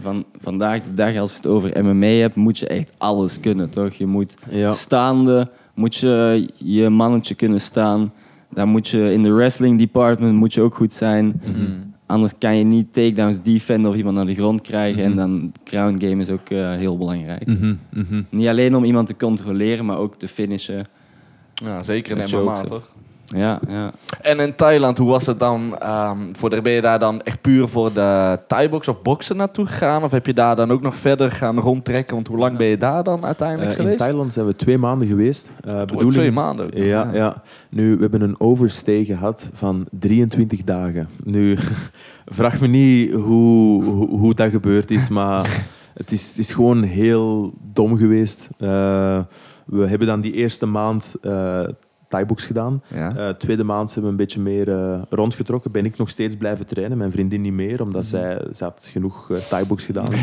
Van, 0.00 0.24
vandaag 0.40 0.82
de 0.82 0.94
dag, 0.94 1.16
als 1.16 1.30
je 1.30 1.36
het 1.36 1.46
over 1.46 1.84
MMA 1.84 2.06
hebt, 2.06 2.34
moet 2.34 2.58
je 2.58 2.66
echt 2.66 2.94
alles 2.98 3.40
kunnen, 3.40 3.70
toch? 3.70 3.92
Je 3.92 4.06
moet 4.06 4.34
ja, 4.50 4.72
staande, 4.72 5.50
moet 5.74 5.94
je 5.94 6.48
je 6.54 6.88
mannetje 6.88 7.34
kunnen 7.34 7.60
staan. 7.60 8.12
Dan 8.50 8.68
moet 8.68 8.88
je 8.88 9.12
in 9.12 9.22
de 9.22 9.32
wrestling 9.32 9.78
department 9.78 10.34
moet 10.34 10.54
je 10.54 10.60
ook 10.60 10.74
goed 10.74 10.94
zijn. 10.94 11.40
Anders 12.06 12.38
kan 12.38 12.56
je 12.56 12.64
niet 12.64 12.92
takedowns 12.92 13.42
defenden 13.42 13.90
of 13.90 13.96
iemand 13.96 14.16
naar 14.16 14.26
de 14.26 14.34
grond 14.34 14.60
krijgen. 14.60 15.02
En 15.02 15.16
dan 15.16 15.52
ground 15.64 16.02
game 16.02 16.20
is 16.22 16.30
ook 16.30 16.50
eh, 16.50 16.70
heel 16.70 16.96
belangrijk. 16.96 17.46
mhm, 17.46 17.74
mhm. 17.90 18.22
Niet 18.28 18.46
alleen 18.46 18.76
om 18.76 18.84
iemand 18.84 19.06
te 19.06 19.16
controleren, 19.16 19.84
maar 19.84 19.98
ook 19.98 20.18
te 20.18 20.28
finishen. 20.28 20.86
Ja, 21.54 21.82
zeker 21.82 22.16
in 22.16 22.38
MMA, 22.40 22.62
toch? 22.62 22.88
Ja, 23.34 23.60
ja. 23.68 23.90
En 24.20 24.40
in 24.40 24.54
Thailand, 24.54 24.98
hoe 24.98 25.08
was 25.08 25.26
het 25.26 25.38
dan? 25.38 25.78
ehm, 25.78 26.18
voor 26.32 26.50
de, 26.50 26.60
ben 26.62 26.72
je 26.72 26.80
daar 26.80 26.98
dan 26.98 27.22
echt 27.22 27.40
puur 27.40 27.68
voor 27.68 27.92
de 27.92 28.38
Thai-box 28.46 28.88
of 28.88 29.02
boksen 29.02 29.36
naartoe 29.36 29.66
gegaan? 29.66 30.04
Of 30.04 30.10
heb 30.10 30.26
je 30.26 30.32
daar 30.34 30.56
dan 30.56 30.70
ook 30.70 30.82
nog 30.82 30.94
verder 30.94 31.30
gaan 31.30 31.58
rondtrekken? 31.58 32.14
Want 32.14 32.26
hoe 32.28 32.38
lang 32.38 32.56
ben 32.56 32.66
je 32.66 32.76
daar 32.76 33.02
dan 33.04 33.24
uiteindelijk 33.24 33.70
Eh, 33.70 33.76
in 33.76 33.82
geweest? 33.82 33.98
Thailand 33.98 34.32
zijn 34.32 34.46
we 34.46 34.56
twee 34.56 34.78
maanden 34.78 35.08
geweest. 35.08 35.48
Bedoeling- 35.64 36.12
Twee 36.12 36.32
maanden. 36.32 36.84
Ja, 36.84 37.10
ja. 37.12 37.42
Nu, 37.70 37.94
we 37.94 38.00
hebben 38.00 38.20
een 38.20 38.40
overstay 38.40 39.04
gehad 39.04 39.50
van 39.52 39.86
23 39.90 40.64
dagen. 40.64 41.08
Nu, 41.24 41.56
vraag 42.26 42.60
me 42.60 42.66
niet 42.66 43.12
hoe, 43.12 43.84
hoe, 43.84 44.08
hoe 44.08 44.34
dat 44.34 44.50
gebeurd 44.50 44.90
is, 44.90 45.08
maar 45.08 45.64
het 45.94 46.12
is, 46.12 46.28
het 46.28 46.38
is 46.38 46.52
gewoon 46.52 46.82
heel 46.82 47.52
dom 47.72 47.96
geweest. 47.96 48.48
Eh, 48.58 49.18
we 49.66 49.86
hebben 49.86 50.06
dan 50.06 50.20
die 50.20 50.32
eerste 50.32 50.66
maand 50.66 51.14
eh 51.20 51.60
Thai-box 52.16 52.46
gedaan. 52.46 52.82
Ja. 52.94 53.16
Eh, 53.16 53.28
tweede 53.28 53.64
maand 53.64 53.90
zijn 53.90 54.04
we 54.04 54.10
een 54.10 54.16
beetje 54.16 54.40
meer 54.40 54.68
eh, 54.72 55.02
rondgetrokken. 55.10 55.70
Ben 55.72 55.84
ik 55.84 55.96
nog 55.96 56.10
steeds 56.10 56.36
blijven 56.36 56.66
trainen, 56.66 56.98
mijn 56.98 57.10
vriendin 57.10 57.40
niet 57.40 57.52
meer, 57.52 57.82
omdat 57.82 58.00
Mhm. 58.00 58.10
zij, 58.10 58.38
zij 58.50 58.66
had 58.66 58.88
genoeg 58.92 59.28
uh, 59.30 59.36
Thai-box 59.38 59.84
gedaan. 59.84 60.06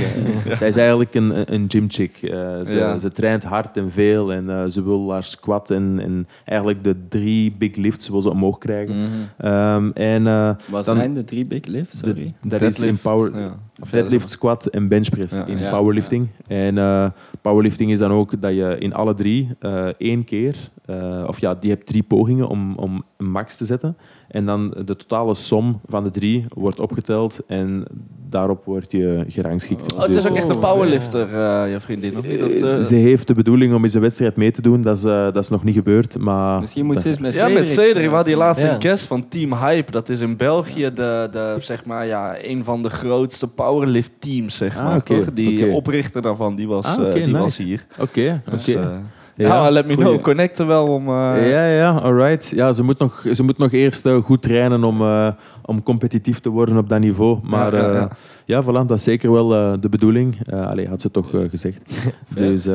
zij, 0.45 0.55
zij 0.57 0.67
is 0.67 0.75
eigenlijk 0.75 1.13
een, 1.15 1.53
een 1.53 1.65
gymchick. 1.67 2.17
Eh, 2.21 2.29
ze, 2.65 2.75
Ja. 2.75 2.99
ze 2.99 3.11
traint 3.11 3.43
hard 3.43 3.77
en 3.77 3.91
veel 3.91 4.33
en 4.33 4.49
eh, 4.49 4.65
ze 4.65 4.83
wil 4.83 5.11
haar 5.11 5.23
squat 5.23 5.69
en, 5.71 5.99
en 6.01 6.27
eigenlijk 6.45 6.83
de 6.83 6.95
drie 7.09 7.51
big 7.57 7.75
lifts 7.75 8.09
wil 8.09 8.21
ze 8.21 8.29
omhoog 8.29 8.57
krijgen. 8.57 8.95
Ehm, 9.37 9.89
en 9.93 10.27
eh, 10.27 10.49
Wat 10.69 10.85
Dan- 10.85 10.95
zijn 10.95 11.13
de 11.13 11.23
drie 11.23 11.45
big 11.45 11.65
lifts? 11.65 11.99
Sorry. 11.99 12.33
dat 12.43 12.61
is 12.61 12.67
in 12.67 12.81
Deadlift, 12.81 13.01
power. 13.01 13.51
Of 13.81 13.89
deadlift, 13.89 14.29
squat 14.29 14.65
en 14.65 14.87
benchpress 14.87 15.35
Ja. 15.35 15.45
in 15.45 15.57
Ja. 15.59 15.69
powerlifting. 15.69 16.27
En 16.47 16.77
eh, 16.77 17.05
powerlifting 17.41 17.91
is 17.91 17.97
dan 17.99 18.11
ook 18.11 18.41
dat 18.41 18.53
je 18.53 18.75
in 18.79 18.93
alle 18.93 19.13
drie 19.13 19.49
eh, 19.59 19.85
één 19.97 20.23
keer, 20.23 20.55
eh, 20.99 21.27
of 21.27 21.39
ja, 21.39 21.53
die 21.55 21.69
hebt 21.69 21.85
drie 21.87 22.03
pogingen 22.03 22.47
om, 22.47 22.75
om 22.75 23.03
een 23.17 23.29
max 23.31 23.55
te 23.57 23.65
zetten. 23.65 23.97
En 24.27 24.45
dan 24.45 24.69
de 24.85 24.95
totale 24.95 25.35
som 25.35 25.81
van 25.87 26.03
de 26.03 26.09
drie 26.11 26.45
wordt 26.53 26.79
opgeteld 26.79 27.39
en 27.47 27.85
daarop 28.29 28.65
word 28.65 28.91
je 28.91 29.25
gerangschikt. 29.27 29.93
Oh, 29.93 29.99
het 29.99 30.09
is 30.09 30.15
Dus, 30.15 30.27
ook 30.29 30.35
echt 30.35 30.55
een 30.55 30.59
powerlifter, 30.61 31.27
eh 31.27 31.71
je 31.71 31.79
vriendin. 31.79 32.17
Of 32.17 32.27
niet? 32.27 32.59
Dat, 32.59 32.87
ze 32.87 32.95
heeft 32.95 33.27
de 33.27 33.33
bedoeling 33.33 33.73
om 33.73 33.83
eens 33.83 33.93
een 33.93 34.01
wedstrijd 34.01 34.35
mee 34.35 34.51
te 34.51 34.61
doen. 34.61 34.81
Dat 34.81 34.97
is, 34.97 35.03
eh, 35.03 35.11
dat 35.23 35.37
is 35.37 35.49
nog 35.49 35.63
niet 35.63 35.75
gebeurd. 35.75 36.17
Maar 36.19 36.59
Misschien 36.59 36.85
moet 36.85 37.01
ze 37.01 37.07
eens 37.09 37.17
met 37.17 37.35
ja, 37.35 37.47
met 37.47 37.69
Cedric. 37.69 38.03
We 38.09 38.15
hadden 38.15 38.25
die 38.33 38.35
laatste 38.35 38.65
Ja. 38.67 38.79
guest 38.79 39.05
van 39.05 39.27
Team 39.27 39.53
Hype. 39.53 39.91
Dat 39.91 40.09
is 40.09 40.19
in 40.19 40.37
België 40.37 40.91
de, 40.93 41.27
de, 41.31 41.55
zeg 41.59 41.85
maar, 41.85 42.05
ja, 42.05 42.35
een 42.41 42.63
van 42.63 42.83
de 42.83 42.89
grootste 42.89 43.47
powerlift 43.47 44.11
teams, 44.19 44.57
zeg 44.57 44.77
Ah, 44.77 44.83
maar. 44.83 45.03
toch? 45.03 45.33
Die 45.33 45.71
oprichter 45.71 46.21
daarvan, 46.21 46.55
die 46.55 46.67
was, 46.67 46.85
Ah, 46.85 47.07
eh, 47.07 47.13
die 47.13 47.25
nice. 47.25 47.37
was 47.37 47.57
hier. 47.57 47.85
Oké, 47.99 48.41
Dus, 48.51 48.67
oké. 48.69 49.01
Ja, 49.35 49.47
ja, 49.63 49.69
let 49.69 49.85
me 49.85 49.93
goeie. 49.93 50.09
know. 50.09 50.21
Connecten 50.21 50.67
wel 50.67 50.87
om... 50.87 51.07
eh, 51.07 51.49
ja, 51.51 51.67
ja, 51.67 51.89
alright. 51.91 52.49
Ja, 52.55 52.71
ze 52.71 52.83
moet 52.83 52.99
nog, 52.99 53.25
ze 53.33 53.43
moet 53.43 53.57
nog 53.57 53.71
eerst 53.71 54.05
eh, 54.05 54.15
goed 54.15 54.41
trainen 54.41 54.83
om, 54.83 55.01
eh, 55.01 55.27
om 55.61 55.83
competitief 55.83 56.39
te 56.39 56.49
worden 56.49 56.77
op 56.77 56.89
dat 56.89 56.99
niveau. 56.99 57.39
Maar 57.43 57.75
Ja, 57.75 58.09
ja, 58.45 58.63
voilà, 58.63 58.85
dat 58.87 58.91
is 58.97 59.03
zeker 59.03 59.31
wel 59.31 59.47
de 59.79 59.89
bedoeling. 59.89 60.37
Eh 60.45 60.67
allee, 60.67 60.87
had 60.87 61.01
ze 61.01 61.11
toch 61.11 61.29
gezegd. 61.49 61.79
dus, 62.35 62.67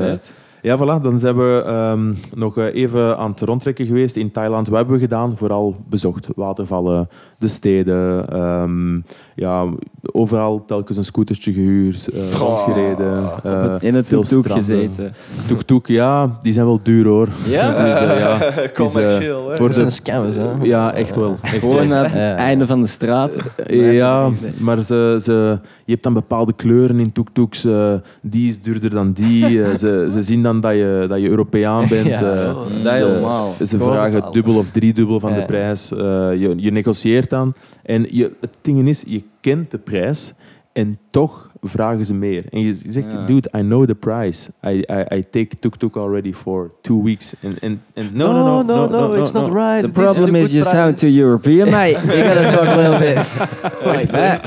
ja, 0.62 0.76
voilà, 0.76 1.02
dan 1.02 1.18
zijn 1.18 1.36
we 1.36 1.62
ehm, 1.66 2.12
nog 2.34 2.56
eh, 2.58 2.74
even 2.74 3.18
aan 3.18 3.30
het 3.30 3.40
rondtrekken 3.40 3.86
geweest 3.86 4.16
in 4.16 4.30
Thailand. 4.30 4.68
Wat 4.68 4.76
hebben 4.76 4.94
we 4.94 5.00
gedaan? 5.00 5.36
Vooral 5.36 5.76
bezocht. 5.88 6.26
Watervallen, 6.36 7.08
de 7.38 7.48
steden. 7.48 8.28
ehm, 8.28 9.00
ja, 9.34 9.64
overal 10.12 10.64
telkens 10.64 10.96
een 10.96 11.04
scootertje 11.04 11.52
gehuurd, 11.52 12.08
eh, 12.08 12.20
Oh. 12.20 12.38
rondgereden. 12.38 13.22
eh, 13.42 13.74
in 13.80 13.94
het 13.94 14.06
stranden. 14.06 14.52
gezeten. 14.52 15.12
Tuk-tuk, 15.46 15.86
ja, 15.86 16.36
die 16.42 16.52
zijn 16.52 16.66
wel 16.66 16.80
duur 16.82 17.06
hoor. 17.06 17.28
Ja? 17.46 17.70
Dus, 17.88 18.18
ja, 18.18 18.38
Commercieel, 18.74 19.48
hè? 19.48 19.56
voor 19.56 19.66
Dat 19.66 19.74
zijn 19.76 19.92
scams, 19.92 20.36
hè? 20.36 20.50
ja, 20.62 20.92
echt 20.92 21.16
wel. 21.16 21.36
Echt 21.42 21.60
wel. 21.60 21.70
Gewoon 21.70 21.88
naar 21.88 22.04
het 22.04 22.12
Ja, 22.12 22.34
einde 22.34 22.66
van 22.66 22.80
de 22.80 22.86
straat. 22.86 23.36
Ja, 23.68 24.30
maar 24.58 24.82
ze, 24.82 25.18
ze, 25.22 25.58
je 25.84 25.92
hebt 25.92 26.02
dan 26.02 26.12
bepaalde 26.12 26.52
kleuren 26.52 26.98
in 26.98 27.12
tuk-tuks. 27.12 27.64
eh, 27.64 27.92
die 28.22 28.48
is 28.48 28.62
duurder 28.62 28.90
dan 28.90 29.12
die. 29.12 29.76
ze, 29.76 30.06
ze 30.10 30.22
zien 30.22 30.42
dan 30.42 30.47
dat 30.56 30.72
je, 30.72 31.06
dat 31.08 31.20
je 31.20 31.28
Europeaan 31.28 31.88
bent. 31.94 32.06
Ja. 32.06 32.20
Dat 32.20 32.66
ze- 32.82 32.88
helemaal. 32.90 33.54
Ze 33.66 33.78
Gewoon 33.78 33.92
vragen 33.92 34.32
dubbel 34.32 34.54
of 34.56 34.70
driedubbel 34.70 35.20
van 35.20 35.30
Ja. 35.32 35.36
de 35.38 35.44
prijs. 35.44 35.92
Eh, 35.92 35.98
je, 36.40 36.52
je 36.56 36.70
negocieert 36.70 37.30
dan. 37.30 37.54
En 37.82 38.06
je, 38.10 38.32
het 38.40 38.54
ding 38.62 38.88
is, 38.88 39.04
je 39.06 39.22
kent 39.40 39.70
de 39.70 39.78
prijs 39.78 40.34
en 40.72 40.98
toch 41.10 41.46
vragen 41.62 42.06
ze 42.06 42.14
meer. 42.14 42.44
En 42.50 42.60
je, 42.60 42.74
zegt, 42.86 43.12
Ja. 43.12 43.26
dude, 43.26 43.48
I 43.56 43.60
know 43.60 43.86
the 43.86 43.94
price. 43.94 44.50
I, 44.66 44.68
I, 44.70 45.16
I 45.16 45.24
take 45.30 45.48
tuk-tuk 45.60 45.96
already 45.96 46.32
for 46.32 46.70
two 46.80 47.02
weeks. 47.02 47.34
En, 47.40 47.56
en 47.60 47.80
no, 48.12 48.32
no, 48.32 48.62
no, 48.62 48.62
no, 48.62 48.88
no, 48.88 49.14
it's 49.14 49.32
not 49.32 49.52
right. 49.52 49.82
The 49.82 49.88
problem 49.90 50.34
is 50.34 50.52
you 50.52 50.64
sound 50.64 50.98
too 50.98 51.08
European, 51.10 51.70
mate. 51.70 51.98
You 52.06 52.22
gotta 52.22 52.50
talk 52.50 52.66
a 52.66 52.76
little 52.76 52.98
bit 52.98 53.16
like 53.96 54.06
that. 54.06 54.46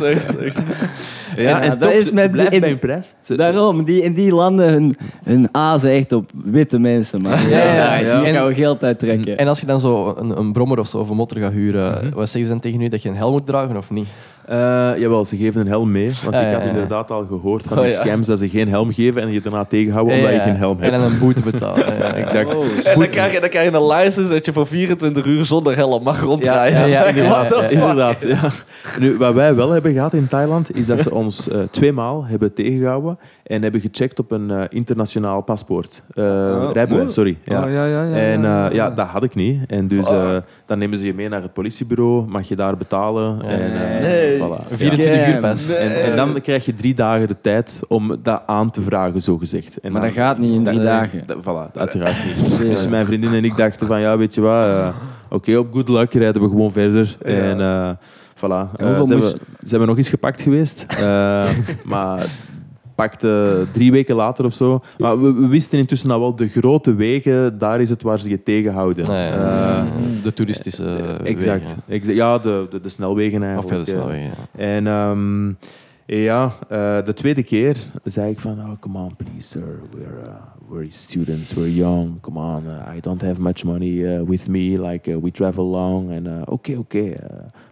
Ja, 1.38 1.62
En, 1.62 1.72
en, 1.72 1.80
dat 1.80 1.92
is 1.92 2.12
met 2.12 2.36
in- 2.52 2.60
bij 2.60 2.70
hun 2.70 2.80
prijs. 2.80 3.08
Ze- 3.08 3.16
ze- 3.22 3.36
Daarom, 3.36 3.84
die, 3.84 4.02
in 4.04 4.14
die 4.14 4.32
landen, 4.34 4.70
hun, 4.70 4.98
hun 5.24 5.48
azen 5.52 5.92
echt 5.92 6.12
op 6.12 6.30
witte 6.46 6.80
mensen, 6.80 7.22
man. 7.22 7.32
Ja, 7.32 7.48
ja, 7.74 7.96
ja. 7.96 8.22
Die 8.24 8.34
gaan 8.34 8.48
we 8.48 8.54
geld 8.54 8.84
uittrekken. 8.84 9.38
En 9.38 9.48
als 9.48 9.60
je 9.60 9.66
dan 9.66 9.80
zo 9.80 10.16
een, 10.18 10.38
een 10.38 10.54
brommer 10.54 10.80
of 10.80 10.88
zo 10.88 10.98
of 10.98 11.10
een 11.10 11.16
motor 11.16 11.38
gaat 11.38 11.52
huren, 11.52 11.94
wat 12.14 12.30
zeggen 12.30 12.46
ze 12.46 12.48
dan 12.52 12.60
tegen 12.60 12.82
u 12.82 12.88
dat 12.88 13.02
je 13.04 13.10
een 13.10 13.18
helm 13.18 13.32
moet 13.32 13.46
dragen 13.46 13.78
of 13.78 13.90
niet? 13.90 14.08
Eh, 14.46 14.58
jawel, 14.98 15.26
ze 15.26 15.38
geven 15.38 15.62
een 15.62 15.68
helm 15.68 15.92
mee. 15.92 16.12
Want 16.24 16.36
Ja, 16.36 16.42
ik 16.42 16.48
ja, 16.48 16.54
had 16.54 16.64
ja. 16.64 16.70
inderdaad 16.70 17.12
al 17.12 17.26
gehoord 17.28 17.64
van 17.64 17.78
Oh, 17.78 17.84
die 17.84 17.92
ja. 17.94 18.00
scams 18.02 18.28
dat 18.28 18.40
ze 18.40 18.50
geen 18.50 18.68
helm 18.70 18.94
geven 18.94 19.22
en 19.22 19.32
je 19.32 19.42
daarna 19.42 19.66
tegenhouden 19.66 20.16
omdat 20.16 20.30
Ja, 20.30 20.36
je 20.36 20.42
geen 20.42 20.56
helm 20.56 20.78
En 20.80 20.90
hebt. 20.92 21.02
dan 21.04 21.12
een 21.12 21.20
boete 21.20 21.42
betalen. 21.42 21.86
Ja, 21.92 21.94
ja. 21.98 22.14
Exact. 22.14 22.56
Oh, 22.56 22.64
En 22.84 23.00
dan 23.00 23.08
krijg, 23.10 23.34
je, 23.34 23.40
dan 23.40 23.50
krijg 23.50 23.72
je 23.72 23.78
een 23.78 23.88
license 23.88 24.32
dat 24.34 24.46
je 24.46 24.54
voor 24.54 24.68
24 24.68 25.26
uur 25.26 25.46
zonder 25.46 25.76
helm 25.76 26.04
mag 26.04 26.22
rondrijden. 26.22 26.80
Ja, 26.80 26.86
ja, 27.08 27.16
ja, 27.16 27.28
What 27.30 27.48
the 27.48 27.56
ja, 27.56 27.62
ja. 27.62 27.68
fuck? 27.68 27.72
Inderdaad, 27.80 28.22
ja. 28.22 28.50
Nu, 29.00 29.18
wat 29.18 29.34
wij 29.34 29.56
wel 29.56 29.70
hebben 29.72 29.94
gehad 29.94 30.14
in 30.14 30.28
Thailand, 30.28 30.76
is 30.78 30.86
dat 30.86 31.00
ze 31.00 31.14
ons 31.14 31.50
eh 31.50 31.60
tweemaal 31.72 32.26
hebben 32.26 32.54
tegengehouden 32.54 33.18
en 33.44 33.62
hebben 33.62 33.82
gecheckt 33.82 34.20
op 34.20 34.32
een 34.32 34.52
eh, 34.52 34.64
internationaal 34.70 35.42
paspoort. 35.42 36.04
Eh 36.14 36.24
Oh, 36.26 36.70
rijbewijs, 36.74 37.14
sorry. 37.14 37.38
Ja. 37.44 37.64
Oh, 37.66 37.72
ja, 37.72 37.86
ja, 37.86 38.04
ja, 38.04 38.16
En 38.16 38.42
ja, 38.42 38.70
eh, 38.70 38.76
ja, 38.76 38.90
dat 38.90 39.08
had 39.08 39.24
ik 39.24 39.36
niet. 39.36 39.60
En 39.68 39.88
dus 39.88 40.10
eh, 40.10 40.36
dan 40.66 40.78
nemen 40.78 40.98
ze 40.98 41.06
je 41.06 41.14
mee 41.14 41.30
naar 41.30 41.42
het 41.42 41.54
politiebureau, 41.54 42.26
mag 42.28 42.48
je 42.48 42.56
daar 42.56 42.78
betalen. 42.78 43.42
En, 43.42 43.60
eh, 43.60 44.02
Nee. 44.02 44.31
Voilà. 44.38 44.68
24 44.68 45.28
uur 45.28 45.40
pas. 45.40 45.70
En, 45.70 46.04
en 46.04 46.16
dan 46.16 46.42
krijg 46.42 46.66
je 46.66 46.74
drie 46.74 46.94
dagen 46.94 47.28
de 47.28 47.36
tijd 47.42 47.80
om 47.88 48.16
dat 48.24 48.42
aan 48.46 48.72
te 48.72 48.82
vragen, 48.82 49.22
zo 49.22 49.38
gezegd. 49.38 49.80
En 49.80 49.92
Maar 49.92 50.02
dan- 50.02 50.10
dat 50.10 50.20
gaat 50.20 50.38
niet 50.38 50.54
in 50.54 50.64
drie 50.64 50.80
dagen. 50.80 51.24
dat- 51.26 51.38
voilà, 51.42 51.72
uiteraard 51.80 52.16
niet. 52.26 52.58
Dus 52.70 52.88
mijn 52.88 53.06
vriendin 53.06 53.34
en 53.34 53.44
ik 53.46 53.58
dachten 53.58 53.88
van, 53.88 54.00
ja, 54.02 54.18
weet 54.18 54.34
je 54.34 54.42
wat, 54.42 54.66
eh, 54.66 54.88
oké, 55.30 55.58
op 55.58 55.74
good 55.74 55.90
luck 55.90 56.14
rijden 56.14 56.42
we 56.42 56.48
gewoon 56.48 56.72
verder. 56.72 57.18
Ja. 57.26 57.30
En 57.32 57.62
eh 57.62 57.90
voilà, 58.36 58.82
hoeveel 58.84 59.06
ze, 59.06 59.14
hebben, 59.14 59.30
ze 59.64 59.70
hebben 59.70 59.88
nog 59.88 59.98
eens 59.98 60.10
gepakt 60.10 60.42
geweest. 60.42 60.86
Eh, 60.90 61.44
maar 61.84 62.26
pakte 62.96 63.66
drie 63.72 63.92
weken 63.92 64.16
later 64.16 64.46
of 64.46 64.54
zo. 64.54 64.82
Maar 64.98 65.22
we, 65.22 65.34
we 65.34 65.48
wisten 65.48 65.78
intussen 65.80 66.12
al 66.12 66.20
wel, 66.20 66.36
de 66.36 66.48
grote 66.48 66.94
wegen, 66.96 67.58
daar 67.58 67.82
is 67.82 67.90
het 67.90 68.02
waar 68.02 68.20
ze 68.20 68.30
je 68.30 68.44
tegenhouden. 68.44 69.08
Nee, 69.08 69.30
Eh, 69.30 69.84
de 70.24 70.34
toeristische 70.34 70.84
wegen, 70.84 71.26
exact. 71.26 71.76
ja. 72.06 72.38
De, 72.38 72.68
de, 72.70 72.82
de 72.82 72.90
snelwegen 72.90 73.42
Of 73.42 73.48
eigenlijk. 73.48 73.86
de 73.86 73.92
eh. 73.92 73.98
snelwegen. 73.98 74.32
ja. 74.58 74.60
En 74.64 74.88
ehm, 74.88 75.48
ja, 76.06 76.52
eh, 76.70 77.06
de 77.06 77.14
tweede 77.14 77.44
keer 77.44 77.78
zei 78.04 78.32
ik 78.32 78.40
van, 78.40 78.60
oh, 78.60 78.72
come 78.80 78.98
on, 79.00 79.16
please, 79.16 79.48
sir. 79.48 79.80
We're, 79.94 80.22
uh, 80.24 80.34
we're 80.70 80.86
students, 80.90 81.54
we're 81.54 81.74
young. 81.76 82.20
Come 82.22 82.40
on, 82.40 82.64
uh, 82.66 82.96
I 82.96 83.00
don't 83.00 83.22
have 83.22 83.42
much 83.42 83.64
money 83.64 84.24
with 84.26 84.48
me. 84.48 84.82
Like, 84.82 85.20
we 85.22 85.32
travel 85.32 85.66
long. 85.66 86.28
Oké, 86.46 86.76
oké, 86.78 87.00
uh, 87.00 87.14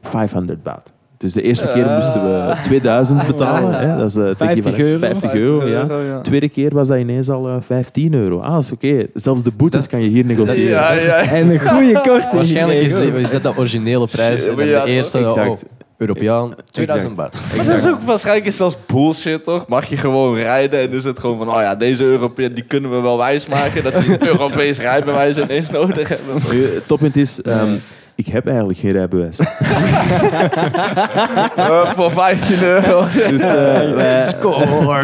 500 0.01 0.63
baht. 0.63 0.91
Dus 1.19 1.33
de 1.33 1.41
eerste 1.41 1.71
keer 1.73 1.85
moesten 1.85 2.23
we 2.23 2.53
2000 2.63 3.27
betalen. 3.27 3.73
Hè? 3.73 3.97
Dat 3.97 4.09
is 4.09 4.15
uh, 4.15 4.25
het 4.25 4.37
50 4.37 4.65
equivalent. 4.65 4.79
euro. 4.79 5.19
50 5.19 5.33
euro, 5.33 5.67
ja. 5.67 6.21
Tweede 6.21 6.49
keer 6.49 6.73
was 6.73 6.87
dat 6.87 6.97
ineens 6.97 7.29
al 7.29 7.49
uh, 7.49 7.55
15 7.59 8.13
euro. 8.13 8.39
Ah, 8.39 8.53
dat 8.53 8.63
is 8.63 8.71
oké. 8.71 9.05
Zelfs 9.13 9.43
de 9.43 9.51
boetes 9.51 9.87
kan 9.87 10.01
je 10.01 10.09
hier 10.09 10.25
negociëren. 10.25 10.69
Ja, 10.69 10.93
ja. 10.93 11.15
En 11.15 11.49
een 11.49 11.59
goede 11.59 11.93
korting. 11.93 12.31
Waarschijnlijk 12.31 12.79
is, 12.79 12.93
is 13.25 13.31
dat 13.31 13.43
de 13.43 13.57
originele 13.57 14.07
prijs. 14.07 14.47
En 14.47 14.67
Ja, 14.67 14.83
de 14.83 14.91
eerste, 14.91 15.17
Exact. 15.17 15.49
oh, 15.49 15.57
Europeaan, 15.97 16.53
2000 16.71 17.15
baht. 17.15 17.41
Maar 17.55 17.65
dat 17.65 17.77
is 17.77 17.87
ook 17.87 18.01
waarschijnlijk 18.01 18.45
is 18.47 18.57
zelfs 18.57 18.77
bullshit, 18.85 19.43
toch? 19.43 19.67
Mag 19.67 19.85
je 19.85 19.97
gewoon 19.97 20.35
rijden 20.35 20.79
en 20.79 20.91
is 20.91 21.03
het 21.03 21.19
gewoon 21.19 21.37
van... 21.37 21.49
Oh 21.49 21.61
ja, 21.61 21.75
deze 21.75 22.03
Europeaan, 22.03 22.51
die 22.53 22.63
kunnen 22.63 22.91
we 22.91 22.99
wel 22.99 23.17
wijsmaken... 23.17 23.83
dat 23.83 23.93
die 23.93 24.11
een 24.11 24.27
Europees 24.33 24.79
rijbewijs 24.79 25.37
ineens 25.37 25.69
nodig 25.69 26.07
hebben. 26.09 26.35
Eh, 26.35 26.57
toppunt 26.85 27.15
is, 27.15 27.41
ehm, 27.41 27.69
ik 28.19 28.27
heb 28.27 28.47
eigenlijk 28.47 28.79
geen 28.79 28.91
rijbewijs. 28.91 29.39
Eh, 31.55 31.93
voor 31.93 32.11
15 32.11 32.63
euro. 32.63 33.03
Dus 33.29 33.41
eh, 33.49 33.91
wij- 33.93 34.21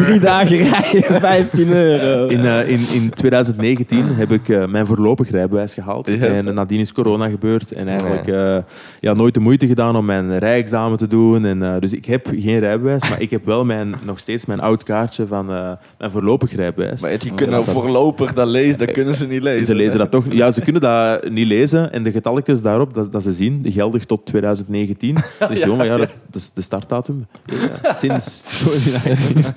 Drie 0.06 0.20
dagen 0.20 0.56
rijden, 0.56 1.20
15 1.20 1.72
euro. 1.72 2.26
in, 2.28 2.44
eh, 2.44 2.68
in, 2.68 2.80
in 2.92 3.10
2019 3.10 4.04
heb 4.14 4.32
ik 4.32 4.68
mijn 4.70 4.86
voorlopig 4.86 5.30
rijbewijs 5.30 5.74
gehaald. 5.74 6.06
Ja. 6.06 6.14
En 6.26 6.54
nadien 6.54 6.80
is 6.80 6.92
corona 6.92 7.28
gebeurd. 7.28 7.72
En 7.72 7.88
eigenlijk 7.88 8.26
eh, 8.26 8.56
ja, 9.00 9.12
nooit 9.14 9.34
de 9.34 9.40
moeite 9.40 9.66
gedaan 9.66 9.96
om 9.96 10.04
mijn 10.04 10.38
rijexamen 10.38 10.98
te 10.98 11.06
doen. 11.06 11.44
En, 11.44 11.80
dus 11.80 11.92
ik 11.92 12.04
heb 12.04 12.26
geen 12.36 12.58
rijbewijs, 12.58 13.08
maar 13.08 13.20
ik 13.20 13.30
heb 13.30 13.44
wel 13.44 13.64
mijn, 13.64 13.94
nog 14.02 14.18
steeds 14.18 14.46
mijn 14.46 14.60
oud 14.60 14.82
kaartje 14.82 15.26
van 15.26 15.52
eh, 15.52 15.70
mijn 15.98 16.10
voorlopig 16.10 16.54
rijbewijs. 16.56 17.02
Maar 17.02 17.18
die 17.18 17.34
kunnen 17.34 17.64
voorlopig 17.64 18.32
dat 18.32 18.46
lezen, 18.48 18.78
dat 18.78 18.90
kunnen 18.90 19.14
ze 19.14 19.26
niet 19.26 19.42
lezen. 19.42 19.64
Ze 19.64 19.74
lezen 19.74 19.98
dat 19.98 20.10
toch? 20.10 20.24
Ja, 20.30 20.50
ze 20.50 20.60
kunnen 20.60 20.82
dat 20.82 21.28
niet 21.30 21.46
lezen. 21.46 21.92
En 21.92 22.02
de 22.02 22.10
getalletjes 22.10 22.62
daarop, 22.62 22.94
dat, 22.94 23.05
dat 23.10 23.22
ze 23.22 23.32
zien, 23.32 23.62
die 23.62 23.72
geldig 23.72 24.04
tot 24.04 24.26
2019. 24.26 25.16
Dus 25.48 25.62
jongen, 25.62 25.86
ja, 25.86 25.96
dat, 25.96 26.08
dat 26.30 26.40
is 26.42 26.50
de 26.54 26.60
startdatum. 26.62 27.26
Ja, 27.44 27.92
sinds 27.92 28.40
2019. 28.40 29.54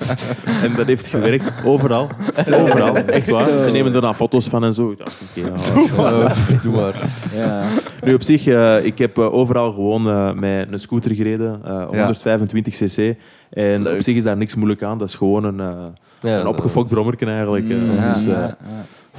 En 0.64 0.76
dat 0.76 0.86
heeft 0.86 1.08
gewerkt 1.08 1.52
overal. 1.66 2.08
Overal, 2.54 2.96
echt 2.96 3.30
waar. 3.30 3.64
Ze 3.64 3.70
nemen 3.72 3.94
er 3.96 4.02
dan 4.02 4.16
foto's 4.16 4.48
van 4.48 4.64
en 4.64 4.74
zo. 4.74 4.92
Ik 4.92 4.98
dacht, 4.98 5.22
oké, 5.38 5.48
ja, 5.48 5.54
Eh, 6.28 6.64
Doe 6.64 6.74
maar. 6.74 6.96
Ja. 7.36 7.64
Nu 8.04 8.14
op 8.14 8.24
zich, 8.24 8.48
eh, 8.48 8.86
ik 8.86 8.98
heb 8.98 9.18
eh, 9.18 9.34
overal 9.34 9.72
gewoon 9.74 10.08
eh, 10.10 10.34
met 10.34 10.72
een 10.72 10.80
scooter 10.80 11.16
gereden, 11.16 11.62
eh, 11.66 11.86
125 11.86 12.74
cc. 12.76 13.16
En 13.50 13.82
Leuk. 13.82 13.94
op 13.96 14.02
zich 14.02 14.16
is 14.16 14.24
daar 14.24 14.38
niks 14.38 14.56
moeilijk 14.56 14.84
aan. 14.84 14.98
Dat 14.98 15.08
is 15.08 15.16
gewoon 15.16 15.44
een, 15.44 15.58
Ja, 16.22 16.40
een 16.40 16.48
opgefokt 16.48 16.90
brommerken 16.90 17.28
eigenlijk. 17.28 17.68
Ja, 17.68 18.14
dus, 18.14 18.24
ja, 18.24 18.32
ja. 18.40 18.58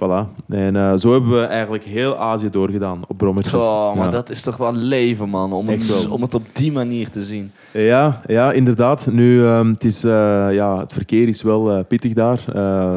Voilà. 0.01 0.27
En 0.49 0.77
eh, 0.77 0.93
zo 0.97 1.13
hebben 1.13 1.31
we 1.31 1.45
eigenlijk 1.45 1.85
heel 1.85 2.17
Azië 2.17 2.51
doorgedaan 2.51 3.03
op 3.09 3.17
brommetjes. 3.17 3.65
Oh, 3.65 3.97
maar 3.97 4.05
ja. 4.05 4.11
dat 4.11 4.31
is 4.31 4.43
toch 4.43 4.57
wel 4.57 4.75
leven, 4.75 5.29
man. 5.29 5.53
Om 5.53 5.69
het, 5.69 6.07
om 6.11 6.23
het 6.23 6.35
op 6.35 6.43
die 6.53 6.73
manier 6.73 7.11
te 7.11 7.25
zien. 7.25 7.53
Ja, 7.73 8.21
ja, 8.27 8.53
inderdaad. 8.53 9.07
Nu, 9.11 9.45
ehm, 9.45 9.69
het, 9.69 9.85
is, 9.85 10.05
eh, 10.05 10.53
ja, 10.53 10.79
het 10.79 10.93
verkeer 10.93 11.29
is 11.29 11.43
wel 11.43 11.71
eh, 11.71 11.85
pittig 11.89 12.13
daar. 12.13 12.41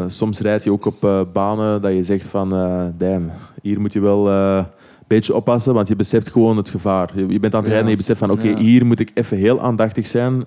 Soms 0.08 0.40
rijd 0.40 0.64
je 0.64 0.72
ook 0.72 0.86
op 0.86 1.28
banen 1.34 1.82
dat 1.82 1.94
je 1.94 2.04
zegt 2.04 2.28
van... 2.28 2.50
damn, 2.98 3.32
hier 3.62 3.82
moet 3.82 3.94
je 3.94 4.00
wel 4.00 4.30
een 4.30 4.66
beetje 5.08 5.36
oppassen, 5.36 5.74
want 5.74 5.88
je 5.88 5.96
beseft 5.96 6.32
gewoon 6.32 6.58
het 6.58 6.70
gevaar. 6.70 7.10
Je, 7.16 7.28
je 7.28 7.40
bent 7.40 7.54
aan 7.54 7.60
het 7.60 7.70
rijden 7.70 7.86
en 7.86 7.92
je 7.92 7.98
beseft 7.98 8.20
van... 8.20 8.32
Oké, 8.32 8.48
Ja. 8.48 8.58
hier 8.58 8.86
moet 8.86 9.00
ik 9.00 9.12
even 9.14 9.38
heel 9.38 9.62
aandachtig 9.62 10.08
zijn. 10.08 10.44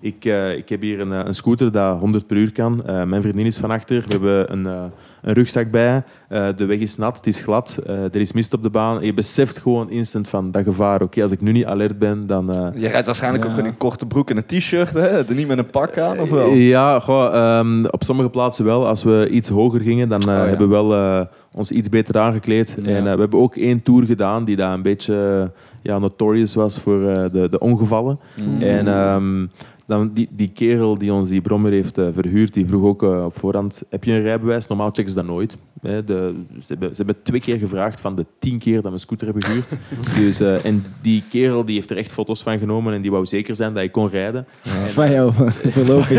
Ik, 0.00 0.24
ik 0.56 0.68
heb 0.68 0.80
hier 0.80 1.00
een, 1.00 1.10
een 1.10 1.34
scooter 1.34 1.72
dat 1.72 1.98
100 1.98 2.26
per 2.26 2.36
uur 2.36 2.52
kan. 2.52 2.82
Mijn 2.84 3.22
vriendin 3.22 3.46
is 3.46 3.58
van 3.58 3.70
achter. 3.70 4.02
We 4.06 4.12
hebben 4.12 4.52
een, 4.52 4.90
een 5.26 5.34
rugzak 5.34 5.70
bij. 5.70 6.02
Eh, 6.28 6.46
de 6.56 6.64
weg 6.64 6.78
is 6.78 6.96
nat, 6.96 7.16
het 7.16 7.26
is 7.26 7.40
glad. 7.40 7.78
Eh, 7.86 7.94
er 8.04 8.16
is 8.16 8.32
mist 8.32 8.52
op 8.54 8.62
de 8.62 8.70
baan. 8.70 9.04
Je 9.04 9.14
beseft 9.14 9.58
gewoon 9.58 9.90
instant 9.90 10.28
van 10.28 10.50
dat 10.50 10.62
gevaar. 10.64 11.02
Oké, 11.02 11.22
als 11.22 11.30
ik 11.30 11.40
nu 11.40 11.52
niet 11.52 11.64
alert 11.64 11.98
ben, 11.98 12.26
dan... 12.26 12.54
eh, 12.54 12.80
Je 12.82 12.88
rijdt 12.88 13.06
waarschijnlijk 13.06 13.44
Ja. 13.44 13.48
ook 13.50 13.56
gewoon 13.56 13.70
in 13.70 13.76
korte 13.76 14.06
broek 14.06 14.30
en 14.30 14.36
een 14.36 14.46
t-shirt, 14.46 14.92
hè? 14.92 15.06
Er 15.08 15.34
niet 15.34 15.46
met 15.48 15.58
een 15.58 15.70
pak 15.70 15.98
aan, 15.98 16.18
of 16.18 16.30
wel? 16.30 16.48
Ja, 16.50 17.00
goh, 17.00 17.34
ehm, 17.34 17.84
op 17.90 18.02
sommige 18.04 18.28
plaatsen 18.30 18.64
wel. 18.64 18.86
Als 18.86 19.02
we 19.02 19.28
iets 19.30 19.48
hoger 19.48 19.80
gingen, 19.80 20.08
dan 20.08 20.20
eh, 20.20 20.26
ja. 20.26 20.44
hebben 20.46 20.68
we 20.68 20.74
wel 20.74 20.94
eh, 20.94 21.20
ons 21.52 21.70
iets 21.70 21.88
beter 21.88 22.18
aangekleed. 22.18 22.76
Ja. 22.82 22.88
En 22.88 23.06
eh, 23.06 23.12
we 23.14 23.20
hebben 23.20 23.38
ook 23.40 23.56
één 23.56 23.82
tour 23.82 24.04
gedaan 24.06 24.44
die 24.44 24.56
daar 24.56 24.74
een 24.74 24.82
beetje 24.82 25.50
ja, 25.82 25.98
notorious 25.98 26.54
was 26.54 26.78
voor 26.78 27.08
eh, 27.08 27.24
de, 27.32 27.48
de 27.48 27.58
ongevallen. 27.58 28.18
Mm. 28.34 28.62
En 28.62 28.88
ehm, 28.88 29.46
dan 29.86 30.10
die, 30.14 30.28
die 30.30 30.48
kerel 30.54 30.98
die 30.98 31.12
ons 31.12 31.28
die 31.28 31.40
brommer 31.40 31.70
heeft 31.72 31.98
eh, 31.98 32.06
verhuurd, 32.14 32.54
die 32.54 32.66
vroeg 32.66 32.84
ook 32.84 33.02
eh, 33.02 33.24
op 33.24 33.38
voorhand, 33.38 33.82
heb 33.90 34.04
je 34.04 34.12
een 34.12 34.22
rijbewijs? 34.22 34.66
Normaal 34.66 34.90
checken 34.92 35.08
ze 35.08 35.14
dat 35.14 35.26
nooit. 35.26 35.56
Hè, 35.80 36.04
de, 36.04 36.34
ze, 36.60 36.64
hebben, 36.68 36.88
ze 36.90 36.96
hebben 36.96 37.22
twee 37.22 37.40
keer 37.40 37.58
gevraagd 37.58 38.00
van 38.00 38.14
de 38.14 38.26
tien 38.38 38.58
keer 38.58 38.74
dat 38.74 38.84
we 38.84 38.90
een 38.90 39.00
scooter 39.00 39.26
hebben 39.26 39.44
gehuurd. 39.44 39.66
dus, 40.18 40.40
eh, 40.40 40.64
en 40.64 40.84
die 41.02 41.22
kerel 41.30 41.64
die 41.64 41.74
heeft 41.74 41.90
er 41.90 41.96
echt 41.96 42.12
foto's 42.12 42.42
van 42.42 42.58
genomen 42.58 42.94
en 42.94 43.02
die 43.02 43.10
wou 43.10 43.26
zeker 43.26 43.56
zijn 43.56 43.74
dat 43.74 43.82
ik 43.82 43.92
kon 43.92 44.08
rijden. 44.08 44.46
En, 44.62 44.92
Van 44.92 45.10
jou, 45.10 45.32
voorlopig. 45.70 46.12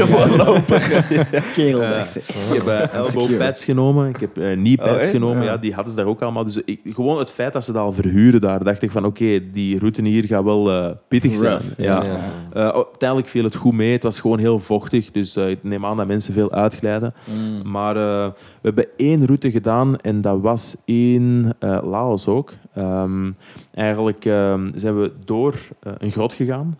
Kerel, 1.56 1.82
Eh, 1.82 2.02
ik 2.16 2.64
heb 2.64 2.66
eh, 2.66 2.94
elbow 2.94 3.22
Secure. 3.22 3.38
pads 3.38 3.64
genomen, 3.66 4.10
ik 4.10 4.20
heb 4.20 4.38
eh, 4.38 4.52
knee 4.52 4.78
pads 4.78 5.08
Oh, 5.08 5.14
genomen. 5.14 5.44
Ja. 5.44 5.52
Ja. 5.52 5.58
die 5.58 5.74
hadden 5.74 5.92
ze 5.94 6.00
daar 6.00 6.08
ook 6.08 6.22
allemaal. 6.22 6.44
Dus 6.44 6.58
ik, 6.66 6.80
gewoon 6.90 7.20
het 7.20 7.32
feit 7.32 7.54
dat 7.54 7.66
ze 7.66 7.72
dat 7.72 7.82
al 7.82 7.94
verhuren 7.94 8.42
daar, 8.42 8.64
dacht 8.64 8.82
ik 8.82 8.92
van 8.92 9.06
oké, 9.06 9.40
die 9.52 9.80
route 9.80 10.02
hier 10.02 10.24
gaat 10.24 10.44
wel 10.44 10.96
pittig 11.08 11.36
zijn. 11.36 11.52
Rough. 11.52 11.66
Ja. 11.78 12.04
Ja. 12.04 12.20
Eh, 12.54 12.68
uiteindelijk 12.68 13.28
viel 13.30 13.44
het 13.44 13.56
goed 13.58 13.74
mee. 13.74 13.92
Het 13.92 14.04
was 14.04 14.20
gewoon 14.20 14.40
heel 14.40 14.60
vochtig, 14.60 15.12
dus 15.12 15.36
eh, 15.36 15.50
ik 15.50 15.64
neem 15.64 15.86
aan 15.86 15.98
dat 15.98 16.08
mensen 16.08 16.34
veel 16.34 16.52
uitglijden. 16.52 17.14
Mm. 17.24 17.72
Maar 17.72 17.96
eh, 17.96 18.32
we 18.34 18.62
hebben 18.62 18.88
één 18.98 19.26
route 19.26 19.52
gedaan 19.52 19.98
en 19.98 20.22
dat 20.22 20.42
was 20.42 20.78
in 20.86 21.54
eh, 21.60 21.80
Laos 21.84 22.28
ook. 22.28 22.54
Ehm, 22.74 23.32
eigenlijk 23.74 24.26
ehm, 24.26 24.70
zijn 24.76 25.00
we 25.00 25.12
door 25.26 25.56
een 25.98 26.12
grot 26.12 26.34
gegaan 26.34 26.78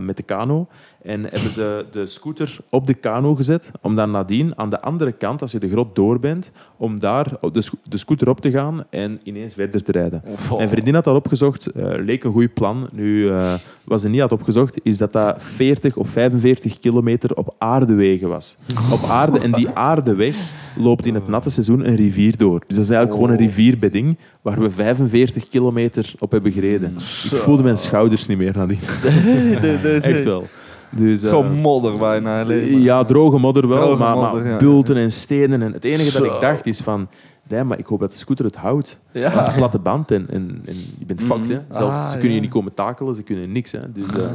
met 0.00 0.16
de 0.16 0.22
kano. 0.22 0.66
En 1.02 1.22
hebben 1.22 1.52
ze 1.52 1.84
de 1.90 2.06
scooter 2.06 2.56
op 2.70 2.86
de 2.86 2.94
kano 2.94 3.34
gezet, 3.34 3.70
om 3.82 3.94
dan 3.96 4.10
nadien 4.10 4.52
aan 4.56 4.70
de 4.70 4.80
andere 4.80 5.12
kant, 5.12 5.42
als 5.42 5.52
je 5.52 5.58
de 5.58 5.68
grot 5.68 5.94
door 5.94 6.18
bent, 6.18 6.50
om 6.76 6.98
daar 6.98 7.26
op 7.40 7.54
de, 7.54 7.60
sco- 7.60 7.78
de 7.88 7.96
scooter 7.96 8.28
op 8.28 8.40
te 8.40 8.50
gaan 8.50 8.84
en 8.90 9.20
ineens 9.22 9.54
verder 9.54 9.82
te 9.82 9.92
rijden. 9.92 10.22
Oh. 10.50 10.56
Mijn 10.56 10.68
vriendin 10.68 10.94
had 10.94 11.04
dat 11.04 11.16
opgezocht, 11.16 11.66
eh, 11.66 11.84
leek 11.96 12.24
een 12.24 12.32
goed 12.32 12.54
plan. 12.54 12.88
Nu, 12.92 13.28
eh, 13.30 13.54
wat 13.84 14.00
ze 14.00 14.08
niet 14.08 14.20
had 14.20 14.32
opgezocht, 14.32 14.80
is 14.82 14.98
dat 14.98 15.12
dat 15.12 15.36
40 15.38 15.96
of 15.96 16.08
45 16.08 16.78
kilometer 16.78 17.34
op 17.36 17.54
aardewegen 17.58 18.28
was. 18.28 18.56
Op 18.92 19.02
aarde, 19.02 19.38
en 19.38 19.52
die 19.52 19.68
aardeweg 19.68 20.36
loopt 20.76 21.06
in 21.06 21.14
het 21.14 21.28
natte 21.28 21.50
seizoen 21.50 21.88
een 21.88 21.96
rivier 21.96 22.36
door. 22.36 22.62
Dus 22.66 22.76
dat 22.76 22.84
is 22.84 22.90
eigenlijk 22.90 23.20
gewoon 23.20 23.30
een 23.30 23.46
rivierbedding 23.46 24.18
waar 24.42 24.60
we 24.60 24.70
45 24.70 25.48
kilometer 25.48 26.12
op 26.18 26.30
hebben 26.30 26.52
gereden. 26.52 26.94
Ik 27.30 27.36
voelde 27.36 27.62
mijn 27.62 27.76
schouders 27.76 28.26
niet 28.26 28.38
meer 28.38 28.56
nadien. 28.56 28.78
Echt 30.02 30.24
wel. 30.24 30.46
Dus, 30.90 31.20
is 31.20 31.22
eh, 31.22 31.28
gewoon 31.30 31.52
modder 31.52 32.22
naar 32.22 32.46
leeft. 32.46 32.82
ja, 32.82 33.04
droge 33.04 33.38
modder 33.38 33.68
wel, 33.68 33.80
Droge 33.80 33.98
maar, 33.98 34.14
modder, 34.14 34.42
maar 34.42 34.50
ja. 34.50 34.56
bulten 34.56 34.96
en 34.96 35.12
stenen. 35.12 35.62
En 35.62 35.72
het 35.72 35.84
enige 35.84 36.22
dat 36.22 36.34
ik 36.34 36.40
dacht 36.40 36.66
is 36.66 36.80
van... 36.80 37.08
Nee, 37.48 37.64
maar 37.64 37.78
ik 37.78 37.86
hoop 37.86 38.00
dat 38.00 38.10
de 38.10 38.16
scooter 38.16 38.44
het 38.44 38.56
houdt. 38.56 38.98
Ja. 39.12 39.34
Want 39.34 39.54
platte 39.54 39.78
band 39.78 40.10
en, 40.10 40.26
en, 40.30 40.62
en 40.66 40.74
je 40.98 41.06
bent 41.06 41.22
fucked. 41.22 41.48
Hè. 41.48 41.60
Zelfs, 41.70 42.00
Ah, 42.00 42.10
ze 42.10 42.16
kunnen 42.16 42.34
je 42.34 42.40
niet 42.40 42.50
komen 42.50 42.74
takelen, 42.74 43.14
ze 43.14 43.22
kunnen 43.22 43.52
niks. 43.52 43.72
Hè. 43.72 43.92
Dus, 43.92 44.06
eh, 44.12 44.30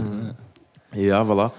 ja, 0.90 1.26
voilà. 1.26 1.54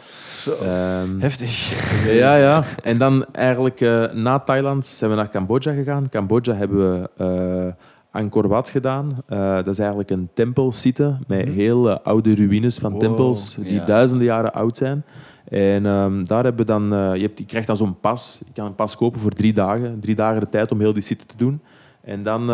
Ehm, 0.62 1.20
Heftig. 1.20 1.72
ja, 2.22 2.36
ja. 2.36 2.64
En 2.82 2.99
dan 2.99 3.24
eigenlijk 3.32 3.80
eh, 3.80 4.05
na 4.12 4.38
Thailand 4.38 4.86
zijn 4.86 5.11
we 5.11 5.16
naar 5.16 5.30
Cambodja 5.30 5.72
gegaan. 5.72 6.09
Cambodja 6.09 6.55
hebben 6.55 7.09
we 7.16 7.74
Angkor 8.15 8.49
Wat 8.49 8.71
gedaan. 8.71 9.11
Eh, 9.27 9.55
dat 9.55 9.67
is 9.67 9.79
eigenlijk 9.79 10.11
een 10.11 10.29
tempelsite 10.35 11.17
met 11.27 11.49
heel 11.49 11.91
eh, 11.91 11.97
oude 12.03 12.35
ruïnes 12.35 12.79
van 12.79 12.91
Wow, 12.93 13.01
tempels 13.01 13.55
die 13.55 13.73
ja. 13.73 13.85
duizenden 13.85 14.27
jaren 14.27 14.53
oud 14.53 14.77
zijn. 14.77 15.05
En 15.49 15.87
ehm, 15.87 16.25
daar 16.25 16.45
hebben 16.45 16.67
we 16.67 16.73
dan, 16.73 16.93
eh, 16.93 17.15
je, 17.15 17.23
hebt, 17.23 17.39
je 17.39 17.45
krijgt 17.45 17.67
dan 17.67 17.77
zo'n 17.77 18.01
pas. 18.01 18.41
Je 18.47 18.53
kan 18.53 18.67
een 18.67 18.75
pas 18.75 18.97
kopen 18.97 19.21
voor 19.21 19.31
drie 19.31 19.53
dagen. 19.53 20.01
Drie 20.01 20.15
dagen 20.15 20.41
de 20.41 20.49
tijd 20.49 20.73
om 20.73 20.81
heel 20.81 20.93
die 20.93 21.03
site 21.03 21.27
te 21.27 21.35
doen. 21.37 21.61
En 22.01 22.23
dan 22.23 22.51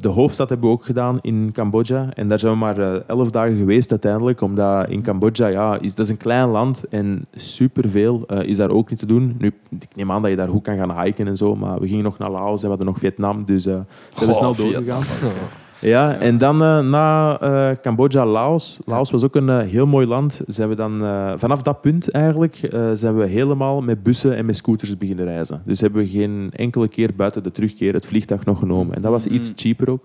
de 0.00 0.08
hoofdstad 0.08 0.48
hebben 0.48 0.66
we 0.66 0.72
ook 0.72 0.84
gedaan 0.84 1.18
in 1.20 1.50
Cambodja. 1.52 2.08
En 2.14 2.28
daar 2.28 2.38
zijn 2.38 2.52
we 2.52 2.58
maar 2.58 2.78
eh, 2.78 3.00
elf 3.06 3.30
dagen 3.30 3.56
geweest 3.56 3.90
uiteindelijk. 3.90 4.40
Omdat 4.40 4.88
in 4.88 5.02
Cambodja, 5.02 5.46
ja, 5.46 5.78
is, 5.80 5.94
dat 5.94 6.04
is 6.04 6.10
een 6.10 6.16
klein 6.16 6.48
land 6.48 6.84
en 6.90 7.26
superveel 7.34 8.24
eh, 8.26 8.48
is 8.48 8.56
daar 8.56 8.70
ook 8.70 8.90
niet 8.90 8.98
te 8.98 9.06
doen. 9.06 9.36
Nu, 9.38 9.52
ik 9.70 9.96
neem 9.96 10.12
aan 10.12 10.22
dat 10.22 10.30
je 10.30 10.36
daar 10.36 10.48
goed 10.48 10.62
kan 10.62 10.76
gaan 10.76 11.02
hiken 11.02 11.26
en 11.26 11.36
zo. 11.36 11.56
Maar 11.56 11.80
we 11.80 11.88
gingen 11.88 12.04
nog 12.04 12.18
naar 12.18 12.30
Laos 12.30 12.56
en 12.56 12.62
we 12.62 12.68
hadden 12.68 12.86
nog 12.86 12.98
Vietnam. 12.98 13.44
Dus 13.44 13.66
eh 13.66 13.72
zijn 14.12 14.28
we 14.28 14.34
Goh, 14.34 14.52
snel 14.52 14.54
doorgegaan. 14.54 15.02
Ja, 15.82 16.14
en 16.14 16.38
dan 16.38 16.62
eh, 16.62 16.78
na 16.80 17.38
eh, 17.40 17.76
Cambodja, 17.82 18.26
Laos. 18.26 18.78
Laos 18.84 19.10
was 19.10 19.24
ook 19.24 19.34
een 19.36 19.48
eh, 19.48 19.58
heel 19.58 19.86
mooi 19.86 20.06
land. 20.06 20.40
Zijn 20.46 20.68
we 20.68 20.74
dan, 20.74 21.02
vanaf 21.36 21.62
dat 21.62 21.80
punt 21.80 22.10
eigenlijk 22.10 22.68
zijn 22.94 23.16
we 23.16 23.24
helemaal 23.26 23.80
met 23.80 24.02
bussen 24.02 24.36
en 24.36 24.46
met 24.46 24.56
scooters 24.56 24.98
beginnen 24.98 25.24
reizen. 25.24 25.62
Dus 25.64 25.80
hebben 25.80 26.02
we 26.02 26.08
geen 26.08 26.50
enkele 26.56 26.88
keer 26.88 27.10
buiten 27.16 27.42
de 27.42 27.50
terugkeer 27.52 27.94
het 27.94 28.06
vliegtuig 28.06 28.44
nog 28.44 28.58
genomen. 28.58 28.96
En 28.96 29.02
dat 29.02 29.10
was 29.10 29.26
iets 29.26 29.48
Mm. 29.48 29.54
cheaper 29.56 29.90
ook. 29.90 30.04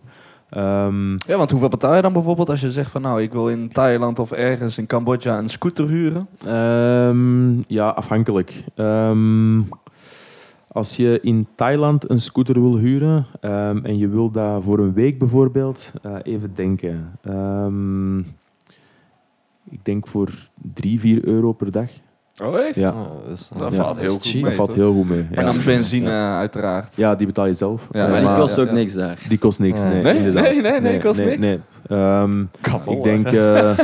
Ehm, 0.50 1.12
Ja, 1.12 1.38
want 1.38 1.52
hoeveel 1.52 1.70
betaal 1.70 1.96
je 1.96 2.02
dan 2.02 2.14
bijvoorbeeld 2.14 2.50
als 2.50 2.62
je 2.62 2.72
zegt 2.72 2.92
van 2.92 3.02
nou, 3.02 3.22
ik 3.22 3.32
wil 3.32 3.50
in 3.50 3.72
Thailand 3.72 4.20
of 4.20 4.32
ergens 4.32 4.78
in 4.78 4.86
Cambodja 4.86 5.38
een 5.38 5.50
scooter 5.50 5.88
huren? 5.88 6.28
Ehm, 6.46 7.58
ja, 7.68 7.88
afhankelijk. 7.90 8.64
Ehm, 8.76 9.60
als 10.68 10.96
je 10.96 11.20
in 11.22 11.48
Thailand 11.56 12.10
een 12.10 12.20
scooter 12.20 12.62
wil 12.62 12.78
huren 12.78 13.26
ehm, 13.40 13.86
en 13.86 13.98
je 13.98 14.08
wil 14.08 14.32
dat 14.32 14.64
voor 14.64 14.80
een 14.80 14.94
week 14.94 15.20
bijvoorbeeld, 15.20 15.94
eh, 16.02 16.16
even 16.24 16.54
denken. 16.56 17.20
Ehm, 17.22 18.20
ik 19.70 19.80
denk 19.86 20.08
voor 20.08 20.50
3, 20.74 21.00
4 21.00 21.26
euro 21.26 21.52
per 21.52 21.72
dag. 21.72 21.90
Oh 22.44 22.60
echt? 22.60 22.76
Ja, 22.76 22.90
Oh, 22.90 22.98
dat 23.28 23.38
is, 23.38 23.50
Dat 23.58 23.72
Ja, 23.74 23.84
valt 23.84 24.00
heel 24.00 24.10
goed 24.12 24.22
cheap. 24.22 24.34
mee. 24.34 24.44
dat 24.44 24.54
valt 24.54 24.74
heel 24.74 24.94
goed 24.94 25.10
mee. 25.10 25.28
En 25.32 25.46
dan 25.46 25.62
benzine 25.66 26.10
uiteraard. 26.12 26.96
Ja, 26.96 27.16
die 27.16 27.26
betaal 27.28 27.46
je 27.46 27.54
zelf. 27.54 27.88
Ja, 27.92 28.06
Eh, 28.06 28.12
Maar 28.12 28.22
die 28.22 28.34
kost 28.34 28.56
ja, 28.56 28.62
ook 28.62 28.68
ja. 28.68 28.74
niks 28.74 28.94
daar. 28.94 29.18
die 29.30 29.38
kost 29.38 29.60
niks. 29.60 29.82
Ja. 29.82 29.88
Nee, 29.88 30.02
Nee? 30.02 30.18
inderdaad. 30.18 30.44
Nee, 30.44 30.62
nee, 30.62 30.82
nee, 30.82 31.00
kost 31.00 31.20
niks? 31.24 31.38
Nee. 31.38 31.60
Ehm, 31.88 32.42
ik 32.88 33.04
denk 33.04 33.26
eh, 33.26 33.32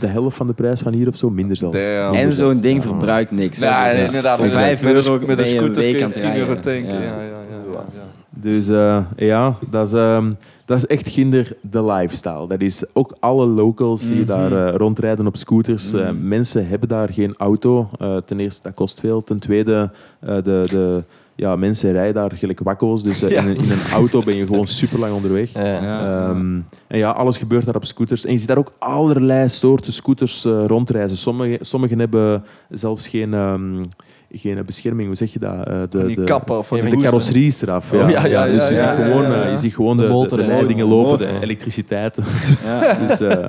de 0.00 0.06
helft 0.06 0.36
van 0.36 0.46
de 0.46 0.52
prijs 0.52 0.80
van 0.80 0.92
hier 0.92 1.08
of 1.08 1.16
zo, 1.16 1.30
minder 1.30 1.56
zelfs. 1.56 1.88
Damn. 1.88 2.14
En 2.14 2.34
zo'n 2.34 2.60
ding 2.60 2.82
verbruikt 2.82 3.30
niks. 3.30 3.58
Ja, 3.58 3.88
Dus, 3.88 3.96
eh, 3.96 4.04
inderdaad. 4.04 4.36
Voor 4.36 4.44
een- 4.44 4.50
5 4.50 4.82
met 4.82 4.90
een- 5.06 5.12
euro 5.12 5.26
met 5.26 5.38
een 5.38 5.46
scooter 5.46 5.74
week 5.82 5.90
kun 5.90 5.98
je 5.98 6.04
aan 6.04 6.10
het 6.10 6.20
10 6.20 6.36
euro 6.36 6.52
tanken. 6.54 6.84
Ja. 6.94 7.00
Ja, 7.00 7.00
ja, 7.00 7.20
ja. 7.22 7.36
ja, 7.72 7.84
ja. 7.94 8.02
Dus 8.30 8.68
eh, 8.68 8.98
ja, 9.16 9.54
dat 9.70 9.86
is, 9.86 9.92
ehm, 9.92 10.30
dat 10.68 10.76
is 10.76 10.86
echt 10.86 11.08
ginder 11.08 11.52
de 11.60 11.84
lifestyle. 11.84 12.46
Dat 12.48 12.60
is 12.60 12.84
ook 12.92 13.16
alle 13.20 13.46
locals 13.46 14.06
die 14.06 14.16
Mhm. 14.16 14.26
daar 14.26 14.52
eh, 14.68 14.74
rondrijden 14.74 15.26
op 15.26 15.36
scooters. 15.36 15.92
Eh, 15.92 16.02
Mhm. 16.10 16.28
mensen 16.28 16.68
hebben 16.68 16.88
daar 16.88 17.12
geen 17.12 17.34
auto. 17.36 17.88
Eh, 17.98 18.16
ten 18.16 18.40
eerste, 18.40 18.62
dat 18.62 18.74
kost 18.74 19.00
veel. 19.00 19.24
Ten 19.24 19.38
tweede, 19.38 19.90
eh, 20.20 20.34
de, 20.34 20.42
de, 20.70 21.02
ja, 21.34 21.56
mensen 21.56 21.92
rijden 21.92 22.14
daar 22.14 22.32
gelijk 22.34 22.60
wakko's. 22.60 23.02
Dus 23.02 23.22
eh, 23.22 23.30
Ja. 23.30 23.40
in, 23.42 23.48
een, 23.48 23.56
in 23.56 23.70
een 23.70 23.90
auto 23.92 24.22
ben 24.22 24.36
je 24.36 24.46
gewoon 24.46 24.66
super 24.66 24.98
lang 24.98 25.12
onderweg. 25.12 25.52
Ja. 25.52 25.64
Ja. 25.82 26.28
Ehm, 26.28 26.58
en 26.86 26.98
ja, 26.98 27.10
alles 27.10 27.36
gebeurt 27.38 27.64
daar 27.64 27.76
op 27.76 27.84
scooters. 27.84 28.24
En 28.24 28.32
je 28.32 28.38
ziet 28.38 28.48
daar 28.48 28.58
ook 28.58 28.72
allerlei 28.78 29.48
soorten 29.48 29.92
scooters 29.92 30.44
eh, 30.44 30.64
rondreizen. 30.66 31.16
Sommige, 31.18 31.58
sommigen 31.64 31.98
hebben 31.98 32.44
zelfs 32.70 33.08
geen, 33.08 33.34
ehm, 33.34 33.84
geen 34.30 34.62
bescherming. 34.66 35.06
Hoe 35.06 35.16
zeg 35.16 35.32
je 35.32 35.38
dat? 35.38 35.66
Eh, 35.66 35.80
de, 35.90 36.14
de, 36.14 36.24
kappen. 36.24 36.64
Van 36.64 36.76
Ja, 36.76 36.82
de 36.82 36.88
boezen. 36.90 37.08
carrosserie 37.08 37.46
is 37.46 37.62
eraf. 37.62 37.92
Oh, 37.92 38.10
ja, 38.10 38.26
ja, 38.26 38.44
dus 38.44 38.68
je 38.68 38.74
ja, 38.74 38.80
ziet 38.80 38.88
ja, 38.88 38.94
gewoon, 38.94 39.22
ja, 39.22 39.28
ja. 39.36 39.42
eh, 39.42 39.50
je 39.50 39.56
ziet 39.56 39.74
gewoon 39.74 39.96
De 39.96 40.02
de, 40.02 40.08
de, 40.08 40.14
motor 40.14 40.38
de 40.38 40.44
leidingen 40.46 40.88
De 40.88 40.94
lopen, 40.94 41.18
de 41.18 41.28
elektriciteit. 41.40 42.18
Ja. 42.64 42.94
dus, 42.94 43.20
eh, 43.20 43.44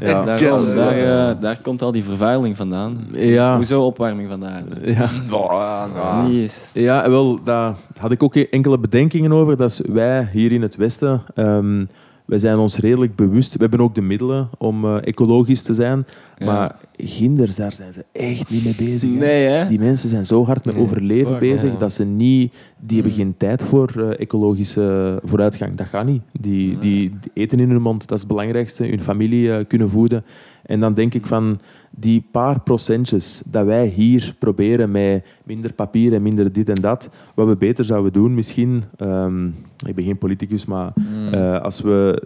ja. 0.00 0.24
Daar, 0.24 0.96
ja. 0.96 1.30
eh, 1.30 1.40
daar 1.40 1.60
komt 1.60 1.82
al 1.82 1.92
die 1.92 2.04
vervuiling 2.04 2.56
vandaan. 2.56 3.06
Ja. 3.12 3.56
Hoezo 3.56 3.84
opwarming 3.84 4.28
vandaar? 4.28 4.62
Ja. 4.82 5.08
Boah, 5.30 5.94
Dat 5.94 6.04
is 6.04 6.28
niet 6.28 6.40
eens... 6.40 6.70
Ja, 6.74 7.10
wel, 7.10 7.38
daar 7.44 7.74
had 7.98 8.10
ik 8.10 8.22
ook 8.22 8.36
enkele 8.36 8.78
bedenkingen 8.78 9.32
over. 9.32 9.56
Dat 9.56 9.70
is 9.70 9.80
wij 9.92 10.28
hier 10.32 10.52
in 10.52 10.62
het 10.62 10.76
Westen, 10.76 11.22
ehm, 11.34 11.84
wij 12.28 12.38
zijn 12.38 12.58
ons 12.58 12.76
redelijk 12.78 13.14
bewust. 13.16 13.52
We 13.52 13.60
hebben 13.60 13.80
ook 13.80 13.94
de 13.94 14.00
middelen 14.00 14.48
om 14.58 14.84
eh, 14.84 14.96
ecologisch 15.04 15.62
te 15.62 15.74
zijn. 15.74 16.06
Ja. 16.36 16.46
Maar 16.46 16.76
ginders, 16.96 17.56
daar 17.56 17.72
zijn 17.72 17.92
ze 17.92 18.04
echt 18.12 18.50
niet 18.50 18.64
mee 18.64 18.74
bezig. 18.90 19.10
hè. 19.10 19.16
Nee, 19.18 19.46
hè? 19.48 19.66
Die 19.66 19.78
mensen 19.78 20.08
zijn 20.08 20.26
zo 20.26 20.44
hard 20.44 20.64
met 20.64 20.74
Nee, 20.74 20.82
overleven 20.82 21.38
bezig 21.38 21.72
ja. 21.72 21.78
dat 21.78 21.92
ze 21.92 22.04
niet... 22.04 22.54
Die 22.80 22.96
hebben 23.00 23.16
Mm. 23.18 23.24
geen 23.24 23.34
tijd 23.36 23.62
voor 23.62 23.92
eh, 23.96 24.20
ecologische 24.20 25.20
vooruitgang. 25.24 25.74
Dat 25.74 25.86
gaat 25.86 26.06
niet. 26.06 26.22
Die, 26.40 26.66
Nee. 26.68 26.78
die, 26.78 27.16
die 27.20 27.30
eten 27.34 27.60
in 27.60 27.70
hun 27.70 27.82
mond, 27.82 28.00
dat 28.00 28.12
is 28.12 28.18
het 28.24 28.28
belangrijkste. 28.32 28.84
Hun 28.86 29.00
familie 29.00 29.52
eh, 29.52 29.64
kunnen 29.68 29.90
voeden. 29.90 30.24
En 30.62 30.80
dan 30.80 30.94
denk 30.94 31.14
ik 31.14 31.26
van... 31.26 31.60
Die 31.90 32.24
paar 32.32 32.60
procentjes 32.60 33.42
dat 33.50 33.64
wij 33.66 33.86
hier 33.86 34.34
proberen 34.38 34.90
met 34.90 35.24
minder 35.44 35.72
papier 35.72 36.14
en 36.14 36.22
minder 36.22 36.52
dit 36.52 36.68
en 36.68 36.74
dat, 36.80 37.08
wat 37.34 37.46
we 37.48 37.56
beter 37.56 37.84
zouden 37.84 38.12
doen 38.12 38.34
misschien... 38.34 38.82
ehm, 38.96 39.48
ik 39.86 39.94
ben 39.94 40.04
geen 40.04 40.18
politicus, 40.18 40.64
maar 40.64 40.90
Mm. 40.94 41.32
eh, 41.34 41.60
als 41.60 41.80
we 41.80 42.22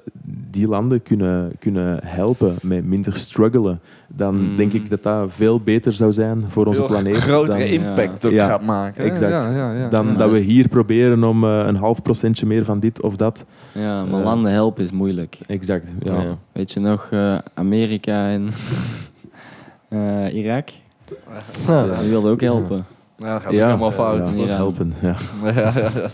die 0.50 0.68
landen 0.68 1.02
kunnen, 1.02 1.52
kunnen 1.58 1.98
helpen 2.04 2.54
met 2.62 2.84
minder 2.86 3.16
struggelen, 3.16 3.80
dan 4.08 4.50
Mm. 4.50 4.56
denk 4.56 4.72
ik 4.72 4.90
dat 4.90 5.02
dat 5.02 5.26
veel 5.32 5.60
beter 5.60 5.92
zou 5.92 6.12
zijn 6.12 6.44
voor 6.48 6.66
onze 6.66 6.80
Veel 6.80 6.88
planeet. 6.88 7.16
grotere 7.16 7.58
dan, 7.58 7.66
impact 7.68 8.26
ook 8.26 8.32
Ja. 8.32 8.46
gaat 8.46 8.62
maken. 8.64 9.04
Exact. 9.04 9.32
Ja, 9.32 9.50
ja, 9.50 9.72
ja. 9.72 9.88
dan 9.88 10.06
Ja, 10.06 10.14
dat 10.14 10.30
we 10.30 10.38
hier 10.38 10.68
proberen 10.68 11.24
om 11.24 11.44
eh, 11.44 11.64
een 11.66 11.76
half 11.76 12.02
procentje 12.02 12.46
meer 12.46 12.64
van 12.64 12.80
dit 12.80 13.02
of 13.02 13.16
dat. 13.16 13.44
Ja, 13.72 14.04
maar 14.04 14.18
Eh. 14.20 14.24
landen 14.26 14.52
helpen 14.52 14.84
is 14.84 14.92
moeilijk. 14.92 15.38
Exact. 15.46 15.92
Ja. 15.98 16.22
Ja. 16.22 16.36
Weet 16.52 16.72
je 16.72 16.80
nog, 16.80 17.08
eh, 17.10 17.38
Amerika 17.54 18.28
en 18.30 18.48
eh, 19.88 20.34
Irak? 20.34 20.68
Ja. 21.66 21.84
Die 22.00 22.08
wilden 22.10 22.30
ook 22.32 22.40
helpen. 22.40 22.84
Ja, 23.18 23.32
dat 23.32 23.42
gaat 23.42 23.52
ook 23.52 23.58
helemaal 23.58 23.90
fout. 23.90 24.34
Ja, 24.36 24.42
Ja. 24.44 24.54
helpen. 24.54 24.92
Ja. 25.00 25.14
Ja, 25.44 25.50
ja, 25.52 25.72
ja. 25.74 25.90
Ja. 25.94 26.08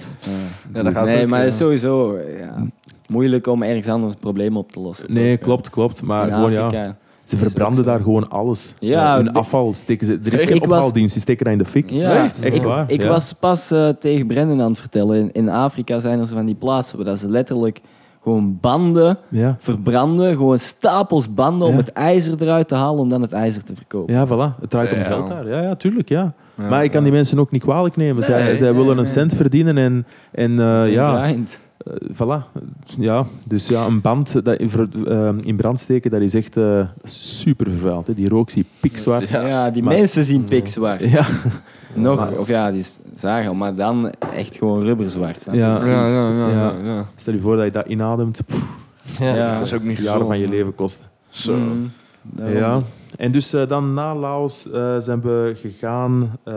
Ja, 0.75 0.83
dat 0.83 0.93
gaat 0.95 1.05
nee, 1.07 1.23
ook, 1.23 1.29
maar 1.29 1.39
eh, 1.39 1.45
het 1.45 1.53
is 1.53 1.59
sowieso 1.59 2.19
ja, 2.19 2.67
moeilijk 3.09 3.47
om 3.47 3.63
ergens 3.63 3.89
anders 3.89 4.13
een 4.13 4.19
probleem 4.19 4.57
op 4.57 4.73
te 4.73 4.81
lossen. 4.81 5.13
Nee, 5.13 5.37
toch? 5.37 5.47
klopt, 5.47 5.71
klopt. 5.71 6.03
Maar 6.03 6.27
In 6.29 6.35
gewoon, 6.35 6.53
ja, 6.71 6.97
ze 7.25 7.37
verbranden 7.37 7.85
daar 7.85 8.01
gewoon 8.01 8.29
alles. 8.31 8.75
Ja, 8.81 9.09
Eh, 9.11 9.15
hun 9.15 9.25
de- 9.25 9.33
afval 9.33 9.75
steken 9.75 10.07
ze... 10.07 10.19
Er 10.25 10.33
is 10.33 10.43
Ik 10.43 10.49
geen 10.49 10.59
was- 10.69 10.79
ophaaldienst, 10.79 11.13
die 11.13 11.23
steken 11.23 11.45
dat 11.45 11.53
in 11.53 11.59
de 11.59 11.65
fik. 11.65 11.91
Ja, 11.91 12.23
Echt? 12.25 12.41
Echt 12.41 12.55
ik, 12.55 12.63
waar? 12.63 12.91
ik 12.91 13.03
Ja. 13.03 13.09
was 13.09 13.33
pas 13.33 13.71
eh, 13.71 13.89
tegen 13.89 14.27
Brendan 14.27 14.61
aan 14.61 14.71
het 14.71 14.79
vertellen. 14.81 15.17
In, 15.17 15.33
in 15.33 15.49
Afrika 15.49 15.99
zijn 15.99 16.21
er 16.21 16.27
zo 16.27 16.35
van 16.35 16.47
die 16.47 16.55
plaatsen 16.55 16.97
waar 16.97 17.07
dat 17.07 17.19
ze 17.19 17.29
letterlijk 17.29 17.81
gewoon 18.29 18.59
banden 18.61 19.18
Ja. 19.29 19.57
verbranden. 19.59 20.33
Gewoon 20.37 20.59
stapels 20.59 21.35
banden 21.35 21.68
om 21.68 21.76
het 21.76 21.93
ijzer 21.93 22.43
eruit 22.43 22.68
te 22.68 22.74
halen 22.74 23.01
om 23.01 23.09
dan 23.09 23.22
het 23.22 23.33
ijzer 23.33 23.64
te 23.64 23.74
verkopen. 23.74 24.14
Ja, 24.14 24.26
voilà. 24.26 24.61
Het 24.61 24.70
draait 24.70 24.93
om 24.93 24.99
geld 25.03 25.29
daar. 25.29 25.49
Ja, 25.49 25.61
ja, 25.62 25.74
tuurlijk, 25.74 26.09
ja. 26.09 26.33
Ja, 26.55 26.68
maar 26.68 26.85
ik 26.85 26.91
kan 26.91 27.03
die 27.03 27.12
mensen 27.12 27.39
ook 27.39 27.51
niet 27.51 27.62
kwalijk 27.62 27.97
nemen. 27.97 28.24
zij 28.24 28.43
Nee, 28.43 28.57
zij 28.57 28.66
nee, 28.68 28.76
willen 28.76 28.91
een 28.97 29.03
nee. 29.03 29.12
cent 29.12 29.35
verdienen 29.35 29.79
en, 29.79 30.07
en 30.33 30.59
eh, 30.61 30.81
Zo'n 30.81 30.91
ja, 30.91 31.24
grind. 31.24 31.61
eh, 31.79 31.93
voilà. 32.12 32.61
Ja, 32.99 33.24
dus 33.45 33.68
ja, 33.68 33.87
een 33.87 34.01
band 34.01 34.45
dat 34.45 34.57
in, 34.57 34.70
eh, 35.09 35.29
in 35.43 35.57
brand 35.57 35.81
steken, 35.81 36.11
dat 36.11 36.20
is 36.20 36.35
echt 36.35 36.57
eh, 36.57 36.81
super 37.05 37.70
vervuild. 37.70 38.07
Hè. 38.07 38.14
Die 38.14 38.29
rook 38.29 38.51
zie 38.51 38.64
pikzwart. 38.81 39.29
Ja, 39.29 39.70
die 39.70 39.83
Maar- 39.83 39.95
mensen 39.95 40.24
zien 40.24 40.45
pikzwart. 40.45 41.01
Ja, 41.11 41.24
Nog, 41.95 42.16
Maar- 42.18 42.39
of 42.39 42.49
ja, 42.49 42.72
die 42.72 42.84
zagen, 43.14 43.57
maar 43.57 43.74
dan 43.74 44.11
echt 44.34 44.57
gewoon 44.57 44.82
rubberzwart. 44.82 45.45
Ja. 45.53 45.53
Ja, 45.55 45.86
ja, 45.86 46.07
ja, 46.09 46.28
ja, 46.30 46.49
Ja. 46.51 46.72
ja. 46.84 47.05
stel 47.16 47.34
je 47.34 47.41
voor 47.41 47.57
dat 47.57 47.64
je 47.64 47.70
dat 47.70 47.86
inademt. 47.86 48.39
Ja. 49.18 49.34
Ja. 49.34 49.59
Dat 49.59 49.66
is 49.66 49.72
ook 49.74 49.82
niet 49.82 49.99
jaren 49.99 50.26
van 50.26 50.39
je 50.39 50.49
leven 50.49 50.74
kost. 50.74 51.03
Zo. 51.30 51.55
Mm. 51.57 51.91
Ja. 52.47 52.82
En 53.16 53.32
dus 53.32 53.53
eh, 53.53 53.68
dan 53.68 53.95
na 53.95 54.14
Laos 54.14 54.70
eh, 54.70 54.97
zijn 54.99 55.20
we 55.20 55.53
gegaan 55.57 56.39
eh, 56.45 56.55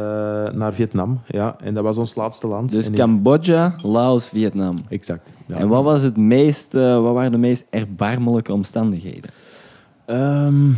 naar 0.53 0.73
Vietnam. 0.73 1.19
Ja, 1.27 1.55
en 1.63 1.73
dat 1.73 1.83
was 1.83 1.97
ons 1.97 2.15
laatste 2.15 2.47
land. 2.47 2.71
Dus 2.71 2.85
En 2.85 2.91
ik- 2.91 2.97
Cambodja, 2.99 3.75
Laos, 3.81 4.27
Vietnam. 4.27 4.75
Exact. 4.89 5.29
Ja. 5.45 5.55
En 5.55 5.67
wat, 5.67 5.83
was 5.83 6.01
het 6.01 6.17
meest, 6.17 6.73
wat 6.73 7.13
waren 7.13 7.31
de 7.31 7.37
meest 7.37 7.67
erbarmelijke 7.69 8.53
omstandigheden? 8.53 9.29
Ehm, 10.05 10.71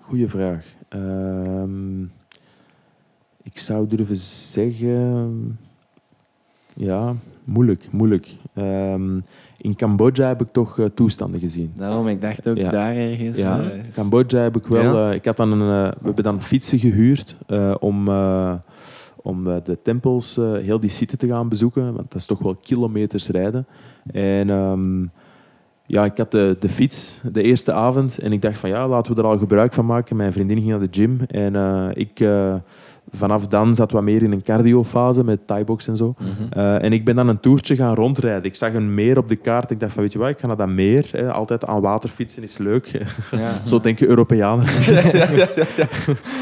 goeie 0.00 0.28
vraag. 0.28 0.64
Ehm, 0.88 2.02
ik 3.52 3.58
zou 3.58 3.86
durven 3.86 4.16
zeggen... 4.16 5.58
Ja, 6.74 7.14
moeilijk, 7.44 7.88
moeilijk. 7.90 8.34
Ehm, 8.54 9.18
in 9.58 9.76
Cambodja 9.76 10.28
heb 10.28 10.40
ik 10.40 10.48
toch 10.52 10.78
eh, 10.78 10.86
toestanden 10.94 11.40
gezien. 11.40 11.72
Daarom, 11.76 12.08
ik 12.08 12.20
dacht 12.20 12.48
ook 12.48 12.56
Ja. 12.56 12.70
daar 12.70 12.94
ergens. 12.96 13.38
Ja, 13.38 13.60
eh, 13.60 13.78
is- 13.88 13.94
Cambodja 13.94 14.38
heb 14.40 14.56
ik 14.56 14.66
wel... 14.66 14.96
Ja? 14.96 15.08
eh, 15.08 15.14
ik 15.14 15.24
had 15.24 15.36
dan 15.36 15.52
een, 15.60 15.84
eh, 15.86 15.92
we 15.98 16.04
hebben 16.06 16.24
dan 16.24 16.42
fietsen 16.42 16.78
gehuurd 16.78 17.36
eh, 17.46 17.74
om, 17.80 18.08
eh, 18.08 18.54
om 19.16 19.44
de 19.44 19.78
tempels, 19.82 20.36
eh, 20.36 20.52
heel 20.52 20.80
die 20.80 20.90
site 20.90 21.16
te 21.16 21.26
gaan 21.26 21.48
bezoeken. 21.48 21.84
Want 21.84 22.10
dat 22.10 22.14
is 22.20 22.26
toch 22.26 22.38
wel 22.38 22.54
kilometers 22.62 23.28
rijden. 23.28 23.66
En 24.12 24.50
ehm, 24.50 25.02
ja, 25.86 26.04
ik 26.04 26.16
had 26.16 26.30
de, 26.30 26.56
de 26.60 26.68
fiets 26.68 27.20
de 27.32 27.42
eerste 27.42 27.72
avond 27.72 28.18
en 28.18 28.32
ik 28.32 28.42
dacht 28.42 28.58
van 28.58 28.70
ja, 28.70 28.88
laten 28.88 29.14
we 29.14 29.20
er 29.20 29.26
al 29.26 29.38
gebruik 29.38 29.72
van 29.72 29.86
maken. 29.86 30.16
Mijn 30.16 30.32
vriendin 30.32 30.56
ging 30.58 30.68
naar 30.70 30.80
de 30.80 30.88
gym 30.90 31.20
en 31.26 31.56
eh, 31.56 31.88
ik... 31.94 32.20
vanaf 33.10 33.46
dan 33.46 33.74
zat 33.74 33.92
wat 33.92 34.02
meer 34.02 34.22
in 34.22 34.32
een 34.32 34.42
cardiofase 34.42 35.24
met 35.24 35.46
Thai-box 35.46 35.88
en 35.88 35.96
zo. 35.96 36.14
Mhm. 36.18 36.30
Eh, 36.50 36.82
en 36.82 36.92
ik 36.92 37.04
ben 37.04 37.16
dan 37.16 37.28
een 37.28 37.40
toertje 37.40 37.76
gaan 37.76 37.94
rondrijden. 37.94 38.44
Ik 38.44 38.54
zag 38.54 38.74
een 38.74 38.94
meer 38.94 39.18
op 39.18 39.28
de 39.28 39.36
kaart. 39.36 39.70
Ik 39.70 39.80
dacht 39.80 39.92
van, 39.92 40.02
weet 40.02 40.12
je 40.12 40.18
wat, 40.18 40.28
ik 40.28 40.38
ga 40.38 40.46
naar 40.46 40.56
dat 40.56 40.68
meer. 40.68 41.08
Hè. 41.10 41.32
Altijd 41.32 41.66
aan 41.66 41.80
water 41.80 42.08
fietsen 42.08 42.42
is 42.42 42.58
leuk. 42.58 42.86
Ja. 43.30 43.60
Zo 43.70 43.80
denken 43.80 44.06
Europeanen. 44.06 44.66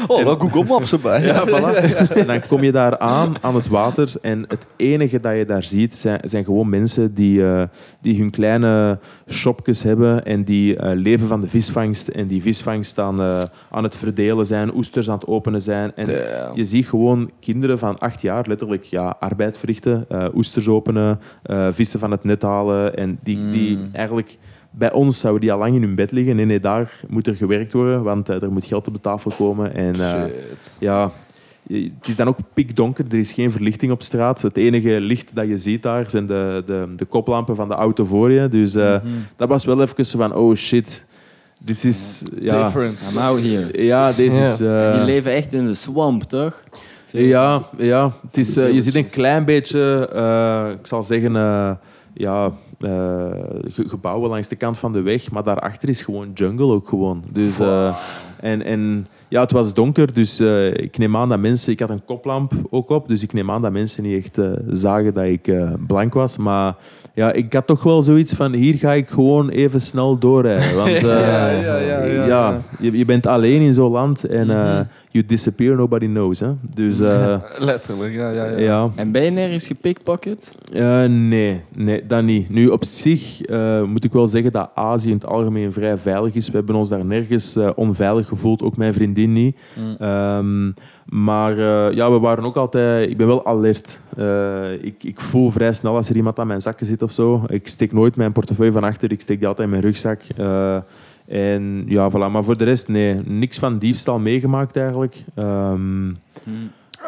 Oh, 0.07 0.23
wel 0.23 0.35
Google 0.35 0.63
Maps 0.63 0.91
erbij. 0.91 1.25
Ja, 1.25 1.47
voilà. 1.47 2.09
En 2.15 2.27
dan 2.27 2.41
kom 2.47 2.63
je 2.63 2.71
daar 2.71 2.97
aan, 2.97 3.35
aan 3.41 3.55
het 3.55 3.67
water. 3.67 4.11
En 4.21 4.45
het 4.47 4.65
enige 4.75 5.19
dat 5.19 5.35
je 5.35 5.45
daar 5.45 5.63
ziet, 5.63 5.93
zijn, 5.93 6.19
zijn 6.23 6.43
gewoon 6.43 6.69
mensen 6.69 7.13
die, 7.13 7.45
eh, 7.47 7.63
die 8.01 8.19
hun 8.19 8.29
kleine 8.29 8.99
shopjes 9.29 9.83
hebben 9.83 10.25
en 10.25 10.43
die 10.43 10.75
eh, 10.75 10.91
leven 10.95 11.27
van 11.27 11.41
de 11.41 11.47
visvangst. 11.47 12.07
En 12.07 12.27
die 12.27 12.41
visvangst 12.41 12.99
aan, 12.99 13.21
aan 13.69 13.83
het 13.83 13.95
verdelen 13.95 14.45
zijn, 14.45 14.75
oesters 14.75 15.09
aan 15.09 15.17
het 15.17 15.27
openen 15.27 15.61
zijn. 15.61 15.91
En 15.95 16.05
Je 16.55 16.63
ziet 16.63 16.87
gewoon 16.87 17.31
kinderen 17.39 17.79
van 17.79 17.97
acht 17.99 18.21
jaar 18.21 18.45
letterlijk 18.47 18.83
ja, 18.83 19.15
arbeid 19.19 19.57
verrichten, 19.57 20.05
eh, 20.09 20.25
oesters 20.35 20.67
openen, 20.67 21.19
eh, 21.43 21.67
vissen 21.71 21.99
van 21.99 22.11
het 22.11 22.23
net 22.23 22.41
halen. 22.41 22.95
En 22.97 23.19
die, 23.23 23.49
die 23.51 23.77
Mm. 23.77 23.89
eigenlijk... 23.93 24.37
Bij 24.73 24.91
ons 24.91 25.19
zouden 25.19 25.41
die 25.41 25.51
al 25.51 25.57
lang 25.57 25.75
in 25.75 25.81
hun 25.81 25.95
bed 25.95 26.11
liggen. 26.11 26.35
Nee, 26.35 26.45
nee, 26.45 26.59
daar 26.59 26.99
moet 27.07 27.27
er 27.27 27.35
gewerkt 27.35 27.73
worden, 27.73 28.03
want 28.03 28.29
eh, 28.29 28.41
er 28.41 28.51
moet 28.51 28.65
geld 28.65 28.87
op 28.87 28.93
de 28.93 29.01
tafel 29.01 29.31
komen. 29.37 29.73
En, 29.73 29.95
Shit. 29.95 30.77
ja, 30.79 31.11
het 31.67 32.07
is 32.07 32.15
dan 32.15 32.27
ook 32.27 32.37
pikdonker. 32.53 33.05
Er 33.09 33.17
is 33.17 33.31
geen 33.31 33.51
verlichting 33.51 33.91
op 33.91 34.03
straat. 34.03 34.41
Het 34.41 34.57
enige 34.57 34.99
licht 35.01 35.35
dat 35.35 35.47
je 35.47 35.57
ziet 35.57 35.83
daar 35.83 36.09
zijn 36.09 36.25
de, 36.25 36.63
de, 36.65 36.93
de 36.95 37.05
koplampen 37.05 37.55
van 37.55 37.67
de 37.67 37.73
auto 37.73 38.05
voor 38.05 38.31
je. 38.31 38.49
Dus 38.49 38.73
Mhm. 38.75 38.99
dat 39.35 39.47
was 39.49 39.65
wel 39.65 39.81
even 39.81 40.05
van, 40.05 40.35
oh 40.35 40.55
shit, 40.55 41.05
dit 41.63 41.83
is... 41.83 42.23
Ja, 42.39 42.63
Different. 42.63 42.99
I'm 43.11 43.17
out 43.17 43.41
here. 43.41 43.83
ja 43.85 44.11
deze 44.11 44.39
is... 44.41 44.59
eh, 44.59 44.93
Die 44.95 45.03
leven 45.03 45.31
echt 45.33 45.53
in 45.53 45.65
de 45.65 45.73
swamp, 45.73 46.23
toch? 46.23 46.63
ja, 47.11 47.63
ja. 47.77 48.11
Het 48.27 48.37
is, 48.37 48.57
eh, 48.57 48.71
je 48.73 48.81
ziet 48.81 48.95
een 48.95 49.07
klein 49.07 49.45
beetje, 49.45 50.09
eh, 50.13 50.71
ik 50.79 50.87
zal 50.87 51.03
zeggen, 51.03 51.35
eh, 51.35 51.71
ja, 52.13 52.51
eh, 52.79 52.89
ge- 53.69 53.87
gebouwen 53.87 54.29
langs 54.29 54.47
de 54.47 54.55
kant 54.55 54.77
van 54.77 54.91
de 54.93 55.01
weg, 55.01 55.31
maar 55.31 55.43
daarachter 55.43 55.89
is 55.89 56.01
gewoon 56.01 56.31
jungle 56.33 56.65
ook 56.73 56.87
gewoon. 56.89 57.23
Dus, 57.29 57.59
eh, 57.59 57.95
En, 58.41 58.63
en 58.65 59.07
ja, 59.27 59.41
het 59.41 59.51
was 59.51 59.73
donker, 59.73 60.13
dus 60.13 60.39
eh, 60.39 60.67
ik 60.67 60.97
neem 60.97 61.17
aan 61.17 61.29
dat 61.29 61.39
mensen... 61.39 61.71
Ik 61.71 61.79
had 61.79 61.89
een 61.89 62.05
koplamp 62.05 62.53
ook 62.69 62.89
op, 62.89 63.07
dus 63.07 63.23
ik 63.23 63.33
neem 63.33 63.51
aan 63.51 63.61
dat 63.61 63.71
mensen 63.71 64.03
niet 64.03 64.17
echt 64.17 64.37
eh, 64.37 64.51
zagen 64.69 65.13
dat 65.13 65.25
ik 65.25 65.47
eh, 65.47 65.71
blank 65.87 66.13
was. 66.13 66.37
Maar 66.37 66.75
ja, 67.13 67.31
ik 67.31 67.53
had 67.53 67.67
toch 67.67 67.83
wel 67.83 68.03
zoiets 68.03 68.33
van, 68.33 68.53
hier 68.53 68.77
ga 68.77 68.93
ik 68.93 69.09
gewoon 69.09 69.49
even 69.49 69.81
snel 69.81 70.17
doorrijden. 70.17 70.75
Want 70.83 70.89
eh, 70.89 71.01
Ja, 71.03 71.49
ja, 71.49 71.77
ja, 71.77 72.03
ja, 72.03 72.25
ja. 72.25 72.61
Je, 72.79 72.97
je 72.97 73.05
bent 73.05 73.27
alleen 73.27 73.61
in 73.61 73.73
zo'n 73.73 73.91
land 73.91 74.23
en 74.23 74.49
eh, 74.49 74.79
you 75.11 75.25
disappear, 75.25 75.75
nobody 75.75 76.05
knows. 76.05 76.39
Hè? 76.39 76.51
Dus 76.73 76.99
eh, 76.99 77.35
Letterlijk, 77.59 78.13
ja, 78.13 78.29
ja, 78.29 78.45
ja. 78.45 78.57
ja... 78.57 78.89
En 78.95 79.11
ben 79.11 79.23
je 79.23 79.29
nergens 79.29 79.67
gepickpocket? 79.67 80.53
Eh, 80.73 81.03
nee, 81.05 81.61
nee, 81.75 82.05
dat 82.07 82.23
niet. 82.23 82.49
Nu, 82.49 82.67
op 82.67 82.85
zich 82.85 83.41
eh, 83.41 83.83
moet 83.83 84.03
ik 84.03 84.11
wel 84.11 84.27
zeggen 84.27 84.51
dat 84.51 84.69
Azië 84.75 85.09
in 85.09 85.15
het 85.15 85.25
algemeen 85.25 85.73
vrij 85.73 85.97
veilig 85.97 86.33
is. 86.33 86.47
We 86.49 86.57
hebben 86.57 86.75
ons 86.75 86.89
daar 86.89 87.05
nergens 87.05 87.55
eh, 87.55 87.69
onveilig 87.75 88.30
gevoeld, 88.31 88.61
ook 88.61 88.77
mijn 88.77 88.93
vriendin 88.93 89.33
niet. 89.33 89.57
Mm. 89.75 89.95
Ehm, 89.97 90.71
maar 91.05 91.57
eh, 91.57 91.95
ja, 91.95 92.11
we 92.11 92.19
waren 92.19 92.43
ook 92.43 92.55
altijd... 92.55 93.09
Ik 93.09 93.17
ben 93.17 93.27
wel 93.27 93.45
alert. 93.45 93.99
Eh, 94.17 94.83
ik, 94.83 95.03
ik 95.03 95.21
voel 95.21 95.49
vrij 95.49 95.73
snel 95.73 95.95
als 95.95 96.09
er 96.09 96.15
iemand 96.15 96.39
aan 96.39 96.47
mijn 96.47 96.61
zakken 96.61 96.85
zit 96.85 97.01
of 97.01 97.11
zo. 97.11 97.43
Ik 97.47 97.67
steek 97.67 97.93
nooit 97.93 98.15
mijn 98.15 98.31
portefeuille 98.31 98.71
van 98.71 98.83
achter. 98.83 99.11
Ik 99.11 99.21
steek 99.21 99.39
die 99.39 99.47
altijd 99.47 99.67
in 99.67 99.73
mijn 99.73 99.85
rugzak. 99.85 100.21
Eh, 100.37 100.77
en 101.27 101.83
ja, 101.87 102.09
voilà. 102.11 102.31
Maar 102.31 102.43
voor 102.43 102.57
de 102.57 102.63
rest, 102.63 102.87
nee. 102.87 103.15
Niks 103.25 103.59
van 103.59 103.77
diefstal 103.77 104.19
meegemaakt 104.19 104.75
eigenlijk. 104.75 105.23
Ehm, 105.35 106.09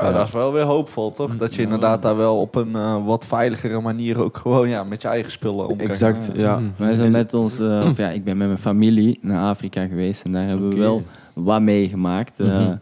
Ja, 0.04 0.12
dat 0.12 0.28
is 0.28 0.34
wel 0.34 0.54
weer 0.54 0.64
hoopvol, 0.64 1.12
toch? 1.12 1.38
Dat 1.38 1.56
je 1.56 1.62
inderdaad 1.62 2.01
daar 2.01 2.18
wel 2.18 2.39
op 2.39 2.56
een 2.56 2.76
eh, 2.76 3.06
wat 3.06 3.26
veiligere 3.26 3.82
manier 3.82 4.24
ook 4.24 4.38
gewoon 4.38 4.70
ja, 4.70 4.84
met 4.84 5.01
je 5.01 5.08
eigen 5.08 5.32
spullen 5.32 5.68
om 5.68 5.78
kan 5.78 5.88
exact, 5.88 6.26
gaan. 6.26 6.39
ja. 6.39 6.62
Wij 6.76 6.93
zijn 6.93 7.12
met 7.12 7.34
ons, 7.34 7.60
eh, 7.60 7.86
of 7.88 7.97
ja, 7.97 8.10
ik 8.10 8.24
ben 8.24 8.38
met 8.38 8.47
mijn 8.47 8.60
familie 8.60 9.20
naar 9.22 9.49
Afrika 9.49 9.88
geweest 9.88 10.24
en 10.24 10.32
daar 10.32 10.47
hebben 10.47 10.70
we 10.70 10.78
wel 10.78 11.04
wat 11.34 11.62
meegemaakt. 11.62 12.38
Mhm. 12.38 12.76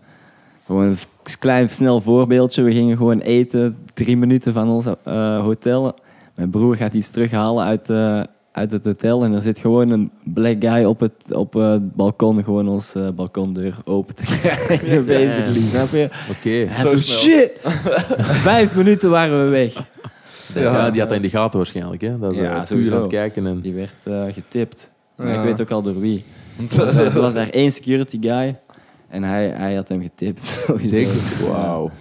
Gewoon 0.66 0.86
een 0.86 0.98
klein 1.40 1.70
snel 1.70 2.02
voorbeeldje. 2.02 2.62
We 2.62 2.72
gingen 2.72 2.98
gewoon 2.98 3.20
eten, 3.20 3.78
drie 3.94 4.18
minuten 4.18 4.54
van 4.54 4.70
ons 4.70 4.86
eh, 5.04 5.40
hotel. 5.40 5.96
Mijn 6.36 6.50
broer 6.50 6.76
gaat 6.76 6.94
iets 6.94 7.10
terughalen 7.10 7.66
uit, 7.66 7.88
uit 8.52 8.72
het 8.72 8.86
hotel 8.86 9.24
en 9.24 9.34
er 9.34 9.42
zit 9.42 9.60
gewoon 9.60 9.90
een 9.90 10.12
black 10.24 10.56
guy 10.60 10.84
op 10.84 11.00
het, 11.00 11.12
op 11.30 11.54
het 11.54 11.96
balkon, 11.96 12.44
gewoon 12.44 12.68
ons 12.70 12.96
eh, 12.96 13.10
balkondeur 13.10 13.78
open 13.84 14.16
te 14.16 14.24
krijgen, 14.42 15.06
basically, 15.06 15.62
snap 15.70 15.92
je? 15.92 16.10
Oké. 16.30 16.50
Hij 16.50 16.88
Zo 16.88 16.98
shit! 16.98 17.52
Vijf 18.18 18.76
minuten 18.76 19.10
waren 19.10 19.44
we 19.46 19.50
weg. 19.50 19.74
Ja, 20.54 20.90
die 20.90 21.00
had 21.00 21.10
dat 21.10 21.18
in 21.18 21.24
de 21.24 21.30
gaten 21.30 21.58
waarschijnlijk. 21.58 22.02
Hè? 22.02 22.20
Dat 22.20 22.32
is 22.32 22.38
Ja, 22.38 22.58
puur 22.58 22.68
sowieso. 22.68 22.96
aan 22.96 23.02
het 23.02 23.10
kijken. 23.10 23.48
En... 23.48 23.62
Die 23.62 23.74
werd 23.74 23.96
eh, 24.04 24.24
getipt. 24.34 24.92
Maar 25.16 25.36
ik 25.36 25.44
weet 25.44 25.62
ook 25.62 25.72
al 25.72 25.82
door 25.82 26.00
wie. 26.00 26.24
Er 26.98 27.22
was 27.22 27.34
daar 27.34 27.50
één 27.50 27.72
security 27.72 28.18
guy 28.22 28.60
en 29.10 29.24
hij, 29.24 29.48
hij 29.48 29.76
had 29.76 29.88
hem 29.88 30.02
getipt. 30.02 30.42
sowieso. 30.68 30.94
Zeker. 30.94 31.14
Wauw. 31.48 31.92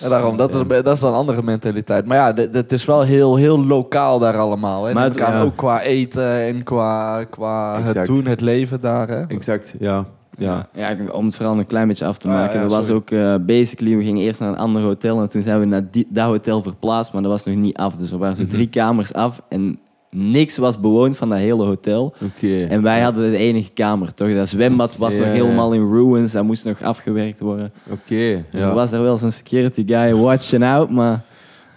Ja, 0.00 0.08
daarom, 0.08 0.36
dat 0.36 0.54
is, 0.54 0.62
dat 0.82 0.86
is 0.94 1.00
dan 1.00 1.10
een 1.12 1.18
andere 1.18 1.42
mentaliteit. 1.42 2.06
Maar 2.06 2.16
ja, 2.16 2.42
het 2.52 2.72
is 2.72 2.84
wel 2.84 3.02
heel, 3.02 3.36
heel 3.36 3.64
lokaal 3.64 4.18
daar 4.18 4.38
allemaal. 4.38 4.84
Hè. 4.84 4.92
Maar 4.94 5.04
het- 5.04 5.16
ja. 5.16 5.40
ook 5.42 5.56
qua 5.56 5.80
eten 5.82 6.32
en 6.32 6.62
qua, 6.62 7.24
qua 7.24 7.80
het 7.82 8.06
doen, 8.06 8.26
het 8.26 8.40
leven 8.40 8.80
daar. 8.80 9.08
Hè. 9.08 9.22
Exact, 9.26 9.74
ja. 9.78 10.04
ja. 10.36 10.66
Ja, 10.72 10.96
om 11.12 11.26
het 11.26 11.36
verhaal 11.36 11.58
een 11.58 11.66
klein 11.66 11.88
beetje 11.88 12.04
af 12.06 12.18
te 12.18 12.28
Ah, 12.28 12.34
maken. 12.34 12.56
ja, 12.58 12.62
er 12.64 12.68
was 12.70 12.90
ook 12.90 13.10
eh, 13.10 13.34
basically, 13.40 13.96
we 13.96 14.02
gingen 14.04 14.22
eerst 14.22 14.40
naar 14.40 14.48
een 14.48 14.56
ander 14.58 14.82
hotel 14.82 15.20
en 15.20 15.28
toen 15.28 15.42
zijn 15.42 15.60
we 15.60 15.64
naar 15.66 15.82
die, 15.90 16.06
dat 16.10 16.26
hotel 16.26 16.62
verplaatst, 16.62 17.12
maar 17.12 17.22
dat 17.22 17.30
was 17.30 17.44
nog 17.44 17.54
niet 17.56 17.76
af. 17.76 17.94
Dus 17.96 18.12
er 18.12 18.18
waren 18.18 18.36
Mhm. 18.36 18.44
zo 18.44 18.50
drie 18.56 18.68
kamers 18.68 19.12
af 19.12 19.42
en 19.48 19.78
niks 20.10 20.56
was 20.56 20.80
bewoond 20.80 21.16
van 21.16 21.28
dat 21.28 21.38
hele 21.38 21.64
hotel. 21.64 22.14
Oké. 22.22 22.64
En 22.64 22.82
wij 22.82 23.00
hadden 23.00 23.30
de 23.30 23.36
enige 23.36 23.70
kamer, 23.72 24.14
toch? 24.14 24.34
Dat 24.34 24.48
zwembad 24.48 24.96
was 24.96 25.16
nog 25.16 25.26
helemaal 25.26 25.72
in 25.72 25.92
ruins, 25.92 26.32
dat 26.32 26.44
moest 26.44 26.64
nog 26.64 26.82
afgewerkt 26.82 27.40
worden. 27.40 27.72
Oké, 27.90 28.44
Dus 28.50 28.60
ja. 28.60 28.68
er 28.68 28.74
was 28.74 28.92
er 28.92 29.02
wel 29.02 29.16
zo'n 29.18 29.32
security 29.32 29.84
guy 29.86 30.14
watching 30.14 30.64
out, 30.64 30.90
maar... 30.90 31.20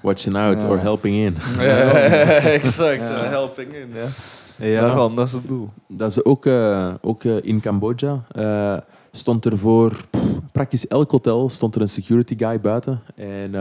Watching 0.02 0.36
out 0.36 0.62
Ja. 0.62 0.68
or 0.68 0.80
helping 0.82 1.16
in. 1.16 1.36
exact, 2.62 3.02
Ja. 3.08 3.24
helping 3.30 3.74
in. 3.76 3.90
Ja. 3.94 4.06
Ja, 4.68 4.82
Daarom, 4.82 5.16
dat 5.16 5.28
is 5.28 5.34
het 5.34 5.48
doel. 5.48 5.70
dat 5.88 6.10
is 6.12 6.26
ook, 6.26 6.46
eh, 6.46 6.94
ook 7.02 7.24
eh, 7.24 7.32
in 7.42 7.60
Cambodja. 7.60 8.24
eh, 8.32 8.78
stond 9.12 9.46
er 9.46 9.58
voor 9.58 9.90
pff, 10.10 10.22
praktisch 10.52 10.88
elk 10.88 11.12
hotel 11.12 11.50
stond 11.50 11.76
er 11.76 11.82
een 11.82 11.90
security 11.90 12.36
guy 12.38 12.60
buiten. 12.60 13.02
En 13.16 13.52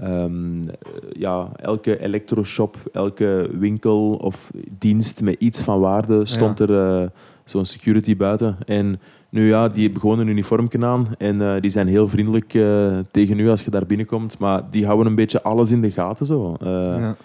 eh, 0.00 0.22
ehm, 0.22 0.62
eh, 0.68 0.74
ja, 1.12 1.50
elke 1.56 2.00
elektroshop, 2.00 2.76
elke 2.92 3.50
winkel 3.58 4.12
of 4.14 4.50
dienst 4.78 5.22
met 5.22 5.36
iets 5.38 5.60
van 5.60 5.80
waarde 5.80 6.26
stond 6.26 6.60
er 6.60 7.02
eh, 7.02 7.08
zo'n 7.44 7.64
security 7.64 8.16
buiten. 8.16 8.56
En 8.66 9.00
nu 9.28 9.48
ja, 9.48 9.68
die 9.68 9.82
hebben 9.82 10.00
gewoon 10.00 10.18
een 10.18 10.28
uniformje 10.28 10.86
aan 10.86 11.06
en 11.18 11.40
eh, 11.40 11.60
die 11.60 11.70
zijn 11.70 11.88
heel 11.88 12.08
vriendelijk 12.08 12.54
eh, 12.54 12.98
tegen 13.10 13.38
u 13.38 13.48
als 13.48 13.64
je 13.64 13.70
daar 13.70 13.86
binnenkomt. 13.86 14.38
Maar 14.38 14.62
die 14.70 14.86
houden 14.86 15.06
een 15.06 15.14
beetje 15.14 15.42
alles 15.42 15.70
in 15.70 15.80
de 15.80 15.90
gaten 15.90 16.26
zo. 16.26 16.56
Ja. 16.60 17.16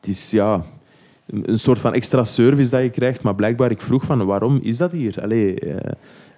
het 0.00 0.08
is 0.08 0.30
ja, 0.30 0.64
een, 1.26 1.58
soort 1.58 1.80
van 1.80 1.94
extra 1.94 2.24
service 2.24 2.70
dat 2.70 2.82
je 2.82 2.90
krijgt. 2.90 3.22
Maar 3.22 3.34
blijkbaar, 3.34 3.70
ik 3.70 3.80
vroeg 3.80 4.04
van 4.04 4.24
waarom 4.24 4.58
is 4.62 4.76
dat 4.76 4.90
hier? 4.90 5.14
Allee, 5.22 5.60
eh, 5.60 5.90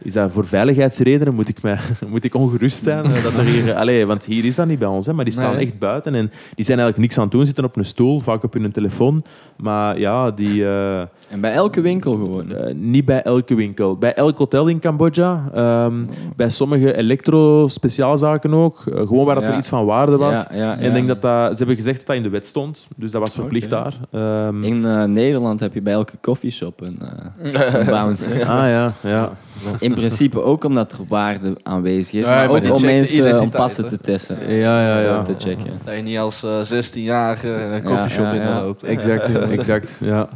is 0.03 0.13
dat 0.13 0.33
voor 0.33 0.47
veiligheidsredenen? 0.47 1.35
Moet 1.35 1.49
ik, 1.49 1.63
mij, 1.63 1.79
moet 2.09 2.25
ik 2.25 2.35
ongerust 2.35 2.83
zijn? 2.83 3.05
eh, 3.05 3.23
dat 3.23 3.33
er 3.35 3.45
hier, 3.45 3.75
allee, 3.83 4.07
want 4.07 4.25
hier 4.25 4.45
is 4.45 4.55
dat 4.55 4.67
niet 4.67 4.79
bij 4.79 4.89
ons. 4.89 5.07
Hè, 5.07 5.13
maar 5.13 5.25
die 5.25 5.33
staan 5.33 5.55
Nee. 5.55 5.65
echt 5.65 5.79
buiten 5.79 6.15
en 6.15 6.31
die 6.55 6.65
zijn 6.65 6.79
eigenlijk 6.79 6.99
niks 6.99 7.17
aan 7.17 7.23
het 7.23 7.33
doen. 7.33 7.47
Zitten 7.47 7.65
op 7.65 7.77
een 7.77 7.85
stoel, 7.85 8.21
vaak 8.21 8.43
op 8.43 8.53
hun 8.53 8.71
telefoon. 8.73 9.23
Maar 9.57 9.99
ja, 9.99 10.31
die... 10.31 10.65
eh, 10.67 10.99
En 11.29 11.41
bij 11.41 11.53
elke 11.53 11.81
winkel 11.81 12.13
gewoon. 12.13 12.53
niet 12.77 13.05
bij 13.05 13.23
elke 13.23 13.55
winkel. 13.55 13.97
Bij 13.97 14.15
elk 14.15 14.39
hotel 14.39 14.67
in 14.67 14.79
Cambodja. 14.81 15.49
ehm, 15.55 16.05
bij 16.37 16.51
sommige 16.51 16.97
elektro-speciaalzaken 16.97 18.55
ook. 18.55 18.83
Gewoon 18.95 19.25
waar 19.25 19.35
dat 19.35 19.45
Ja. 19.45 19.51
er 19.53 19.57
iets 19.59 19.69
van 19.69 19.85
waarde 19.85 20.17
was. 20.17 20.45
Ja, 20.51 20.57
ja, 20.57 20.79
En 20.79 20.87
ik 20.87 20.93
denk 20.93 21.09
dat 21.09 21.23
dat... 21.23 21.51
Ze 21.51 21.57
hebben 21.57 21.77
gezegd 21.77 21.97
dat 21.97 22.07
dat 22.07 22.17
in 22.17 22.23
de 22.23 22.29
wet 22.29 22.47
stond. 22.47 22.89
Dus 22.97 23.13
dat 23.13 23.21
was 23.21 23.35
verplicht 23.35 23.71
daar. 23.71 23.95
Ehm, 24.13 24.63
In 24.85 24.91
eh, 24.91 25.05
Nederland 25.05 25.61
heb 25.61 25.75
je 25.75 25.83
bij 25.83 25.93
elke 25.93 26.17
koffieshop 26.21 26.81
een, 26.81 26.99
eh, 27.01 27.53
een 27.79 27.87
bouncer. 27.97 28.33
Ah 28.33 28.69
ja, 28.69 28.93
ja. 29.01 29.33
In 29.79 29.95
principe 29.95 30.43
ook 30.43 30.65
omdat 30.65 30.93
er 30.93 30.99
waarde 31.09 31.57
aanwezig 31.63 32.15
is, 32.21 32.27
Ja, 32.29 32.35
maar 32.35 32.51
maar 32.63 32.71
ook 32.71 32.77
om 32.77 32.83
mensen 32.83 33.41
om 33.41 33.51
passen 33.51 33.89
te 33.89 33.99
testen. 33.99 34.55
Ja, 34.55 34.87
ja, 34.87 34.99
ja. 35.01 35.23
Te 35.23 35.35
checken. 35.39 35.73
Dat 35.85 35.95
je 35.95 36.03
niet 36.03 36.19
als 36.19 36.43
eh 36.43 36.61
16-jarige 36.63 37.49
een 37.49 37.83
koffieshop 37.83 38.25
ja, 38.25 38.33
ja. 38.33 38.39
binnenloopt. 38.39 38.83
Exact, 38.83 39.39
exact. 39.59 39.95
Ja. 40.01 40.29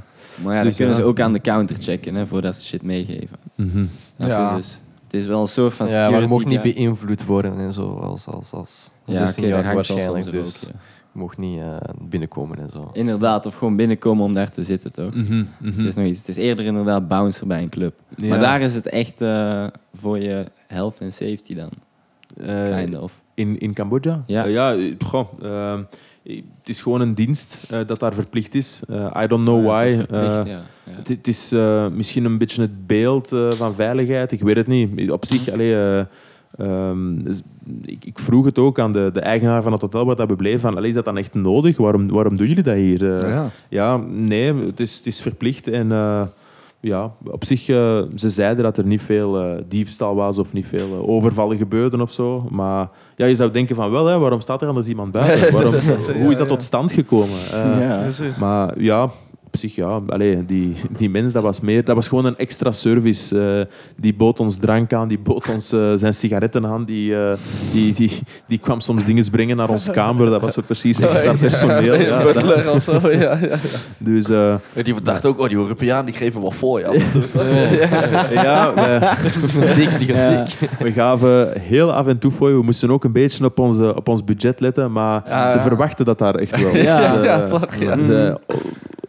Maar 0.44 0.54
ja, 0.54 0.62
Dus 0.62 0.76
dan 0.76 0.86
kunnen 0.86 0.94
ja. 0.96 1.00
ze 1.02 1.06
ook 1.08 1.20
aan 1.20 1.32
de 1.32 1.40
counter 1.40 1.76
checken 1.80 2.14
hè, 2.14 2.26
voordat 2.26 2.56
ze 2.56 2.64
shit 2.66 2.82
meegeven. 2.82 3.36
Mhm. 3.54 3.84
Ja. 4.16 4.56
Dus 4.56 4.80
het 5.04 5.20
is 5.20 5.26
wel 5.26 5.40
een 5.40 5.48
soort 5.48 5.74
van 5.74 5.86
Ja, 5.86 5.92
security. 5.92 6.12
maar 6.12 6.22
je 6.22 6.28
mocht 6.28 6.46
niet 6.46 6.62
beïnvloed 6.74 7.24
worden 7.24 7.58
en 7.58 7.72
zo, 7.72 7.96
als, 7.98 8.26
als, 8.26 8.52
als 8.52 8.90
Ja, 9.04 9.12
16 9.14 9.44
oké, 9.44 9.52
dat 9.54 9.64
jaar 9.64 9.74
waarschijnlijk. 9.74 10.26
er 10.26 10.32
Dus 10.32 10.48
ook, 10.48 10.62
ja. 10.62 10.68
je 10.68 10.91
mocht 11.12 11.38
niet 11.38 11.58
eh, 11.60 11.76
binnenkomen 12.00 12.58
en 12.58 12.70
zo. 12.70 12.90
Inderdaad, 12.92 13.46
of 13.46 13.54
gewoon 13.54 13.76
binnenkomen 13.76 14.24
om 14.24 14.32
daar 14.32 14.50
te 14.50 14.62
zitten, 14.62 14.92
toch? 14.92 15.14
Mhm, 15.14 15.34
mhm. 15.34 15.44
Dus 15.60 15.76
het 15.76 15.86
is 15.86 15.94
nog 15.94 16.06
iets. 16.06 16.18
Het 16.18 16.28
is 16.28 16.36
eerder 16.36 16.64
inderdaad 16.64 17.08
bouncer 17.08 17.46
bij 17.46 17.62
een 17.62 17.68
club. 17.68 17.94
Ja. 18.16 18.28
Maar 18.28 18.40
daar 18.40 18.60
is 18.60 18.74
het 18.74 18.86
echt 18.88 19.20
eh, 19.20 19.66
voor 19.94 20.18
je 20.18 20.44
health 20.66 20.96
en 20.98 21.12
safety 21.12 21.54
dan. 21.54 21.68
Eh, 22.36 22.76
Kind 22.78 22.98
of. 22.98 23.20
in, 23.34 23.58
in 23.58 23.72
Cambodja? 23.72 24.22
Ja. 24.26 24.44
Ja, 24.44 24.74
eh, 24.74 24.94
goh, 25.06 25.28
ehm, 25.42 25.82
het 26.58 26.68
is 26.68 26.80
gewoon 26.82 27.00
een 27.00 27.14
dienst 27.14 27.58
eh, 27.70 27.78
dat 27.86 28.00
daar 28.00 28.14
verplicht 28.14 28.54
is. 28.54 28.82
Eh, 28.88 29.22
I 29.22 29.26
don't 29.26 29.44
know 29.44 29.64
why. 29.66 29.82
het 29.84 29.90
is 29.90 29.96
verplicht, 29.96 30.26
Eh, 30.38 30.46
ja. 30.46 30.60
Ja. 30.84 30.92
Het, 30.96 31.08
het 31.08 31.28
is 31.28 31.52
misschien 31.96 32.24
een 32.24 32.38
beetje 32.38 32.62
het 32.62 32.86
beeld 32.86 33.32
eh, 33.32 33.50
van 33.50 33.74
veiligheid. 33.74 34.32
Ik 34.32 34.40
weet 34.40 34.56
het 34.56 34.66
niet. 34.66 35.10
Op 35.10 35.24
zich, 35.26 35.48
allee, 35.50 36.04
eh, 36.58 36.66
ehm, 36.88 37.22
dus 37.22 37.42
ik, 37.84 38.04
ik 38.04 38.18
vroeg 38.18 38.44
het 38.44 38.58
ook 38.58 38.78
aan 38.78 38.92
de, 38.92 39.10
de 39.12 39.20
eigenaar 39.20 39.62
van 39.62 39.72
het 39.72 39.80
hotel 39.80 40.04
waar 40.06 40.16
dat 40.16 40.28
we 40.28 40.36
bleven. 40.36 40.60
Van, 40.60 40.84
is 40.84 40.94
dat 40.94 41.04
dan 41.04 41.18
echt 41.18 41.34
nodig? 41.34 41.76
Waarom, 41.76 42.08
waarom 42.10 42.36
doen 42.36 42.46
jullie 42.46 42.62
dat 42.62 42.74
hier? 42.74 43.14
Eh, 43.14 43.28
Ja. 43.30 43.48
ja, 43.68 43.96
nee, 44.08 44.54
het 44.54 44.80
is, 44.80 44.96
het 44.96 45.06
is 45.06 45.20
verplicht. 45.22 45.68
En 45.68 45.92
eh, 45.92 46.22
ja, 46.80 47.10
op 47.24 47.44
zich, 47.44 47.68
eh, 47.68 48.02
ze 48.14 48.28
zeiden 48.28 48.62
dat 48.64 48.78
er 48.78 48.86
niet 48.86 49.02
veel 49.02 49.60
diefstal 49.68 50.14
was 50.14 50.38
of 50.38 50.52
niet 50.52 50.66
veel 50.66 51.08
overvallen 51.08 51.56
gebeurden 51.56 52.00
of 52.00 52.12
zo. 52.12 52.46
Maar 52.50 52.88
ja, 53.16 53.26
je 53.26 53.34
zou 53.34 53.50
denken 53.50 53.76
van 53.76 53.90
wel, 53.90 54.06
hè, 54.06 54.18
waarom 54.18 54.40
staat 54.40 54.62
er 54.62 54.68
anders 54.68 54.88
iemand 54.88 55.12
buiten? 55.12 55.52
Waarom, 55.54 55.74
hoe 56.22 56.30
is 56.30 56.36
dat 56.38 56.48
tot 56.48 56.62
stand 56.62 56.92
gekomen? 56.92 57.38
Eh, 57.52 57.80
Ja. 57.80 58.00
Precies. 58.02 58.38
maar 58.38 58.80
ja, 58.80 59.10
op 59.52 59.58
zich 59.58 59.74
ja, 59.74 60.00
allee, 60.08 60.44
die, 60.46 60.74
die 60.96 61.10
mens, 61.10 61.32
dat 61.32 61.42
was 61.42 61.60
meer, 61.60 61.84
dat 61.84 61.94
was 61.94 62.08
gewoon 62.08 62.24
een 62.24 62.36
extra 62.36 62.72
service. 62.72 63.40
Eh, 63.40 63.74
die 63.96 64.14
bood 64.14 64.40
ons 64.40 64.56
drank 64.56 64.92
aan, 64.92 65.08
die 65.08 65.18
bood 65.18 65.48
ons 65.48 65.72
eh, 65.72 65.92
zijn 65.94 66.14
sigaretten 66.14 66.66
aan, 66.66 66.84
die, 66.84 67.16
eh, 67.16 67.32
die, 67.72 67.92
die, 67.94 68.10
die 68.46 68.58
kwam 68.58 68.80
soms 68.80 69.04
dingen 69.04 69.30
brengen 69.30 69.56
naar 69.56 69.68
onze 69.70 69.90
kamer. 69.90 70.30
Dat 70.30 70.40
was 70.40 70.54
voor 70.54 70.62
precies 70.62 71.00
extra 71.00 71.32
personeel. 71.34 71.94
Ja, 71.94 72.22
Butler 72.32 72.70
of 72.72 72.82
zo, 72.82 72.92
ja, 73.02 73.10
ja, 73.10 73.38
ja. 73.40 73.56
dus 73.98 74.28
eh, 74.28 74.54
Die 74.84 75.02
dacht 75.02 75.26
ook, 75.26 75.38
oh, 75.38 75.48
die 75.48 75.56
Europeaan 75.56 76.04
die 76.04 76.14
geven 76.14 76.40
wel 76.40 76.50
voor 76.50 76.78
je 76.78 76.86
af 76.86 76.94
en 76.94 77.10
toe. 77.10 77.22
ja, 78.32 78.74
we, 78.74 79.12
dik, 79.76 79.98
dik, 79.98 80.08
Ja. 80.16 80.44
dik. 80.44 80.70
we 80.78 80.92
gaven 80.92 81.60
heel 81.60 81.92
af 81.92 82.06
en 82.06 82.18
toe 82.18 82.30
voor. 82.30 82.54
We 82.56 82.62
moesten 82.62 82.90
ook 82.90 83.04
een 83.04 83.12
beetje 83.12 83.44
op, 83.44 83.58
onze, 83.58 83.96
op 83.96 84.08
ons 84.08 84.24
budget 84.24 84.60
letten, 84.60 84.92
maar 84.92 85.22
Ja, 85.28 85.48
ze 85.48 85.56
ja. 85.56 85.62
verwachten 85.62 86.04
dat 86.04 86.18
daar 86.18 86.34
echt 86.34 86.62
wel. 86.62 86.76
Ja. 86.76 87.22
Ja, 87.22 87.40
toch, 87.40 87.74
ja. 87.74 88.02
ze- 88.02 88.38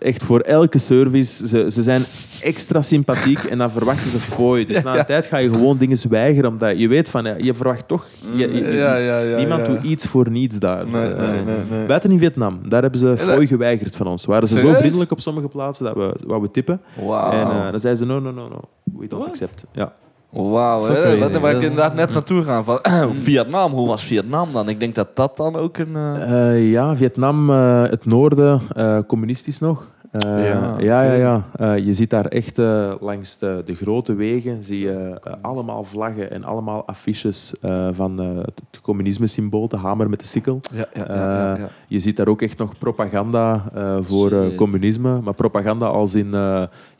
echt 0.04 0.24
voor 0.24 0.40
elke 0.40 0.78
service. 0.78 1.48
Ze, 1.48 1.66
ze 1.72 1.82
zijn 1.82 2.04
extra 2.42 2.82
sympathiek 2.82 3.40
en 3.44 3.58
dan 3.58 3.72
verwachten 3.72 4.10
ze 4.10 4.20
fooi. 4.20 4.66
Dus 4.66 4.82
na 4.84 5.00
een 5.00 5.06
tijd 5.06 5.26
ga 5.26 5.38
je 5.38 5.50
gewoon 5.50 5.78
dingen 5.78 5.98
weigeren, 6.10 6.50
omdat 6.50 6.80
je 6.80 6.88
weet 6.88 7.10
van, 7.10 7.28
je 7.38 7.54
verwacht 7.54 7.88
toch... 7.88 8.06
je- 8.34 8.54
je- 8.54 8.72
Ja, 8.72 8.96
ja, 8.96 9.20
ja, 9.20 9.38
niemand 9.38 9.66
ja. 9.66 9.74
doet 9.74 9.84
iets 9.84 10.06
voor 10.06 10.30
niets 10.30 10.60
daar. 10.60 10.88
Nee, 10.88 11.12
Eh, 11.14 11.30
nee, 11.30 11.44
nee, 11.44 11.56
nee. 11.70 11.86
Buiten 11.86 12.12
in 12.12 12.20
Vietnam, 12.20 12.60
daar 12.70 12.82
hebben 12.82 13.00
ze 13.00 13.14
fooi 13.18 13.48
geweigerd 13.48 13.96
van 13.96 14.08
ons. 14.08 14.26
Waren 14.26 14.48
ze 14.48 14.60
zo 14.60 14.74
vriendelijk 14.74 15.12
op 15.12 15.22
sommige 15.22 15.48
plaatsen 15.48 15.86
dat 15.86 15.96
we 15.96 16.14
wouden 16.28 16.52
tippen. 16.52 16.82
Wauw. 17.06 17.32
En 17.32 17.48
eh, 17.48 17.70
dan 17.72 17.80
zeiden 17.80 17.98
ze, 17.98 18.06
no, 18.06 18.20
no, 18.20 18.32
no, 18.32 18.48
no, 18.48 18.60
we 18.84 19.08
don't 19.08 19.12
What? 19.24 19.28
accept. 19.28 19.66
Ja. 19.72 19.94
Wauw, 20.30 20.88
daar 20.88 21.18
waar 21.18 21.28
ik 21.28 21.42
Dat- 21.42 21.62
inderdaad 21.64 21.96
net 21.96 22.10
naartoe 22.14 22.44
ga. 22.44 22.64
Van, 22.64 22.80
Vietnam, 23.24 23.72
hoe 23.72 23.88
was 23.88 24.04
Vietnam 24.04 24.52
dan? 24.52 24.70
Ik 24.70 24.80
denk 24.80 24.96
dat 24.96 25.16
dat 25.16 25.38
dan 25.38 25.56
ook 25.56 25.78
een... 25.78 25.96
eh, 25.96 26.52
Eh, 26.52 26.72
ja, 26.72 26.96
Vietnam, 26.96 27.50
eh, 27.50 27.82
het 27.84 28.06
noorden, 28.06 28.62
eh, 28.76 28.98
communistisch 29.08 29.60
nog. 29.60 29.88
Eh, 30.14 30.80
Ja, 30.80 31.02
ja, 31.02 31.14
ja. 31.14 31.44
Eh, 31.56 31.78
je 31.78 31.94
ziet 31.94 32.10
daar 32.10 32.26
echt 32.26 32.58
eh, 32.58 32.94
langs 33.00 33.38
de, 33.38 33.62
de 33.66 33.76
grote 33.76 34.14
wegen 34.14 34.64
zie 34.64 34.80
je 34.80 35.20
allemaal 35.42 35.84
vlaggen 35.84 36.32
en 36.32 36.44
allemaal 36.44 36.86
affiches 36.86 37.54
van 37.92 38.18
het 38.18 38.82
communisme-symbool, 38.82 39.68
de 39.68 39.78
hamer 39.78 40.10
met 40.10 40.20
de 40.20 40.26
sikkel. 40.26 40.60
ja, 40.72 40.88
ja. 40.94 41.70
Je 41.88 42.00
ziet 42.00 42.16
daar 42.16 42.28
ook 42.28 42.42
echt 42.42 42.58
nog 42.58 42.78
propaganda 42.78 43.64
voor 44.02 44.56
communisme. 44.56 45.22
Maar 45.22 45.34
propaganda 45.34 45.86
als 45.86 46.16
in... 46.16 46.32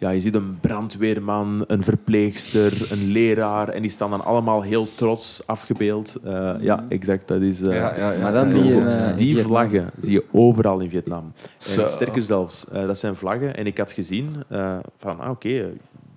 ja, 0.04 0.10
je 0.10 0.22
ziet 0.22 0.36
een 0.36 0.58
brandweerman, 0.62 1.64
een 1.68 1.84
verpleegster, 1.84 2.92
een 2.92 3.12
leraar. 3.12 3.70
En 3.70 3.82
die 3.82 3.92
staan 3.92 4.10
dan 4.10 4.24
allemaal 4.26 4.62
heel 4.62 4.88
trots 4.96 5.48
afgebeeld. 5.48 6.16
Eh, 6.24 6.52
ja, 6.60 6.86
exact. 6.90 7.28
Dat 7.28 7.42
is... 7.42 7.62
eh, 7.62 7.76
Ja, 7.76 7.98
ja, 7.98 8.12
ja. 8.12 8.22
Maar 8.22 8.34
dan 8.34 8.50
die 8.50 8.74
in, 8.74 8.88
eh, 8.88 9.18
die 9.18 9.28
Vietnam. 9.28 9.46
vlaggen 9.46 9.90
zie 10.00 10.12
je 10.12 10.24
overal 10.32 10.80
in 10.80 10.90
Vietnam. 10.90 11.32
En 11.78 11.88
sterker 11.88 12.24
zelfs, 12.24 12.70
eh, 12.70 12.86
dat 12.86 13.00
zijn 13.00 13.16
vlaggen. 13.16 13.56
En 13.56 13.66
ik 13.66 13.78
had 13.78 13.92
gezien 13.92 14.36
eh, 14.48 14.78
van, 14.98 15.20
ah, 15.20 15.30
oké, 15.30 15.48
eh, 15.48 15.54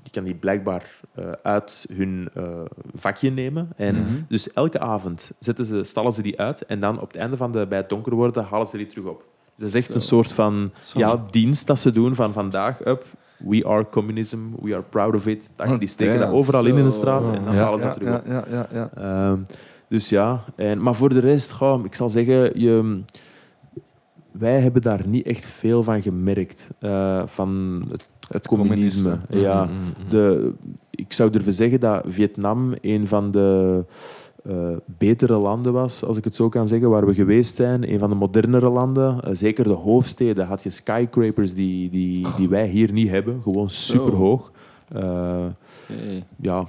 je 0.02 0.10
kan 0.10 0.24
die 0.24 0.34
blijkbaar 0.34 0.84
eh, 1.14 1.24
uit 1.42 1.86
hun 1.92 2.28
eh, 2.34 2.44
vakje 2.94 3.30
nemen. 3.30 3.68
En 3.76 3.94
Mhm. 3.94 4.04
dus 4.28 4.52
elke 4.52 4.78
avond 4.80 5.30
zetten 5.40 5.64
ze, 5.64 5.84
stallen 5.84 6.12
ze 6.12 6.22
die 6.22 6.40
uit. 6.40 6.66
En 6.66 6.80
dan 6.80 7.00
op 7.00 7.06
het 7.08 7.16
einde 7.16 7.36
van 7.36 7.52
de, 7.52 7.66
bij 7.66 7.78
het 7.78 7.88
donker 7.88 8.14
worden, 8.14 8.44
halen 8.50 8.66
ze 8.66 8.76
die 8.76 8.86
terug 8.86 9.04
op. 9.06 9.18
Dus 9.18 9.64
dat 9.64 9.68
is 9.68 9.74
echt 9.86 9.94
een 9.94 10.00
soort 10.00 10.32
van 10.32 10.70
ja, 10.94 11.24
dienst 11.30 11.66
dat 11.66 11.78
ze 11.78 11.92
doen 11.92 12.14
van 12.14 12.32
vandaag 12.32 12.86
up. 12.86 13.04
We 13.38 13.64
are 13.66 13.88
communism, 13.90 14.38
we 14.62 14.72
are 14.74 14.82
proud 14.82 15.14
of 15.14 15.26
it. 15.26 15.50
Dat, 15.56 15.78
die 15.78 15.88
steken 15.88 16.18
dat 16.18 16.30
overal 16.30 16.66
in 16.66 16.76
in 16.76 16.84
de 16.84 16.90
straat 16.90 17.28
en 17.28 17.44
dan 17.44 17.54
halen 17.54 17.78
ze 17.78 17.84
dat 17.84 17.94
terug 17.94 18.08
ja, 18.08 18.18
op. 18.18 18.26
ja, 18.26 18.44
ja, 18.50 18.68
ja. 18.72 18.90
Ehm, 18.96 19.38
dus 19.88 20.08
ja, 20.08 20.44
en, 20.56 20.82
maar 20.82 20.94
voor 20.94 21.08
de 21.08 21.18
rest, 21.18 21.50
goh, 21.50 21.84
ik 21.84 21.94
zal 21.94 22.10
zeggen, 22.10 22.60
je, 22.60 23.00
wij 24.30 24.60
hebben 24.60 24.82
daar 24.82 25.02
niet 25.06 25.26
echt 25.26 25.46
veel 25.46 25.82
van 25.82 26.02
gemerkt. 26.02 26.68
eh, 26.78 27.22
van 27.26 27.82
het, 27.90 28.08
Het 28.28 28.46
communisme. 28.46 29.02
communisme. 29.10 29.40
Ja, 29.40 29.64
Mm, 29.64 29.70
mm, 29.72 29.78
mm. 30.04 30.10
de, 30.10 30.52
ik 30.90 31.12
zou 31.12 31.30
durven 31.30 31.52
zeggen 31.52 31.80
dat 31.80 32.04
Vietnam 32.08 32.74
een 32.80 33.06
van 33.06 33.30
de 33.30 33.84
eh, 34.48 34.76
betere 34.98 35.36
landen 35.36 35.72
was, 35.72 36.04
als 36.04 36.16
ik 36.16 36.24
het 36.24 36.34
zo 36.34 36.48
kan 36.48 36.68
zeggen, 36.68 36.90
waar 36.90 37.06
we 37.06 37.14
geweest 37.14 37.54
zijn. 37.54 37.92
Een 37.92 37.98
van 37.98 38.10
de 38.10 38.16
modernere 38.16 38.70
landen. 38.70 39.20
Eh, 39.20 39.30
zeker 39.34 39.64
de 39.64 39.70
hoofdsteden 39.70 40.46
had 40.46 40.62
je 40.62 40.70
skyscrapers 40.70 41.54
die, 41.54 41.90
die, 41.90 42.26
die 42.36 42.48
wij 42.48 42.68
hier 42.68 42.92
niet 42.92 43.08
hebben. 43.08 43.40
Gewoon 43.42 43.70
superhoog. 43.70 44.52
Eh, 44.88 45.44
Oké. 45.90 46.24
ja, 46.36 46.66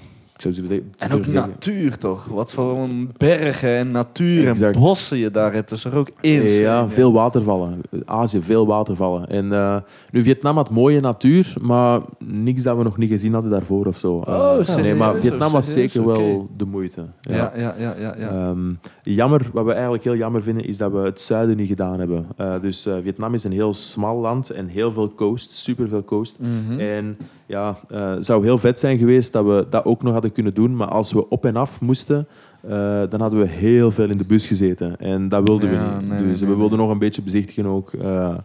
En 0.98 1.12
ook 1.12 1.28
natuur 1.28 1.98
toch? 1.98 2.26
Wat 2.26 2.52
voor 2.52 2.78
een 2.78 3.12
bergen 3.18 3.70
en 3.78 3.92
natuur 3.92 4.48
Exact. 4.48 4.76
en 4.76 4.82
bossen 4.82 5.18
je 5.18 5.32
daar 5.32 5.54
hebt. 5.54 5.70
Dat 5.70 5.78
is 5.78 5.84
er 5.86 5.98
ook 5.98 6.10
in. 6.22 6.48
Ja, 6.48 6.90
veel 6.90 7.14
watervallen. 7.14 7.82
Azië, 8.06 8.42
veel 8.42 8.68
watervallen. 8.68 9.28
En, 9.30 9.52
eh, 9.54 9.76
nu, 10.12 10.22
Vietnam 10.24 10.56
had 10.56 10.70
mooie 10.70 11.00
natuur, 11.00 11.54
maar 11.62 12.02
niks 12.26 12.64
dat 12.64 12.78
we 12.78 12.84
nog 12.84 12.98
niet 12.98 13.10
gezien 13.10 13.34
hadden 13.34 13.52
daarvoor 13.52 13.86
of 13.86 13.98
zo. 13.98 14.22
Eh, 14.22 14.34
Oh, 14.34 14.56
nee, 14.56 14.64
serieus? 14.64 14.98
maar 14.98 15.16
Vietnam 15.20 15.52
was 15.52 15.72
zeker 15.72 16.06
wel 16.06 16.50
de 16.58 16.66
moeite. 16.66 17.06
Ja. 17.22 17.36
Ja, 17.36 17.54
ja, 17.58 17.76
ja, 17.80 17.96
ja. 18.00 18.16
ja. 18.20 18.30
Ehm, 18.30 18.74
jammer, 19.04 19.42
wat 19.54 19.66
we 19.66 19.72
eigenlijk 19.72 20.04
heel 20.04 20.16
jammer 20.16 20.42
vinden, 20.44 20.66
is 20.66 20.78
dat 20.78 20.92
we 20.92 20.98
het 20.98 21.22
zuiden 21.22 21.58
niet 21.58 21.68
gedaan 21.68 22.00
hebben. 22.00 22.26
Eh, 22.38 22.54
dus 22.62 22.86
eh, 22.86 22.94
Vietnam 23.04 23.34
is 23.34 23.44
een 23.44 23.52
heel 23.52 23.74
smal 23.74 24.18
land 24.20 24.50
en 24.50 24.68
heel 24.68 24.92
veel 24.92 25.14
coast, 25.14 25.52
superveel 25.52 26.04
coast. 26.04 26.38
Mhm. 26.40 26.80
En 26.80 27.18
ja, 27.48 27.78
het 27.94 28.26
zou 28.26 28.44
heel 28.44 28.58
vet 28.58 28.80
zijn 28.80 28.98
geweest 28.98 29.34
dat 29.34 29.46
we 29.46 29.66
dat 29.70 29.86
ook 29.86 30.04
nog 30.04 30.14
hadden 30.14 30.32
kunnen 30.32 30.54
doen. 30.54 30.76
Maar 30.76 30.88
als 30.88 31.12
we 31.14 31.30
op 31.30 31.46
en 31.46 31.56
af 31.56 31.82
moesten, 31.82 32.28
eh, 32.62 32.70
dan 33.10 33.22
hadden 33.22 33.40
we 33.40 33.48
heel 33.48 33.92
veel 33.92 34.10
in 34.10 34.18
de 34.18 34.26
bus 34.28 34.48
gezeten. 34.48 35.00
En 35.00 35.30
dat 35.30 35.44
wilden 35.44 35.72
Ja, 35.72 35.96
we 35.98 36.02
niet. 36.02 36.10
nee, 36.12 36.28
dus 36.28 36.40
nee, 36.40 36.50
we 36.50 36.56
wilden 36.56 36.78
nee. 36.78 36.86
nog 36.86 36.90
een 36.96 37.00
beetje 37.00 37.22
bezichtigen 37.22 37.66
ook. 37.66 37.94
eh, 37.94 38.36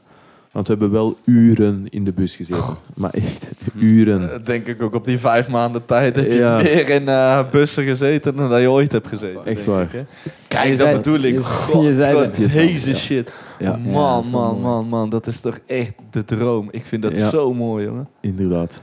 want 0.52 0.66
we 0.66 0.72
hebben 0.72 0.90
wel 0.92 1.16
uren 1.24 1.84
in 1.88 2.04
de 2.04 2.12
bus 2.12 2.36
gezeten. 2.36 2.76
Maar 2.94 3.10
echt 3.10 3.50
uren. 3.76 4.44
Denk 4.44 4.66
ik 4.66 4.82
ook 4.82 4.94
op 4.94 5.04
die 5.04 5.18
vijf 5.18 5.48
maanden 5.48 5.84
tijd 5.84 6.16
heb 6.16 6.30
je 6.30 6.34
Ja. 6.38 6.56
meer 6.56 6.88
in 6.88 7.08
eh, 7.08 7.50
bussen 7.50 7.84
gezeten 7.84 8.36
dan 8.36 8.50
dat 8.50 8.60
je 8.60 8.70
ooit 8.70 8.92
hebt 8.92 9.08
gezeten. 9.08 9.44
Echt 9.46 9.64
waar. 9.64 9.82
ik, 9.82 9.92
hè. 9.92 9.98
Je 9.98 10.30
Kijk, 10.48 10.68
dat 10.68 10.76
zei- 10.78 10.96
bedoel 10.96 11.20
ik. 11.20 11.34
je- 11.34 11.42
God, 11.42 11.82
je 11.84 11.94
zei 11.94 12.14
God, 12.14 12.22
dat. 12.24 12.34
Vietnam, 12.34 12.66
deze 12.66 12.88
ja. 12.88 12.94
shit. 12.96 13.32
Ja, 13.58 13.76
man, 13.76 14.24
man, 14.30 14.60
man, 14.60 14.86
man. 14.86 15.10
Dat 15.10 15.26
is 15.26 15.40
toch 15.40 15.58
echt 15.66 15.94
de 16.10 16.24
droom. 16.24 16.68
Ik 16.70 16.86
vind 16.86 17.02
dat 17.02 17.16
zo 17.16 17.54
mooi, 17.54 17.84
jongen. 17.86 18.08
inderdaad. 18.20 18.82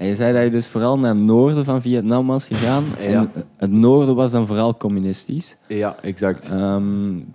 En 0.00 0.06
je 0.06 0.14
zei 0.14 0.32
dat 0.32 0.42
je 0.42 0.50
dus 0.50 0.68
vooral 0.68 0.98
naar 0.98 1.14
het 1.14 1.22
noorden 1.24 1.64
van 1.64 1.82
Vietnam 1.82 2.26
was 2.26 2.46
gegaan. 2.46 2.84
En 3.00 3.10
Ja. 3.10 3.26
het 3.56 3.70
noorden 3.70 4.14
was 4.14 4.30
dan 4.30 4.46
vooral 4.46 4.76
communistisch. 4.76 5.56
Ja, 5.68 5.96
exact. 6.02 6.50
Ehm, 6.50 6.82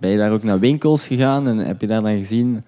ben 0.00 0.10
je 0.10 0.16
daar 0.16 0.32
ook 0.32 0.42
naar 0.42 0.58
winkels 0.58 1.06
gegaan 1.06 1.48
en 1.48 1.58
heb 1.58 1.80
je 1.80 1.86
daar 1.86 2.02
dan 2.02 2.16
gezien... 2.16 2.64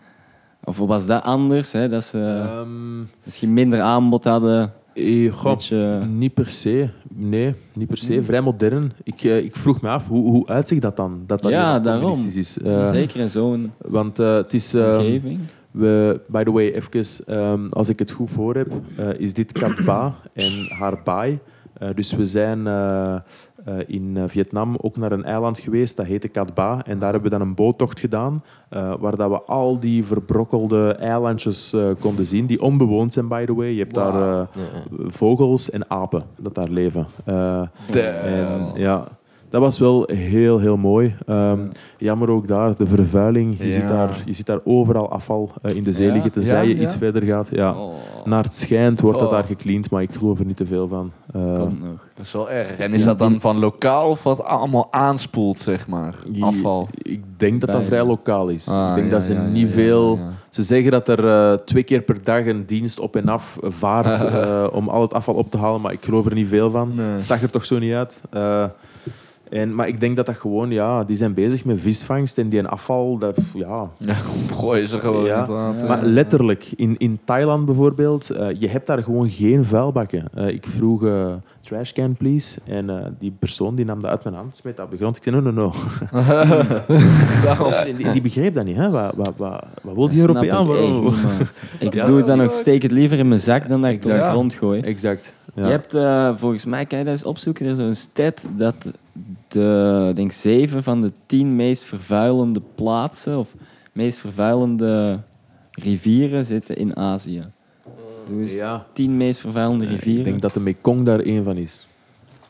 Of 0.65 0.79
was 0.79 1.07
dat 1.07 1.23
anders? 1.23 1.73
Hè? 1.73 1.89
Dat 1.89 2.05
ze 2.05 2.19
Ehm, 2.49 2.99
misschien 3.25 3.53
minder 3.53 3.81
aanbod 3.81 4.25
hadden? 4.25 4.73
eh, 4.95 5.25
Een 5.25 5.31
goh, 5.33 5.53
beetje... 5.53 6.01
Niet 6.11 6.35
per 6.35 6.49
se. 6.49 6.89
Nee, 7.15 7.55
niet 7.75 7.89
per 7.89 7.97
se. 7.97 8.23
Vrij 8.23 8.41
modern. 8.41 8.93
Ik, 9.03 9.23
eh, 9.25 9.45
ik 9.45 9.57
vroeg 9.57 9.81
me 9.81 9.89
af, 9.89 10.09
hoe, 10.09 10.31
hoe 10.31 10.47
uitzicht 10.49 10.83
dat 10.83 10.97
dan? 10.97 11.21
Dat 11.27 11.43
dat 11.43 11.51
Ja, 11.51 11.81
daarom. 11.81 12.11
communistisch 12.13 12.57
is. 12.57 12.63
Eh, 12.63 12.91
Zeker 12.91 13.21
in 13.21 13.31
zo'n 13.31 13.73
Want 13.89 14.17
het 14.17 14.55
is... 14.55 14.75
ehm, 14.75 14.95
omgeving. 14.99 15.41
We, 15.71 16.21
by 16.27 16.43
the 16.43 16.53
way, 16.53 16.71
even, 16.73 17.27
ehm, 17.27 17.69
als 17.69 17.89
ik 17.89 17.99
het 17.99 18.11
goed 18.11 18.31
voor 18.31 18.55
heb, 18.55 18.69
eh, 18.97 19.21
is 19.21 19.35
dit 19.35 19.53
Cat 19.53 19.85
Ba 19.85 20.15
en 20.33 20.67
haar 20.69 21.01
baai. 21.05 21.39
Eh, 21.79 21.89
dus 21.95 22.13
we 22.13 22.25
zijn 22.25 22.67
eh, 22.67 23.75
in 23.87 24.19
Vietnam 24.27 24.77
ook 24.81 24.97
naar 24.97 25.13
een 25.13 25.25
eiland 25.25 25.59
geweest, 25.59 25.97
dat 25.97 26.07
heette 26.07 26.29
Cat 26.31 26.55
Ba. 26.55 26.83
En 26.85 26.99
daar 26.99 27.13
hebben 27.13 27.31
we 27.31 27.39
dan 27.39 27.47
een 27.47 27.55
boottocht 27.55 28.01
gedaan, 28.01 28.43
eh, 28.69 28.95
waar 28.99 29.17
dat 29.17 29.31
we 29.31 29.43
al 29.43 29.79
die 29.79 30.05
verbrokkelde 30.05 30.93
eilandjes 30.93 31.73
eh, 31.73 31.83
konden 32.01 32.27
zien, 32.27 32.47
die 32.47 32.63
onbewoond 32.63 33.13
zijn, 33.13 33.29
by 33.29 33.45
the 33.45 33.55
way. 33.55 33.69
Je 33.69 33.79
hebt 33.79 33.95
daar 33.95 34.47
vogels 35.07 35.71
en 35.71 35.91
apen 35.91 36.23
dat 36.37 36.55
daar 36.55 36.69
leven. 36.69 37.07
Eh, 37.25 37.63
Damn. 37.87 38.03
en 38.25 38.71
ja, 38.75 39.05
dat 39.51 39.61
was 39.61 39.79
wel 39.79 40.09
heel, 40.13 40.59
heel 40.59 40.77
mooi. 40.77 41.15
Ehm, 41.27 41.59
jammer 41.99 42.31
ook 42.31 42.49
daar, 42.49 42.77
de 42.77 42.87
vervuiling. 42.87 43.57
Je, 43.59 43.73
ziet, 43.73 43.89
daar, 43.89 44.23
je 44.25 44.33
ziet 44.33 44.47
daar 44.47 44.61
overal 44.65 45.11
afval 45.11 45.51
eh, 45.63 45.77
in 45.77 45.83
de 45.83 45.93
zee 45.93 46.13
liggen, 46.13 46.31
tenzij 46.31 46.69
je 46.69 46.79
iets 46.81 46.97
verder 46.97 47.23
gaat. 47.23 47.49
Ja. 47.51 47.71
Oh, 47.71 47.95
Naar 48.25 48.43
het 48.45 48.55
schijnt 48.55 49.01
wordt 49.01 49.19
dat 49.19 49.29
Oh. 49.29 49.35
daar 49.35 49.45
gecleand, 49.45 49.91
maar 49.91 50.03
ik 50.03 50.15
geloof 50.19 50.39
er 50.39 50.45
niet 50.47 50.57
te 50.57 50.67
veel 50.67 50.89
van. 50.89 51.13
Komt 51.33 51.81
nog. 51.81 52.07
Dat 52.15 52.27
is 52.27 52.33
wel 52.33 52.51
erg. 52.51 52.79
En 52.79 52.93
is 52.95 53.05
dat 53.05 53.19
dan 53.19 53.41
van 53.41 53.59
lokaal 53.59 54.09
of 54.11 54.23
wat 54.23 54.45
allemaal 54.45 54.89
aanspoelt, 54.91 55.61
zeg 55.61 55.87
maar? 55.89 56.15
je- 56.33 56.45
Afval. 56.45 56.89
Ik 57.03 57.23
denk 57.37 57.61
dat 57.61 57.73
dat 57.73 57.85
vrij 57.85 58.05
lokaal 58.05 58.49
is. 58.49 58.69
Ah, 58.69 58.89
ik 58.89 58.95
denk 58.95 59.07
ja, 59.07 59.13
dat 59.13 59.23
ze 59.25 59.35
niet 59.35 59.71
veel... 59.73 60.19
Ze 60.51 60.63
zeggen 60.63 60.91
dat 60.91 61.09
er 61.09 61.29
eh, 61.29 61.53
twee 61.65 61.83
keer 61.83 62.01
per 62.01 62.23
dag 62.23 62.47
een 62.47 62.65
dienst 62.67 63.01
op 63.01 63.17
en 63.17 63.29
af 63.29 63.57
vaart 63.63 64.25
om 64.79 64.89
al 64.89 65.01
het 65.03 65.15
afval 65.15 65.35
op 65.35 65.51
te 65.51 65.59
halen, 65.59 65.81
maar 65.81 65.93
ik 65.93 66.05
geloof 66.05 66.27
er 66.27 66.35
niet 66.35 66.49
veel 66.49 66.71
van. 66.71 66.93
Nee. 66.95 67.07
Het 67.07 67.27
zag 67.27 67.43
er 67.43 67.51
toch 67.51 67.65
zo 67.65 67.79
niet 67.79 67.93
uit. 67.93 68.21
Eh, 68.31 68.65
en, 69.51 69.75
maar 69.75 69.89
ik 69.89 70.01
denk 70.01 70.17
dat 70.17 70.27
dat 70.27 70.37
gewoon, 70.37 70.71
ja, 70.71 71.05
die 71.05 71.17
zijn 71.17 71.35
bezig 71.35 71.65
met 71.65 71.81
visvangst 71.81 72.39
en 72.39 72.49
die 72.49 72.59
een 72.59 72.69
afval, 72.69 73.19
dat, 73.19 73.39
ja. 73.55 73.89
Ja, 73.99 74.15
gooien 74.53 74.89
ze 74.89 74.99
gewoon 74.99 75.25
Ja. 75.25 75.33
in 75.35 75.39
het 75.41 75.49
water. 75.49 75.87
Maar 75.89 76.03
letterlijk, 76.05 76.73
in, 76.77 76.95
in 76.99 77.19
Thailand 77.25 77.65
bijvoorbeeld, 77.65 78.31
eh, 78.31 78.47
je 78.59 78.69
hebt 78.69 78.87
daar 78.87 79.03
gewoon 79.03 79.31
geen 79.31 79.65
vuilbakken. 79.65 80.25
Eh, 80.35 80.49
ik 80.49 80.67
vroeg 80.67 81.05
eh 81.05 81.33
trashcan 81.63 82.15
please 82.17 82.61
en 82.65 82.91
eh, 82.91 83.07
die 83.19 83.33
persoon 83.39 83.75
die 83.75 83.85
nam 83.85 84.01
dat 84.03 84.11
uit 84.11 84.25
mijn 84.25 84.37
hand, 84.37 84.57
smeet 84.57 84.77
dat 84.77 84.85
op 84.85 84.91
de 84.91 84.97
grond. 84.97 85.17
Ik 85.17 85.23
zei, 85.23 85.41
no, 85.41 85.51
no, 85.51 85.51
no. 85.51 85.73
Ja, 87.45 87.85
die, 87.97 88.13
die 88.13 88.23
begreep 88.23 88.55
dat 88.55 88.65
niet, 88.65 88.77
hè. 88.77 88.91
Wat, 88.91 89.13
wat, 89.17 89.35
wat, 89.37 89.65
wat 89.83 89.95
wil 89.95 90.09
die 90.09 90.21
Europeaan? 90.21 90.71
ik. 90.71 91.15
Ik 91.89 91.95
Ja. 91.95 92.07
doe 92.07 92.17
het 92.17 92.27
dan 92.27 92.43
ook, 92.43 92.53
steek 92.53 92.83
het 92.83 92.91
liever 92.93 93.19
in 93.19 93.29
mijn 93.29 93.41
zak 93.41 93.69
dan 93.69 93.81
dat 93.81 93.91
ik 93.91 93.97
het 93.97 94.05
op 94.05 94.11
de 94.11 94.17
Exact. 94.17 94.33
grond 94.33 94.55
gooi. 94.55 94.81
Exact. 94.81 95.33
Ja. 95.55 95.65
Je 95.65 95.71
hebt, 95.71 95.95
eh, 95.95 96.31
volgens 96.37 96.65
mij, 96.65 96.87
kan 96.87 96.99
je 96.99 97.05
dat 97.05 97.13
eens 97.13 97.25
opzoeken, 97.25 97.67
er 97.67 97.73
is 97.73 97.79
zo'n 97.79 97.95
stat 97.95 98.47
dat 98.57 98.75
de, 99.49 100.07
ik 100.11 100.17
denk 100.17 100.33
zeven 100.33 100.83
van 100.83 101.01
de 101.01 101.13
tien 101.27 101.57
meest 101.57 101.85
vervuilende 101.85 102.63
plaatsen 102.75 103.39
of 103.39 103.55
meest 103.93 104.19
vervuilende 104.19 105.19
rivieren 105.73 106.47
zitten 106.47 106.77
in 106.77 106.97
Azië. 106.97 107.43
Dus 108.31 108.55
Ja. 108.55 108.87
tien 108.93 109.17
meest 109.17 109.41
vervuilende 109.41 109.85
rivieren. 109.87 110.19
Ik 110.19 110.25
denk 110.25 110.41
dat 110.43 110.53
de 110.53 110.61
Mekong 110.61 111.05
daar 111.05 111.21
één 111.21 111.45
van 111.45 111.57
is. 111.57 111.87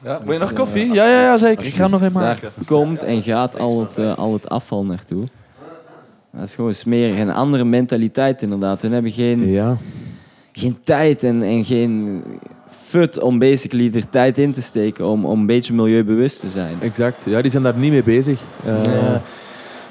Ja, 0.02 0.22
wil 0.24 0.32
je 0.32 0.38
nog 0.38 0.52
koffie? 0.52 0.92
Ja, 0.92 1.06
ja, 1.08 1.20
ja 1.20 1.36
zeker. 1.36 1.66
Ik 1.66 1.74
ga 1.74 1.88
nog 1.88 2.02
even 2.02 2.20
Daar 2.20 2.40
maken. 2.42 2.66
komt 2.66 3.02
en 3.02 3.22
gaat 3.22 3.58
al 3.58 3.80
het, 3.80 3.98
eh, 3.98 4.16
al 4.18 4.32
het 4.32 4.48
afval 4.48 4.84
naartoe. 4.84 5.24
Dat 6.32 6.42
is 6.42 6.54
gewoon 6.54 6.74
smerig. 6.74 7.18
Een 7.18 7.30
andere 7.30 7.64
mentaliteit 7.64 8.42
inderdaad. 8.42 8.82
Hun 8.82 8.92
hebben 8.92 9.12
geen, 9.12 9.48
Ja, 9.48 9.76
geen 10.52 10.76
tijd 10.84 11.22
en, 11.22 11.42
en 11.42 11.64
geen 11.64 12.22
fut 12.70 13.20
om 13.20 13.38
basically 13.38 13.90
er 13.94 14.08
tijd 14.08 14.38
in 14.38 14.52
te 14.52 14.62
steken 14.62 15.06
om, 15.08 15.24
om 15.24 15.40
een 15.40 15.46
beetje 15.46 15.72
milieubewust 15.72 16.40
te 16.40 16.50
zijn. 16.50 16.76
exact. 16.80 17.16
Ja, 17.24 17.42
die 17.42 17.50
zijn 17.50 17.62
daar 17.62 17.76
niet 17.76 17.90
mee 17.92 18.02
bezig. 18.02 18.40
Eh 18.64 18.84
Ja. 18.84 19.20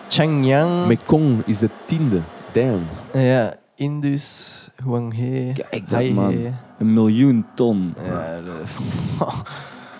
Changyang. 0.09 0.87
Mekong 0.87 1.41
is 1.45 1.57
de 1.57 1.69
tiende. 1.85 2.19
Damn. 2.51 2.81
Ja, 3.13 3.55
Indus, 3.75 4.69
Huanghe, 4.83 5.51
Kijk 5.69 5.89
dat, 5.89 6.09
man. 6.09 6.35
Een 6.79 6.93
miljoen 6.93 7.45
ton. 7.55 7.93
Ja, 8.05 8.39
de- 8.45 8.63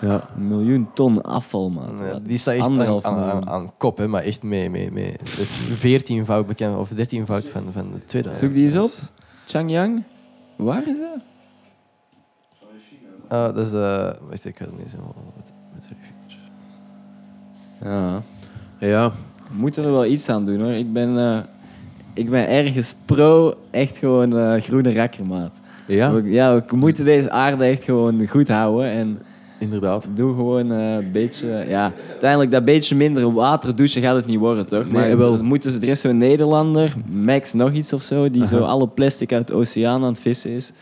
Ja. 0.00 0.24
Een 0.36 0.48
miljoen 0.48 0.88
ton 0.94 1.22
afval, 1.22 1.70
man. 1.70 1.98
Ja, 2.04 2.18
die 2.22 2.36
staat 2.38 2.54
echt 2.54 2.64
aan, 2.64 2.70
Anderhalf 2.70 3.04
aan, 3.04 3.14
miljoen. 3.14 3.32
aan, 3.34 3.48
aan 3.48 3.72
kop, 3.78 3.98
hè, 3.98 4.08
maar 4.08 4.22
echt 4.22 4.42
mee. 4.42 4.70
mee, 4.70 4.92
mee. 4.92 5.12
Het 5.18 5.46
14 5.78 6.24
bekend, 6.46 6.76
of 6.76 6.88
13 6.88 7.26
van, 7.26 7.42
van 7.72 7.90
de 7.92 7.98
tweede. 8.06 8.30
Zoek 8.40 8.52
die 8.54 8.64
eens 8.64 8.76
op. 8.76 8.82
Is- 8.90 9.10
Changyang? 9.46 10.02
Waar 10.56 10.82
is 10.88 10.96
dat? 10.98 11.22
Ah, 13.28 13.54
dat 13.54 13.66
is... 13.66 13.72
eh 13.72 14.10
wacht, 14.28 14.44
ik 14.44 14.56
ga 14.56 14.64
het 14.64 14.78
niet 14.78 14.90
zo... 14.90 14.96
Wat, 14.96 15.52
wat 15.74 15.96
Ja. 17.82 18.22
Ja. 18.78 19.10
We 19.50 19.56
moeten 19.56 19.84
er 19.84 19.92
wel 19.92 20.06
iets 20.06 20.28
aan 20.28 20.44
doen, 20.44 20.60
hoor. 20.60 20.72
Ik 20.72 20.92
ben, 20.92 21.18
eh, 21.18 21.38
ik 22.14 22.30
ben 22.30 22.48
ergens 22.48 22.94
pro, 23.04 23.54
echt 23.70 23.96
gewoon 23.96 24.38
eh, 24.38 24.60
groene 24.62 24.92
rakkermaat. 24.92 25.60
Ja, 25.86 26.12
We, 26.12 26.30
ja, 26.30 26.64
we 26.68 26.76
moeten 26.76 27.04
deze 27.04 27.30
aarde 27.30 27.64
echt 27.64 27.84
gewoon 27.84 28.26
goed 28.26 28.48
houden. 28.48 28.90
En 28.90 29.18
inderdaad. 29.58 30.08
doe 30.14 30.34
gewoon 30.34 30.72
eh, 30.72 30.94
een 30.94 31.12
beetje... 31.12 31.64
Ja, 31.68 31.92
uiteindelijk 32.10 32.50
dat 32.50 32.64
beetje 32.64 32.96
minder 32.96 33.32
water 33.32 33.76
douchen 33.76 34.02
gaat 34.02 34.16
het 34.16 34.26
niet 34.26 34.38
worden, 34.38 34.66
toch? 34.66 34.90
Maar 34.90 35.06
Nee, 35.06 35.16
wel. 35.16 35.34
er, 35.34 35.44
moet 35.44 35.62
dus, 35.62 35.74
er 35.74 35.88
is 35.88 36.00
zo'n 36.00 36.18
Nederlander, 36.18 36.94
Max 37.10 37.52
nog 37.52 37.72
iets 37.72 37.92
of 37.92 38.02
zo, 38.02 38.30
die 38.30 38.46
zo 38.46 38.58
alle 38.58 38.88
plastic 38.88 39.32
uit 39.32 39.46
de 39.46 39.54
oceaan 39.54 40.02
aan 40.02 40.08
het 40.08 40.20
vissen 40.20 40.50
is. 40.50 40.72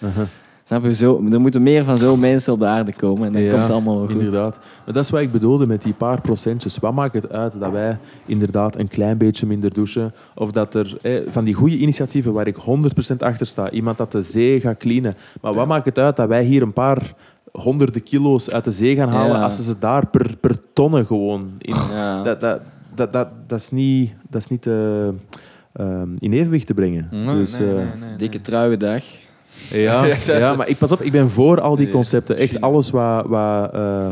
Snap 0.69 0.85
je? 0.85 0.95
Zo, 0.95 1.25
er 1.33 1.41
moeten 1.41 1.63
meer 1.63 1.85
van 1.85 1.97
zo'n 1.97 2.21
mensen 2.21 2.53
op 2.53 2.59
de 2.59 2.67
aarde 2.67 2.93
komen 2.93 3.27
en 3.27 3.33
dan 3.33 3.43
Ja, 3.43 3.51
komt 3.51 3.63
het 3.63 3.71
allemaal 3.73 3.97
wel 3.97 4.07
goed. 4.07 4.15
Inderdaad. 4.15 4.59
Maar 4.85 4.95
dat 4.95 5.05
is 5.05 5.11
wat 5.11 5.21
ik 5.21 5.33
bedoelde 5.33 5.67
met 5.67 5.83
die 5.83 5.93
paar 5.93 6.21
procentjes. 6.21 6.79
Wat 6.79 6.93
maakt 6.95 7.15
het 7.15 7.31
uit 7.31 7.61
dat 7.61 7.73
wij 7.73 7.99
inderdaad 8.27 8.77
een 8.79 8.89
klein 8.89 9.19
beetje 9.19 9.47
minder 9.47 9.75
douchen? 9.75 10.11
Of 10.35 10.51
dat 10.53 10.75
er 10.75 10.97
eh, 11.03 11.13
van 11.29 11.45
die 11.45 11.55
goede 11.55 11.79
initiatieven 11.79 12.33
waar 12.33 12.47
ik 12.47 12.57
100% 12.57 13.17
achter 13.19 13.47
sta, 13.47 13.71
iemand 13.71 13.97
dat 13.97 14.13
de 14.13 14.23
zee 14.23 14.61
gaat 14.61 14.77
cleanen. 14.77 15.15
Maar 15.41 15.53
wat 15.53 15.67
maakt 15.67 15.85
het 15.85 15.99
uit 15.99 16.17
dat 16.17 16.29
wij 16.29 16.45
hier 16.45 16.63
een 16.63 16.73
paar 16.73 17.15
honderden 17.53 18.03
kilo's 18.03 18.51
uit 18.51 18.65
de 18.65 18.71
zee 18.71 18.95
gaan 18.95 19.09
halen 19.09 19.37
Ja. 19.37 19.43
als 19.43 19.57
ze 19.57 19.63
ze 19.63 19.79
daar 19.79 20.07
per, 20.07 20.37
per 20.41 20.57
tonnen 20.73 21.07
gewoon 21.07 21.51
in. 21.59 21.75
Ja. 21.91 22.23
Dat, 22.23 22.41
dat, 22.41 22.61
dat, 22.95 23.13
dat, 23.13 23.29
dat 23.47 23.59
is 23.59 23.71
niet, 23.71 24.13
dat 24.31 24.41
is 24.41 24.49
niet 24.49 24.67
eh, 24.67 25.07
ehm, 25.73 26.09
in 26.19 26.33
evenwicht 26.33 26.67
te 26.67 26.75
brengen. 26.75 27.09
dus, 27.11 27.59
eh, 27.59 27.67
Dikke 28.17 28.41
truiendag. 28.41 29.03
ja, 29.71 30.07
Ja, 30.27 30.55
maar 30.55 30.69
ik 30.69 30.77
pas 30.79 30.93
op, 30.93 31.01
ik 31.01 31.13
ben 31.13 31.31
voor 31.31 31.61
al 31.61 31.77
die 31.77 31.89
concepten. 31.89 32.37
Echt 32.37 32.61
alles 32.61 32.91
wat, 32.91 33.27
wat 33.27 33.75
eh, 33.75 34.09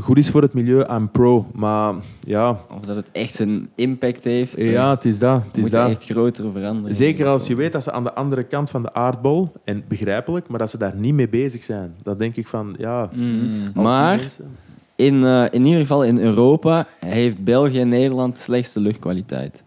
goed 0.00 0.18
is 0.18 0.30
voor 0.30 0.42
het 0.42 0.52
milieu, 0.52 0.84
I'm 0.90 1.10
pro. 1.10 1.46
Maar 1.52 1.94
ja, 2.26 2.50
Of 2.50 2.80
dat 2.80 2.96
het 2.96 3.06
echt 3.12 3.32
zijn 3.34 3.68
impact 3.74 4.24
heeft. 4.24 4.56
ja 4.56 4.90
het 4.94 5.04
is 5.04 5.18
dat. 5.18 5.42
Het 5.46 5.56
is 5.56 5.62
moet 5.62 5.70
dat. 5.70 5.88
echt 5.90 6.04
grotere 6.04 6.50
veranderingen. 6.52 6.94
Zeker 6.94 7.26
als 7.26 7.46
je 7.46 7.54
weet 7.54 7.72
dat 7.72 7.82
ze 7.82 7.92
aan 7.92 8.04
de 8.04 8.12
andere 8.14 8.42
kant 8.42 8.70
van 8.70 8.82
de 8.82 8.94
aardbol, 8.94 9.52
en 9.64 9.84
begrijpelijk, 9.88 10.48
maar 10.48 10.58
dat 10.58 10.70
ze 10.70 10.78
daar 10.78 10.94
niet 10.96 11.14
mee 11.14 11.28
bezig 11.28 11.64
zijn. 11.64 11.94
Dan 12.02 12.18
denk 12.18 12.36
ik 12.36 12.46
van, 12.46 12.74
ja... 12.78 13.08
Mm. 13.12 13.70
Maar 13.74 14.16
mensen- 14.16 14.56
in, 14.96 15.24
eh, 15.24 15.44
in 15.50 15.64
ieder 15.64 15.80
geval 15.80 16.04
in 16.04 16.18
Europa 16.18 16.86
heeft 16.98 17.44
België 17.44 17.80
en 17.80 17.88
Nederland 17.88 18.34
de 18.34 18.40
slechtste 18.40 18.80
luchtkwaliteit. 18.80 19.62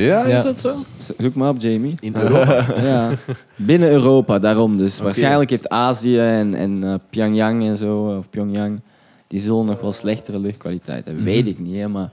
Ja, 0.00 0.26
Ja. 0.26 0.36
is 0.36 0.42
dat 0.42 0.58
zo? 0.58 0.72
Zoek 1.18 1.34
maar 1.34 1.48
op, 1.48 1.56
Jamie. 1.60 1.94
In 2.00 2.14
Europa. 2.16 2.66
ja. 2.90 3.10
Binnen 3.56 3.90
Europa, 3.90 4.38
daarom. 4.38 4.76
Dus 4.76 5.00
waarschijnlijk 5.00 5.50
heeft 5.50 5.68
Azië 5.68 6.18
en, 6.18 6.54
en 6.54 6.84
eh, 6.84 6.94
Pyongyang 7.10 7.62
en 7.62 7.76
zo, 7.76 8.16
of 8.18 8.30
Pyongyang, 8.30 8.80
die 9.26 9.40
zullen 9.40 9.64
nog 9.64 9.80
wel 9.80 9.92
slechtere 9.92 10.38
luchtkwaliteit 10.38 11.04
hebben. 11.04 11.22
Mhm. 11.22 11.32
Weet 11.32 11.46
ik 11.46 11.58
niet, 11.58 11.76
hè, 11.76 11.88
maar 11.88 12.10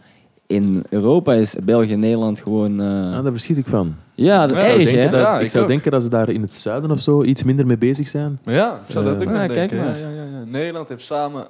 in 0.47 0.83
Europa 0.89 1.33
is 1.33 1.55
België 1.63 1.93
en 1.93 1.99
Nederland 1.99 2.39
gewoon... 2.39 2.81
eh, 2.81 2.87
Ah, 3.17 3.23
daar 3.23 3.31
verschiet 3.31 3.57
ik 3.57 3.65
van. 3.67 3.95
ja, 4.15 4.47
dat 4.47 4.57
Ja, 4.57 4.63
Ik 4.63 4.69
zou, 4.69 4.79
erg, 4.79 4.83
denken 4.85 5.03
hè? 5.03 5.09
dat, 5.09 5.19
Ja, 5.21 5.37
ik 5.37 5.43
ik 5.43 5.49
zou 5.49 5.63
ook. 5.63 5.69
denken 5.69 5.91
dat 5.91 6.03
ze 6.03 6.09
daar 6.09 6.29
in 6.29 6.41
het 6.41 6.53
zuiden 6.53 6.91
of 6.91 6.99
zo 6.99 7.23
iets 7.23 7.43
minder 7.43 7.65
mee 7.65 7.77
bezig 7.77 8.07
zijn. 8.07 8.39
Ja, 8.45 8.73
ik 8.87 8.91
zou 8.93 9.05
dat 9.05 9.13
ook 9.13 9.19
Eh, 9.21 9.25
maar 9.27 9.35
ja, 9.41 9.45
kijk 9.53 9.69
denken. 9.69 9.77
maar. 9.77 9.99
Ja, 9.99 10.07
ja, 10.09 10.15
ja, 10.15 10.23
ja. 10.39 10.43
Nederland 10.45 10.89
heeft 10.89 11.03
samen 11.05 11.47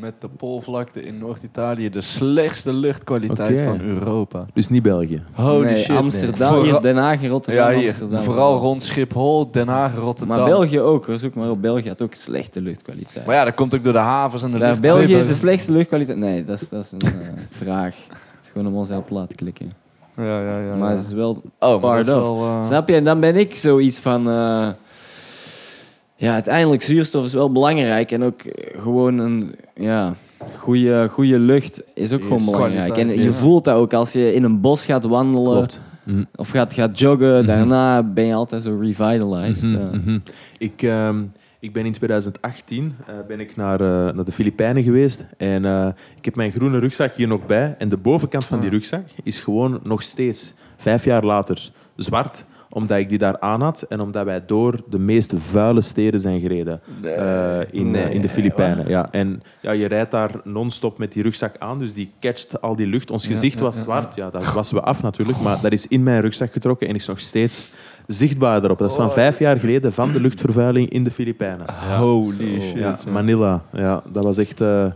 met 0.00 0.20
de 0.20 0.28
Poolvlakte 0.28 1.02
in 1.02 1.18
Noord-Italië 1.18 1.90
de 1.90 2.00
slechtste 2.00 2.72
luchtkwaliteit 2.72 3.58
Oké. 3.58 3.64
van 3.68 3.80
Europa. 3.80 4.46
Dus 4.54 4.68
niet 4.68 4.82
België. 4.82 5.22
Holy 5.32 5.64
nee, 5.64 5.76
shit. 5.76 5.96
Amsterdam, 5.96 6.62
hier 6.62 6.80
Den 6.80 6.96
Haag 6.96 7.22
en 7.22 7.28
Rotterdam, 7.28 7.70
ja, 7.70 7.76
hier. 7.78 7.88
Amsterdam. 7.88 8.22
Vooral 8.22 8.58
rond 8.58 8.82
Schiphol, 8.82 9.50
Den 9.50 9.68
Haag, 9.68 9.94
Rotterdam. 9.94 10.36
Maar 10.36 10.46
België 10.46 10.80
ook, 10.80 11.06
hoor. 11.06 11.18
zoek 11.18 11.34
maar 11.34 11.50
op. 11.50 11.62
België 11.62 11.88
had 11.88 12.02
ook 12.02 12.14
slechte 12.14 12.62
luchtkwaliteit. 12.62 13.26
Maar 13.26 13.34
ja, 13.34 13.44
dat 13.44 13.54
komt 13.54 13.74
ook 13.74 13.84
door 13.84 13.92
de 13.92 13.98
havens 13.98 14.42
en 14.42 14.50
de 14.50 14.58
lucht. 14.58 14.80
België 14.80 15.14
is 15.14 15.26
de 15.26 15.34
slechtste 15.34 15.72
luchtkwaliteit. 15.72 16.18
Nee, 16.18 16.44
dat 16.44 16.60
is, 16.60 16.68
dat 16.68 16.84
is 16.84 16.92
een 16.92 17.00
eh, 17.00 17.28
vraag. 17.64 17.94
Het 18.08 18.16
is 18.42 18.48
gewoon 18.52 18.66
om 18.66 18.74
ons 18.74 18.90
op 18.90 19.06
te 19.08 19.14
laten 19.14 19.36
klikken. 19.36 19.72
Ja, 20.16 20.40
ja, 20.42 20.58
ja. 20.58 20.74
Maar 20.74 20.90
ja. 20.90 20.96
het 20.96 21.06
is 21.06 21.12
wel... 21.12 21.42
oh, 21.58 21.82
maar 21.82 22.04
dat 22.04 22.06
is 22.06 22.22
of. 22.28 22.38
wel... 22.38 22.46
eh, 22.46 22.64
Snap 22.64 22.88
je? 22.88 22.94
En 22.94 23.04
dan 23.04 23.20
ben 23.20 23.36
ik 23.36 23.56
zoiets 23.56 23.98
van... 23.98 24.28
eh, 24.30 24.68
ja, 26.20 26.32
uiteindelijk 26.32 26.82
zuurstof 26.82 27.24
is 27.24 27.32
wel 27.32 27.52
belangrijk. 27.52 28.10
En 28.10 28.22
ook 28.22 28.40
gewoon 28.76 29.18
een... 29.18 29.54
Ja, 29.74 30.14
goede, 30.56 31.08
goede 31.10 31.38
lucht 31.38 31.82
is 31.94 32.12
ook 32.12 32.22
gewoon 32.22 32.44
belangrijk. 32.44 32.96
En 32.96 33.22
je 33.22 33.32
voelt 33.32 33.64
dat 33.64 33.76
ook 33.76 33.92
als 33.92 34.12
je 34.12 34.34
in 34.34 34.44
een 34.44 34.60
bos 34.60 34.84
gaat 34.84 35.04
wandelen... 35.04 35.56
Klopt. 35.56 35.80
Mm. 36.04 36.26
Of 36.34 36.50
gaat, 36.50 36.72
gaat 36.72 36.98
joggen. 36.98 37.36
Mhm. 37.36 37.46
Daarna 37.46 38.02
ben 38.02 38.24
je 38.24 38.34
altijd 38.34 38.62
zo 38.62 38.78
revitalized. 38.80 39.70
Mhm, 39.70 39.96
mhm. 39.96 40.18
Ik, 40.58 40.82
ehm, 40.82 41.22
ik 41.58 41.72
ben 41.72 41.84
in 41.84 41.92
2018 41.92 42.94
eh, 43.06 43.14
ben 43.28 43.40
ik 43.40 43.56
naar, 43.56 43.80
eh, 43.80 44.14
naar 44.14 44.24
de 44.24 44.32
Filipijnen 44.32 44.82
geweest. 44.82 45.24
En 45.36 45.64
eh, 45.64 45.88
ik 46.16 46.24
heb 46.24 46.34
mijn 46.34 46.52
groene 46.52 46.78
rugzak 46.78 47.14
hier 47.14 47.28
nog 47.28 47.46
bij. 47.46 47.74
En 47.78 47.88
de 47.88 47.96
bovenkant 47.96 48.44
van 48.44 48.60
die 48.60 48.70
rugzak 48.70 49.04
is 49.22 49.40
gewoon 49.40 49.80
nog 49.82 50.02
steeds, 50.02 50.54
vijf 50.76 51.04
jaar 51.04 51.24
later, 51.24 51.70
zwart 51.96 52.44
omdat 52.72 52.98
ik 52.98 53.08
die 53.08 53.18
daar 53.18 53.40
aan 53.40 53.62
had 53.62 53.82
en 53.88 54.00
omdat 54.00 54.24
wij 54.24 54.42
door 54.46 54.80
de 54.88 54.98
meest 54.98 55.34
vuile 55.38 55.80
steden 55.80 56.20
zijn 56.20 56.40
gereden 56.40 56.80
eh, 57.02 57.58
in, 57.70 57.90
Nee, 57.90 58.02
eh, 58.02 58.14
in 58.14 58.20
de 58.20 58.28
Filipijnen. 58.28 58.88
Ja, 58.88 59.08
en 59.10 59.42
ja, 59.60 59.70
je 59.70 59.86
rijdt 59.86 60.10
daar 60.10 60.30
non-stop 60.44 60.98
met 60.98 61.12
die 61.12 61.22
rugzak 61.22 61.54
aan, 61.58 61.78
dus 61.78 61.94
die 61.94 62.12
catcht 62.20 62.60
al 62.60 62.76
die 62.76 62.86
lucht. 62.86 63.10
Ons 63.10 63.26
gezicht 63.26 63.60
was 63.60 63.78
zwart, 63.78 64.14
ja, 64.14 64.30
dat 64.30 64.52
wassen 64.52 64.76
we 64.76 64.82
af 64.82 65.02
natuurlijk, 65.02 65.40
maar 65.40 65.58
dat 65.62 65.72
is 65.72 65.86
in 65.86 66.02
mijn 66.02 66.20
rugzak 66.20 66.52
getrokken 66.52 66.88
en 66.88 66.94
is 66.94 67.06
nog 67.06 67.20
steeds 67.20 67.68
zichtbaar 68.06 68.64
erop. 68.64 68.78
Dat 68.78 68.90
is 68.90 68.96
van 68.96 69.12
vijf 69.12 69.38
jaar 69.38 69.58
geleden 69.58 69.92
van 69.92 70.12
de 70.12 70.20
luchtvervuiling 70.20 70.90
in 70.90 71.04
de 71.04 71.10
Filipijnen. 71.10 71.66
Holy 71.98 72.60
shit. 72.60 72.78
Ja, 72.78 72.96
Manila, 73.08 73.62
ja, 73.72 74.02
dat 74.12 74.24
was 74.24 74.38
echt... 74.38 74.60
eh, 74.60 74.86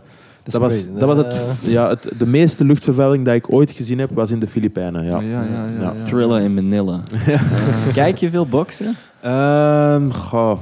dat, 0.53 0.61
was, 0.61 0.73
crazy. 0.83 0.99
dat 0.99 1.07
was 1.07 1.17
het, 1.17 1.59
ja, 1.61 1.89
het, 1.89 2.09
de 2.17 2.25
meeste 2.25 2.65
luchtvervuiling 2.65 3.25
dat 3.25 3.35
ik 3.35 3.53
ooit 3.53 3.71
gezien 3.71 3.99
heb, 3.99 4.09
was 4.13 4.31
in 4.31 4.39
de 4.39 4.47
Filipijnen. 4.47 5.03
Ja. 5.05 5.19
Ja, 5.19 5.21
ja, 5.21 5.41
ja. 5.41 5.65
ja, 5.65 5.69
Ja. 5.79 5.93
ja. 5.97 6.03
Thriller 6.05 6.41
in 6.41 6.53
Manila. 6.53 7.03
Kijk 7.93 8.17
je 8.17 8.29
veel 8.29 8.45
boksen? 8.45 8.93
Ehm, 9.21 10.09
goh, 10.09 10.59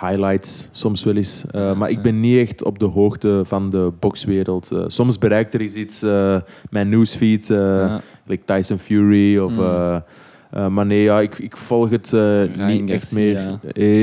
highlights, 0.00 0.68
soms 0.70 1.04
wel 1.04 1.16
eens. 1.16 1.44
Eh, 1.50 1.72
maar 1.74 1.90
ik 1.90 2.02
ben 2.02 2.20
niet 2.20 2.38
echt 2.38 2.64
op 2.64 2.78
de 2.78 2.84
hoogte 2.84 3.42
van 3.44 3.70
de 3.70 3.92
bokswereld. 4.00 4.70
Eh, 4.72 4.84
soms 4.86 5.18
bereikt 5.18 5.54
er 5.54 5.60
eens 5.60 5.74
iets, 5.74 6.02
eh, 6.02 6.36
mijn 6.70 6.88
newsfeed, 6.88 7.50
eh 7.50 7.56
Ja. 7.56 8.00
like 8.26 8.42
Tyson 8.44 8.78
Fury. 8.78 9.38
Of, 9.38 9.52
Mm. 9.52 10.02
Eh, 10.56 10.66
maar 10.68 10.86
nee, 10.86 11.02
ja, 11.02 11.20
ik, 11.20 11.38
ik 11.38 11.56
volg 11.56 11.90
het 11.90 12.12
eh, 12.12 12.42
niet 12.68 12.90
echt 12.90 13.12
meer. 13.12 13.58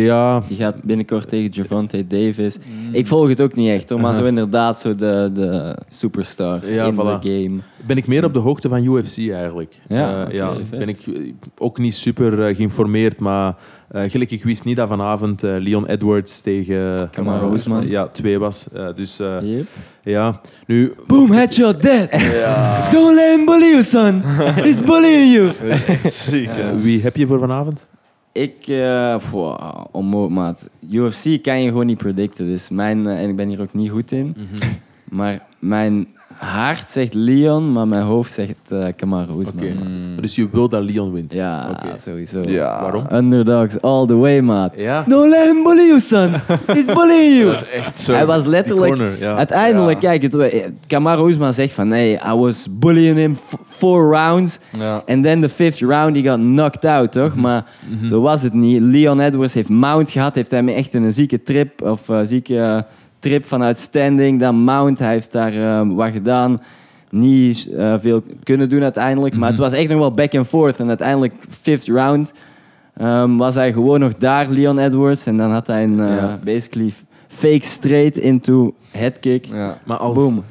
Ja, 0.05 0.43
Die 0.47 0.57
gaat 0.57 0.83
binnenkort 0.83 1.29
tegen 1.29 1.49
Javante 1.51 2.07
Davis. 2.07 2.57
Ik 2.91 3.07
volg 3.07 3.29
het 3.29 3.41
ook 3.41 3.55
niet 3.55 3.69
echt, 3.69 3.89
hoor, 3.89 3.99
maar 3.99 4.15
zo 4.15 4.25
inderdaad 4.33 4.79
zo 4.79 4.95
de, 4.95 5.29
de 5.33 5.77
superstars 5.87 6.69
Ja, 6.69 6.85
in 6.85 6.93
voilà. 6.93 7.19
de 7.21 7.41
game. 7.41 7.57
Ben 7.87 7.97
ik 7.97 8.07
meer 8.07 8.23
op 8.25 8.33
de 8.33 8.39
hoogte 8.39 8.69
van 8.69 8.83
UFC 8.85 9.17
eigenlijk. 9.17 9.79
Ja, 9.87 10.25
Eh, 10.27 10.33
ja 10.35 10.53
ben 10.69 10.87
ik 10.89 10.99
eh, 11.07 11.13
ook 11.57 11.77
niet 11.77 11.95
super 11.95 12.43
eh, 12.47 12.55
geïnformeerd, 12.55 13.19
maar 13.19 13.55
eh 13.89 14.09
gelijk, 14.09 14.31
ik 14.31 14.43
wist 14.43 14.63
niet 14.65 14.75
dat 14.75 14.87
vanavond 14.87 15.43
eh, 15.43 15.55
Leon 15.59 15.85
Edwards 15.87 16.41
tegen 16.41 17.09
Kamaru 17.09 17.47
eh, 17.47 17.53
Usman. 17.53 17.87
ja, 17.87 18.07
twee 18.07 18.39
was. 18.39 18.67
Eh, 18.73 18.87
dus 18.95 19.19
eh, 19.19 19.37
Yep. 19.41 19.65
ja, 20.03 20.41
nu 20.67 20.93
Boom, 21.07 21.31
headshot, 21.31 21.81
dead! 21.81 22.07
Ja, 22.33 22.89
Don't 22.91 23.15
let 23.15 23.35
him 23.35 23.45
bully 23.45 23.69
you, 23.69 23.83
son! 23.83 24.21
He's 24.65 24.81
bullying 24.81 25.33
you! 25.33 25.51
echt 25.87 26.13
ziek, 26.29 26.49
wie 26.81 27.01
heb 27.01 27.15
je 27.15 27.27
voor 27.27 27.39
vanavond? 27.39 27.87
Ik, 28.31 28.67
eh 28.67 29.15
wow, 29.31 29.85
onmogelijk, 29.91 30.33
maat. 30.35 30.69
UFC 30.91 31.43
kan 31.43 31.61
je 31.61 31.67
gewoon 31.67 31.85
niet 31.85 31.97
predicten, 31.97 32.45
dus 32.47 32.69
mijn, 32.69 33.07
en 33.07 33.29
ik 33.29 33.35
ben 33.35 33.47
hier 33.49 33.61
ook 33.61 33.73
niet 33.73 33.89
goed 33.89 34.11
in. 34.11 34.35
Maar 35.09 35.45
mijn 35.59 36.07
hart 36.43 36.91
zegt 36.91 37.13
Leon, 37.13 37.71
maar 37.71 37.87
mijn 37.87 38.01
hoofd 38.03 38.33
zegt 38.33 38.53
eh 38.69 38.85
Kamaru. 38.95 39.31
Oké. 39.33 39.73
Mm. 39.83 40.21
Dus 40.21 40.35
je 40.35 40.47
wil 40.51 40.69
dat 40.69 40.83
Leon 40.83 41.11
wint? 41.13 41.33
Ja, 41.33 41.67
Oké. 41.69 41.99
sowieso. 41.99 42.41
Ja. 42.45 42.81
Waarom? 42.81 43.05
Underdogs 43.13 43.81
all 43.81 44.05
the 44.05 44.15
way, 44.15 44.39
maat. 44.41 44.73
Ja? 44.77 45.03
No, 45.07 45.27
let 45.27 45.45
him 45.45 45.63
bully 45.63 45.85
you, 45.87 45.99
son. 45.99 46.31
He's 46.75 46.85
bullying 46.85 47.37
you. 47.37 47.55
Echt 47.73 47.99
zo. 47.99 48.13
Hij 48.13 48.25
was 48.25 48.45
letterlijk... 48.45 48.95
corner, 48.95 49.19
ja. 49.19 49.35
Uiteindelijk, 49.35 50.01
Ja. 50.01 50.09
kijk, 50.09 50.21
het, 50.21 50.33
wa- 50.33 50.49
Kamaru 50.87 51.29
Usman 51.29 51.53
zegt 51.53 51.73
van... 51.73 51.87
Nee, 51.87 52.13
I 52.13 52.35
was 52.35 52.67
bullying 52.79 53.17
him 53.17 53.35
f- 53.35 53.53
four 53.67 54.11
rounds. 54.15 54.59
Ja. 54.79 55.01
And 55.07 55.23
then 55.23 55.41
the 55.41 55.49
fifth 55.49 55.79
round, 55.79 56.15
he 56.15 56.23
got 56.23 56.37
knocked 56.37 56.85
out, 56.85 57.11
toch? 57.11 57.35
Maar 57.35 57.65
zo 58.07 58.21
was 58.21 58.41
het 58.41 58.53
niet. 58.53 58.81
Leon 58.81 59.19
Edwards 59.19 59.53
heeft 59.53 59.69
mount 59.69 60.11
gehad. 60.11 60.35
Heeft 60.35 60.51
hem 60.51 60.69
echt 60.69 60.93
in 60.93 61.03
een 61.03 61.13
zieke 61.13 61.41
trip... 61.43 61.81
Of 61.81 62.09
eh, 62.09 62.19
zieke 62.23 62.59
eh, 62.59 62.81
trip 63.23 63.45
vanuit 63.45 63.77
standing. 63.77 64.39
Dan 64.39 64.55
mount. 64.55 64.99
Hij 64.99 65.11
heeft 65.11 65.31
daar 65.31 65.53
eh, 65.53 65.87
wat 65.95 66.11
gedaan. 66.11 66.61
Niet 67.09 67.69
eh, 67.77 67.93
veel 67.99 68.23
kunnen 68.43 68.69
doen 68.69 68.83
uiteindelijk. 68.83 69.35
Maar 69.35 69.49
het 69.49 69.59
was 69.59 69.73
echt 69.73 69.89
nog 69.89 69.99
wel 69.99 70.13
back 70.13 70.35
and 70.35 70.47
forth. 70.47 70.79
En 70.79 70.87
uiteindelijk, 70.87 71.33
fifth 71.61 71.87
round... 71.87 72.31
ehm, 72.97 73.35
was 73.37 73.55
hij 73.55 73.73
gewoon 73.73 73.99
nog 73.99 74.13
daar, 74.17 74.47
Leon 74.49 74.79
Edwards. 74.79 75.25
En 75.25 75.37
dan 75.37 75.51
had 75.51 75.67
hij 75.67 75.83
een 75.83 75.99
eh, 75.99 76.15
Ja. 76.15 76.39
basically 76.43 76.93
fake 77.27 77.65
straight 77.65 78.17
into 78.17 78.73
headkick. 78.91 79.45
Ja. 79.45 79.77
Maar 79.83 79.97
als, 79.97 80.15
Boom. 80.15 80.43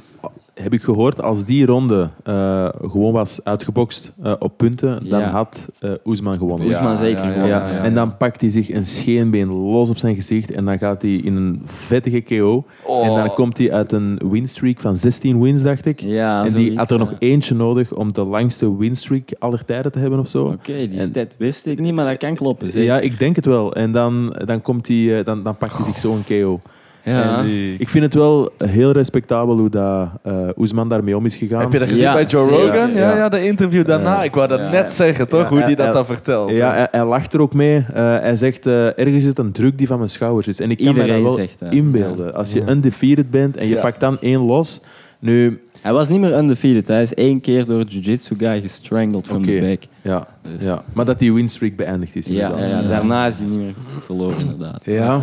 Heb 0.55 0.73
ik 0.73 0.83
gehoord, 0.83 1.23
als 1.23 1.45
die 1.45 1.67
ronde 1.67 2.11
eh, 2.25 2.69
gewoon 2.83 3.13
was 3.13 3.41
uitgebokst 3.45 4.13
eh, 4.23 4.33
op 4.39 4.57
punten, 4.57 5.09
dan 5.09 5.21
Ja. 5.21 5.29
had 5.31 5.69
eh 5.81 5.91
Oesman 6.05 6.33
gewonnen. 6.35 6.67
Oesman 6.69 6.91
Ja, 6.91 6.97
zeker 6.97 7.23
ja, 7.25 7.27
ja, 7.29 7.33
gewoon. 7.33 7.49
Ja, 7.49 7.69
ja, 7.69 7.83
en 7.83 7.95
dan 7.95 8.17
pakt 8.17 8.41
hij 8.41 8.51
zich 8.51 8.71
een 8.71 8.87
scheenbeen 8.87 9.49
los 9.55 9.91
op 9.91 9.99
zijn 9.99 10.15
gezicht 10.15 10.51
en 10.51 10.65
dan 10.65 10.79
gaat 10.79 11.03
hij 11.03 11.11
in 11.15 11.37
een 11.37 11.63
vettige 11.65 12.21
KO. 12.21 12.65
Oh. 12.83 13.07
En 13.07 13.15
dan 13.15 13.35
komt 13.35 13.59
hij 13.59 13.73
uit 13.73 13.93
een 13.93 14.21
winstreak 14.31 14.81
van 14.81 14.97
16 14.97 15.41
wins, 15.43 15.63
dacht 15.63 15.87
ik. 15.87 16.01
Ja, 16.01 16.39
en 16.39 16.43
die 16.43 16.53
zoiets, 16.53 16.77
had 16.77 16.91
er 16.91 16.99
nog 16.99 17.15
eentje 17.19 17.55
nodig 17.55 17.95
om 17.95 18.13
de 18.13 18.25
langste 18.25 18.77
winstreak 18.77 19.29
aller 19.39 19.65
tijden 19.65 19.93
te 19.93 19.99
hebben 19.99 20.19
of 20.19 20.29
zo. 20.29 20.45
Oké, 20.45 20.87
die 20.87 20.99
En- 20.99 21.05
stat 21.05 21.35
wist 21.39 21.67
ik 21.67 21.81
niet, 21.81 21.95
maar 21.95 22.07
dat 22.09 22.17
kan 22.17 22.35
kloppen. 22.35 22.71
Zeker. 22.71 22.87
Ja, 22.87 23.01
ik 23.01 23.19
denk 23.19 23.37
het 23.37 23.47
wel. 23.47 23.75
En 23.75 23.93
dan, 23.93 24.37
dan, 24.45 24.63
komt 24.63 24.89
hij, 24.89 25.19
eh, 25.19 25.25
dan, 25.25 25.43
dan 25.43 25.57
pakt 25.57 25.77
hij 25.77 25.85
zich 25.85 25.97
zo'n 25.99 26.25
KO. 26.29 26.61
Ja. 27.05 27.43
Ziek. 27.45 27.81
Ik 27.81 27.89
vind 27.89 28.05
het 28.05 28.15
wel 28.15 28.51
heel 28.65 28.93
respectabel 28.93 29.59
hoe 29.59 29.71
dat, 29.71 30.09
eh 30.23 30.35
Oesman 30.57 30.89
daarmee 30.89 31.17
om 31.17 31.25
is 31.27 31.37
gegaan. 31.37 31.61
Heb 31.61 31.73
je 31.73 31.79
dat 31.79 31.89
gezien 31.89 32.03
Ja, 32.05 32.13
bij 32.13 32.25
Joe. 32.25 32.49
Rogan? 32.51 32.93
Ja, 32.93 32.99
Ja. 33.11 33.17
ja, 33.17 33.29
de 33.29 33.45
interview 33.45 33.87
daarna. 33.87 34.23
Ik 34.23 34.35
wou 34.35 34.49
dat 34.49 34.59
Ja, 34.59 34.71
net 34.71 34.93
zeggen, 34.93 35.29
toch? 35.29 35.43
Ja, 35.43 35.49
Hoe 35.49 35.59
die 35.59 35.69
ja, 35.69 35.85
dat 35.85 35.93
dan 35.93 36.07
vertelt. 36.07 36.51
Ja, 36.51 36.73
hij, 36.73 36.89
hij 36.91 37.05
lacht 37.05 37.33
er 37.33 37.41
ook 37.41 37.55
mee. 37.55 37.77
Eh, 37.77 37.85
hij 38.05 38.37
zegt, 38.37 38.67
eh, 38.67 38.99
ergens 38.99 39.25
zit 39.25 39.39
een 39.39 39.53
druk 39.53 39.79
die 39.79 39.87
van 39.87 39.97
mijn 39.99 40.11
schouders 40.11 40.47
is. 40.47 40.61
En 40.61 40.71
ik 40.71 40.77
kan 40.77 40.87
me 40.97 41.07
dat 41.07 41.23
wel 41.23 41.31
zegt 41.31 41.63
inbeelden. 41.71 42.35
Als 42.35 42.53
je 42.53 42.61
Ja. 42.61 42.69
undefeated 42.69 43.31
bent 43.31 43.57
en 43.57 43.69
je 43.69 43.75
Ja. 43.75 43.81
pakt 43.81 44.01
dan 44.01 44.19
één 44.21 44.41
los. 44.41 44.81
Nu, 45.19 45.61
Hij 45.81 45.93
was 45.93 46.09
niet 46.09 46.21
meer 46.21 46.39
undefeated. 46.39 46.89
Hij 46.89 47.03
is 47.03 47.15
één 47.15 47.41
keer 47.41 47.67
door 47.67 47.81
een 47.81 47.87
jiu-jitsu 47.87 48.35
guy 48.39 48.61
gestrangeld 48.61 49.27
from 49.27 49.37
Oké. 49.43 49.47
the 49.59 49.61
back. 49.61 49.83
ja, 50.03 50.27
Dus- 50.57 50.65
ja, 50.67 50.83
maar 50.93 51.05
dat 51.05 51.19
die 51.19 51.33
winstreak 51.33 51.77
beëindigd 51.77 52.17
is. 52.17 52.27
Ja, 52.27 52.53
ja, 52.59 52.83
daarna 52.83 53.27
is 53.27 53.39
hij 53.39 53.47
niet 53.47 53.59
meer 53.61 53.75
verloren, 54.01 54.39
inderdaad. 54.39 54.81
Ja. 54.85 55.21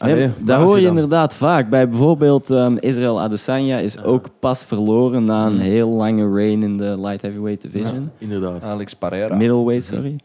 Nee, 0.00 0.12
Allee, 0.12 0.30
dat 0.38 0.60
hoor 0.62 0.76
je 0.78 0.86
dan? 0.86 0.94
inderdaad 0.94 1.36
vaak. 1.36 1.68
Bij 1.68 1.88
bijvoorbeeld 1.88 2.50
ehm, 2.50 2.76
Israel 2.76 3.20
Adesanya 3.20 3.78
is 3.78 4.02
ook 4.02 4.28
pas 4.38 4.64
verloren 4.64 5.24
na 5.24 5.46
een 5.46 5.58
heel 5.58 5.88
lange 5.88 6.32
reign 6.34 6.62
in 6.62 6.76
de 6.76 7.00
light 7.00 7.22
heavyweight 7.22 7.62
division. 7.62 8.10
Inderdaad. 8.18 8.62
Alex 8.64 8.94
Pereira. 8.94 9.36
Middleweight, 9.36 9.84
sorry. 9.84 10.16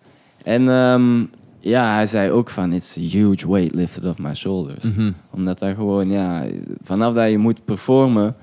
En 0.43 0.69
ehm, 0.69 1.23
ja, 1.59 1.93
hij 1.93 2.07
zei 2.07 2.31
ook 2.31 2.49
van, 2.49 2.73
it's 2.73 2.97
a 2.97 3.01
huge 3.01 3.51
weight 3.51 3.75
lifted 3.75 4.05
off 4.05 4.17
my 4.19 4.33
shoulders. 4.35 4.91
Mhm. 4.91 5.11
Omdat 5.31 5.59
dat 5.59 5.75
gewoon, 5.75 6.09
ja, 6.09 6.45
vanaf 6.81 7.13
dat 7.13 7.29
je 7.29 7.37
moet 7.37 7.65
performen, 7.65 8.35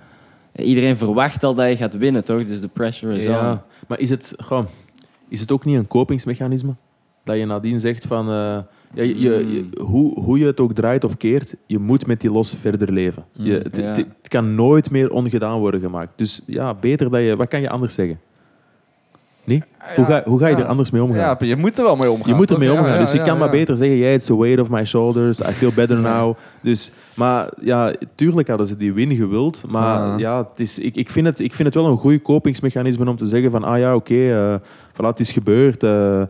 iedereen 0.57 0.97
verwacht 0.97 1.45
al 1.45 1.55
dat 1.55 1.69
je 1.69 1.77
gaat 1.77 1.97
winnen, 1.97 2.25
toch? 2.25 2.47
Dus 2.47 2.61
de 2.61 2.69
pressure 2.69 3.17
is 3.17 3.27
on. 3.27 3.33
Ja, 3.33 3.65
maar 3.89 3.99
is 3.99 4.11
het, 4.11 4.35
goh, 4.45 4.65
is 5.29 5.41
het 5.41 5.53
ook 5.53 5.65
niet 5.65 5.77
een 5.77 5.87
kopingsmechanisme? 5.87 6.75
Dat 7.25 7.39
je 7.39 7.47
nadien 7.47 7.81
zegt 7.81 8.07
van... 8.07 8.29
eh, 8.31 8.59
ja, 8.95 9.03
je, 9.03 9.21
je- 9.21 9.47
je- 9.53 9.81
hoe, 9.83 10.21
hoe 10.21 10.39
je 10.39 10.47
het 10.47 10.61
ook 10.61 10.73
draait 10.73 11.05
of 11.05 11.17
keert, 11.17 11.55
je 11.67 11.79
moet 11.79 12.07
met 12.07 12.21
die 12.21 12.31
los 12.31 12.55
verder 12.57 12.93
leven. 12.93 13.25
Je, 13.33 13.53
het, 13.53 13.77
Ja. 13.77 13.83
het- 13.83 13.97
het 13.97 14.29
kan 14.29 14.55
nooit 14.55 14.91
meer 14.91 15.11
ongedaan 15.13 15.59
worden 15.59 15.81
gemaakt. 15.81 16.13
Dus 16.17 16.43
ja, 16.47 16.75
beter 16.75 17.11
dat 17.11 17.21
je... 17.21 17.37
Wat 17.37 17.49
kan 17.49 17.61
je 17.61 17.71
anders 17.71 17.95
zeggen? 17.95 18.19
Nee? 19.45 19.63
hoe, 19.97 20.05
ga, 20.05 20.23
hoe 20.27 20.39
ga 20.39 20.47
je 20.47 20.57
ja. 20.57 20.63
er 20.63 20.67
anders 20.69 20.91
mee 20.91 21.03
omgaan? 21.03 21.37
Ja, 21.41 21.47
je 21.47 21.57
moet 21.57 21.79
er 21.79 21.85
wel 21.85 21.97
mee 21.97 22.11
omgaan. 22.11 22.29
Je 22.29 22.35
moet 22.35 22.51
ermee 22.51 22.71
Ja, 22.73 22.79
omgaan. 22.79 22.99
dus 22.99 23.13
je 23.13 23.19
ja, 23.19 23.25
kan 23.25 23.39
maar 23.39 23.51
beter 23.51 23.77
zeggen, 23.77 23.97
yeah, 23.97 24.13
it's 24.15 24.31
a 24.31 24.37
weight 24.37 24.61
off 24.61 24.71
my 24.71 24.85
shoulders, 24.85 25.41
I 25.41 25.53
feel 25.53 25.71
better 25.75 25.99
now. 26.01 26.37
Dus, 26.61 26.93
maar 27.17 27.49
ja, 27.61 27.93
tuurlijk 28.15 28.49
hadden 28.49 28.67
ze 28.67 28.77
die 28.77 28.93
win 28.93 29.15
gewild. 29.15 29.63
Maar 29.69 30.19
Ja. 30.19 30.39
het 30.51 30.61
is, 30.61 30.79
ik, 30.79 30.97
ik, 30.97 31.11
vind 31.11 31.27
het, 31.27 31.39
ik 31.41 31.53
vind 31.55 31.75
het 31.75 31.83
wel 31.83 31.87
een 31.93 31.97
goed 31.99 32.23
kopingsmechanisme 32.23 33.09
om 33.11 33.17
te 33.17 33.27
zeggen 33.27 33.51
van, 33.51 33.65
ah 33.65 33.79
ja, 33.79 33.95
oké, 33.95 34.15
eh, 34.15 34.55
voilà, 34.93 35.07
het 35.07 35.21
is 35.21 35.33
gebeurd. 35.33 35.83
eh, 35.83 36.21
eh, 36.21 36.27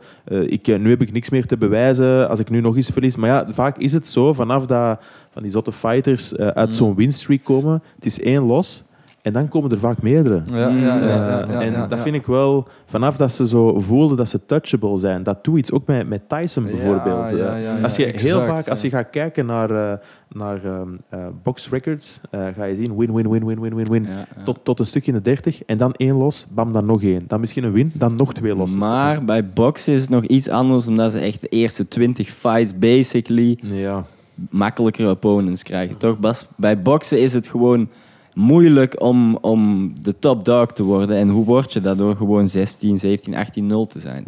ik, 0.47 0.78
nu 0.78 0.90
heb 0.90 1.02
ik 1.02 1.12
niks 1.12 1.30
meer 1.30 1.47
te 1.47 1.56
bewijzen 1.56 2.28
als 2.28 2.40
ik 2.40 2.51
nu 2.51 2.60
nog 2.60 2.76
eens 2.76 2.90
verlies. 2.90 3.16
Maar 3.16 3.28
ja, 3.30 3.47
vaak 3.48 3.78
is 3.78 3.93
het 3.93 4.06
zo, 4.06 4.32
vanaf 4.32 4.66
dat 4.66 5.01
van 5.32 5.43
die 5.43 5.51
zotte 5.52 5.72
fighters 5.72 6.36
uit 6.36 6.74
zo'n 6.74 6.94
winstreak 6.94 7.44
komen, 7.44 7.82
het 7.94 8.05
is 8.06 8.20
één 8.20 8.43
los. 8.43 8.84
En 9.22 9.32
dan 9.32 9.48
komen 9.48 9.70
er 9.70 9.78
vaak 9.78 10.02
meerdere. 10.02 10.42
Ja, 10.52 10.68
ja, 10.68 10.98
ja, 10.98 11.46
Eh, 11.48 11.66
en 11.66 11.88
dat 11.88 12.00
vind 12.00 12.14
ik 12.14 12.26
wel, 12.26 12.66
vanaf 12.86 13.16
dat 13.16 13.32
ze 13.32 13.46
zo 13.46 13.80
voelden 13.80 14.16
dat 14.16 14.28
ze 14.28 14.46
touchable 14.46 14.98
zijn, 14.98 15.22
dat 15.22 15.44
doet 15.44 15.58
iets. 15.58 15.72
Ook 15.72 15.86
met, 15.86 16.08
met 16.08 16.28
Tyson 16.28 16.64
bijvoorbeeld. 16.64 17.32
Eh, 17.32 17.82
als 17.82 17.96
je 17.96 18.04
heel 18.04 18.42
vaak, 18.42 18.68
als 18.68 18.80
je 18.80 18.90
gaat 18.90 19.10
kijken 19.10 19.46
naar, 19.46 19.70
eh, 19.70 19.98
naar 20.28 20.64
ehm, 20.64 20.88
eh, 21.08 21.26
box 21.42 21.68
records, 21.70 22.20
ga 22.30 22.64
je 22.64 22.76
zien 22.76 22.96
win, 22.96 23.14
win, 23.14 23.30
win, 23.30 23.44
win, 23.46 23.60
win, 23.60 23.74
win, 23.74 23.88
win. 23.90 24.06
Tot, 24.44 24.58
tot 24.62 24.78
een 24.78 24.86
stukje 24.86 25.12
in 25.12 25.16
de 25.16 25.24
30 25.24 25.64
en 25.64 25.76
dan 25.78 25.94
één 25.96 26.16
los, 26.16 26.46
bam, 26.54 26.72
dan 26.72 26.86
nog 26.86 27.02
één. 27.02 27.24
Dan 27.28 27.40
misschien 27.40 27.64
een 27.64 27.72
win, 27.72 27.90
dan 27.94 28.14
nog 28.16 28.34
twee 28.34 28.54
losses. 28.54 28.78
Maar 28.78 29.24
bij 29.24 29.48
boksen 29.48 29.94
is 29.94 30.00
het 30.00 30.10
nog 30.10 30.24
iets 30.24 30.48
anders, 30.48 30.86
omdat 30.86 31.12
ze 31.12 31.18
echt 31.18 31.40
de 31.40 31.48
eerste 31.48 31.88
20 31.88 32.28
fights 32.28 32.78
basically 32.78 33.58
Ja, 33.62 34.04
makkelijker 34.50 35.10
opponents 35.10 35.62
krijgen. 35.62 35.96
Toch? 35.96 36.18
Bas, 36.18 36.46
bij 36.56 36.82
boksen 36.82 37.20
is 37.20 37.32
het 37.32 37.46
gewoon 37.46 37.88
moeilijk 38.34 39.02
om, 39.02 39.36
om 39.40 39.92
de 40.02 40.18
top 40.18 40.44
dog 40.44 40.72
te 40.72 40.82
worden. 40.82 41.16
En 41.16 41.28
hoe 41.28 41.44
word 41.44 41.72
je 41.72 41.80
dat 41.80 41.98
door 41.98 42.16
gewoon 42.16 42.48
16, 42.48 42.98
17, 42.98 43.34
18, 43.34 43.66
0 43.66 43.86
te 43.86 44.00
zijn? 44.00 44.24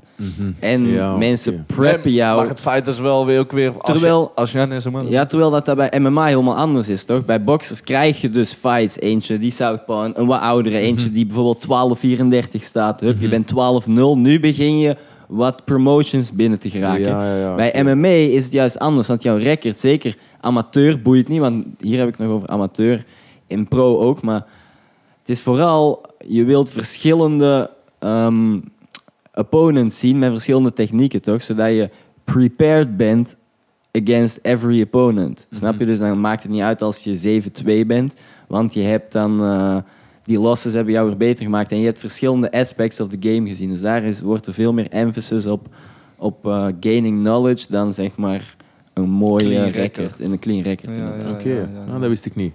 En 0.59 0.83
Mhm. 0.83 0.93
Ja, 0.93 1.17
mensen 1.17 1.53
oké. 1.53 1.63
preppen 1.75 2.05
Nee, 2.11 2.15
jou. 2.15 2.37
Maar 2.37 2.49
het 2.49 2.61
feit 2.61 2.87
is 2.87 2.99
wel 2.99 3.27
weer 3.27 3.39
ook 3.39 3.53
weer... 3.53 3.73
Als 3.79 3.93
Terwijl- 3.93 4.21
Je, 4.35 4.41
als 4.41 4.53
je. 4.53 5.07
Ja, 5.09 5.27
terwijl 5.27 5.51
dat, 5.51 5.65
dat 5.67 5.77
bij 5.77 5.93
MMA 6.01 6.27
helemaal 6.27 6.57
anders 6.57 6.89
is, 6.89 7.05
toch? 7.05 7.25
Bij 7.25 7.45
boxers 7.45 7.83
krijg 7.83 8.21
je 8.21 8.31
dus 8.31 8.53
fights. 8.53 9.01
Eentje 9.01 9.39
die 9.39 9.51
Southpaw, 9.51 10.05
een, 10.05 10.21
een 10.21 10.27
wat 10.27 10.41
oudere. 10.41 10.79
Eentje 10.79 11.13
die 11.13 11.27
bijvoorbeeld 11.27 11.67
12-34 12.59 12.63
staat. 12.63 13.01
Hup, 13.01 13.21
Je 13.21 13.29
bent 13.29 13.53
12-0. 13.87 13.91
Nu 14.17 14.41
begin 14.41 14.79
je 14.79 14.97
wat 15.29 15.65
promotions 15.65 16.33
binnen 16.33 16.59
te 16.59 16.71
geraken. 16.71 17.03
Ja, 17.09 17.27
ja, 17.27 17.37
ja, 17.39 17.55
bij. 17.55 17.83
MMA 17.85 18.09
is 18.09 18.45
het 18.45 18.53
juist 18.53 18.79
anders. 18.79 19.07
Want 19.09 19.23
jouw 19.23 19.37
record, 19.37 19.79
zeker 19.79 20.17
amateur, 20.41 21.03
boeit 21.03 21.29
niet. 21.29 21.41
Want 21.41 21.65
hier 21.81 21.99
heb 21.99 22.09
ik 22.09 22.15
het 22.19 22.27
nog 22.27 22.37
over 22.37 22.49
amateur. 22.49 23.05
In 23.55 23.69
pro 23.69 23.99
ook. 23.99 24.23
Maar 24.23 24.47
het 25.21 25.29
is 25.29 25.41
vooral... 25.41 26.03
Je 26.27 26.45
wilt 26.45 26.71
verschillende 26.71 27.71
ehm, 27.99 28.59
opponents 29.35 29.99
zien 29.99 30.19
met 30.19 30.31
verschillende 30.31 30.73
technieken, 30.73 31.23
toch? 31.23 31.43
Zodat 31.43 31.69
je 31.69 31.91
prepared 32.25 32.97
bent 32.97 33.37
against 33.93 34.39
every 34.43 34.83
opponent. 34.83 35.47
Snap 35.51 35.79
je? 35.79 35.87
Dus 35.87 35.99
dan 35.99 36.21
maakt 36.21 36.43
het 36.43 36.53
niet 36.53 36.61
uit 36.61 36.83
als 36.83 37.05
je 37.05 37.43
7-2 37.85 37.87
bent, 37.87 38.15
want 38.49 38.75
je 38.75 38.83
hebt 38.83 39.13
dan... 39.13 39.45
eh, 39.45 39.77
die 40.25 40.39
losses 40.39 40.73
hebben 40.73 40.93
jou 40.93 41.07
weer 41.07 41.17
beter 41.17 41.45
gemaakt 41.45 41.71
en 41.73 41.79
je 41.79 41.85
hebt 41.85 41.99
verschillende 41.99 42.53
aspects 42.53 43.01
of 43.01 43.09
the 43.09 43.17
game 43.21 43.49
gezien. 43.49 43.71
Dus 43.71 43.81
daar 43.81 44.03
is, 44.03 44.21
wordt 44.21 44.47
er 44.47 44.55
veel 44.55 44.73
meer 44.73 44.89
emphasis 44.91 45.47
op, 45.47 45.67
op 46.17 46.47
eh, 46.47 46.67
gaining 46.81 47.21
knowledge 47.21 47.67
dan 47.71 47.95
zeg 47.95 48.17
maar 48.17 48.57
een 48.93 49.11
mooie 49.11 49.45
Clean 49.45 49.71
record. 49.71 49.97
record. 49.97 50.19
In 50.19 50.33
een 50.33 50.39
clean 50.39 50.63
record, 50.63 50.97
Ja, 50.97 51.15
ja. 51.23 51.31
Oké, 51.31 51.69
Nou, 51.87 52.01
dat 52.01 52.09
wist 52.09 52.27
ik 52.27 52.37
niet. 52.37 52.53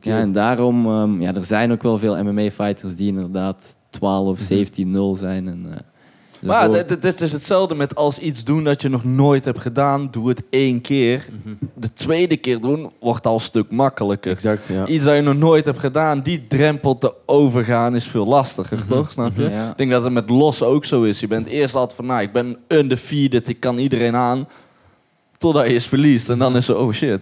Ja, 0.00 0.18
en 0.18 0.32
daarom, 0.32 0.86
ehm, 0.86 1.20
ja, 1.20 1.34
er 1.34 1.44
zijn 1.44 1.72
ook 1.72 1.82
wel 1.82 1.98
veel 1.98 2.24
MMA-fighters 2.24 2.96
die 2.96 3.08
inderdaad 3.08 3.76
12, 3.90 4.38
17, 4.38 4.90
0 4.90 5.16
zijn. 5.16 5.48
En, 5.48 5.66
eh, 5.70 5.76
zo 6.42 6.48
Maar 6.48 6.70
het, 6.70 7.04
is 7.04 7.16
dus 7.16 7.32
hetzelfde 7.32 7.74
met 7.74 7.94
als 7.94 8.18
iets 8.18 8.44
doen 8.44 8.64
dat 8.64 8.82
je 8.82 8.88
nog 8.88 9.04
nooit 9.04 9.44
hebt 9.44 9.58
gedaan, 9.58 10.08
doe 10.10 10.28
het 10.28 10.42
één 10.50 10.80
keer. 10.80 11.28
De 11.74 11.92
tweede 11.92 12.36
keer 12.36 12.60
doen 12.60 12.90
wordt 13.00 13.26
al 13.26 13.34
een 13.34 13.40
stuk 13.40 13.70
makkelijker. 13.70 14.32
Exact, 14.32 14.66
ja. 14.66 14.86
Iets 14.86 15.04
dat 15.04 15.14
je 15.14 15.20
nog 15.20 15.36
nooit 15.36 15.64
hebt 15.64 15.78
gedaan, 15.78 16.20
die 16.20 16.46
drempel 16.46 16.98
te 16.98 17.14
overgaan 17.26 17.94
is 17.94 18.04
veel 18.04 18.26
lastiger, 18.26 18.86
toch? 18.86 19.10
Snap 19.10 19.36
je? 19.36 19.48
Ja. 19.50 19.70
Ik 19.70 19.76
denk 19.76 19.90
dat 19.90 20.04
het 20.04 20.12
met 20.12 20.30
los 20.30 20.62
ook 20.62 20.84
zo 20.84 21.02
is. 21.02 21.20
Je 21.20 21.26
bent 21.26 21.46
eerst 21.46 21.74
altijd 21.74 21.96
van, 21.96 22.06
nou, 22.06 22.22
ik 22.22 22.32
ben 22.32 22.56
undefeated, 22.68 23.48
ik 23.48 23.60
kan 23.60 23.78
iedereen 23.78 24.16
aan. 24.16 24.48
Totdat 25.42 25.66
je 25.66 25.72
eens 25.72 25.86
verliest. 25.86 26.30
En 26.30 26.38
dan 26.38 26.56
is 26.56 26.66
zo, 26.66 26.74
oh 26.74 26.92
shit. 26.92 27.20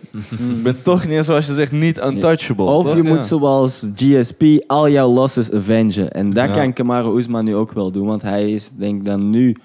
Ik 0.54 0.62
ben 0.62 0.82
toch 0.82 1.06
niet, 1.06 1.24
zoals 1.24 1.46
je 1.46 1.54
zegt, 1.54 1.72
niet 1.72 1.98
untouchable. 1.98 2.64
Of 2.64 2.84
toch? 2.84 2.96
je 2.96 3.02
moet 3.02 3.24
zoals 3.24 3.86
GSP 3.94 4.42
al 4.66 4.88
jouw 4.88 5.08
losses 5.08 5.52
avengen. 5.52 6.10
En 6.10 6.32
dat 6.32 6.50
kan 6.50 6.72
Kamaru 6.72 7.18
Usman 7.18 7.44
nu 7.44 7.54
ook 7.54 7.72
wel 7.72 7.90
doen. 7.90 8.06
Want 8.06 8.22
hij 8.22 8.52
is, 8.52 8.70
denk 8.70 8.98
ik 8.98 9.04
dan 9.04 9.30
nu... 9.30 9.56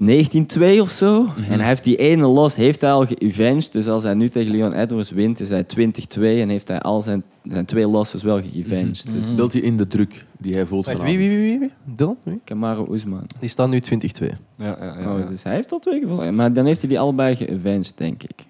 19-2 0.00 0.80
of 0.80 0.90
zo. 0.90 1.26
En 1.48 1.58
hij 1.58 1.68
heeft 1.68 1.84
die 1.84 1.96
ene 1.96 2.26
los 2.26 2.54
heeft 2.56 2.80
hij 2.80 2.92
al 2.92 3.06
geavenged. 3.06 3.72
Dus 3.72 3.88
als 3.88 4.02
hij 4.02 4.14
nu 4.14 4.28
tegen 4.28 4.50
Leon 4.50 4.72
Edwards 4.72 5.10
wint, 5.10 5.40
is 5.40 5.48
hij 5.48 5.64
20-2 5.64 6.20
en 6.20 6.48
heeft 6.48 6.68
hij 6.68 6.80
al 6.80 7.02
zijn, 7.02 7.24
zijn 7.48 7.64
twee 7.64 7.86
losses 7.86 8.22
wel 8.22 8.40
geavenged. 8.42 9.06
Dus 9.12 9.30
Speelt 9.30 9.52
hij 9.52 9.62
in 9.62 9.76
de 9.76 9.86
druk 9.86 10.24
die 10.38 10.54
hij 10.54 10.66
voelt 10.66 10.86
Wacht, 10.86 10.98
vanavond? 10.98 11.20
wie, 11.20 11.28
wie, 11.28 11.38
wie, 11.38 11.48
wie? 11.50 11.58
wie? 11.58 11.70
Dylan? 11.96 12.16
Wie? 12.22 12.40
Kamaru 12.44 12.92
Usman. 12.94 13.26
Die 13.40 13.48
staan 13.48 13.70
nu 13.70 13.80
20-2. 13.80 13.88
Ja, 14.22 14.34
ja, 14.56 14.76
ja, 14.80 15.12
Oh, 15.12 15.18
ja. 15.18 15.26
dus 15.26 15.42
hij 15.42 15.54
heeft 15.54 15.72
al 15.72 15.78
twee 15.78 16.00
verloren. 16.00 16.34
Maar 16.34 16.52
dan 16.52 16.66
heeft 16.66 16.80
hij 16.80 16.88
die 16.88 17.00
allebei 17.00 17.36
geavenged, 17.36 17.92
denk 17.96 18.22
ik. 18.22 18.44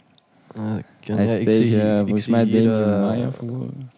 Eh, 0.55 0.63
ik 1.01 1.07
hij 1.07 1.25
is 1.25 1.33
ik 1.37 1.39
tegen, 1.39 1.53
zie, 1.53 1.65
hier- 1.67 1.93
ik 1.93 1.99
volgens 1.99 2.23
zie 2.23 2.33
mij, 2.33 2.45
hier, 2.45 2.63
Damian 2.69 2.93
eh, 2.93 3.01
Maya 3.01 3.33
verloren. 3.33 3.91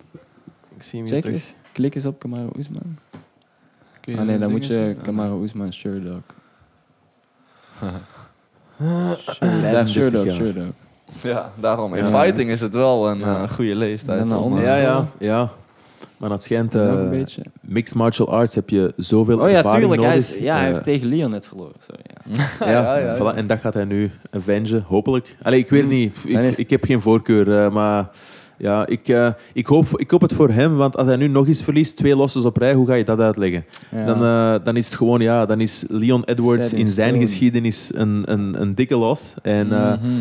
Ik 0.77 0.83
zie 0.83 0.99
hem 0.99 1.09
hier 1.09 1.15
Check 1.15 1.23
terug. 1.25 1.37
eens. 1.37 1.55
Klik 1.73 1.95
eens 1.95 2.05
op 2.07 2.19
Kamaru. 2.19 2.49
Kun 4.01 4.13
je 4.13 4.19
Ah 4.19 4.27
nee, 4.27 4.39
dan 4.39 4.51
moet 4.51 4.67
je 4.67 4.73
zien? 4.73 4.97
Kamaru 5.03 5.43
Usman 5.43 5.73
Sherdog. 5.73 6.21
Ja, 8.77 9.17
Daar 9.41 9.49
35 9.49 9.89
Sherdog, 9.89 10.25
jaar. 10.25 10.35
Sherdog. 10.35 10.65
Ja, 11.23 11.53
daarom. 11.61 11.95
In 11.95 12.09
Ja. 12.09 12.21
fighting 12.23 12.51
is 12.51 12.61
het 12.61 12.75
wel 12.75 13.09
een 13.11 13.19
Ja. 13.19 13.43
eh, 13.43 13.51
goede 13.51 13.75
leeftijd. 13.77 14.21
En 14.21 14.29
dan 14.29 14.39
om, 14.39 14.45
anders- 14.53 14.69
Ja, 14.69 14.77
ja, 14.77 15.07
ja. 15.19 15.51
Maar 16.17 16.29
dat 16.29 16.43
schijnt... 16.43 16.73
Nog 16.73 16.83
eh, 16.83 16.89
een 16.89 17.11
beetje. 17.11 17.43
mixed 17.61 17.97
martial 17.97 18.29
arts 18.29 18.55
heb 18.55 18.71
je 18.71 18.93
zoveel 18.97 19.41
Oh 19.41 19.51
ja, 19.51 19.57
ervaring 19.57 19.81
tuurlijk. 19.81 20.03
Hij, 20.03 20.11
nodig. 20.15 20.31
is, 20.35 20.39
ja, 20.43 20.55
hij 20.55 20.63
Eh, 20.67 20.69
heeft 20.73 20.85
tegen 20.85 21.09
Leon 21.09 21.31
net 21.31 21.47
verloren. 21.47 21.75
Sorry, 21.79 22.03
ja. 22.15 22.45
ja, 22.67 22.71
Ja, 22.73 22.97
ja, 22.99 23.15
ja. 23.15 23.17
voilà, 23.17 23.37
en 23.37 23.47
dat 23.47 23.59
gaat 23.61 23.75
hij 23.75 23.85
nu 23.85 24.11
avengen, 24.31 24.85
hopelijk. 24.87 25.37
Allee, 25.43 25.59
ik 25.59 25.69
weet 25.71 25.81
Hmm. 25.81 25.91
niet, 25.91 26.17
ik, 26.25 26.33
Dan 26.35 26.43
is- 26.43 26.59
ik 26.59 26.71
heb 26.71 26.85
geen 26.85 27.01
voorkeur, 27.01 27.65
eh, 27.65 27.71
maar 27.73 28.09
ja, 28.65 28.87
ik, 28.87 29.09
eh, 29.09 29.29
ik, 29.53 29.67
hoop, 29.67 29.87
ik 29.97 30.11
hoop 30.11 30.21
het 30.21 30.33
voor 30.35 30.51
hem, 30.51 30.77
want 30.77 30.97
als 30.97 31.07
hij 31.07 31.17
nu 31.17 31.29
nog 31.29 31.47
eens 31.47 31.63
verliest, 31.63 31.97
twee 31.97 32.17
losses 32.17 32.45
op 32.45 32.57
rij, 32.57 32.75
hoe 32.75 32.87
ga 32.87 32.95
je 32.95 33.05
dat 33.05 33.21
uitleggen? 33.21 33.65
Ja. 33.89 34.05
Dan, 34.05 34.25
eh, 34.25 34.65
dan 34.65 34.77
is 34.77 34.87
het 34.87 34.95
gewoon, 34.95 35.21
ja, 35.21 35.47
dan 35.47 35.61
is 35.61 35.85
Leon 35.89 36.25
Edwards 36.25 36.73
in 36.73 36.87
zijn 36.87 37.21
geschiedenis 37.21 37.91
een, 37.95 38.23
een, 38.27 38.61
een 38.61 38.75
dikke 38.75 38.97
los. 38.97 39.35
En 39.43 39.73
eh, 39.73 39.93
Mhm. 39.93 40.21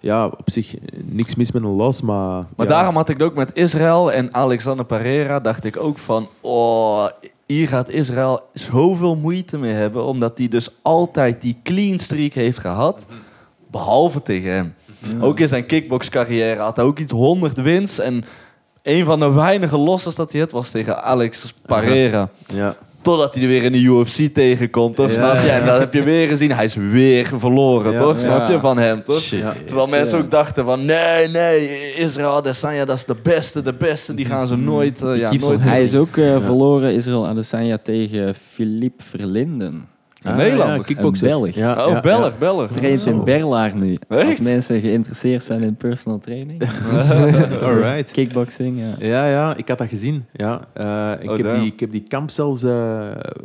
ja, 0.00 0.26
op 0.26 0.50
zich 0.50 0.74
niks 1.04 1.34
mis 1.34 1.52
met 1.52 1.62
een 1.62 1.74
los, 1.74 2.02
maar... 2.02 2.44
Maar 2.56 2.66
ja. 2.66 2.72
daarom 2.72 2.96
had 2.96 3.08
ik 3.08 3.18
het 3.18 3.26
ook 3.26 3.34
met 3.34 3.50
Israël 3.54 4.12
en 4.12 4.34
Alexander 4.34 4.84
Pereira. 4.84 5.40
Dacht 5.40 5.64
ik 5.64 5.76
ook 5.76 5.98
van, 5.98 6.28
oh, 6.40 7.06
hier 7.46 7.68
gaat 7.68 7.90
Israël 7.90 8.42
zoveel 8.52 9.16
moeite 9.16 9.58
mee 9.58 9.72
hebben. 9.72 10.04
Omdat 10.04 10.38
hij 10.38 10.48
dus 10.48 10.68
altijd 10.82 11.40
die 11.40 11.56
clean 11.62 11.98
streak 11.98 12.32
heeft 12.32 12.58
gehad. 12.58 13.06
Behalve 13.70 14.22
tegen 14.22 14.52
hem. 14.52 14.74
Ook 15.20 15.40
in 15.40 15.48
zijn 15.48 15.66
kickbox-carrière 15.66 16.60
had 16.60 16.76
hij 16.76 16.84
ook 16.84 16.98
iets 16.98 17.12
100 17.12 17.58
wins. 17.62 17.98
En 17.98 18.24
een 18.82 19.04
van 19.04 19.18
de 19.18 19.32
weinige 19.32 19.78
losses 19.78 20.14
dat 20.14 20.32
hij 20.32 20.40
had 20.40 20.52
was 20.52 20.70
tegen 20.70 21.02
Alex 21.02 21.54
Pereira. 21.66 22.28
Ja, 22.46 22.76
Totdat 23.02 23.34
hij 23.34 23.42
er 23.42 23.48
weer 23.48 23.62
in 23.62 23.72
de 23.72 23.80
UFC 23.82 24.34
tegenkomt, 24.34 24.96
toch? 24.96 25.06
Ja, 25.06 25.12
snap 25.12 25.44
je? 25.44 25.50
En 25.50 25.66
dat 25.66 25.78
heb 25.78 25.94
je 25.94 26.02
weer 26.02 26.28
gezien. 26.28 26.52
Hij 26.52 26.64
is 26.64 26.74
weer 26.74 27.30
verloren, 27.36 27.92
Ja. 27.92 27.98
toch? 27.98 28.20
Snap 28.20 28.48
je? 28.48 28.60
Van 28.60 28.78
hem, 28.78 29.04
toch? 29.04 29.22
Terwijl 29.64 29.86
mensen 29.86 30.18
ja. 30.18 30.24
ook 30.24 30.30
dachten 30.30 30.64
van... 30.64 30.84
Nee, 30.84 31.28
nee, 31.28 31.92
Israël 31.94 32.30
Adesanya, 32.30 32.84
dat 32.84 32.96
is 32.96 33.04
de 33.04 33.16
beste, 33.22 33.62
de 33.62 33.72
beste. 33.72 34.14
Die 34.14 34.24
gaan 34.24 34.46
ze 34.46 34.56
nooit... 34.56 35.02
eh, 35.02 35.16
ja, 35.16 35.32
nooit 35.32 35.62
Hij 35.62 35.82
is 35.82 35.94
ook 35.94 36.16
eh, 36.16 36.42
verloren, 36.42 36.94
Israël 36.94 37.26
Adesanya, 37.26 37.78
tegen 37.82 38.34
Philippe 38.34 39.04
Verlinden. 39.04 39.88
Ah, 40.24 40.36
Nederlander. 40.36 40.76
ja, 40.76 40.82
kickboxer. 40.82 41.30
Een 41.30 41.40
Belg. 41.40 41.54
Ja, 41.54 41.86
Oh, 41.86 41.92
ja, 41.92 42.00
Belg, 42.00 42.38
Belg. 42.38 42.70
Traint 42.70 43.06
in 43.06 43.24
Berlaar 43.24 43.76
nu. 43.76 43.98
Echt? 44.08 44.26
Als 44.26 44.40
mensen 44.40 44.80
geïnteresseerd 44.80 45.44
zijn 45.44 45.60
in 45.62 45.74
personal 45.74 46.18
training. 46.18 46.62
ja. 46.92 47.58
Alright. 47.62 48.10
Kickboxing, 48.10 48.78
ja. 48.80 49.06
Ja, 49.06 49.28
ja, 49.28 49.56
ik 49.56 49.68
had 49.68 49.78
dat 49.78 49.88
gezien. 49.88 50.24
Ja. 50.32 50.60
Eh, 50.72 51.12
ik, 51.22 51.30
Oh, 51.30 51.36
heb 51.36 51.54
die, 51.54 51.66
ik 51.72 51.80
heb 51.80 51.90
die 51.92 52.04
kamp 52.08 52.30
zelfs 52.30 52.62
eh, 52.62 53.00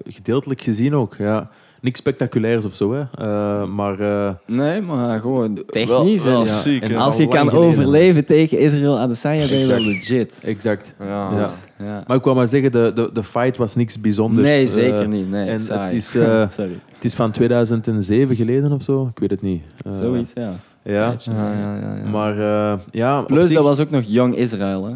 gedeeltelijk 0.07 0.61
gezien 0.61 0.95
ook. 0.95 1.15
Ja. 1.17 1.49
Niks 1.81 1.99
spectaculairs 1.99 2.65
of 2.65 2.75
zo, 2.75 2.93
hè. 2.93 3.01
Eh, 3.17 3.67
maar 3.67 3.99
eh, 3.99 4.29
Nee, 4.45 4.81
maar 4.81 5.19
gewoon 5.19 5.53
technisch. 5.67 6.23
Wel, 6.23 6.31
wel 6.31 6.41
en 6.41 6.47
ja. 6.47 6.59
ziek, 6.59 6.81
En 6.83 6.91
hè? 6.91 6.97
als 6.97 7.17
je 7.17 7.27
kan 7.27 7.49
geleden. 7.49 7.67
overleven 7.69 8.25
tegen 8.25 8.59
Israël 8.59 8.99
Adesanya, 8.99 9.47
ben 9.47 9.57
je 9.57 9.65
wel 9.67 9.79
legit. 9.79 10.37
exact. 10.43 10.95
Ja. 10.99 11.05
Ja. 11.31 11.39
Dus, 11.41 11.63
ja. 11.77 12.03
Maar 12.07 12.17
ik 12.17 12.23
wou 12.23 12.35
maar 12.35 12.47
zeggen, 12.47 12.71
de, 12.71 12.91
de, 12.95 13.09
de 13.13 13.23
fight 13.23 13.57
was 13.57 13.75
niks 13.75 13.99
bijzonders. 14.01 14.47
nee, 14.47 14.65
Eh, 14.65 14.71
zeker 14.71 15.07
niet. 15.07 15.29
Nee, 15.29 15.49
en 15.49 15.59
saai. 15.61 15.83
het 15.83 15.91
is, 15.93 16.09
Sorry. 16.55 16.77
Het 16.95 17.05
is 17.05 17.13
van 17.15 17.31
2007 17.31 18.35
geleden 18.35 18.71
of 18.71 18.83
zo. 18.83 19.09
Ik 19.13 19.19
weet 19.19 19.29
het 19.31 19.41
niet. 19.41 19.61
Zoiets, 20.01 20.31
ja. 20.33 20.51
Ja. 20.83 21.15
Ja, 21.25 21.33
ja, 21.33 21.75
ja, 21.81 21.95
ja. 22.03 22.09
Maar 22.09 22.39
eh, 22.39 22.79
ja, 22.91 23.21
Plus, 23.21 23.45
zich- 23.47 23.55
dat 23.55 23.63
was 23.63 23.79
ook 23.79 23.89
nog 23.89 24.03
Young 24.07 24.35
Israël. 24.35 24.85
Hè. 24.85 24.93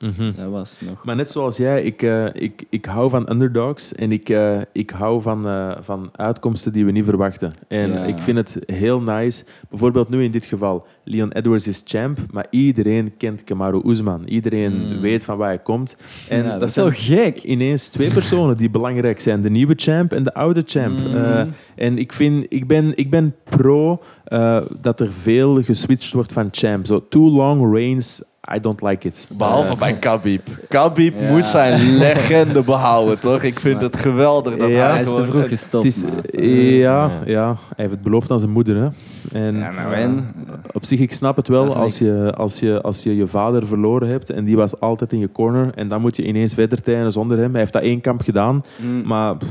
Mhm. 0.00 0.32
Dat 0.36 0.50
was 0.50 0.80
nog... 0.80 1.04
Maar 1.04 1.16
net 1.16 1.30
zoals 1.30 1.56
jij, 1.56 1.82
ik, 1.82 2.02
eh, 2.02 2.24
ik, 2.32 2.64
ik 2.70 2.84
hou 2.84 3.10
van 3.10 3.30
underdogs 3.30 3.94
en 3.94 4.12
ik, 4.12 4.28
eh, 4.28 4.58
ik 4.72 4.90
hou 4.90 5.22
van, 5.22 5.46
eh, 5.46 5.70
van 5.80 6.10
uitkomsten 6.16 6.72
die 6.72 6.84
we 6.84 6.90
niet 6.90 7.04
verwachten. 7.04 7.52
En 7.68 7.92
Ja. 7.92 8.04
ik 8.04 8.18
vind 8.18 8.36
het 8.36 8.58
heel 8.66 9.00
nice. 9.00 9.44
Bijvoorbeeld 9.70 10.08
nu 10.08 10.22
in 10.22 10.30
dit 10.30 10.44
geval, 10.44 10.86
Leon 11.04 11.32
Edwards 11.32 11.66
is 11.68 11.82
champ, 11.84 12.18
maar 12.30 12.46
iedereen 12.50 13.16
kent 13.16 13.44
Kamaru 13.44 13.80
Usman. 13.90 14.24
Iedereen 14.26 14.72
Mm. 14.72 15.00
weet 15.00 15.24
van 15.24 15.36
waar 15.36 15.48
hij 15.48 15.58
komt. 15.58 15.96
En 16.28 16.42
Ja, 16.44 16.50
dat, 16.50 16.60
dat 16.60 16.68
is 16.68 16.74
zo 16.74 16.88
gek. 16.92 17.42
ineens 17.42 17.88
twee 17.88 18.12
personen 18.12 18.56
die 18.56 18.70
belangrijk 18.70 19.20
zijn. 19.20 19.40
De 19.40 19.50
nieuwe 19.50 19.74
champ 19.76 20.12
en 20.12 20.22
de 20.22 20.34
oude 20.34 20.62
champ. 20.66 20.98
Eh, 21.14 21.40
en 21.76 21.98
ik, 21.98 22.12
vind, 22.12 22.46
ik, 22.48 22.66
ben, 22.66 22.92
ik 22.96 23.10
ben 23.10 23.34
pro 23.44 24.02
dat 24.80 25.00
er 25.00 25.12
veel 25.12 25.62
geswitcht 25.62 26.12
wordt 26.12 26.32
van 26.32 26.48
champ. 26.50 26.86
Zo, 26.86 27.08
too 27.08 27.30
long 27.30 27.72
reigns, 27.74 28.22
I 28.54 28.60
don't 28.60 28.80
like 28.82 29.06
it. 29.06 29.28
Behalve 29.36 29.72
Eh, 29.72 29.78
bij 29.78 29.98
Khabib. 29.98 30.40
Khabib 30.68 31.14
Ja. 31.20 31.30
moest 31.32 31.48
zijn 31.50 31.96
legende 31.96 32.62
behouden, 32.62 33.18
toch? 33.20 33.42
Ik 33.42 33.60
vind 33.60 33.74
Maar- 33.74 33.84
het 33.84 33.96
geweldig 33.96 34.56
dat 34.56 34.68
Ja, 34.68 34.74
hij 34.74 34.90
hij 34.90 35.00
is 35.02 35.14
te 35.14 35.24
vroeg 35.24 35.48
gestopt. 35.48 35.84
Het 35.84 35.94
is, 36.34 36.76
ja, 36.76 37.10
Ja. 37.24 37.46
hij 37.46 37.56
heeft 37.76 37.90
het 37.90 38.02
beloofd 38.02 38.30
aan 38.30 38.38
zijn 38.38 38.50
moeder. 38.50 38.76
Hè. 38.76 38.88
En, 39.46 39.56
Ja, 39.56 39.70
nou 39.70 39.92
en? 39.94 40.34
Op 40.72 40.84
zich, 40.84 41.00
ik 41.00 41.12
snap 41.12 41.36
het 41.36 41.48
wel 41.48 41.74
als 41.76 41.98
je, 41.98 42.32
als, 42.36 42.60
je, 42.60 42.80
als 42.82 43.02
je 43.02 43.16
je 43.16 43.26
vader 43.26 43.66
verloren 43.66 44.08
hebt 44.08 44.30
en 44.30 44.44
die 44.44 44.56
was 44.56 44.80
altijd 44.80 45.12
in 45.12 45.18
je 45.18 45.32
corner 45.32 45.70
en 45.74 45.88
dan 45.88 46.00
moet 46.00 46.16
je 46.16 46.24
ineens 46.26 46.54
verder 46.54 46.82
trainen 46.82 47.12
zonder 47.12 47.38
hem. 47.38 47.50
Hij 47.50 47.60
heeft 47.60 47.72
dat 47.72 47.82
één 47.82 48.00
kamp 48.00 48.20
gedaan, 48.22 48.64
Mm, 48.76 49.06
maar 49.06 49.36
pff, 49.36 49.48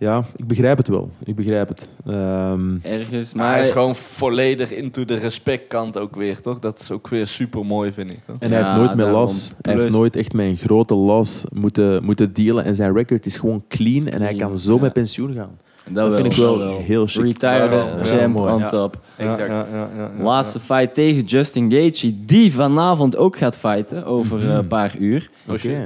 ja, 0.00 0.24
ik 0.36 0.46
begrijp 0.46 0.76
het 0.76 0.88
wel. 0.88 1.10
Ik 1.24 1.34
begrijp 1.36 1.68
het. 1.68 1.88
Ehm, 2.06 2.76
Ergens, 2.82 3.34
Maar 3.34 3.44
maar... 3.44 3.54
hij 3.54 3.62
is 3.66 3.70
gewoon 3.70 3.96
volledig 3.96 4.70
into 4.72 5.04
de 5.04 5.14
respectkant 5.14 5.98
ook 5.98 6.16
weer, 6.16 6.40
toch? 6.40 6.58
Dat 6.58 6.80
is 6.80 6.90
ook 6.90 7.08
weer 7.08 7.26
super 7.26 7.66
mooi, 7.66 7.92
vind 7.92 8.10
ik. 8.10 8.20
Toch? 8.26 8.36
en 8.38 8.50
hij 8.50 8.58
Ja, 8.60 8.64
heeft 8.64 8.76
nooit 8.78 8.96
daarom. 8.96 9.14
los, 9.20 9.52
hij 9.62 9.74
heeft 9.74 9.90
nooit 9.90 10.16
echt 10.16 10.32
met 10.32 10.46
een 10.46 10.56
grote 10.56 10.94
los 10.94 11.44
moeten, 11.52 12.04
moeten 12.04 12.32
dealen 12.32 12.64
en 12.64 12.74
zijn 12.74 12.94
record 12.94 13.26
is 13.26 13.36
gewoon 13.36 13.64
clean 13.68 14.06
en 14.08 14.22
hij 14.22 14.34
kan 14.34 14.58
zo 14.58 14.74
ja. 14.74 14.80
met 14.80 14.92
pensioen 14.92 15.34
gaan. 15.34 15.58
dat, 15.90 15.94
Dat 16.10 16.14
vind 16.20 16.26
ik 16.32 16.38
wel, 16.38 16.58
wel 16.58 16.78
heel 16.78 17.06
chic. 17.06 17.22
Retired 17.24 17.72
as 17.72 17.90
ja, 17.90 18.16
champ 18.18 18.36
on 18.36 18.58
Ja. 18.58 18.68
top. 18.68 19.00
Exact. 19.16 19.38
Ja, 19.38 19.46
ja, 19.46 19.66
ja, 19.72 19.88
ja, 19.96 20.10
ja. 20.18 20.22
Laatste 20.24 20.60
fight 20.60 20.94
tegen 20.94 21.22
Justin 21.24 21.72
Gaethje, 21.72 22.14
die 22.24 22.52
vanavond 22.52 23.16
ook 23.16 23.36
gaat 23.36 23.56
fighten 23.56 24.04
over 24.04 24.48
eh, 24.48 24.54
een 24.54 24.66
paar 24.66 24.96
uur. 24.98 25.30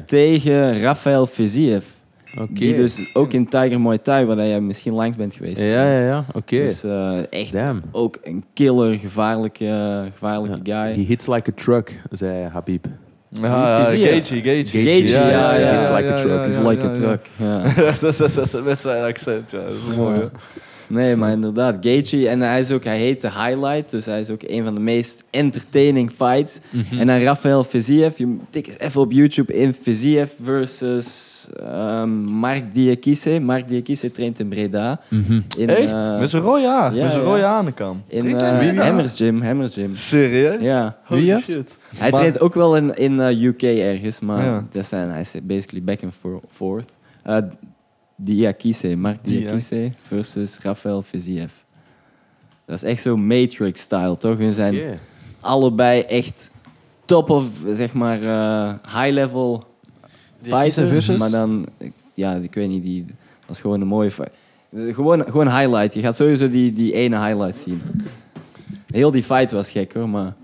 Tegen 0.06 0.80
Rafael 0.80 1.26
Fiziev. 1.26 1.84
Oké. 2.40 2.52
Die 2.52 2.77
dus 2.77 3.11
ook 3.12 3.32
in 3.32 3.48
Tiger 3.48 3.81
Muay 3.81 3.98
Thai, 3.98 4.24
waar 4.27 4.36
jij 4.36 4.61
misschien 4.61 4.93
langs 4.93 5.16
bent 5.16 5.35
geweest. 5.35 5.61
Ja, 5.61 5.66
ja, 5.93 6.06
ja, 6.06 6.24
oké. 6.32 6.56
Dus 6.56 6.85
eh, 6.85 7.32
echt 7.32 7.52
Damn. 7.52 7.82
ook 7.93 8.19
een 8.23 8.44
killer, 8.55 8.98
gevaarlijke, 8.98 10.02
gevaarlijke 10.12 10.59
Ja. 10.62 10.85
guy. 10.85 10.94
He 10.94 11.01
hits 11.01 11.27
like 11.27 11.51
a 11.51 11.52
truck, 11.62 12.01
zei 12.11 12.48
Habib. 12.52 12.85
Fiziev. 13.35 14.11
Gaethje, 14.11 14.43
Gaethje. 14.43 14.82
Gaethje, 14.82 15.19
ja, 15.19 15.28
ja, 15.28 15.55
ja. 15.56 15.78
It's 15.78 15.89
like 15.89 16.12
a 16.12 16.15
truck. 16.16 16.44
Is 16.47 16.56
like 16.56 16.82
a 16.86 16.90
truck. 16.93 17.20
Ja. 17.36 17.62
dat, 18.01 18.02
is, 18.02 18.16
dat, 18.16 18.28
is, 18.28 18.35
dat 18.35 18.55
is 18.55 18.62
met 18.62 18.78
zijn 18.78 19.02
accent, 19.05 19.51
ja. 19.51 19.59
Dat 19.62 19.73
is 19.73 19.97
mooi, 19.97 20.20
Nee, 20.86 21.16
maar 21.16 21.32
inderdaad, 21.32 21.77
Gaethje. 21.81 22.28
En 22.28 22.40
hij, 22.40 22.61
is 22.61 22.70
ook, 22.70 22.85
hij 22.85 22.98
heet 22.98 23.20
de 23.20 23.31
Highlight, 23.31 23.90
dus 23.90 24.06
hij 24.06 24.20
is 24.20 24.31
ook 24.31 24.43
een 24.47 24.65
van 24.65 24.74
de 24.74 24.81
meest 24.81 25.24
entertaining 25.31 26.11
fights. 26.11 26.61
Mhm. 26.70 26.98
En 26.98 27.06
dan 27.06 27.19
Rafael 27.20 27.65
Fiziev, 27.65 28.19
je 28.19 28.36
tik 28.51 28.66
eens 28.66 28.78
even 28.78 29.01
op 29.01 29.12
YouTube 29.12 29.55
in 29.55 29.74
Fiziev 29.74 30.31
versus 30.43 31.48
ehm, 31.61 32.09
Mark 32.23 32.74
Diakise. 32.74 33.40
Mark 33.40 33.69
Diakise 33.69 34.11
traint 34.12 34.39
in 34.40 34.48
Breda. 34.48 35.01
Mhm. 35.09 35.40
In, 35.56 35.69
Echt? 35.69 35.93
eh, 35.93 36.19
met 36.19 36.31
zijn 36.31 36.43
rode 36.43 36.66
haar. 36.66 36.94
ja, 36.94 37.02
met 37.02 37.12
zijn 37.12 37.24
ja. 37.24 37.31
rode 37.31 37.40
Traint 38.20 38.43
eh, 38.43 38.48
hij 38.48 38.66
in 38.66 38.74
Breda? 38.74 38.86
Hammers 38.86 39.16
Gym. 39.16 39.43
Hammers 39.43 39.74
Gym. 39.74 39.94
Serieus? 39.94 40.61
Ja. 40.61 40.97
Holy 41.05 41.20
Wie, 41.20 41.31
ja? 41.31 41.40
shit. 41.40 41.78
Hij 41.97 42.11
Maar- 42.11 42.20
traint 42.20 42.40
ook 42.40 42.55
wel 42.55 42.77
in, 42.77 42.94
in 42.97 43.20
eh, 43.20 43.43
UK 43.43 43.62
ergens, 43.62 44.20
maar 44.20 44.44
Ja. 44.44 44.65
dat 44.73 44.86
zijn, 44.86 45.09
hij 45.11 45.20
is 45.20 45.35
basically 45.43 45.85
back 45.85 46.02
and 46.02 46.15
for- 46.15 46.40
forth. 46.51 46.89
Uh, 47.27 47.36
Diakise, 48.16 48.96
Mark 48.96 49.18
Dia- 49.22 49.38
Diakise 49.40 49.92
versus 50.02 50.58
Rafael 50.62 51.02
Fiziev. 51.02 51.52
Dat 52.66 52.76
is 52.76 52.82
echt 52.82 53.02
zo 53.02 53.16
Matrix-style, 53.16 54.16
toch? 54.18 54.38
Hun 54.38 54.52
zijn 54.52 54.74
allebei 55.40 56.00
echt 56.00 56.50
top 57.04 57.30
of, 57.30 57.46
zeg 57.72 57.92
maar, 57.92 58.22
eh, 58.22 58.74
high-level 59.02 59.64
fighters. 60.42 60.74
versus? 60.74 61.18
Maar 61.18 61.30
dan, 61.30 61.66
ja, 62.14 62.34
ik 62.34 62.54
weet 62.54 62.68
niet, 62.68 62.82
die, 62.82 63.04
dat 63.46 63.56
is 63.56 63.60
gewoon 63.60 63.80
een 63.80 63.86
mooie 63.86 64.10
fight. 64.10 64.32
Gewoon, 64.76 65.24
gewoon 65.24 65.56
highlight. 65.58 65.94
Je 65.94 66.00
gaat 66.00 66.16
sowieso 66.16 66.50
die, 66.50 66.72
die 66.72 66.92
ene 66.92 67.24
highlight 67.26 67.56
zien. 67.56 67.82
Heel 68.86 69.10
die 69.10 69.22
fight 69.22 69.50
was 69.50 69.70
gek 69.70 69.92
hoor, 69.94 70.08
maar 70.08 70.34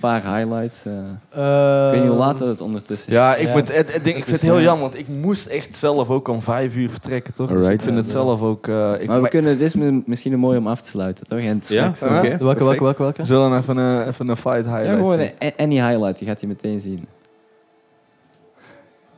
paar 0.00 0.36
highlights. 0.36 0.84
eh. 0.84 0.92
Eh, 0.92 1.86
ik 1.86 1.90
weet 1.92 2.00
niet 2.00 2.10
hoe 2.10 2.18
laat 2.18 2.40
het 2.40 2.60
ondertussen 2.60 3.08
is. 3.08 3.14
Ja, 3.18 3.34
ik, 3.34 3.46
Ja. 3.46 3.52
Vind, 3.52 3.72
het, 3.76 3.94
ik 3.94 4.02
vind 4.14 4.26
het 4.26 4.34
is, 4.34 4.42
heel 4.42 4.56
ja. 4.56 4.62
jammer, 4.62 4.82
want 4.90 4.98
ik 4.98 5.08
moest 5.08 5.46
echt 5.46 5.76
zelf 5.76 6.10
ook 6.10 6.28
om 6.28 6.42
vijf 6.42 6.76
uur 6.76 6.90
vertrekken, 6.90 7.34
toch? 7.34 7.48
Dus 7.48 7.68
ik 7.68 7.82
vind 7.82 7.96
het 7.96 8.06
Ja, 8.06 8.12
zelf 8.12 8.42
ook... 8.42 8.66
eh, 8.68 8.92
ik, 9.00 9.06
maar 9.06 9.14
we 9.16 9.20
maar- 9.20 9.30
kunnen, 9.30 9.58
dit 9.58 9.66
is 9.66 9.74
mi- 9.74 10.02
misschien 10.06 10.32
een 10.32 10.38
mooi 10.38 10.58
om 10.58 10.66
af 10.66 10.82
te 10.82 10.88
sluiten, 10.88 11.26
toch? 11.26 11.38
En 11.38 11.60
Ja, 11.66 11.88
oké. 11.88 12.36
Welke, 12.38 12.64
welke, 12.64 12.82
welke, 12.82 13.02
welke? 13.02 13.20
we 13.20 13.26
zullen 13.26 13.56
even 13.56 13.76
een, 13.76 14.06
even 14.06 14.28
een 14.28 14.36
fight 14.36 14.64
Ja, 14.64 14.76
highlight 14.76 14.96
gewoon 14.98 15.18
zien. 15.18 15.30
een- 15.38 15.52
any 15.56 15.88
highlight, 15.90 16.18
die 16.18 16.28
gaat 16.28 16.40
je 16.40 16.46
meteen 16.46 16.80
zien. 16.80 17.06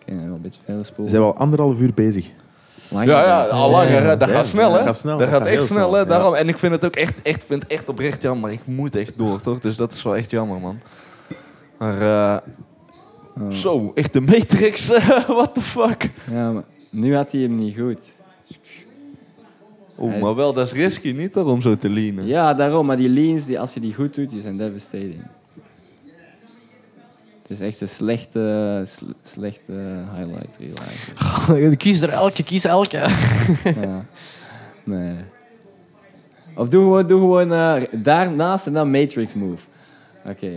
Oké, 0.03 0.15
wel 0.25 0.35
een 0.35 0.41
beetje 0.41 0.61
verder 0.65 0.85
spoelen. 0.85 1.09
Zijn 1.11 1.23
we 1.23 1.29
al 1.29 1.37
anderhalf 1.37 1.81
uur 1.81 1.95
bezig? 1.95 2.31
Langer 2.93 3.09
Ja, 3.09 3.25
ja, 3.25 3.45
al 3.47 3.71
langer. 3.71 4.03
hè. 4.05 4.17
Dat 4.17 4.31
gaat 4.31 4.47
snel, 4.47 4.71
dat 4.71 4.79
hè? 4.79 4.85
gaat 4.85 4.97
snel, 4.97 5.19
Dat 5.19 5.29
gaat 5.29 5.47
echt 5.47 5.57
heel 5.57 5.67
snel, 5.67 5.79
hè? 5.79 5.89
snel, 5.89 5.99
ja. 5.99 6.05
Daarom. 6.05 6.35
En 6.35 6.49
ik 6.49 6.59
vind 6.59 6.73
het 6.73 6.85
ook 6.85 6.97
echt, 6.97 7.23
echt, 7.23 7.45
vind 7.45 7.63
het 7.63 7.73
echt 7.73 7.89
oprecht 7.89 8.23
jammer. 8.23 8.51
Ik 8.51 8.61
moet 8.67 8.97
echt 8.97 9.19
door, 9.19 9.41
toch? 9.41 9.59
Dus 9.59 9.77
dat 9.77 9.93
is 9.93 10.03
wel 10.03 10.17
echt 10.17 10.31
jammer, 10.31 10.61
man. 10.61 10.79
Maar, 11.79 12.03
eh, 12.03 12.37
zo, 13.51 13.93
echt 13.95 14.13
de 14.13 14.21
Matrix. 14.21 14.87
What 15.27 15.55
the 15.55 15.61
fuck? 15.61 16.11
Ja, 16.31 16.51
maar 16.53 16.65
nu 16.91 17.17
had 17.17 17.33
hij 17.33 17.41
hem 17.41 17.55
niet 17.55 17.77
goed. 17.79 18.13
Hij 19.95 20.05
Oeh, 20.07 20.15
is- 20.15 20.21
maar 20.23 20.35
wel, 20.35 20.53
dat 20.53 20.67
is 20.67 20.73
risky, 20.73 21.13
niet 21.13 21.37
om 21.37 21.61
zo 21.63 21.77
te 21.77 21.89
leanen. 21.91 22.27
Ja, 22.27 22.55
daarom. 22.55 22.87
Maar 22.87 22.97
die 22.97 23.09
leans, 23.09 23.45
die, 23.47 23.61
als 23.61 23.75
je 23.75 23.81
die 23.81 23.95
goed 23.95 24.15
doet, 24.15 24.31
die 24.31 24.41
zijn 24.41 24.57
devastating. 24.57 25.23
Het 27.53 27.61
is 27.61 27.67
echt 27.67 27.81
een 27.81 27.89
slechte, 27.89 28.83
sl- 28.87 29.05
slechte 29.23 29.73
highlight 30.15 30.57
reel 30.59 30.75
eigenlijk. 30.89 31.79
kies 31.83 32.01
er 32.01 32.09
elke, 32.09 32.43
kies 32.43 32.65
elke. 32.65 32.97
ja. 33.65 34.05
Nee. 34.85 35.15
Of 36.55 36.69
doe 36.69 36.83
gewoon, 36.83 37.07
doe 37.07 37.21
gewoon 37.21 37.53
eh, 37.53 37.83
daarnaast 37.91 38.67
en 38.67 38.73
dan 38.73 38.91
Matrix 38.91 39.35
move. 39.35 39.65
Oké. 40.25 40.51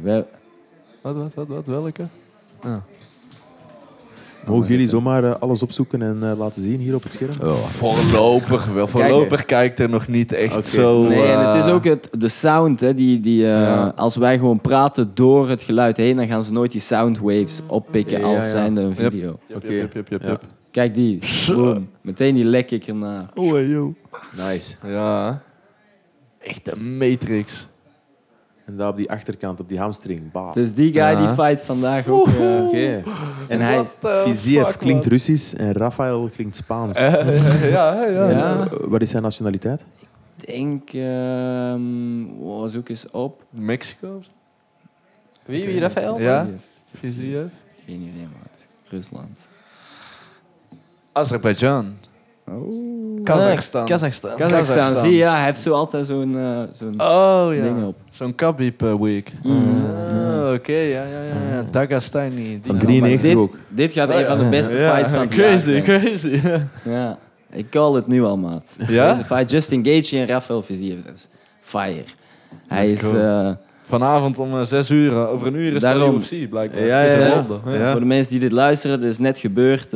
We- 0.00 0.24
Wat, 1.00 1.14
wat, 1.16 1.34
wat, 1.34 1.48
wat, 1.48 1.66
welke? 1.66 2.06
Ah. 2.60 2.76
Mogen 4.46 4.68
jullie 4.68 4.88
zomaar 4.88 5.24
eh, 5.24 5.34
alles 5.40 5.62
opzoeken 5.62 6.02
en 6.02 6.30
eh, 6.30 6.38
laten 6.38 6.62
zien 6.62 6.80
hier 6.80 6.94
op 6.94 7.02
het 7.02 7.12
scherm? 7.12 7.32
Voorlopig 7.54 8.66
wel. 8.66 8.86
Voorlopig 8.86 9.44
kijkt 9.44 9.80
er 9.80 9.88
nog 9.90 10.08
niet 10.08 10.32
echt 10.32 10.66
zo... 10.66 11.02
Nee, 11.02 11.22
en 11.22 11.46
het 11.46 11.56
is 11.56 11.66
eh, 11.66 11.74
ook 11.74 11.84
het, 11.84 12.08
de 12.18 12.28
sound. 12.28 12.80
Hè, 12.80 12.94
die, 12.94 13.20
die, 13.20 13.44
eh, 13.44 13.50
Ja. 13.50 13.92
Als 13.96 14.16
wij 14.16 14.38
gewoon 14.38 14.60
praten 14.60 15.10
door 15.14 15.48
het 15.48 15.62
geluid 15.62 15.96
heen, 15.96 16.16
dan 16.16 16.26
gaan 16.26 16.44
ze 16.44 16.52
nooit 16.52 16.72
die 16.72 16.80
soundwaves 16.80 17.62
oppikken 17.66 18.18
Ja, 18.20 18.24
als 18.26 18.44
ja. 18.44 18.50
zijnde 18.50 18.80
een 18.80 18.94
video. 18.94 19.38
Yep, 19.46 19.56
Oké. 19.56 19.72
yep, 19.72 19.92
yep, 19.94 20.08
yep, 20.08 20.22
Ja. 20.22 20.28
yep. 20.28 20.42
Kijk 20.70 20.94
die. 20.94 21.18
Boom. 21.46 21.88
Meteen 22.00 22.34
die 22.34 22.44
lek 22.44 22.70
ik 22.70 22.86
ernaar. 22.86 23.26
Oh, 23.34 23.52
hey, 23.52 23.66
yo. 23.66 23.94
Nice. 24.48 24.74
Ja. 24.86 25.42
Echt 26.38 26.72
een 26.72 26.96
Matrix. 26.98 27.68
En 28.70 28.76
daar 28.76 28.88
op 28.88 28.96
die 28.96 29.10
achterkant, 29.10 29.60
op 29.60 29.68
die 29.68 29.78
hamstring. 29.78 30.32
Bah. 30.32 30.52
Dus 30.52 30.74
die 30.74 30.92
guy 30.92 31.16
die 31.16 31.28
fight 31.28 31.60
vandaag 31.60 32.06
ook. 32.08 32.26
eh, 32.26 32.64
Oké. 32.66 33.02
en 33.48 33.60
hij 33.60 33.74
What 33.74 33.96
the 34.00 34.22
Fiziev 34.26 34.66
fuck, 34.66 34.78
klinkt 34.78 35.04
man? 35.04 35.12
Russisch 35.12 35.54
en 35.54 35.72
Rafael 35.72 36.28
klinkt 36.34 36.56
Spaans. 36.56 36.96
Eh, 36.96 37.70
ja, 37.70 37.94
ja, 37.94 38.04
ja. 38.04 38.28
En, 38.28 38.36
Ja. 38.36 38.64
eh, 38.70 38.76
wat 38.88 39.02
is 39.02 39.10
zijn 39.10 39.22
nationaliteit? 39.22 39.84
denk, 40.36 40.90
ehm 40.92 42.68
zoek 42.68 42.88
eens 42.88 43.10
op. 43.10 43.42
Mexico? 43.50 44.22
Wie, 45.44 45.66
wie, 45.66 45.80
Rafael? 45.80 46.18
Ja. 46.20 46.46
Geen 47.00 48.00
idee, 48.00 48.28
maat. 48.38 48.66
Rusland. 48.88 49.48
Azerbeidzjan. 51.12 51.96
Oh. 52.50 53.24
Kazachstan. 53.24 53.84
Kazachstan. 54.36 54.96
Zie 54.96 55.10
je, 55.10 55.16
ja, 55.16 55.34
hij 55.36 55.44
heeft 55.44 55.60
zo 55.60 55.72
altijd 55.72 56.06
zo'n 56.06 56.36
eh, 56.38 56.62
zo'n 56.72 57.00
Oh 57.00 57.54
ja. 57.54 57.62
ding 57.62 57.84
op. 57.84 57.96
Zo'n 58.10 58.34
Khabib 58.34 58.82
eh, 58.82 58.94
week. 59.00 59.32
Mm. 59.42 59.84
Ah, 59.94 60.52
Oké, 60.52 60.72
ja, 60.72 61.04
ja, 61.04 61.22
ja. 61.22 61.54
ja. 61.54 61.62
Dagestani. 61.70 62.34
die 62.34 62.60
Van 62.62 62.76
kan 62.78 62.86
93 62.86 63.20
dit, 63.28 63.36
ook. 63.36 63.56
dit 63.68 63.92
gaat 63.92 64.10
een 64.10 64.26
van 64.26 64.38
de 64.38 64.48
beste 64.48 64.72
fights 64.78 65.10
van 65.10 65.20
het 65.20 65.34
jaar 65.34 65.48
Crazy, 65.50 65.64
zijn. 65.66 65.82
crazy. 65.82 66.40
Ja, 66.94 67.18
ik 67.52 67.70
call 67.70 67.94
het 67.94 68.06
nu 68.06 68.24
al, 68.24 68.36
maat. 68.36 68.76
Ja? 68.88 69.12
Deze 69.12 69.24
fight, 69.24 69.50
Justin 69.50 69.84
Gaethje 69.84 70.18
en 70.18 70.26
Rafael 70.26 70.62
Fiziev, 70.62 71.04
dat 71.04 71.14
is 71.14 71.28
fire. 71.60 72.04
Hij 72.68 72.88
is, 72.90 73.12
eh, 73.12 73.50
Vanavond 73.88 74.38
om 74.38 74.64
zes 74.64 74.90
uur, 74.90 75.28
over 75.28 75.46
een 75.46 75.54
uur 75.54 75.74
is 75.74 75.82
Daarom. 75.82 76.14
het 76.14 76.32
UFC 76.32 76.48
blijkbaar. 76.50 76.84
Ja. 76.84 77.00
Ja. 77.02 77.90
voor 77.90 78.00
de 78.00 78.06
mensen 78.06 78.30
die 78.32 78.40
dit 78.40 78.52
luisteren, 78.52 79.00
dit 79.00 79.10
is 79.10 79.18
net 79.18 79.38
gebeurd. 79.38 79.92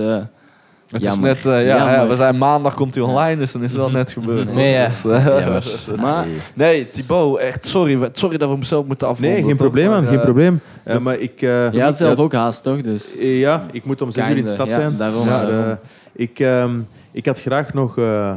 Het 0.90 1.02
Jammer. 1.02 1.30
is 1.30 1.44
net, 1.44 1.54
eh, 1.54 1.66
ja, 1.66 2.06
we 2.08 2.16
zijn 2.16 2.38
maandag 2.38 2.74
komt 2.74 2.94
hij 2.94 3.04
online, 3.04 3.36
dus 3.36 3.52
dan 3.52 3.62
is 3.62 3.70
het 3.70 3.80
wel 3.80 3.90
net 3.90 4.12
gebeurd. 4.12 4.54
Nee, 4.54 4.72
ja. 4.72 4.86
Dus, 4.88 5.04
eh, 5.12 5.24
Jammer. 5.38 5.64
maar 6.02 6.26
nee, 6.54 6.90
Thibaut, 6.90 7.38
echt 7.38 7.66
sorry, 7.66 7.98
sorry 8.12 8.36
dat 8.36 8.48
we 8.48 8.54
hem 8.54 8.62
zelf 8.62 8.86
moeten 8.86 9.08
afronden. 9.08 9.34
Nee, 9.34 9.42
geen 9.42 9.56
toch? 9.56 9.66
probleem, 9.66 9.88
Maar, 9.90 9.98
man, 10.00 10.08
geen 10.08 10.18
eh, 10.18 10.24
probleem. 10.24 10.60
Eh, 10.82 10.98
maar 10.98 11.18
ik... 11.18 11.42
eh, 11.42 11.72
je 11.72 11.80
had 11.82 11.96
zelf 11.96 12.16
ja, 12.16 12.22
ook 12.22 12.32
haast, 12.32 12.62
toch? 12.62 12.80
Dus 12.80 13.14
Ja, 13.20 13.66
ik 13.72 13.84
moet 13.84 14.02
om 14.02 14.10
zes 14.10 14.28
uur 14.28 14.36
in 14.36 14.44
de 14.44 14.50
stad 14.50 14.66
ja, 14.66 14.72
zijn. 14.72 14.96
daarom, 14.96 15.26
daarom. 15.26 15.50
eh, 15.60 15.70
ik, 16.12 16.38
ehm, 16.40 16.70
ik 17.14 17.26
had 17.26 17.40
graag 17.40 17.72
nog 17.74 17.98
eh, 17.98 18.28
eh, 18.30 18.36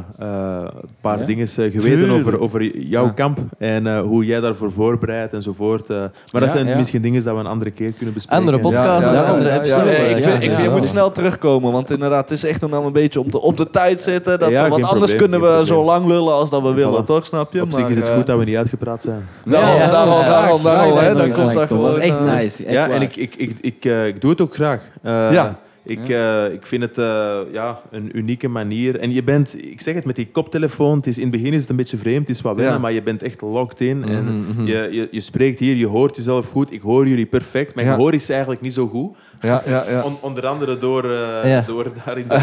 een 0.64 0.88
paar 1.00 1.18
Ja? 1.18 1.24
dingen 1.24 1.46
eh, 1.46 1.54
geweten 1.54 1.80
Tuurlijk. 1.80 2.12
over, 2.12 2.40
over 2.40 2.78
jouw 2.78 3.04
Ja. 3.04 3.10
kamp 3.10 3.38
en 3.58 3.86
eh, 3.86 4.00
hoe 4.00 4.24
jij 4.24 4.40
daarvoor 4.40 4.72
voorbereidt 4.72 5.32
enzovoort. 5.32 5.90
eh. 5.90 5.96
maar 6.32 6.40
dat 6.40 6.50
zijn 6.50 6.66
ja. 6.66 6.76
misschien 6.76 7.02
dingen 7.02 7.24
dat 7.24 7.34
we 7.34 7.40
een 7.40 7.46
andere 7.46 7.70
keer 7.70 7.92
kunnen 7.92 8.14
bespreken. 8.14 8.44
Andere 8.46 8.62
podcast, 8.62 8.84
Ja, 9.04 9.08
een 9.08 9.14
ja, 9.14 9.22
andere 9.24 9.48
ja, 9.50 9.54
ja, 9.54 9.60
episode. 9.60 9.90
Ja, 9.90 9.96
ik, 9.96 10.22
vind, 10.24 10.58
ik, 10.58 10.70
moet 10.70 10.84
snel 10.84 11.12
terugkomen, 11.12 11.72
want 11.72 11.90
inderdaad, 11.90 12.28
het 12.28 12.38
is 12.38 12.44
echt 12.44 12.60
nog 12.60 12.84
een 12.84 12.92
beetje 12.92 13.20
op 13.20 13.32
de, 13.32 13.40
op 13.40 13.56
de 13.56 13.70
tijd 13.70 14.00
zitten. 14.00 14.38
Dat, 14.38 14.50
Ja, 14.50 14.68
want 14.68 14.82
anders 14.84 15.14
probleem, 15.14 15.18
kunnen 15.40 15.58
we 15.58 15.66
zo 15.66 15.84
lang 15.84 16.06
lullen 16.06 16.32
als 16.34 16.50
dat 16.50 16.62
we 16.62 16.72
willen, 16.72 17.02
Voilà. 17.02 17.06
toch? 17.06 17.26
Snap 17.26 17.52
je? 17.52 17.62
Op 17.62 17.72
zich 17.72 17.88
is 17.88 17.96
het 17.96 18.08
eh, 18.08 18.14
goed 18.14 18.26
dat 18.26 18.38
we 18.38 18.44
niet 18.44 18.56
uitgepraat 18.56 19.02
zijn. 19.02 19.28
Daarom, 19.44 19.78
daarom, 19.90 20.18
daarom, 20.20 20.62
daarom, 20.62 20.94
dat 20.94 21.00
hè, 21.00 21.08
je 21.08 21.14
dan 21.14 21.26
nog 21.26 21.36
komt 21.36 21.36
eens 21.36 21.36
dat 21.36 21.44
langs 21.44 21.56
komt. 21.58 21.68
gewoon... 21.68 21.84
Dat 21.84 21.96
is 21.96 22.02
echt 22.10 22.18
eh, 22.18 22.34
nice. 22.34 22.70
Ja, 22.72 22.88
en 22.88 23.02
ik, 23.02 23.16
ik, 23.16 23.34
ik, 23.34 23.56
ik, 23.60 23.84
eh, 23.84 24.06
ik 24.06 24.20
doe 24.20 24.30
het 24.30 24.40
ook 24.40 24.54
graag. 24.54 24.80
Eh, 25.02 25.32
Ja. 25.32 25.58
Ik, 25.90 26.08
eh, 26.08 26.52
ik 26.52 26.66
vind 26.66 26.82
het 26.82 26.98
eh, 26.98 27.38
ja, 27.52 27.80
een 27.90 28.16
unieke 28.18 28.48
manier. 28.48 28.98
En 28.98 29.12
je 29.12 29.22
bent, 29.22 29.64
ik 29.70 29.80
zeg 29.80 29.94
het 29.94 30.04
met 30.04 30.16
die 30.16 30.28
koptelefoon, 30.32 30.96
het 30.96 31.06
is, 31.06 31.16
in 31.16 31.22
het 31.22 31.30
begin 31.32 31.52
is 31.52 31.60
het 31.60 31.70
een 31.70 31.76
beetje 31.76 31.96
vreemd, 31.96 32.26
het 32.28 32.36
is 32.36 32.42
wat 32.42 32.54
wennen, 32.56 32.74
Ja. 32.74 32.80
maar 32.80 32.92
je 32.92 33.02
bent 33.02 33.22
echt 33.22 33.40
locked 33.40 33.80
in. 33.80 34.04
En 34.04 34.24
Mhm, 34.24 34.50
mhm. 34.50 34.66
je, 34.66 34.88
je, 34.92 35.08
je 35.10 35.20
spreekt 35.20 35.58
hier, 35.58 35.76
je 35.76 35.86
hoort 35.86 36.16
jezelf 36.16 36.50
goed. 36.50 36.72
Ik 36.72 36.80
hoor 36.80 37.08
jullie 37.08 37.26
perfect. 37.26 37.74
Mijn 37.74 37.86
Ja. 37.86 37.94
gehoor 37.94 38.14
is 38.14 38.30
eigenlijk 38.30 38.60
niet 38.60 38.72
zo 38.72 38.86
goed. 38.86 39.16
Ja, 39.40 39.62
ja, 39.66 39.84
ja. 39.90 40.02
On- 40.02 40.16
onder 40.20 40.46
andere 40.46 40.78
door, 40.78 41.10
eh, 41.12 41.66
door 41.66 41.86
daar 42.04 42.18
in 42.18 42.28
de. 42.28 42.34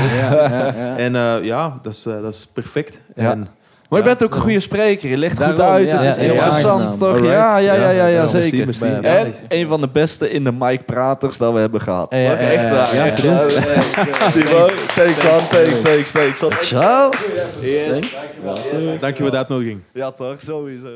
En 0.97 1.13
ja, 1.43 1.79
dat 1.81 1.93
is, 1.93 2.03
dat 2.03 2.33
is 2.33 2.47
perfect. 2.53 2.99
Ja. 3.15 3.31
En, 3.31 3.47
Maar 3.95 4.03
je 4.03 4.15
bent 4.15 4.23
ook 4.23 4.35
een 4.35 4.41
goede 4.41 4.59
spreker. 4.59 5.09
Je 5.09 5.17
legt 5.17 5.43
goed 5.43 5.59
uit. 5.59 5.91
Het 5.91 6.17
is 6.17 6.23
interessant, 6.23 6.99
toch? 6.99 7.23
Ja, 7.23 7.57
ja, 7.57 7.73
ja, 7.73 8.07
ja, 8.07 8.25
zeker. 8.25 8.83
En 9.01 9.33
een 9.47 9.67
van 9.67 9.81
de 9.81 9.87
beste 9.87 10.29
in 10.29 10.43
de 10.43 10.51
mic-praters 10.51 11.37
dat 11.37 11.53
we 11.53 11.59
hebben 11.59 11.81
gehad. 11.81 12.11
Echt 12.11 12.71
waar. 12.71 12.95
Ja, 12.95 13.09
Thanks, 14.95 15.23
man. 15.23 15.39
Thanks, 15.49 15.81
thanks, 15.81 16.11
thanks. 16.11 16.67
Ciao. 16.67 17.09
Dank 18.99 19.17
je 19.17 19.23
voor 19.23 19.31
de 19.31 19.37
uitnodiging. 19.37 19.81
Ja, 19.93 20.11
toch? 20.11 20.41
Sowieso. 20.41 20.89